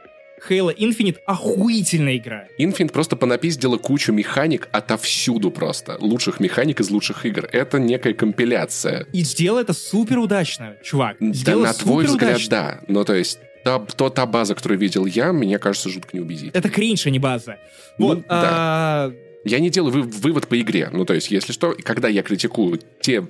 Halo 0.49 0.75
Infinite 0.75 1.17
охуительная 1.25 2.17
игра. 2.17 2.47
Infinite 2.59 2.91
просто 2.91 3.15
понапиздила 3.15 3.77
кучу 3.77 4.11
механик 4.11 4.67
отовсюду 4.71 5.51
просто. 5.51 5.97
Лучших 5.99 6.39
механик 6.39 6.79
из 6.79 6.89
лучших 6.89 7.25
игр. 7.25 7.49
Это 7.51 7.79
некая 7.79 8.13
компиляция. 8.13 9.07
И 9.13 9.23
сделал 9.23 9.59
это 9.59 9.73
супер 9.73 10.19
удачно, 10.19 10.75
чувак. 10.83 11.17
Сделал 11.19 11.63
да, 11.63 11.67
на 11.69 11.73
твой 11.73 12.05
взгляд, 12.05 12.35
удачно. 12.35 12.49
да. 12.49 12.81
Ну, 12.87 13.03
то 13.03 13.15
есть, 13.15 13.39
та, 13.63 13.79
то, 13.79 14.09
та 14.09 14.25
база, 14.25 14.53
которую 14.53 14.79
видел 14.79 15.05
я, 15.05 15.33
мне 15.33 15.57
кажется, 15.57 15.89
жутко 15.89 16.09
не 16.13 16.21
убедит. 16.21 16.55
Это 16.55 16.69
кринж, 16.69 17.07
а 17.07 17.09
не 17.09 17.19
база. 17.19 17.57
Ну, 17.97 18.07
вот, 18.07 18.27
да. 18.27 18.27
а... 18.29 19.13
Я 19.43 19.59
не 19.59 19.69
делаю 19.69 19.93
вы, 19.93 20.01
вывод 20.03 20.47
по 20.47 20.59
игре. 20.59 20.89
Ну, 20.91 21.05
то 21.05 21.13
есть, 21.13 21.31
если 21.31 21.53
что, 21.53 21.75
когда 21.83 22.09
я 22.09 22.21
критикую 22.21 22.79
те 22.99 23.25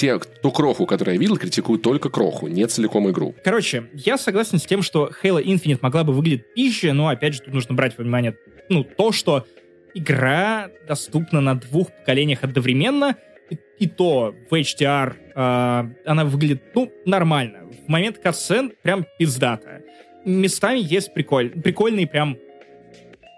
те, 0.00 0.18
ту 0.18 0.50
кроху, 0.50 0.86
которую 0.86 1.16
я 1.16 1.20
видел, 1.20 1.36
критикуют 1.36 1.82
только 1.82 2.08
кроху, 2.08 2.48
не 2.48 2.66
целиком 2.66 3.10
игру. 3.10 3.34
Короче, 3.44 3.84
я 3.92 4.16
согласен 4.16 4.58
с 4.58 4.64
тем, 4.64 4.80
что 4.80 5.10
Halo 5.22 5.44
Infinite 5.44 5.80
могла 5.82 6.04
бы 6.04 6.14
выглядеть 6.14 6.54
пизже, 6.54 6.94
но, 6.94 7.08
опять 7.08 7.34
же, 7.34 7.42
тут 7.42 7.52
нужно 7.52 7.74
брать 7.74 7.98
во 7.98 8.02
внимание, 8.02 8.34
ну, 8.70 8.82
то, 8.82 9.12
что 9.12 9.46
игра 9.92 10.70
доступна 10.88 11.42
на 11.42 11.54
двух 11.54 11.92
поколениях 11.92 12.44
одновременно, 12.44 13.16
и, 13.50 13.58
и 13.78 13.86
то 13.86 14.34
в 14.50 14.54
HDR 14.54 15.16
э, 15.34 15.94
она 16.06 16.24
выглядит, 16.24 16.62
ну, 16.74 16.90
нормально. 17.04 17.68
В 17.86 17.88
момент 17.90 18.16
катсцен 18.16 18.72
прям 18.82 19.04
пиздата. 19.18 19.82
Местами 20.24 20.78
есть 20.78 21.12
приколь, 21.12 21.50
прикольные 21.50 22.06
прям... 22.06 22.38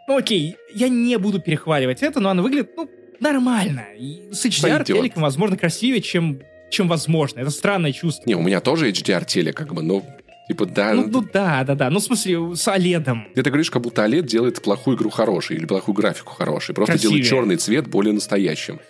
Ну, 0.06 0.16
окей, 0.16 0.54
я 0.72 0.88
не 0.88 1.18
буду 1.18 1.40
перехваливать 1.40 2.04
это, 2.04 2.20
но 2.20 2.30
она 2.30 2.40
выглядит, 2.40 2.70
ну, 2.76 2.88
нормально. 3.18 3.86
И 3.98 4.28
с 4.30 4.46
HDR 4.46 4.84
телеком, 4.84 5.22
возможно, 5.22 5.56
красивее, 5.56 6.00
чем 6.00 6.40
чем 6.72 6.88
возможно. 6.88 7.40
Это 7.40 7.50
странное 7.50 7.92
чувство. 7.92 8.24
Не, 8.26 8.34
у 8.34 8.42
меня 8.42 8.60
тоже 8.60 8.90
HDR 8.90 9.24
телек, 9.24 9.56
как 9.56 9.72
бы, 9.74 9.82
но 9.82 10.02
Типа, 10.48 10.66
да. 10.66 10.92
Ну, 10.92 11.06
ну 11.06 11.22
да, 11.32 11.62
да, 11.64 11.74
да. 11.76 11.88
Ну, 11.88 12.00
в 12.00 12.02
смысле, 12.02 12.56
с 12.56 12.66
OLED. 12.66 13.32
Ты 13.34 13.42
говоришь, 13.42 13.70
как 13.70 13.80
будто 13.80 14.04
OLED 14.04 14.22
делает 14.22 14.60
плохую 14.60 14.96
игру 14.96 15.08
хорошей 15.08 15.56
или 15.56 15.66
плохую 15.66 15.94
графику 15.94 16.34
хорошей. 16.34 16.74
Просто 16.74 16.94
Красивее. 16.94 17.22
делает 17.22 17.30
черный 17.30 17.56
цвет 17.56 17.86
более 17.86 18.12
настоящим. 18.12 18.80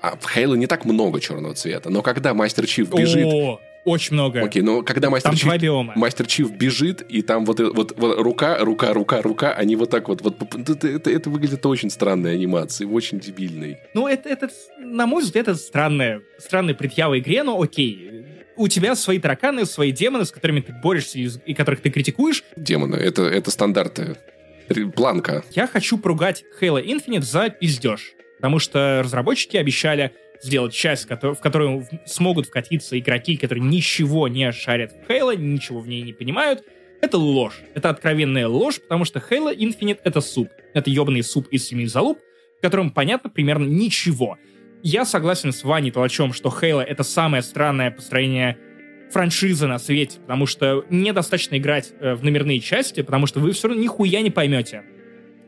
А 0.00 0.16
в 0.16 0.36
Halo 0.36 0.56
не 0.56 0.66
так 0.66 0.84
много 0.84 1.20
черного 1.20 1.54
цвета, 1.54 1.88
но 1.88 2.02
когда 2.02 2.34
Мастер 2.34 2.66
Чиф 2.66 2.90
бежит... 2.92 3.24
О, 3.24 3.60
очень 3.84 4.14
много. 4.14 4.42
Окей, 4.42 4.62
но 4.62 4.82
когда 4.82 5.10
Мастер 5.10 5.30
Там 5.30 5.36
Чиф... 5.36 5.44
два 5.44 5.58
биома. 5.58 5.92
Мастер 5.96 6.26
Чиф 6.26 6.50
бежит, 6.52 7.02
и 7.02 7.22
там 7.22 7.44
вот, 7.44 7.60
э- 7.60 7.70
вот, 7.70 7.94
вот 7.96 8.18
рука, 8.20 8.58
рука, 8.58 8.92
рука, 8.92 9.22
рука, 9.22 9.52
они 9.52 9.76
вот 9.76 9.90
так 9.90 10.08
вот... 10.08 10.22
вот 10.22 10.36
это, 10.68 10.88
это, 10.88 11.10
это 11.10 11.30
выглядит 11.30 11.64
очень 11.66 11.90
странной 11.90 12.34
анимацией, 12.34 12.90
очень 12.90 13.18
дебильной. 13.18 13.78
Ну, 13.94 14.06
это, 14.06 14.28
это, 14.28 14.48
на 14.78 15.06
мой 15.06 15.22
взгляд, 15.22 15.48
это 15.48 15.58
странная, 15.58 16.22
странная 16.38 16.74
предъява 16.74 17.18
игре, 17.18 17.42
но 17.42 17.60
окей. 17.60 18.24
У 18.56 18.68
тебя 18.68 18.94
свои 18.94 19.18
тараканы, 19.18 19.64
свои 19.64 19.92
демоны, 19.92 20.24
с 20.24 20.30
которыми 20.30 20.60
ты 20.60 20.72
борешься 20.72 21.18
и, 21.18 21.54
которых 21.54 21.80
ты 21.80 21.90
критикуешь. 21.90 22.44
Демоны, 22.56 22.96
это, 22.96 23.22
это 23.22 23.50
стандарты. 23.50 24.16
Р- 24.68 24.90
Планка. 24.90 25.42
Я 25.52 25.66
хочу 25.66 25.98
поругать 25.98 26.44
Halo 26.60 26.84
Infinite 26.84 27.22
за 27.22 27.48
пиздеж. 27.50 28.12
Потому 28.36 28.58
что 28.58 29.02
разработчики 29.04 29.56
обещали 29.56 30.12
сделать 30.42 30.74
часть, 30.74 31.08
в 31.08 31.34
которую 31.36 31.86
смогут 32.04 32.46
вкатиться 32.46 32.98
игроки, 32.98 33.36
которые 33.36 33.64
ничего 33.64 34.28
не 34.28 34.50
шарят 34.52 34.92
в 34.92 35.10
Halo, 35.10 35.36
ничего 35.36 35.80
в 35.80 35.88
ней 35.88 36.02
не 36.02 36.12
понимают. 36.12 36.64
Это 37.00 37.18
ложь. 37.18 37.60
Это 37.74 37.90
откровенная 37.90 38.46
ложь, 38.46 38.80
потому 38.80 39.04
что 39.04 39.18
Halo 39.18 39.54
Infinite— 39.56 39.98
это 40.04 40.20
суп. 40.20 40.48
Это 40.74 40.90
ебаный 40.90 41.22
суп 41.22 41.48
из 41.48 41.66
семи 41.66 41.86
залуп, 41.86 42.18
в 42.58 42.62
котором 42.62 42.90
понятно 42.90 43.28
примерно 43.30 43.66
ничего. 43.66 44.38
Я 44.82 45.04
согласен 45.04 45.52
с 45.52 45.64
Ваней 45.64 45.90
Толачем, 45.90 46.32
что 46.32 46.48
Halo— 46.48 46.82
это 46.82 47.02
самое 47.02 47.42
странное 47.42 47.90
построение 47.90 48.58
франшизы 49.12 49.66
на 49.66 49.78
свете, 49.78 50.20
потому 50.20 50.46
что 50.46 50.84
недостаточно 50.90 51.56
играть 51.58 51.92
э, 52.00 52.14
в 52.14 52.24
номерные 52.24 52.60
части, 52.60 53.02
потому 53.02 53.26
что 53.26 53.40
вы 53.40 53.52
все 53.52 53.68
равно 53.68 53.82
нихуя 53.82 54.22
не 54.22 54.30
поймете. 54.30 54.84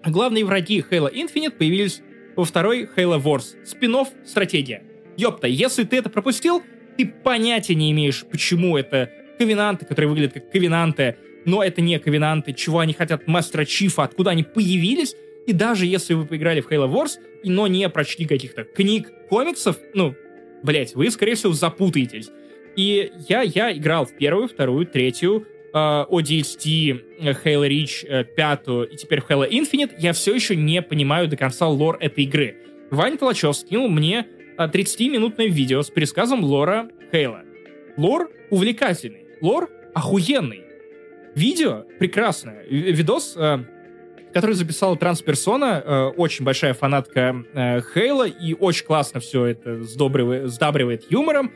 Главные 0.04 0.44
враги 0.44 0.84
Halo 0.88 1.10
Infinite 1.12 1.52
появились 1.52 2.02
во 2.36 2.44
второй 2.44 2.88
Halo 2.96 3.22
Wars. 3.22 3.64
спин 3.64 3.96
стратегия. 4.24 4.82
Ёпта, 5.16 5.46
если 5.46 5.84
ты 5.84 5.96
это 5.96 6.10
пропустил, 6.10 6.62
ты 6.96 7.06
понятия 7.06 7.74
не 7.74 7.90
имеешь, 7.92 8.24
почему 8.24 8.76
это 8.76 9.10
ковенанты, 9.38 9.84
которые 9.84 10.08
выглядят 10.08 10.34
как 10.34 10.50
ковенанты, 10.50 11.16
но 11.44 11.62
это 11.62 11.80
не 11.80 11.98
ковенанты, 11.98 12.52
чего 12.52 12.80
они 12.80 12.92
хотят 12.92 13.26
Мастера 13.26 13.64
Чифа, 13.64 14.04
откуда 14.04 14.30
они 14.30 14.42
появились, 14.42 15.14
и 15.46 15.52
даже 15.52 15.86
если 15.86 16.14
вы 16.14 16.26
поиграли 16.26 16.60
в 16.60 16.70
Halo 16.70 16.90
Wars, 16.90 17.18
но 17.42 17.66
не 17.66 17.88
прочли 17.88 18.26
каких-то 18.26 18.64
книг, 18.64 19.12
комиксов, 19.28 19.76
ну, 19.92 20.14
блять, 20.62 20.94
вы, 20.94 21.10
скорее 21.10 21.34
всего, 21.34 21.52
запутаетесь. 21.52 22.30
И 22.76 23.12
я, 23.28 23.42
я 23.42 23.72
играл 23.76 24.06
в 24.06 24.16
первую, 24.16 24.48
вторую, 24.48 24.86
третью, 24.86 25.46
ODST, 25.78 27.00
э, 27.20 27.32
Halo 27.44 27.68
Reach, 27.68 28.06
э, 28.06 28.24
пятую 28.24 28.88
и 28.88 28.96
теперь 28.96 29.20
Halo 29.28 29.48
Infinite, 29.48 29.92
я 29.98 30.12
все 30.12 30.34
еще 30.34 30.54
не 30.56 30.80
понимаю 30.82 31.28
до 31.28 31.36
конца 31.36 31.66
лор 31.66 31.96
этой 32.00 32.24
игры. 32.24 32.56
Ваня 32.90 33.16
Толачев 33.16 33.56
скинул 33.56 33.88
мне 33.88 34.26
э, 34.56 34.66
30-минутное 34.66 35.46
видео 35.48 35.82
с 35.82 35.90
пересказом 35.90 36.44
лора 36.44 36.88
Halo. 37.12 37.40
Лор 37.96 38.30
увлекательный, 38.50 39.26
лор 39.40 39.68
охуенный. 39.94 40.62
Видео 41.34 41.84
прекрасное. 41.98 42.64
Ви- 42.70 42.92
Видос, 42.92 43.34
э, 43.36 43.58
который 44.32 44.54
записала 44.54 44.96
трансперсона, 44.96 45.82
э, 45.84 46.04
очень 46.16 46.44
большая 46.44 46.74
фанатка 46.74 47.44
э, 47.52 47.80
Хейла, 47.94 48.28
и 48.28 48.54
очень 48.54 48.84
классно 48.86 49.18
все 49.20 49.46
это 49.46 49.82
сдобривает, 49.82 50.50
сдабривает 50.50 51.10
юмором. 51.10 51.50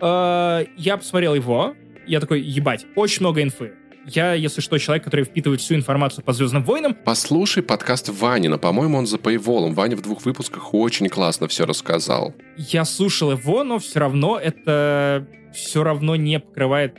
Э, 0.00 0.64
я 0.76 0.96
посмотрел 0.96 1.34
его, 1.34 1.74
я 2.06 2.20
такой, 2.20 2.40
ебать, 2.40 2.86
очень 2.96 3.20
много 3.20 3.42
инфы. 3.42 3.72
Я, 4.06 4.34
если 4.34 4.60
что, 4.60 4.76
человек, 4.78 5.04
который 5.04 5.24
впитывает 5.24 5.62
всю 5.62 5.74
информацию 5.74 6.22
по 6.24 6.34
Звездным 6.34 6.62
войнам. 6.62 6.94
Послушай 6.94 7.62
подкаст 7.62 8.10
Ванина. 8.10 8.58
По-моему, 8.58 8.98
он 8.98 9.06
за 9.06 9.16
Paywall. 9.16 9.72
Ваня 9.72 9.96
в 9.96 10.02
двух 10.02 10.26
выпусках 10.26 10.74
очень 10.74 11.08
классно 11.08 11.48
все 11.48 11.64
рассказал. 11.64 12.34
Я 12.58 12.84
слушал 12.84 13.32
его, 13.32 13.64
но 13.64 13.78
все 13.78 14.00
равно 14.00 14.38
это 14.38 15.26
все 15.54 15.82
равно 15.82 16.16
не 16.16 16.38
покрывает 16.38 16.98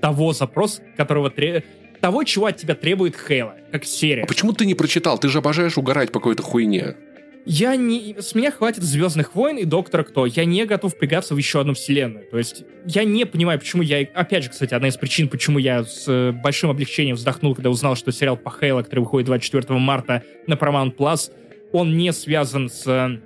того 0.00 0.32
запроса, 0.32 0.82
которого 0.96 1.30
тре- 1.30 1.62
того, 2.00 2.24
чего 2.24 2.46
от 2.46 2.56
тебя 2.56 2.74
требует 2.74 3.16
Хейла, 3.16 3.54
как 3.70 3.84
серия. 3.84 4.24
А 4.24 4.26
почему 4.26 4.52
ты 4.52 4.66
не 4.66 4.74
прочитал? 4.74 5.18
Ты 5.18 5.28
же 5.28 5.38
обожаешь 5.38 5.78
угорать 5.78 6.10
по 6.10 6.18
какой-то 6.18 6.42
хуйне. 6.42 6.96
Я 7.44 7.74
не... 7.74 8.16
С 8.20 8.34
меня 8.34 8.52
хватит 8.52 8.82
Звездных 8.84 9.34
войн 9.34 9.58
и 9.58 9.64
Доктора 9.64 10.04
Кто. 10.04 10.26
Я 10.26 10.44
не 10.44 10.64
готов 10.64 10.94
впрягаться 10.94 11.34
в 11.34 11.38
еще 11.38 11.60
одну 11.60 11.74
вселенную. 11.74 12.26
То 12.30 12.38
есть 12.38 12.64
я 12.86 13.04
не 13.04 13.24
понимаю, 13.24 13.58
почему 13.58 13.82
я... 13.82 14.06
Опять 14.14 14.44
же, 14.44 14.50
кстати, 14.50 14.74
одна 14.74 14.88
из 14.88 14.96
причин, 14.96 15.28
почему 15.28 15.58
я 15.58 15.82
с 15.82 16.06
э, 16.06 16.30
большим 16.30 16.70
облегчением 16.70 17.16
вздохнул, 17.16 17.54
когда 17.54 17.70
узнал, 17.70 17.96
что 17.96 18.12
сериал 18.12 18.36
по 18.36 18.50
Хейла, 18.50 18.82
который 18.82 19.00
выходит 19.00 19.26
24 19.26 19.78
марта 19.78 20.22
на 20.46 20.54
Paramount 20.54 20.96
Plus, 20.96 21.32
он 21.72 21.96
не 21.96 22.12
связан 22.12 22.68
с 22.68 22.86
э, 22.86 23.18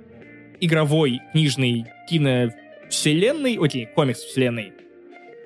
игровой, 0.59 1.21
книжной 1.31 1.85
киновселенной, 2.09 3.57
окей, 3.61 3.87
комикс-вселенной. 3.93 4.73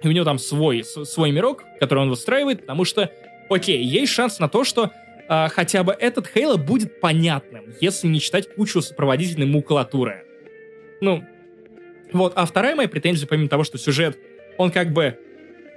И 0.02 0.08
у 0.08 0.12
него 0.12 0.24
там 0.24 0.40
свой, 0.40 0.84
свой 0.84 1.32
мирок, 1.32 1.66
который 1.80 2.00
он 2.00 2.10
выстраивает, 2.10 2.62
потому 2.62 2.86
что, 2.86 3.12
окей, 3.50 3.84
есть 3.84 4.14
шанс 4.14 4.40
на 4.40 4.48
то, 4.48 4.64
что 4.64 4.92
а, 5.34 5.48
хотя 5.48 5.84
бы 5.86 5.94
этот 5.98 6.28
Хейла 6.28 6.58
будет 6.58 7.00
понятным, 7.00 7.74
если 7.80 8.10
не 8.10 8.20
читать 8.20 8.54
кучу 8.54 8.82
сопроводительной 8.82 9.48
макулатуры. 9.48 10.26
Ну, 11.00 11.24
вот. 12.12 12.34
А 12.36 12.46
вторая 12.46 12.76
моя 12.76 12.90
претензия, 12.90 13.30
помимо 13.30 13.48
того, 13.48 13.64
что 13.64 13.78
сюжет, 13.78 14.20
он 14.58 14.72
как 14.72 14.92
бы... 14.92 15.18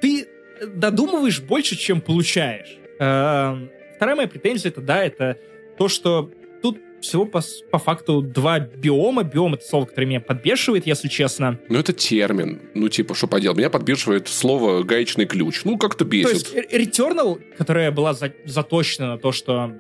Ты 0.02 0.26
додумываешь 0.74 1.40
больше, 1.40 1.76
чем 1.76 2.00
получаешь. 2.00 2.78
Эм, 2.98 3.70
Вторая 3.94 4.16
моя 4.16 4.26
претензия, 4.26 4.72
это 4.72 4.80
да, 4.80 5.04
это 5.04 5.38
то, 5.78 5.86
что 5.86 6.32
тут 6.64 6.78
всего 7.02 7.26
по, 7.26 7.42
по 7.70 7.78
факту 7.78 8.22
два 8.22 8.58
биома. 8.58 9.22
Биом— 9.24 9.52
это 9.54 9.64
слово, 9.66 9.84
которое 9.84 10.06
меня 10.06 10.20
подбешивает, 10.20 10.86
если 10.86 11.08
честно. 11.08 11.58
Ну, 11.68 11.78
это 11.78 11.92
термин. 11.92 12.62
Ну, 12.74 12.88
типа, 12.88 13.14
что 13.14 13.26
поделать? 13.26 13.58
Меня 13.58 13.68
подбешивает 13.68 14.28
слово 14.28 14.82
«гаечный 14.82 15.26
ключ». 15.26 15.60
Ну, 15.64 15.76
как-то 15.76 16.04
То 16.06 16.10
бесит. 16.10 16.32
есть 16.32 16.54
Р- 16.54 16.66
Returnal, 16.80 17.38
которая 17.58 17.90
была 17.92 18.14
за- 18.14 18.32
заточена 18.46 19.08
на 19.08 19.18
то, 19.18 19.32
что 19.32 19.74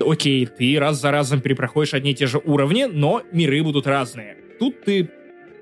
окей, 0.00 0.44
ты 0.44 0.78
раз 0.78 1.00
за 1.00 1.10
разом 1.10 1.40
перепроходишь 1.40 1.94
одни 1.94 2.10
и 2.10 2.14
те 2.14 2.26
же 2.26 2.38
уровни, 2.44 2.84
но 2.84 3.22
миры 3.32 3.62
будут 3.62 3.86
разные. 3.86 4.36
Тут 4.58 4.82
ты 4.84 5.08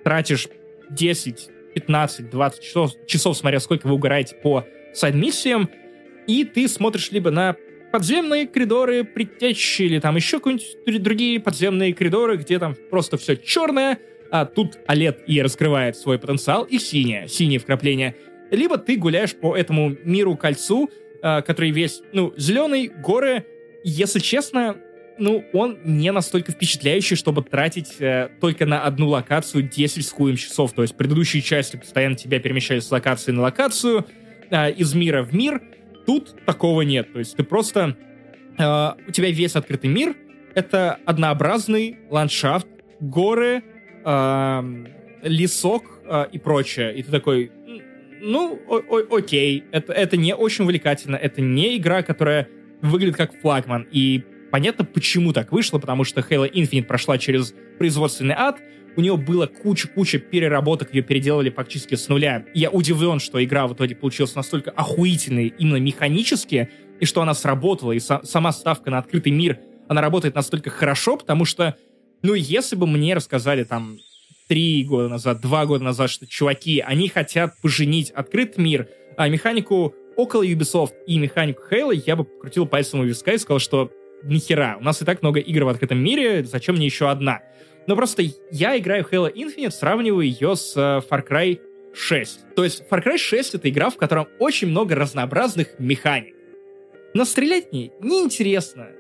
тратишь 0.03 0.49
10, 0.91 1.49
15, 1.75 2.29
20 2.31 2.61
часов, 2.63 2.91
часов 3.07 3.37
смотря 3.37 3.61
сколько 3.61 3.87
вы 3.87 3.95
угораете 3.95 4.35
по 4.35 4.67
сайд-миссиям, 4.93 5.71
и 6.27 6.43
ты 6.45 6.67
смотришь 6.67 7.13
либо 7.13 7.31
на 7.31 7.55
подземные 7.93 8.47
коридоры 8.47 9.05
предтечи, 9.05 9.83
или 9.83 9.99
там 9.99 10.17
еще 10.17 10.39
какие-нибудь 10.39 10.77
др- 10.87 10.99
другие 10.99 11.41
подземные 11.41 11.95
коридоры, 11.95 12.37
где 12.37 12.59
там 12.59 12.77
просто 12.91 13.17
все 13.17 13.37
черное, 13.37 13.99
а 14.31 14.45
тут 14.45 14.79
OLED 14.89 15.25
и 15.27 15.43
раскрывает 15.43 15.97
свой 15.97 16.19
потенциал, 16.19 16.65
и 16.65 16.79
синее, 16.79 17.29
синие 17.29 17.59
вкрапления. 17.59 18.15
Либо 18.51 18.79
ты 18.79 18.97
гуляешь 18.97 19.35
по 19.35 19.57
этому 19.57 19.97
миру-кольцу, 20.05 20.91
а, 21.23 21.43
который 21.43 21.71
весь, 21.71 22.03
ну, 22.13 22.33
зеленый, 22.37 22.89
горы, 22.89 23.45
если 23.85 24.19
честно, 24.19 24.77
ну, 25.19 25.45
он 25.53 25.79
не 25.85 26.11
настолько 26.13 26.53
впечатляющий, 26.53 27.15
чтобы 27.15 27.43
тратить 27.43 28.01
э, 28.01 28.31
только 28.41 28.65
на 28.65 28.85
одну 28.85 29.09
локацию 29.09 29.63
10 29.63 30.05
с 30.05 30.11
хуем 30.11 30.37
часов. 30.37 30.73
То 30.73 30.83
есть 30.83 30.97
предыдущие 30.97 31.43
части 31.43 31.77
постоянно 31.77 32.17
тебя 32.17 32.41
перемещали 32.41 32.81
с 32.81 32.91
локации 32.91 33.31
на 33.33 33.43
локацию, 33.43 34.07
э, 34.51 34.73
из 34.73 34.95
мира 34.95 35.23
в 35.23 35.35
мир. 35.35 35.61
Тут 36.07 36.37
такого 36.47 36.83
нет. 36.83 37.13
То 37.13 37.19
есть 37.19 37.37
ты 37.37 37.43
просто... 37.45 37.97
э, 38.59 38.91
у 39.09 39.11
тебя 39.13 39.31
весь 39.31 39.57
открытый 39.57 39.91
мир. 39.91 40.17
Это 40.55 40.99
однообразный 41.07 41.99
ландшафт, 42.11 42.67
горы, 42.99 43.63
эм, 44.05 44.89
лесок 45.23 45.85
э, 46.05 46.27
и 46.33 46.39
прочее. 46.39 46.95
И 46.97 47.03
ты 47.03 47.11
такой, 47.11 47.53
«М, 47.67 47.81
ну, 48.21 48.61
о- 48.69 49.17
окей, 49.17 49.65
это, 49.71 49.93
это 49.93 50.17
не 50.17 50.35
очень 50.35 50.65
увлекательно, 50.65 51.17
это 51.17 51.41
не 51.41 51.77
игра, 51.77 52.03
которая 52.03 52.49
выглядит 52.83 53.17
как 53.17 53.33
флагман. 53.41 53.87
И 53.93 54.25
понятно, 54.51 54.85
почему 54.85 55.33
так 55.33 55.53
вышло, 55.53 55.79
потому 55.79 56.03
что 56.05 56.21
Halo 56.21 56.51
Infinite 56.51 56.85
прошла 56.85 57.17
через 57.19 57.55
производственный 57.79 58.35
ад, 58.37 58.59
у 58.97 59.01
нее 59.01 59.17
было 59.17 59.47
куча-куча 59.47 60.19
переработок, 60.19 60.95
ее 60.95 61.03
переделали 61.03 61.51
практически 61.51 61.95
с 61.95 62.09
нуля. 62.09 62.45
И 62.55 62.61
я 62.61 62.71
удивлен, 62.71 63.21
что 63.21 63.43
игра 63.43 63.67
в 63.67 63.75
итоге 63.75 63.95
получилась 63.95 64.35
настолько 64.35 64.71
охуительной 64.71 65.55
именно 65.59 65.77
механически, 65.77 66.71
и 66.99 67.05
что 67.05 67.23
она 67.23 67.35
сработала, 67.35 67.93
и 67.93 67.99
са- 67.99 68.25
сама 68.25 68.53
ставка 68.53 68.91
на 68.91 68.99
открытый 68.99 69.33
мир, 69.33 69.59
она 69.89 70.01
работает 70.01 70.35
настолько 70.35 70.71
хорошо, 70.71 71.17
потому 71.17 71.45
что, 71.45 71.77
ну, 72.23 72.35
если 72.35 72.77
бы 72.77 72.87
мне 72.87 73.15
рассказали 73.15 73.65
там 73.65 73.99
три 74.49 74.85
года 74.85 75.09
назад, 75.09 75.41
два 75.41 75.65
года 75.67 75.85
назад, 75.85 76.11
что 76.11 76.27
чуваки, 76.27 76.81
они 76.81 77.09
хотят 77.09 77.55
поженить 77.63 78.11
открытый 78.11 78.63
мир, 78.63 78.89
а 79.17 79.29
механику 79.29 79.95
около 80.17 80.45
Ubisoft 80.45 80.93
и 81.07 81.19
механику 81.19 81.63
Halo, 81.71 81.95
я 82.07 82.17
бы 82.17 82.25
покрутил 82.25 82.67
пальцем 82.67 83.01
у 83.01 83.05
виска 83.05 83.33
и 83.33 83.39
сказал, 83.39 83.61
что 83.61 83.91
нихера, 84.23 84.77
у 84.81 84.85
нас 84.85 85.01
и 85.01 85.05
так 85.05 85.23
много 85.23 85.41
игр 85.41 85.65
в 85.65 85.69
открытом 85.69 85.99
мире, 85.99 86.45
зачем 86.45 86.77
мне 86.77 86.87
еще 86.87 87.09
одна? 87.11 87.41
Но 87.91 87.97
просто 87.97 88.23
я 88.53 88.79
играю 88.79 89.05
Halo 89.11 89.35
Infinite, 89.35 89.73
сравниваю 89.73 90.25
ее 90.25 90.55
с 90.55 90.77
э, 90.77 91.01
Far 91.11 91.27
Cry 91.29 91.59
6. 91.93 92.55
То 92.55 92.63
есть 92.63 92.85
Far 92.89 93.05
Cry 93.05 93.19
6 93.19 93.57
это 93.57 93.69
игра, 93.69 93.91
в 93.91 93.97
котором 93.97 94.29
очень 94.39 94.69
много 94.69 94.95
разнообразных 94.95 95.81
механик. 95.81 96.37
Но 97.15 97.25
стрелять 97.25 97.71
в 97.71 97.73
ней 97.73 97.91
неинтересно. 98.01 98.91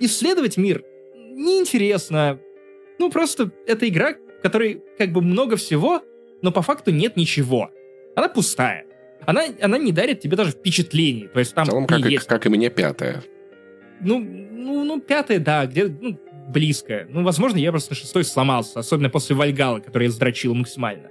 Исследовать 0.00 0.56
мир 0.56 0.82
неинтересно. 1.14 2.40
Ну, 2.98 3.10
просто 3.10 3.50
это 3.66 3.86
игра, 3.86 4.14
в 4.14 4.40
которой 4.40 4.82
как 4.96 5.12
бы 5.12 5.20
много 5.20 5.56
всего, 5.56 6.00
но 6.40 6.50
по 6.52 6.62
факту 6.62 6.90
нет 6.90 7.18
ничего. 7.18 7.70
Она 8.16 8.30
пустая. 8.30 8.86
Она, 9.26 9.44
она 9.60 9.76
не 9.76 9.92
дарит 9.92 10.20
тебе 10.20 10.38
даже 10.38 10.52
впечатлений. 10.52 11.28
То 11.28 11.38
есть 11.38 11.54
там 11.54 11.66
В 11.66 11.68
целом, 11.68 11.86
как, 11.86 12.06
и- 12.06 12.12
есть... 12.12 12.26
как 12.26 12.46
и 12.46 12.48
мне 12.48 12.70
пятая. 12.70 13.22
Ну, 14.00 14.18
ну, 14.20 14.84
ну, 14.84 15.02
пятая, 15.02 15.38
да, 15.38 15.66
где 15.66 15.84
ну, 15.86 16.18
близко. 16.48 17.06
Ну, 17.08 17.22
возможно, 17.22 17.58
я 17.58 17.70
просто 17.70 17.92
на 17.92 17.96
шестой 17.96 18.24
сломался, 18.24 18.80
особенно 18.80 19.10
после 19.10 19.36
Вальгала, 19.36 19.80
который 19.80 20.04
я 20.04 20.10
сдрочил 20.10 20.54
максимально. 20.54 21.10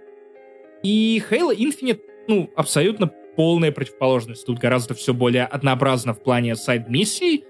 И 0.83 1.21
Halo 1.29 1.55
Infinite, 1.55 2.01
ну, 2.27 2.49
абсолютно 2.55 3.11
полная 3.35 3.71
противоположность. 3.71 4.45
Тут 4.45 4.59
гораздо 4.59 4.93
все 4.93 5.13
более 5.13 5.45
однообразно 5.45 6.13
в 6.13 6.21
плане 6.21 6.55
сайд-миссий, 6.55 7.45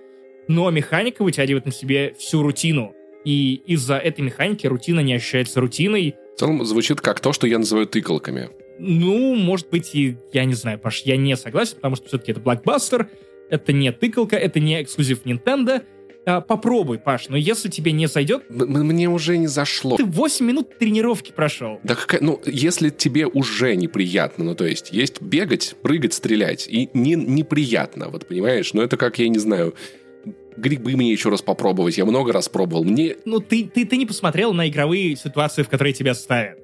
но 0.48 0.70
механика 0.70 1.24
вытягивает 1.24 1.66
на 1.66 1.72
себе 1.72 2.14
всю 2.18 2.42
рутину. 2.42 2.94
И 3.24 3.56
из-за 3.66 3.98
этой 3.98 4.22
механики 4.22 4.68
рутина 4.68 5.00
не 5.02 5.14
ощущается 5.14 5.62
рутиной. 5.62 6.16
В 6.36 6.40
целом, 6.40 6.66
звучит 6.66 7.02
как 7.02 7.20
то, 7.20 7.34
что 7.34 7.48
я 7.48 7.60
называю 7.60 7.88
тыкалками. 7.88 8.50
Ну, 8.80 9.36
может 9.36 9.70
быть, 9.70 9.94
и 9.94 10.18
я 10.34 10.44
не 10.46 10.56
знаю, 10.56 10.80
Паш, 10.80 11.04
я 11.04 11.16
не 11.16 11.38
согласен, 11.38 11.76
потому 11.76 11.96
что 11.96 12.08
все-таки 12.08 12.32
это 12.32 12.42
блокбастер, 12.42 13.10
это 13.50 13.74
не 13.74 13.92
тыкалка, 13.92 14.38
это 14.38 14.60
не 14.60 14.82
эксклюзив 14.82 15.24
Nintendo. 15.26 15.84
А, 16.26 16.40
попробуй, 16.42 17.00
Паш, 17.00 17.30
но 17.30 17.38
если 17.38 17.70
тебе 17.70 17.92
не 17.92 18.08
зайдет, 18.08 18.44
Мне 18.50 19.10
уже 19.10 19.38
не 19.38 19.48
зашло. 19.48 19.98
ты 19.98 20.06
8 20.06 20.46
минут 20.46 20.78
тренировки 20.78 21.32
прошел. 21.32 21.80
Да 21.84 21.96
какая, 21.96 22.22
ну, 22.22 22.40
если 22.46 22.90
тебе 22.90 23.26
уже 23.26 23.76
неприятно, 23.76 24.44
ну, 24.44 24.56
то 24.56 24.66
есть, 24.66 24.92
есть 24.92 25.22
бегать, 25.22 25.76
прыгать, 25.82 26.14
стрелять, 26.14 26.68
и 26.68 26.90
не, 26.94 27.16
неприятно, 27.16 28.10
вот, 28.10 28.28
понимаешь? 28.28 28.74
Ну, 28.74 28.82
это 28.82 28.98
как, 28.98 29.18
я 29.18 29.30
не 29.30 29.40
знаю, 29.40 29.74
грибы 30.58 30.96
мне 30.96 31.12
еще 31.12 31.30
раз 31.30 31.42
попробовать, 31.42 31.98
я 31.98 32.06
много 32.06 32.32
раз 32.32 32.50
пробовал, 32.50 32.84
мне... 32.84 33.16
Ну, 33.26 33.40
ты, 33.40 33.66
ты, 33.66 33.86
ты 33.86 33.98
не 33.98 34.06
посмотрел 34.06 34.54
на 34.54 34.70
игровые 34.70 35.16
ситуации, 35.16 35.64
в 35.64 35.70
которые 35.70 35.94
тебя 35.94 36.14
ставят. 36.14 36.60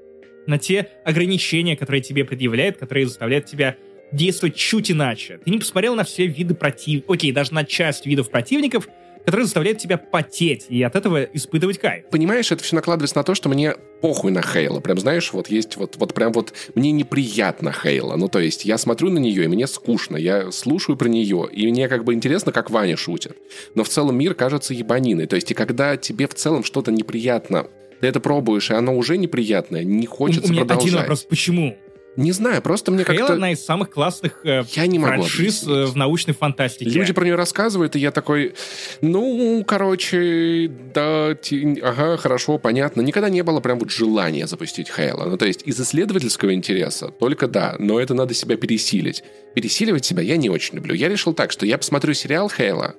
На 0.46 0.60
те 0.60 0.90
ограничения, 1.04 1.76
которые 1.76 2.02
тебе 2.02 2.26
предъявляют, 2.26 2.78
которые 2.78 3.08
заставляют 3.08 3.48
тебя 3.48 3.76
действовать 4.12 4.56
чуть 4.56 4.92
иначе. 4.92 5.40
Ты 5.44 5.52
не 5.52 5.58
посмотрел 5.58 5.96
на 5.96 6.04
все 6.04 6.28
виды 6.28 6.54
противников, 6.54 7.10
окей, 7.10 7.32
даже 7.32 7.54
на 7.54 7.66
часть 7.66 8.06
видов 8.06 8.30
противников, 8.30 8.88
которые 9.28 9.44
заставляют 9.44 9.80
тебя 9.80 9.98
потеть 9.98 10.68
и 10.70 10.82
от 10.82 10.96
этого 10.96 11.22
испытывать 11.22 11.80
кайф. 11.80 12.06
Понимаешь, 12.10 12.50
это 12.50 12.64
все 12.64 12.78
накладывается 12.78 13.18
на 13.18 13.24
то, 13.24 13.36
что 13.36 13.50
мне 13.50 13.76
похуй 14.00 14.32
на 14.32 14.42
Хейла. 14.42 14.80
Прям, 14.80 14.98
знаешь, 14.98 15.34
вот 15.34 15.50
есть 15.50 15.76
вот, 15.76 15.98
вот 15.98 16.14
прям 16.14 16.32
вот... 16.32 16.54
Мне 16.76 16.94
неприятно 16.94 17.74
Хейла. 17.74 18.16
Ну, 18.16 18.30
то 18.30 18.40
есть, 18.40 18.64
я 18.64 18.78
смотрю 18.78 19.10
на 19.10 19.18
нее, 19.18 19.44
и 19.44 19.48
мне 19.48 19.68
скучно. 19.68 20.16
Я 20.16 20.50
слушаю 20.54 20.96
про 20.96 21.10
нее, 21.10 21.46
и 21.52 21.70
мне 21.70 21.90
как 21.90 22.06
бы 22.06 22.14
интересно, 22.14 22.54
как 22.54 22.70
Ваня 22.70 22.96
шутит. 22.96 23.36
Но 23.76 23.84
в 23.84 23.90
целом 23.90 24.18
мир 24.18 24.34
кажется 24.34 24.74
ебаниной. 24.74 25.28
То 25.28 25.36
есть, 25.36 25.52
и 25.52 25.54
когда 25.54 25.98
тебе 25.98 26.26
в 26.30 26.34
целом 26.34 26.64
что-то 26.64 26.94
неприятно, 26.94 27.68
ты 28.00 28.08
это 28.08 28.22
пробуешь, 28.22 28.70
и 28.70 28.76
оно 28.76 28.96
уже 28.96 29.18
неприятное, 29.18 29.84
не 29.84 30.06
хочется 30.06 30.48
у 30.48 30.52
меня 30.52 30.62
продолжать. 30.62 30.88
один 30.88 31.00
вопрос, 31.00 31.24
почему? 31.24 31.78
Не 32.18 32.32
знаю, 32.32 32.64
просто 32.64 32.92
мне 32.92 33.04
Halo 33.04 33.16
как-то... 33.16 33.34
одна 33.34 33.52
из 33.52 33.64
самых 33.64 33.92
классных 33.92 34.40
э, 34.44 34.64
Я 34.72 34.88
не 34.88 34.98
могу 34.98 35.22
франшиз 35.22 35.64
э, 35.68 35.86
в 35.86 35.96
научной 35.96 36.34
фантастике. 36.34 36.90
Люди 36.90 37.14
про 37.14 37.24
нее 37.24 37.36
рассказывают, 37.36 37.96
и 37.96 38.00
я 38.00 38.10
такой, 38.10 38.56
ну, 39.02 39.64
короче, 39.66 40.72
да, 40.96 41.36
ти- 41.36 41.80
ага, 41.80 42.18
хорошо, 42.18 42.58
понятно. 42.58 43.02
Никогда 43.02 43.30
не 43.30 43.44
было 43.44 43.60
прям 43.60 43.78
вот 43.78 43.92
желания 43.92 44.48
запустить 44.48 44.90
Хейла. 44.90 45.26
Ну, 45.26 45.38
то 45.38 45.46
есть 45.46 45.62
из 45.64 45.80
исследовательского 45.80 46.56
интереса 46.56 47.10
только 47.10 47.48
да, 47.48 47.76
но 47.78 48.00
это 48.00 48.16
надо 48.16 48.34
себя 48.34 48.58
пересилить. 48.58 49.24
Пересиливать 49.54 50.04
себя 50.04 50.24
я 50.24 50.38
не 50.38 50.50
очень 50.50 50.76
люблю. 50.76 50.96
Я 50.96 51.10
решил 51.10 51.34
так, 51.34 51.52
что 51.52 51.68
я 51.68 51.78
посмотрю 51.78 52.16
сериал 52.16 52.50
Хейла. 52.50 52.96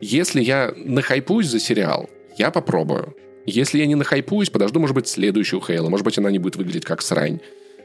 Если 0.00 0.42
я 0.42 0.74
нахайпуюсь 0.76 1.46
за 1.46 1.60
сериал, 1.60 2.10
я 2.36 2.50
попробую. 2.50 3.14
Если 3.46 3.78
я 3.78 3.86
не 3.86 3.94
нахайпуюсь, 3.94 4.50
подожду, 4.50 4.80
может 4.80 4.96
быть, 4.96 5.06
следующую 5.06 5.60
Хейла. 5.60 5.88
Может 5.88 6.04
быть, 6.04 6.18
она 6.18 6.30
не 6.32 6.40
будет 6.40 6.56
выглядеть 6.56 6.84
как 6.84 7.02
срань. 7.02 7.40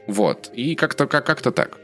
Вот. 0.06 0.50
И 0.54 0.74
как-то 0.74 1.06
как, 1.06 1.26
как-то 1.26 1.50
так. 1.50 1.78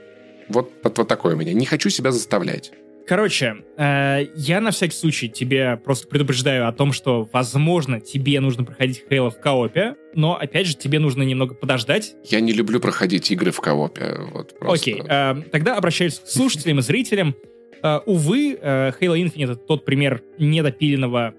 Вот, 0.48 0.72
вот, 0.82 1.08
такое 1.08 1.34
у 1.34 1.38
меня. 1.38 1.52
Не 1.52 1.66
хочу 1.66 1.90
себя 1.90 2.10
заставлять. 2.10 2.72
Короче, 3.06 3.56
э, 3.76 4.26
я 4.36 4.60
на 4.60 4.70
всякий 4.70 4.94
случай 4.94 5.28
тебе 5.28 5.76
просто 5.76 6.06
предупреждаю 6.06 6.68
о 6.68 6.72
том, 6.72 6.92
что, 6.92 7.28
возможно, 7.32 8.00
тебе 8.00 8.38
нужно 8.40 8.64
проходить 8.64 9.04
Хейла 9.08 9.30
в 9.30 9.40
коопе, 9.40 9.96
но, 10.14 10.36
опять 10.36 10.66
же, 10.66 10.76
тебе 10.76 10.98
нужно 10.98 11.22
немного 11.22 11.54
подождать. 11.54 12.14
Я 12.24 12.40
не 12.40 12.52
люблю 12.52 12.78
проходить 12.78 13.30
игры 13.30 13.50
в 13.50 13.60
коопе. 13.60 14.16
Вот 14.32 14.58
просто. 14.58 14.90
Окей, 14.90 15.02
э, 15.08 15.42
тогда 15.50 15.76
обращаюсь 15.76 16.20
к 16.20 16.26
слушателям 16.26 16.78
и 16.78 16.82
зрителям. 16.82 17.34
Э, 17.82 17.98
увы, 18.06 18.58
э, 18.60 18.92
Halo 19.00 19.16
Infinite— 19.16 19.44
это 19.44 19.56
тот 19.56 19.84
пример 19.84 20.22
недопиленного 20.38 21.34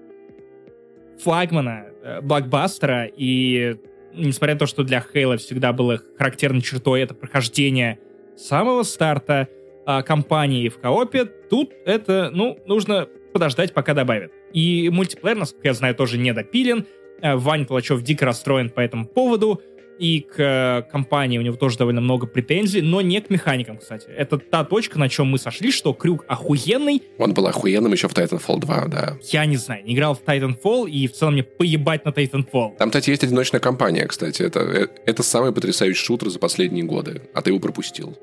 флагмана, 1.22 1.86
э, 2.02 2.20
блокбастера, 2.20 3.06
и 3.06 3.76
несмотря 4.14 4.54
на 4.54 4.60
то, 4.60 4.66
что 4.66 4.82
для 4.82 5.04
Halo 5.14 5.36
всегда 5.36 5.72
было 5.72 6.00
характерной 6.18 6.62
чертой 6.62 7.02
это 7.02 7.14
прохождение 7.14 7.98
самого 8.36 8.82
старта 8.82 9.48
а, 9.84 10.02
кампании 10.02 10.68
в 10.68 10.78
коопе, 10.78 11.24
тут 11.24 11.72
это, 11.84 12.30
ну, 12.32 12.58
нужно 12.66 13.08
подождать, 13.32 13.74
пока 13.74 13.94
добавят. 13.94 14.32
И 14.52 14.90
мультиплеер, 14.90 15.36
насколько 15.36 15.68
я 15.68 15.74
знаю, 15.74 15.94
тоже 15.94 16.18
недопилен. 16.18 16.86
Э, 17.20 17.36
Ваня 17.36 17.64
Толачев 17.64 18.02
дико 18.02 18.26
расстроен 18.26 18.70
по 18.70 18.80
этому 18.80 19.06
поводу. 19.06 19.62
И 20.02 20.18
к 20.18 20.34
э, 20.36 20.82
компании 20.90 21.38
у 21.38 21.42
него 21.42 21.54
тоже 21.54 21.78
довольно 21.78 22.00
много 22.00 22.26
претензий, 22.26 22.82
но 22.82 23.00
не 23.00 23.20
к 23.20 23.30
механикам, 23.30 23.78
кстати. 23.78 24.08
Это 24.08 24.36
та 24.36 24.64
точка, 24.64 24.98
на 24.98 25.08
чем 25.08 25.28
мы 25.28 25.38
сошли, 25.38 25.70
что 25.70 25.92
крюк 25.92 26.24
охуенный. 26.26 27.04
Он 27.18 27.34
был 27.34 27.46
охуенным 27.46 27.92
еще 27.92 28.08
в 28.08 28.12
Titanfall 28.12 28.58
2, 28.58 28.88
да. 28.88 29.16
Я 29.30 29.46
не 29.46 29.56
знаю, 29.56 29.84
не 29.84 29.94
играл 29.94 30.16
в 30.16 30.22
Titanfall, 30.24 30.90
и 30.90 31.06
в 31.06 31.12
целом 31.12 31.34
мне 31.34 31.44
поебать 31.44 32.04
на 32.04 32.08
Titanfall. 32.08 32.78
Там, 32.78 32.90
кстати, 32.90 33.10
есть 33.10 33.22
одиночная 33.22 33.60
кампания, 33.60 34.04
кстати. 34.08 34.42
Это, 34.42 34.58
э, 34.58 34.88
это 35.06 35.22
самый 35.22 35.52
потрясающий 35.52 36.04
шутер 36.04 36.30
за 36.30 36.40
последние 36.40 36.82
годы. 36.84 37.22
А 37.32 37.40
ты 37.40 37.50
его 37.50 37.60
пропустил. 37.60 38.18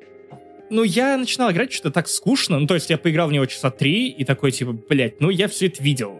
Ну, 0.69 0.83
я 0.83 1.15
начинал 1.15 1.49
играть 1.51 1.71
что-то 1.71 1.91
так 1.91 2.09
скучно. 2.09 2.59
Ну, 2.59 2.67
то 2.67 2.73
есть 2.73 2.89
я 2.89 2.97
поиграл 2.97 3.29
в 3.29 3.31
него 3.31 3.45
часа 3.45 3.71
три, 3.71 4.09
и 4.09 4.25
такой, 4.25 4.51
типа, 4.51 4.73
блядь, 4.73 5.21
ну, 5.21 5.29
я 5.29 5.47
все 5.47 5.67
это 5.67 5.81
видел. 5.81 6.19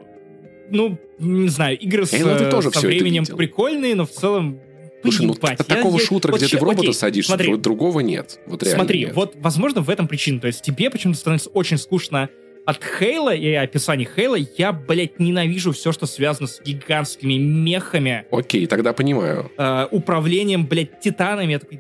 Ну, 0.72 0.98
не 1.19 1.49
знаю, 1.49 1.77
игры 1.77 2.06
с, 2.06 2.14
Эй, 2.14 2.23
ну 2.23 2.38
ты 2.38 2.49
тоже 2.49 2.72
со 2.72 2.80
временем 2.80 3.26
прикольные, 3.26 3.95
но 3.95 4.06
в 4.06 4.11
целом... 4.11 4.61
Слушай, 5.02 5.26
ну 5.28 5.36
Я- 5.42 5.56
такого 5.56 5.98
я- 6.00 6.06
шутера, 6.06 6.32
вот 6.32 6.38
где 6.42 6.48
ты 6.48 6.52
ща- 6.52 6.60
в 6.60 6.64
робота 6.64 6.82
окей, 6.82 6.94
садишься, 6.94 7.32
смотри, 7.34 7.56
другого 7.58 8.00
нет. 8.02 8.40
Вот 8.46 8.64
Смотри, 8.66 9.06
нет. 9.06 9.16
вот, 9.16 9.34
возможно, 9.38 9.82
в 9.82 9.90
этом 9.90 10.08
причина. 10.08 10.40
То 10.40 10.48
есть 10.48 10.62
тебе 10.62 10.90
почему-то 10.90 11.20
становится 11.20 11.50
очень 11.52 11.78
скучно 11.78 12.30
от 12.66 12.84
Хейла 12.84 13.34
и 13.34 13.52
описаний 13.54 14.08
Хейла. 14.16 14.38
Я, 14.58 14.74
блядь, 14.74 15.20
ненавижу 15.20 15.72
все, 15.72 15.92
что 15.92 16.06
связано 16.06 16.48
с 16.48 16.62
гигантскими 16.62 17.36
мехами, 17.38 18.26
Окей, 18.32 18.68
тогда 18.68 18.94
понимаю. 18.94 19.50
э, 19.58 19.88
управлением, 19.92 20.66
блядь, 20.68 21.00
титанами. 21.00 21.54
Я 21.54 21.60
такой, 21.60 21.80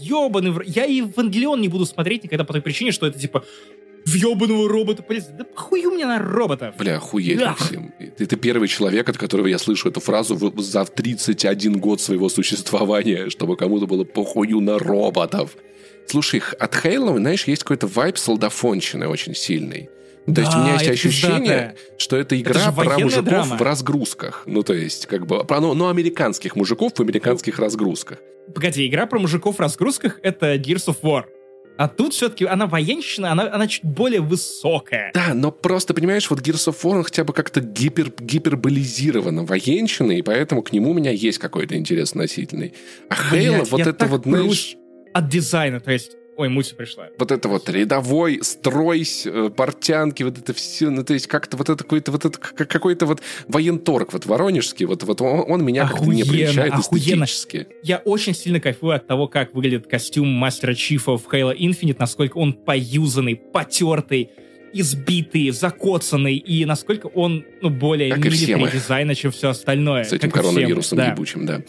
ебаный... 0.00 0.50
в 0.50 0.58
р-». 0.58 0.64
Я 0.66 0.84
и 0.84 0.94
Евангелион 0.96 1.60
не 1.60 1.68
буду 1.68 1.86
смотреть 1.86 2.24
никогда 2.24 2.44
по 2.44 2.52
той 2.52 2.60
причине, 2.62 2.92
что 2.92 3.06
это 3.06 3.18
типа 3.18 3.44
в 4.08 4.14
ебаного 4.14 4.68
робота 4.68 5.02
полезет. 5.02 5.36
Да 5.36 5.44
похую 5.44 5.90
мне 5.90 6.06
на 6.06 6.18
роботов. 6.18 6.74
Бля, 6.78 6.96
охуеть, 6.96 7.38
Да. 7.38 7.50
Максим. 7.50 7.92
Ты, 8.16 8.26
ты 8.26 8.36
первый 8.36 8.68
человек, 8.68 9.08
от 9.08 9.16
которого 9.18 9.46
я 9.46 9.58
слышу 9.58 9.88
эту 9.88 10.00
фразу 10.00 10.34
в- 10.36 10.60
за 10.60 10.84
31 10.84 11.78
год 11.78 12.00
своего 12.00 12.28
существования, 12.28 13.30
чтобы 13.30 13.56
кому-то 13.56 13.86
было 13.86 14.04
похую 14.04 14.60
на 14.60 14.78
роботов. 14.78 15.56
Слушай, 16.06 16.42
от 16.58 16.74
Хейла, 16.74 17.16
знаешь, 17.16 17.44
есть 17.46 17.62
какой-то 17.62 17.86
вайб 17.86 18.16
солдафонщины 18.18 19.06
очень 19.08 19.34
сильный. 19.34 19.90
То 20.34 20.42
есть 20.42 20.54
у 20.54 20.58
меня 20.58 20.66
Да, 20.66 20.72
есть 20.74 20.84
это 20.84 20.92
ощущение, 20.92 21.38
пиздатое. 21.38 21.76
что 21.96 22.16
это 22.18 22.38
игра 22.40 22.60
про 22.72 22.84
военная 22.84 23.04
мужиков 23.04 23.24
драма. 23.24 23.56
в 23.56 23.62
разгрузках. 23.62 24.42
Ну, 24.44 24.62
то 24.62 24.74
есть, 24.74 25.06
как 25.06 25.26
бы, 25.26 25.42
про, 25.44 25.60
ну, 25.60 25.72
ну, 25.72 25.88
американских 25.88 26.54
мужиков 26.54 26.92
в 26.94 27.00
американских 27.00 27.58
разгрузках. 27.58 28.18
Погоди, 28.54 28.86
игра 28.86 29.06
про 29.06 29.18
мужиков 29.18 29.56
в 29.56 29.60
разгрузках— 29.60 30.18
это 30.22 30.54
Gears 30.56 30.88
of 30.88 30.96
War. 31.02 31.24
А 31.78 31.86
тут 31.86 32.12
все-таки 32.12 32.44
она 32.44 32.66
военщина, 32.66 33.30
она, 33.30 33.54
она 33.54 33.68
чуть 33.68 33.84
более 33.84 34.20
высокая. 34.20 35.12
Да, 35.14 35.32
но 35.32 35.52
просто, 35.52 35.94
понимаешь, 35.94 36.28
вот 36.28 36.40
Gears 36.40 36.72
of 36.72 36.76
War, 36.82 36.96
он 36.96 37.04
хотя 37.04 37.22
бы 37.22 37.32
как-то 37.32 37.60
гипер, 37.60 38.12
гиперболизировано 38.18 39.44
военщина, 39.44 40.10
и 40.10 40.22
поэтому 40.22 40.62
к 40.62 40.72
нему 40.72 40.90
у 40.90 40.94
меня 40.94 41.12
есть 41.12 41.38
какой-то 41.38 41.76
интерес 41.76 42.10
относительный. 42.10 42.74
А 43.08 43.14
Хейла, 43.14 43.62
вот 43.62 43.78
я 43.78 43.90
это 43.90 44.06
вот, 44.06 44.24
знаешь, 44.24 44.76
от 45.14 45.28
дизайна, 45.28 45.78
то 45.78 45.92
есть... 45.92 46.16
Ой, 46.38 46.48
Муся 46.48 46.76
пришла. 46.76 47.08
вот 47.18 47.32
это 47.32 47.48
вот 47.48 47.68
рядовой 47.68 48.38
стройсь, 48.42 49.26
э, 49.26 49.50
портянки, 49.54 50.22
вот 50.22 50.38
это 50.38 50.54
все, 50.54 50.88
ну, 50.88 51.02
то 51.02 51.12
есть 51.12 51.26
как-то 51.26 51.56
вот 51.56 51.68
это 51.68 51.82
какой-то 51.82 52.12
вот 52.12 52.24
это 52.24 52.38
какой-то 52.38 53.06
вот 53.06 53.20
военторг 53.48 54.12
вот 54.12 54.24
воронежский, 54.24 54.86
вот, 54.86 55.02
вот 55.02 55.20
он, 55.20 55.44
он 55.50 55.64
меня 55.64 55.88
как-то 55.88 56.04
не 56.06 56.22
прельщает 56.22 56.72
охуенно. 56.74 57.24
эстетически. 57.24 57.66
Я 57.82 57.98
очень 57.98 58.34
сильно 58.34 58.60
кайфую 58.60 58.94
от 58.94 59.08
того, 59.08 59.26
как 59.26 59.52
выглядит 59.52 59.88
костюм 59.88 60.28
Мастера 60.28 60.74
Чифа 60.74 61.16
в 61.18 61.26
Halo 61.26 61.56
Infinite, 61.56 61.96
насколько 61.98 62.36
он 62.38 62.52
поюзанный, 62.52 63.34
потертый, 63.34 64.30
избитый, 64.72 65.50
закоцанный, 65.50 66.36
и 66.36 66.64
насколько 66.64 67.06
он, 67.08 67.44
ну, 67.62 67.70
более 67.70 68.10
Как 68.14 68.26
и 68.26 68.28
все 68.28 68.52
мы. 68.56 68.62
милитари 68.62 68.78
дизайна, 68.78 69.14
чем 69.14 69.32
все 69.32 69.48
остальное. 69.48 70.04
С 70.04 70.12
этим 70.12 70.30
Как 70.30 70.42
коронавирусом 70.42 70.98
да. 70.98 71.10
ебучим, 71.10 71.46
да. 71.46 71.62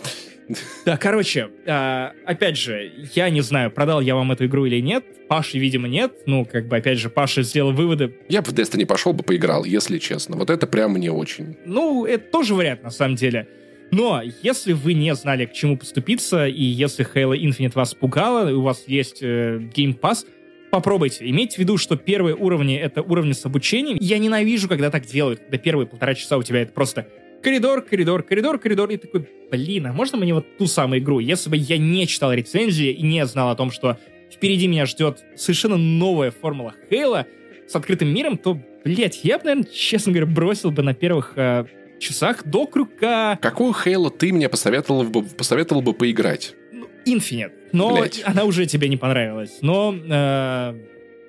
Да, 0.86 0.98
короче, 0.98 1.50
а, 1.68 2.14
опять 2.26 2.58
же, 2.58 2.92
я 3.14 3.30
не 3.30 3.42
знаю, 3.42 3.72
продал 3.72 4.02
я 4.02 4.16
вам 4.16 4.32
эту 4.32 4.46
игру 4.46 4.66
или 4.66 4.82
нет. 4.82 5.06
Паши, 5.28 5.60
видимо, 5.60 5.88
нет. 5.88 6.12
Ну, 6.26 6.46
как 6.46 6.68
бы, 6.68 6.78
опять 6.78 6.98
же, 6.98 7.10
Паша 7.10 7.44
сделал 7.44 7.72
выводы. 7.72 8.16
Я 8.30 8.42
бы 8.42 8.50
в 8.50 8.54
Destiny 8.54 8.86
пошел 8.86 9.14
бы 9.14 9.24
поиграл, 9.24 9.64
если 9.64 10.00
честно. 10.00 10.36
Вот 10.38 10.50
это 10.50 10.66
прям 10.66 10.94
мне 10.94 11.12
очень. 11.12 11.58
Ну, 11.66 12.06
это 12.06 12.32
тоже 12.32 12.56
вариант, 12.56 12.84
на 12.84 12.90
самом 12.90 13.16
деле. 13.16 13.48
Но 13.92 14.22
если 14.44 14.74
вы 14.74 14.94
не 14.94 15.14
знали, 15.16 15.46
к 15.46 15.54
чему 15.54 15.78
поступиться, 15.78 16.48
и 16.48 16.64
если 16.64 17.06
Halo 17.06 17.38
Infinite 17.38 17.74
вас 17.76 17.94
пугало, 17.94 18.50
и 18.50 18.54
у 18.54 18.62
вас 18.62 18.84
есть 18.88 19.20
э, 19.22 19.58
Game 19.76 20.00
Pass, 20.00 20.26
попробуйте. 20.70 21.30
Имейте 21.30 21.56
в 21.56 21.60
виду, 21.60 21.78
что 21.78 21.96
первые 21.96 22.36
уровни— 22.36 22.76
это 22.78 23.02
уровни 23.02 23.34
с 23.34 23.46
обучением. 23.46 23.98
Я 24.00 24.20
ненавижу, 24.20 24.68
когда 24.68 24.92
так 24.92 25.06
делают, 25.06 25.40
когда 25.40 25.58
первые 25.58 25.88
полтора 25.88 26.14
часа 26.14 26.38
у 26.38 26.44
тебя 26.44 26.62
это 26.62 26.72
просто 26.72 27.08
коридор, 27.42 27.82
коридор, 27.82 28.24
коридор, 28.24 28.60
коридор, 28.60 28.90
и 28.90 28.98
такой, 28.98 29.28
блин, 29.52 29.88
а 29.88 29.94
можно 29.94 30.18
мне 30.18 30.34
вот 30.34 30.58
ту 30.58 30.68
самую 30.68 31.00
игру? 31.02 31.20
Если 31.20 31.50
бы 31.50 31.58
я 31.58 31.78
не 31.78 32.08
читал 32.08 32.34
рецензии 32.34 32.92
и 32.92 33.02
не 33.02 33.26
знал 33.26 33.50
о 33.50 33.56
том, 33.56 33.72
что 33.72 33.98
впереди 34.32 34.68
меня 34.68 34.86
ждет 34.86 35.24
совершенно 35.36 35.78
новая 35.78 36.32
формула 36.32 36.74
Хейла 36.90 37.26
с 37.68 37.76
открытым 37.76 38.14
миром, 38.14 38.38
то, 38.38 38.60
блядь, 38.84 39.24
я 39.24 39.38
бы, 39.38 39.46
наверное, 39.46 39.72
честно 39.72 40.12
говоря, 40.12 40.28
бросил 40.28 40.72
бы 40.72 40.82
на 40.82 40.94
первых 40.94 41.34
э, 41.36 41.66
часах 42.00 42.44
до 42.46 42.66
крюка. 42.66 43.38
Какую 43.42 43.74
Хейлу 43.74 44.10
ты 44.10 44.34
мне 44.34 44.50
посоветовал 44.50 45.04
бы, 45.04 45.24
посоветовал 45.24 45.82
бы 45.82 45.94
поиграть? 45.94 46.56
Ну, 46.72 46.88
Infinite. 47.06 47.52
Но 47.72 47.98
Блять. 47.98 48.22
она 48.26 48.46
уже 48.46 48.66
тебе 48.66 48.90
не 48.90 48.98
понравилась. 48.98 49.60
Но, 49.62 49.94
э, 49.96 50.74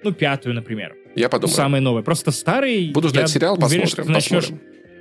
ну, 0.02 0.12
пятую, 0.12 0.54
например. 0.54 0.96
Я 1.14 1.28
подумаю. 1.28 1.54
Самый 1.54 1.80
новый. 1.80 2.02
Просто 2.02 2.30
старый. 2.30 2.90
Буду 2.92 3.08
ждать 3.08 3.28
сериал, 3.28 3.58
уверен, 3.60 3.82
посмотрим. 3.82 4.12
начнешь... 4.12 4.48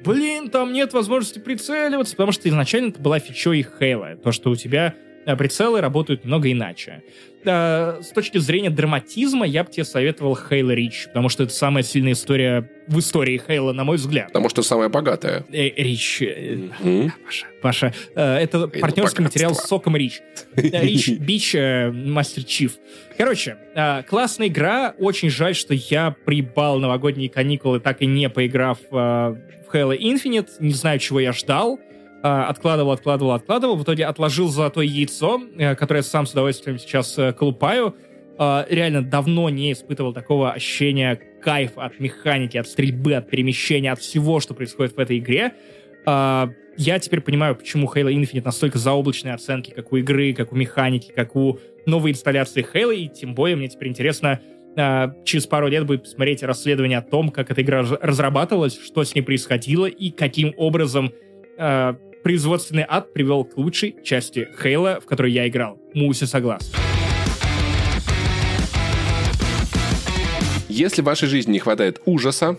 Блин, 0.04 0.50
там 0.50 0.74
нет 0.74 0.94
возможности 0.94 1.40
прицеливаться, 1.40 2.16
потому 2.16 2.32
что 2.32 2.48
изначально 2.50 2.90
это 2.90 3.02
была 3.02 3.20
фичой 3.20 3.64
Хейла. 3.64 4.16
То, 4.16 4.32
что 4.32 4.50
у 4.52 4.56
тебя 4.56 4.96
прицелы 5.26 5.82
работают 5.82 6.24
немного 6.24 6.52
иначе 6.52 7.04
э, 7.44 8.00
с 8.02 8.10
точки 8.10 8.38
зрения 8.38 8.70
драматизма 8.70 9.46
я 9.46 9.64
бы 9.64 9.72
тебе 9.72 9.84
советовал 9.86 10.36
Хейла 10.36 10.72
Рич, 10.72 11.08
потому 11.08 11.30
что 11.30 11.44
это 11.44 11.54
самая 11.54 11.84
сильная 11.84 12.14
история 12.14 12.70
в 12.88 13.00
истории 13.00 13.42
Хейла, 13.46 13.72
на 13.72 13.84
мой 13.84 13.98
взгляд. 13.98 14.28
Потому 14.28 14.50
что 14.50 14.62
самая 14.62 14.90
богатая. 14.90 15.46
Э, 15.52 15.70
Рич. 15.70 16.22
Mm-hmm. 16.22 17.12
Паша, 17.26 17.46
Паша. 17.62 17.94
Э, 18.16 18.38
это 18.38 18.58
Хейла 18.58 18.68
партнерский 18.68 19.22
богатство. 19.22 19.24
материал 19.24 19.56
с 19.56 19.68
соком 19.68 19.96
Рич. 19.96 20.22
Э, 20.56 20.84
Рич 20.84 21.10
Бич, 21.10 21.56
э, 21.56 21.92
Мастер 21.92 22.44
Чиф. 22.44 22.74
Короче, 23.18 23.58
э, 23.76 24.04
классная 24.04 24.48
игра. 24.48 24.94
Очень 24.98 25.30
жаль, 25.30 25.56
что 25.56 25.74
я 25.74 26.16
прибал 26.26 26.80
новогодние 26.80 27.30
каникулы, 27.30 27.80
так 27.80 28.02
и 28.02 28.06
не 28.06 28.30
поиграв 28.30 28.80
э, 28.92 28.96
в 28.96 29.74
Halo 29.74 29.98
Infinite. 29.98 30.50
Не 30.60 30.74
знаю, 30.74 31.00
чего 31.00 31.20
я 31.20 31.34
ждал. 31.34 31.80
А, 32.22 32.50
откладывал, 32.50 32.92
откладывал, 32.92 33.32
откладывал, 33.32 33.76
в 33.78 33.84
итоге 33.84 34.06
отложил 34.06 34.50
золотое 34.50 34.86
яйцо, 34.86 35.42
э, 35.58 35.76
которое 35.76 36.02
сам 36.02 36.26
с 36.26 36.34
удовольствием 36.34 36.78
сейчас 36.78 37.18
э, 37.18 37.32
колупаю. 37.32 37.96
А, 38.38 38.66
реально 38.70 39.02
давно 39.02 39.50
не 39.50 39.72
испытывал 39.72 40.14
такого 40.14 40.52
ощущения 40.52 41.20
кайфа 41.42 41.86
от 41.86 42.00
механики, 42.00 42.58
от 42.58 42.68
стрельбы, 42.68 43.14
от 43.14 43.30
перемещения, 43.30 43.92
от 43.92 44.00
всего, 44.00 44.42
что 44.42 44.54
происходит 44.54 44.98
в 44.98 45.00
этой 45.00 45.20
игре. 45.20 45.54
А, 46.06 46.50
я 46.76 47.00
теперь 47.00 47.22
понимаю, 47.22 47.56
почему 47.56 47.88
Halo 47.88 48.12
Infinite 48.14 48.44
настолько 48.44 48.80
заоблачные 48.80 49.34
оценки, 49.34 49.72
как 49.72 49.94
у 49.94 49.98
игры, 49.98 50.34
как 50.34 50.52
у 50.52 50.56
механики, 50.56 51.14
как 51.16 51.38
у 51.38 51.58
новой 51.86 52.12
инсталляции 52.12 52.66
Halo, 52.74 52.94
и 52.94 53.08
тем 53.08 53.34
более 53.34 53.56
мне 53.56 53.70
теперь 53.70 53.90
интересно 53.90 54.40
через 55.26 55.46
пару 55.46 55.68
лет 55.68 55.86
будет 55.86 56.04
посмотреть 56.04 56.42
расследование 56.44 57.00
о 57.00 57.02
том, 57.02 57.32
как 57.32 57.52
эта 57.52 57.62
игра 57.64 57.84
разрабатывалась, 58.00 58.80
что 58.80 59.04
с 59.04 59.14
ней 59.14 59.22
происходило 59.24 59.88
и 59.88 60.10
каким 60.10 60.54
образом 60.56 61.12
производственный 62.24 62.86
ад 62.88 63.14
привел 63.14 63.44
к 63.46 63.58
лучшей 63.58 63.96
части 64.04 64.50
Хейла, 64.62 65.00
в 65.02 65.06
которой 65.06 65.32
я 65.32 65.48
играл. 65.48 65.80
Муси 65.94 66.26
согласен. 66.26 66.74
Если 70.68 71.02
в 71.02 71.06
вашей 71.06 71.28
жизни 71.28 71.54
не 71.54 71.60
хватает 71.60 72.02
ужаса, 72.06 72.58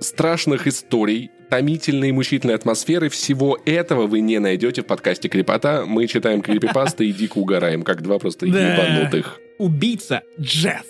страшных 0.00 0.66
историй, 0.66 1.30
томительной 1.50 2.08
и 2.08 2.12
мучительной 2.12 2.54
атмосферы, 2.54 3.08
всего 3.08 3.58
этого 3.66 4.06
вы 4.06 4.20
не 4.20 4.38
найдете 4.38 4.82
в 4.82 4.86
подкасте 4.86 5.28
Крипота. 5.28 5.84
Мы 5.86 6.06
читаем 6.06 6.42
крипипасты 6.42 7.08
и 7.08 7.12
дико 7.12 7.38
угораем, 7.38 7.82
как 7.82 8.02
два 8.02 8.18
просто 8.18 8.46
ебанутых. 8.46 9.38
Убийца 9.58 10.22
Джефф 10.40 10.84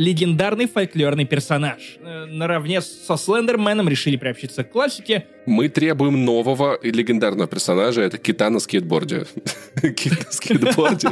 легендарный 0.00 0.66
фольклорный 0.66 1.26
персонаж. 1.26 1.98
Э, 2.00 2.24
наравне 2.24 2.80
со 2.80 3.18
Слендерменом 3.18 3.86
решили 3.86 4.16
приобщиться 4.16 4.64
к 4.64 4.70
классике. 4.70 5.26
Мы 5.44 5.68
требуем 5.68 6.24
нового 6.24 6.74
и 6.74 6.90
легендарного 6.90 7.46
персонажа. 7.46 8.00
Это 8.00 8.16
Кита 8.16 8.48
на 8.48 8.60
скейтборде. 8.60 9.26
Кит 9.82 10.24
на 10.24 10.32
скейтборде. 10.32 11.08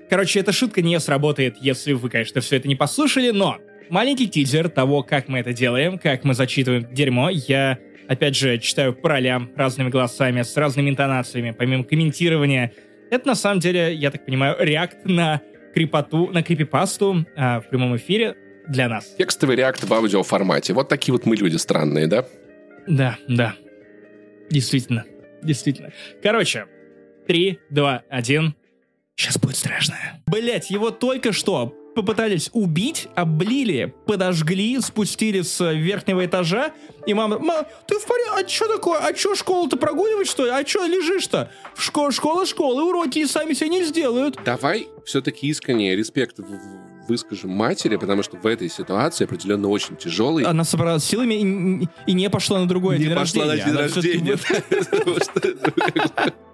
Короче, 0.08 0.38
эта 0.38 0.52
шутка 0.52 0.82
не 0.82 1.00
сработает, 1.00 1.56
если 1.60 1.94
вы, 1.94 2.08
конечно, 2.10 2.40
все 2.40 2.56
это 2.56 2.68
не 2.68 2.76
послушали, 2.76 3.30
но 3.30 3.58
маленький 3.90 4.28
тизер 4.28 4.68
того, 4.68 5.02
как 5.02 5.26
мы 5.26 5.40
это 5.40 5.52
делаем, 5.52 5.98
как 5.98 6.22
мы 6.22 6.34
зачитываем 6.34 6.86
дерьмо, 6.94 7.28
я 7.28 7.78
опять 8.06 8.36
же, 8.36 8.58
читаю 8.58 8.94
по 8.94 9.08
ролям 9.08 9.50
разными 9.56 9.88
голосами, 9.88 10.42
с 10.42 10.56
разными 10.56 10.90
интонациями, 10.90 11.50
помимо 11.50 11.82
комментирования. 11.82 12.72
Это, 13.10 13.26
на 13.26 13.34
самом 13.34 13.58
деле, 13.58 13.94
я 13.94 14.12
так 14.12 14.24
понимаю, 14.24 14.56
реакт 14.60 14.98
на 15.06 15.40
крипоту, 15.74 16.30
на 16.30 16.42
крипипасту 16.42 17.26
а, 17.36 17.60
в 17.60 17.68
прямом 17.68 17.96
эфире 17.96 18.36
для 18.68 18.88
нас. 18.88 19.14
Текстовый 19.18 19.56
реакт 19.56 19.82
в 19.82 19.92
аудиоформате. 19.92 20.72
Вот 20.72 20.88
такие 20.88 21.12
вот 21.12 21.26
мы 21.26 21.36
люди 21.36 21.56
странные, 21.56 22.06
да? 22.06 22.24
Да, 22.86 23.18
да. 23.28 23.54
Действительно. 24.50 25.04
Действительно. 25.42 25.92
Короче, 26.22 26.66
3, 27.26 27.58
2, 27.70 28.02
1. 28.08 28.54
Сейчас 29.16 29.38
будет 29.38 29.56
страшно. 29.56 29.96
Блять, 30.26 30.70
его 30.70 30.90
только 30.90 31.32
что 31.32 31.74
попытались 31.94 32.50
убить, 32.52 33.08
облили, 33.14 33.94
подожгли, 34.06 34.80
спустили 34.80 35.42
с 35.42 35.72
верхнего 35.72 36.24
этажа, 36.24 36.72
и 37.06 37.14
мама, 37.14 37.38
мама, 37.38 37.66
ты 37.86 37.98
в 37.98 38.06
порядке, 38.06 38.44
а 38.44 38.48
что 38.48 38.68
такое, 38.68 38.98
а 38.98 39.14
что 39.14 39.34
школу-то 39.34 39.76
прогуливать, 39.76 40.26
что 40.28 40.44
ли, 40.44 40.50
а 40.50 40.66
что 40.66 40.86
лежишь-то? 40.86 41.50
В 41.74 41.82
школе, 41.82 42.12
школа, 42.12 42.46
школа, 42.46 42.82
уроки 42.82 43.24
сами 43.26 43.54
себе 43.54 43.68
не 43.70 43.84
сделают. 43.84 44.38
Давай 44.44 44.88
все-таки 45.04 45.48
искренне 45.48 45.94
респект 45.96 46.38
выскажем 47.08 47.50
матери, 47.50 47.96
потому 47.96 48.22
что 48.22 48.36
в 48.36 48.46
этой 48.46 48.68
ситуации 48.70 49.24
определенно 49.24 49.68
очень 49.68 49.96
тяжелый. 49.96 50.44
Она 50.44 50.64
собралась 50.64 51.04
силами 51.04 51.34
и, 51.34 51.88
и 52.06 52.12
не 52.14 52.30
пошла 52.30 52.60
на 52.60 52.68
другое 52.68 52.98
не 52.98 53.04
день 53.06 53.14
пошла 53.14 53.46
рождения. 53.46 53.74
на 53.74 53.88
день 53.88 54.36
рождения. 54.36 54.38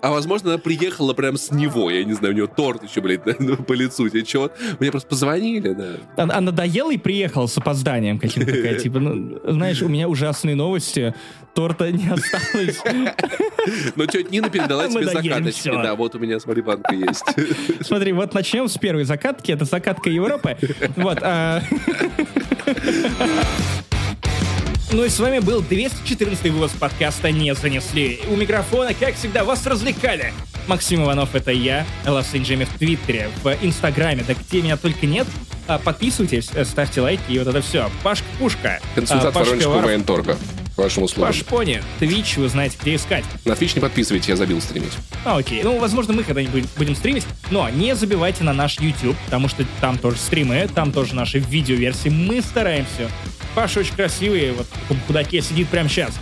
А 0.00 0.10
возможно, 0.10 0.50
она 0.50 0.58
приехала 0.58 1.12
прям 1.14 1.36
с 1.36 1.50
него. 1.50 1.90
Я 1.90 2.04
не 2.04 2.12
знаю, 2.14 2.34
у 2.34 2.36
нее 2.36 2.46
торт 2.46 2.82
еще, 2.82 3.00
блядь, 3.00 3.22
по 3.66 3.72
лицу 3.72 4.08
течет. 4.08 4.52
Мне 4.80 4.90
просто 4.90 5.08
позвонили, 5.08 5.72
да. 5.72 5.96
Она, 6.16 6.36
она 6.36 6.52
доела 6.52 6.92
и 6.92 6.98
приехала 6.98 7.46
с 7.46 7.56
опозданием 7.58 8.18
каким-то. 8.18 8.52
Такая, 8.52 8.78
типа, 8.78 8.98
ну, 8.98 9.40
знаешь, 9.44 9.82
у 9.82 9.88
меня 9.88 10.08
ужасные 10.08 10.54
новости. 10.54 11.14
Торта 11.54 11.92
не 11.92 12.08
осталось. 12.08 12.80
Но 13.96 14.06
тетя 14.06 14.30
Нина 14.30 14.48
передала 14.48 14.88
тебе 14.88 15.04
закаточки. 15.04 15.68
Да, 15.68 15.94
вот 15.94 16.14
у 16.14 16.18
меня, 16.18 16.40
смотри, 16.40 16.62
банка 16.62 16.94
есть. 16.94 17.24
Смотри, 17.82 18.12
вот 18.12 18.34
начнем 18.34 18.68
с 18.68 18.78
первой 18.78 19.04
закатки. 19.04 19.52
Это 19.52 19.64
закатка 19.64 20.08
Европы. 20.08 20.56
Вот. 20.96 21.22
Ну 24.92 25.06
и 25.06 25.08
с 25.08 25.18
вами 25.18 25.38
был 25.38 25.62
214 25.62 26.50
выпуск 26.50 26.74
подкаста 26.78 27.32
«Не 27.32 27.54
занесли». 27.54 28.20
У 28.28 28.36
микрофона, 28.36 28.92
как 28.92 29.14
всегда, 29.14 29.42
вас 29.42 29.66
развлекали. 29.66 30.34
Максим 30.66 31.02
Иванов— 31.02 31.30
это 31.34 31.50
я, 31.50 31.86
Лас 32.06 32.34
Джейми 32.34 32.64
в 32.64 32.78
Твиттере, 32.78 33.30
в 33.42 33.56
Инстаграме, 33.62 34.22
да 34.28 34.34
где 34.34 34.60
меня 34.60 34.76
только 34.76 35.06
нет. 35.06 35.26
А, 35.66 35.78
подписывайтесь, 35.78 36.50
э, 36.52 36.66
ставьте 36.66 37.00
лайки 37.00 37.22
и 37.30 37.38
вот 37.38 37.48
это 37.48 37.62
все. 37.62 37.90
Пашка 38.02 38.26
Пушка. 38.38 38.80
Консультант 38.94 39.34
а, 39.34 39.38
Воронежского 39.38 39.80
военторга. 39.80 40.36
К 40.74 40.78
вашим 40.78 41.04
услугам. 41.04 41.32
Паш 41.32 41.42
Пони, 41.46 41.82
Twitch, 41.98 42.38
вы 42.38 42.50
знаете, 42.50 42.76
где 42.82 42.96
искать. 42.96 43.24
На 43.46 43.52
Twitch 43.52 43.74
не 43.74 43.80
подписывайтесь, 43.80 44.28
я 44.28 44.36
забил 44.36 44.60
стримить. 44.60 44.92
А, 45.24 45.38
окей. 45.38 45.62
Ну, 45.62 45.78
возможно, 45.78 46.12
мы 46.12 46.22
когда-нибудь 46.22 46.64
будем 46.76 46.96
стримить, 46.96 47.24
но 47.50 47.70
не 47.70 47.96
забивайте 47.96 48.44
на 48.44 48.52
наш 48.52 48.78
YouTube, 48.78 49.16
потому 49.24 49.48
что 49.48 49.64
там 49.80 49.96
тоже 49.96 50.18
стримы, 50.18 50.68
там 50.74 50.92
тоже 50.92 51.14
наши 51.14 51.38
видеоверсии. 51.38 52.10
Мы 52.10 52.42
стараемся 52.42 53.08
Паша 53.54 53.80
очень 53.80 53.94
красивый, 53.94 54.52
вот 54.52 54.66
в 54.66 54.80
таком 54.80 55.00
худаке 55.06 55.40
сидит 55.40 55.68
прямо 55.68 55.88
сейчас. 55.88 56.12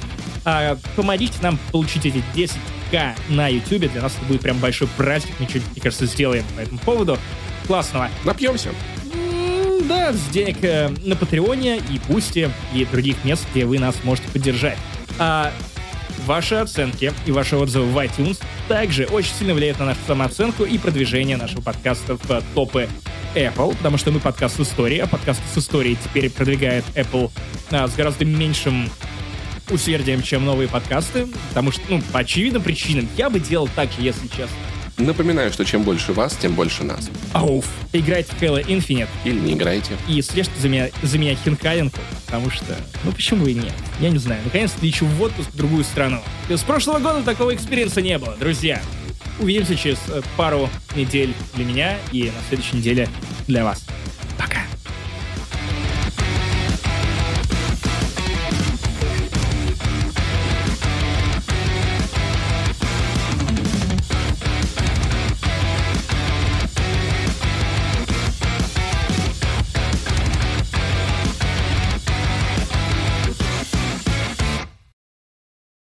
А, 0.45 0.77
помогите 0.97 1.35
нам 1.43 1.59
получить 1.71 2.07
эти 2.07 2.23
10к 2.35 3.15
на 3.29 3.49
YouTube. 3.49 3.91
Для 3.93 4.03
нас 4.03 4.15
это 4.17 4.27
будет 4.27 4.41
прям 4.41 4.59
большой 4.59 4.89
праздник. 4.97 5.35
Мы 5.39 5.49
что-нибудь, 5.49 5.73
мне 5.73 5.83
кажется, 5.83 6.07
сделаем 6.07 6.45
по 6.57 6.61
этому 6.61 6.79
поводу. 6.81 7.19
Классного. 7.67 8.09
Напьемся. 8.25 8.71
М-м, 9.13 9.87
да, 9.87 10.13
с 10.13 10.21
денег 10.31 10.59
э, 10.63 10.89
на 11.05 11.15
Патреоне 11.15 11.77
и 11.77 12.01
Boosty 12.09 12.51
и 12.75 12.85
других 12.85 13.23
мест, 13.25 13.47
где 13.53 13.65
вы 13.65 13.79
нас 13.79 13.97
можете 14.03 14.29
поддержать. 14.29 14.79
А 15.19 15.53
ваши 16.27 16.57
оценки 16.57 17.13
и 17.27 17.33
ваши 17.33 17.57
отзывы 17.57 17.87
в 17.87 17.99
iTunes 17.99 18.41
также 18.69 19.07
очень 19.07 19.33
сильно 19.35 19.55
влияют 19.55 19.79
на 19.79 19.87
нашу 19.87 20.01
самооценку 20.07 20.65
и 20.65 20.79
продвижение 20.79 21.37
нашего 21.37 21.61
подкаста 21.61 22.17
в 22.17 22.43
топы 22.55 22.89
Apple, 23.35 23.77
потому 23.77 23.99
что 23.99 24.11
мы 24.11 24.21
подкаст 24.21 24.57
с 24.57 24.61
историей, 24.61 25.01
а 25.01 25.07
подкаст 25.07 25.41
с 25.55 25.59
историей 25.59 25.97
теперь 26.03 26.31
продвигает 26.31 26.85
Apple 26.95 27.31
а, 27.71 27.87
с 27.87 27.95
гораздо 27.95 28.25
меньшим 28.25 28.91
усердием, 29.71 30.23
чем 30.23 30.45
новые 30.45 30.69
подкасты, 30.69 31.27
потому 31.49 31.71
что, 31.71 31.83
ну, 31.89 32.03
по 32.13 32.21
очевидным 32.21 32.63
причинам, 32.63 33.09
я 33.17 33.31
бы 33.31 33.39
делал 33.39 33.69
так 33.75 33.91
же, 33.93 34.03
если 34.03 34.27
честно. 34.27 34.57
Напоминаю, 35.01 35.53
что 35.53 35.65
чем 35.65 35.83
больше 35.83 36.13
вас, 36.13 36.37
тем 36.37 36.55
больше 36.55 36.85
нас. 36.85 37.11
Ауф. 37.33 37.67
Играйте 37.93 38.33
в 38.33 38.43
Halo 38.43 38.65
Infinite. 38.65 39.09
Или 39.25 39.39
не 39.39 39.55
играйте. 39.55 39.93
И 40.09 40.21
слежьте 40.23 40.53
за 40.61 40.69
меня, 40.69 40.89
за 41.03 41.19
меня 41.19 41.35
Хинкаленко, 41.35 41.99
потому 42.27 42.51
что, 42.51 42.77
ну 43.05 43.13
почему 43.13 43.47
и 43.47 43.55
нет? 43.55 43.73
Я 43.99 44.11
не 44.11 44.19
знаю. 44.19 44.41
Наконец-то 44.45 44.85
лечу 44.85 45.07
в 45.07 45.23
отпуск 45.23 45.51
в 45.51 45.57
другую 45.57 45.85
страну. 45.85 46.21
С 46.49 46.63
прошлого 46.63 46.99
года 46.99 47.23
такого 47.23 47.55
experience 47.55 47.99
а 47.99 48.03
не 48.03 48.19
было, 48.19 48.37
друзья. 48.37 48.83
Увидимся 49.39 49.75
через 49.75 49.99
э, 50.09 50.21
пару 50.37 50.69
недель 50.95 51.33
для 51.55 51.65
меня 51.65 51.97
и 52.13 52.25
на 52.25 52.49
следующей 52.49 52.77
неделе 52.77 53.09
для 53.47 53.65
вас. 53.65 53.85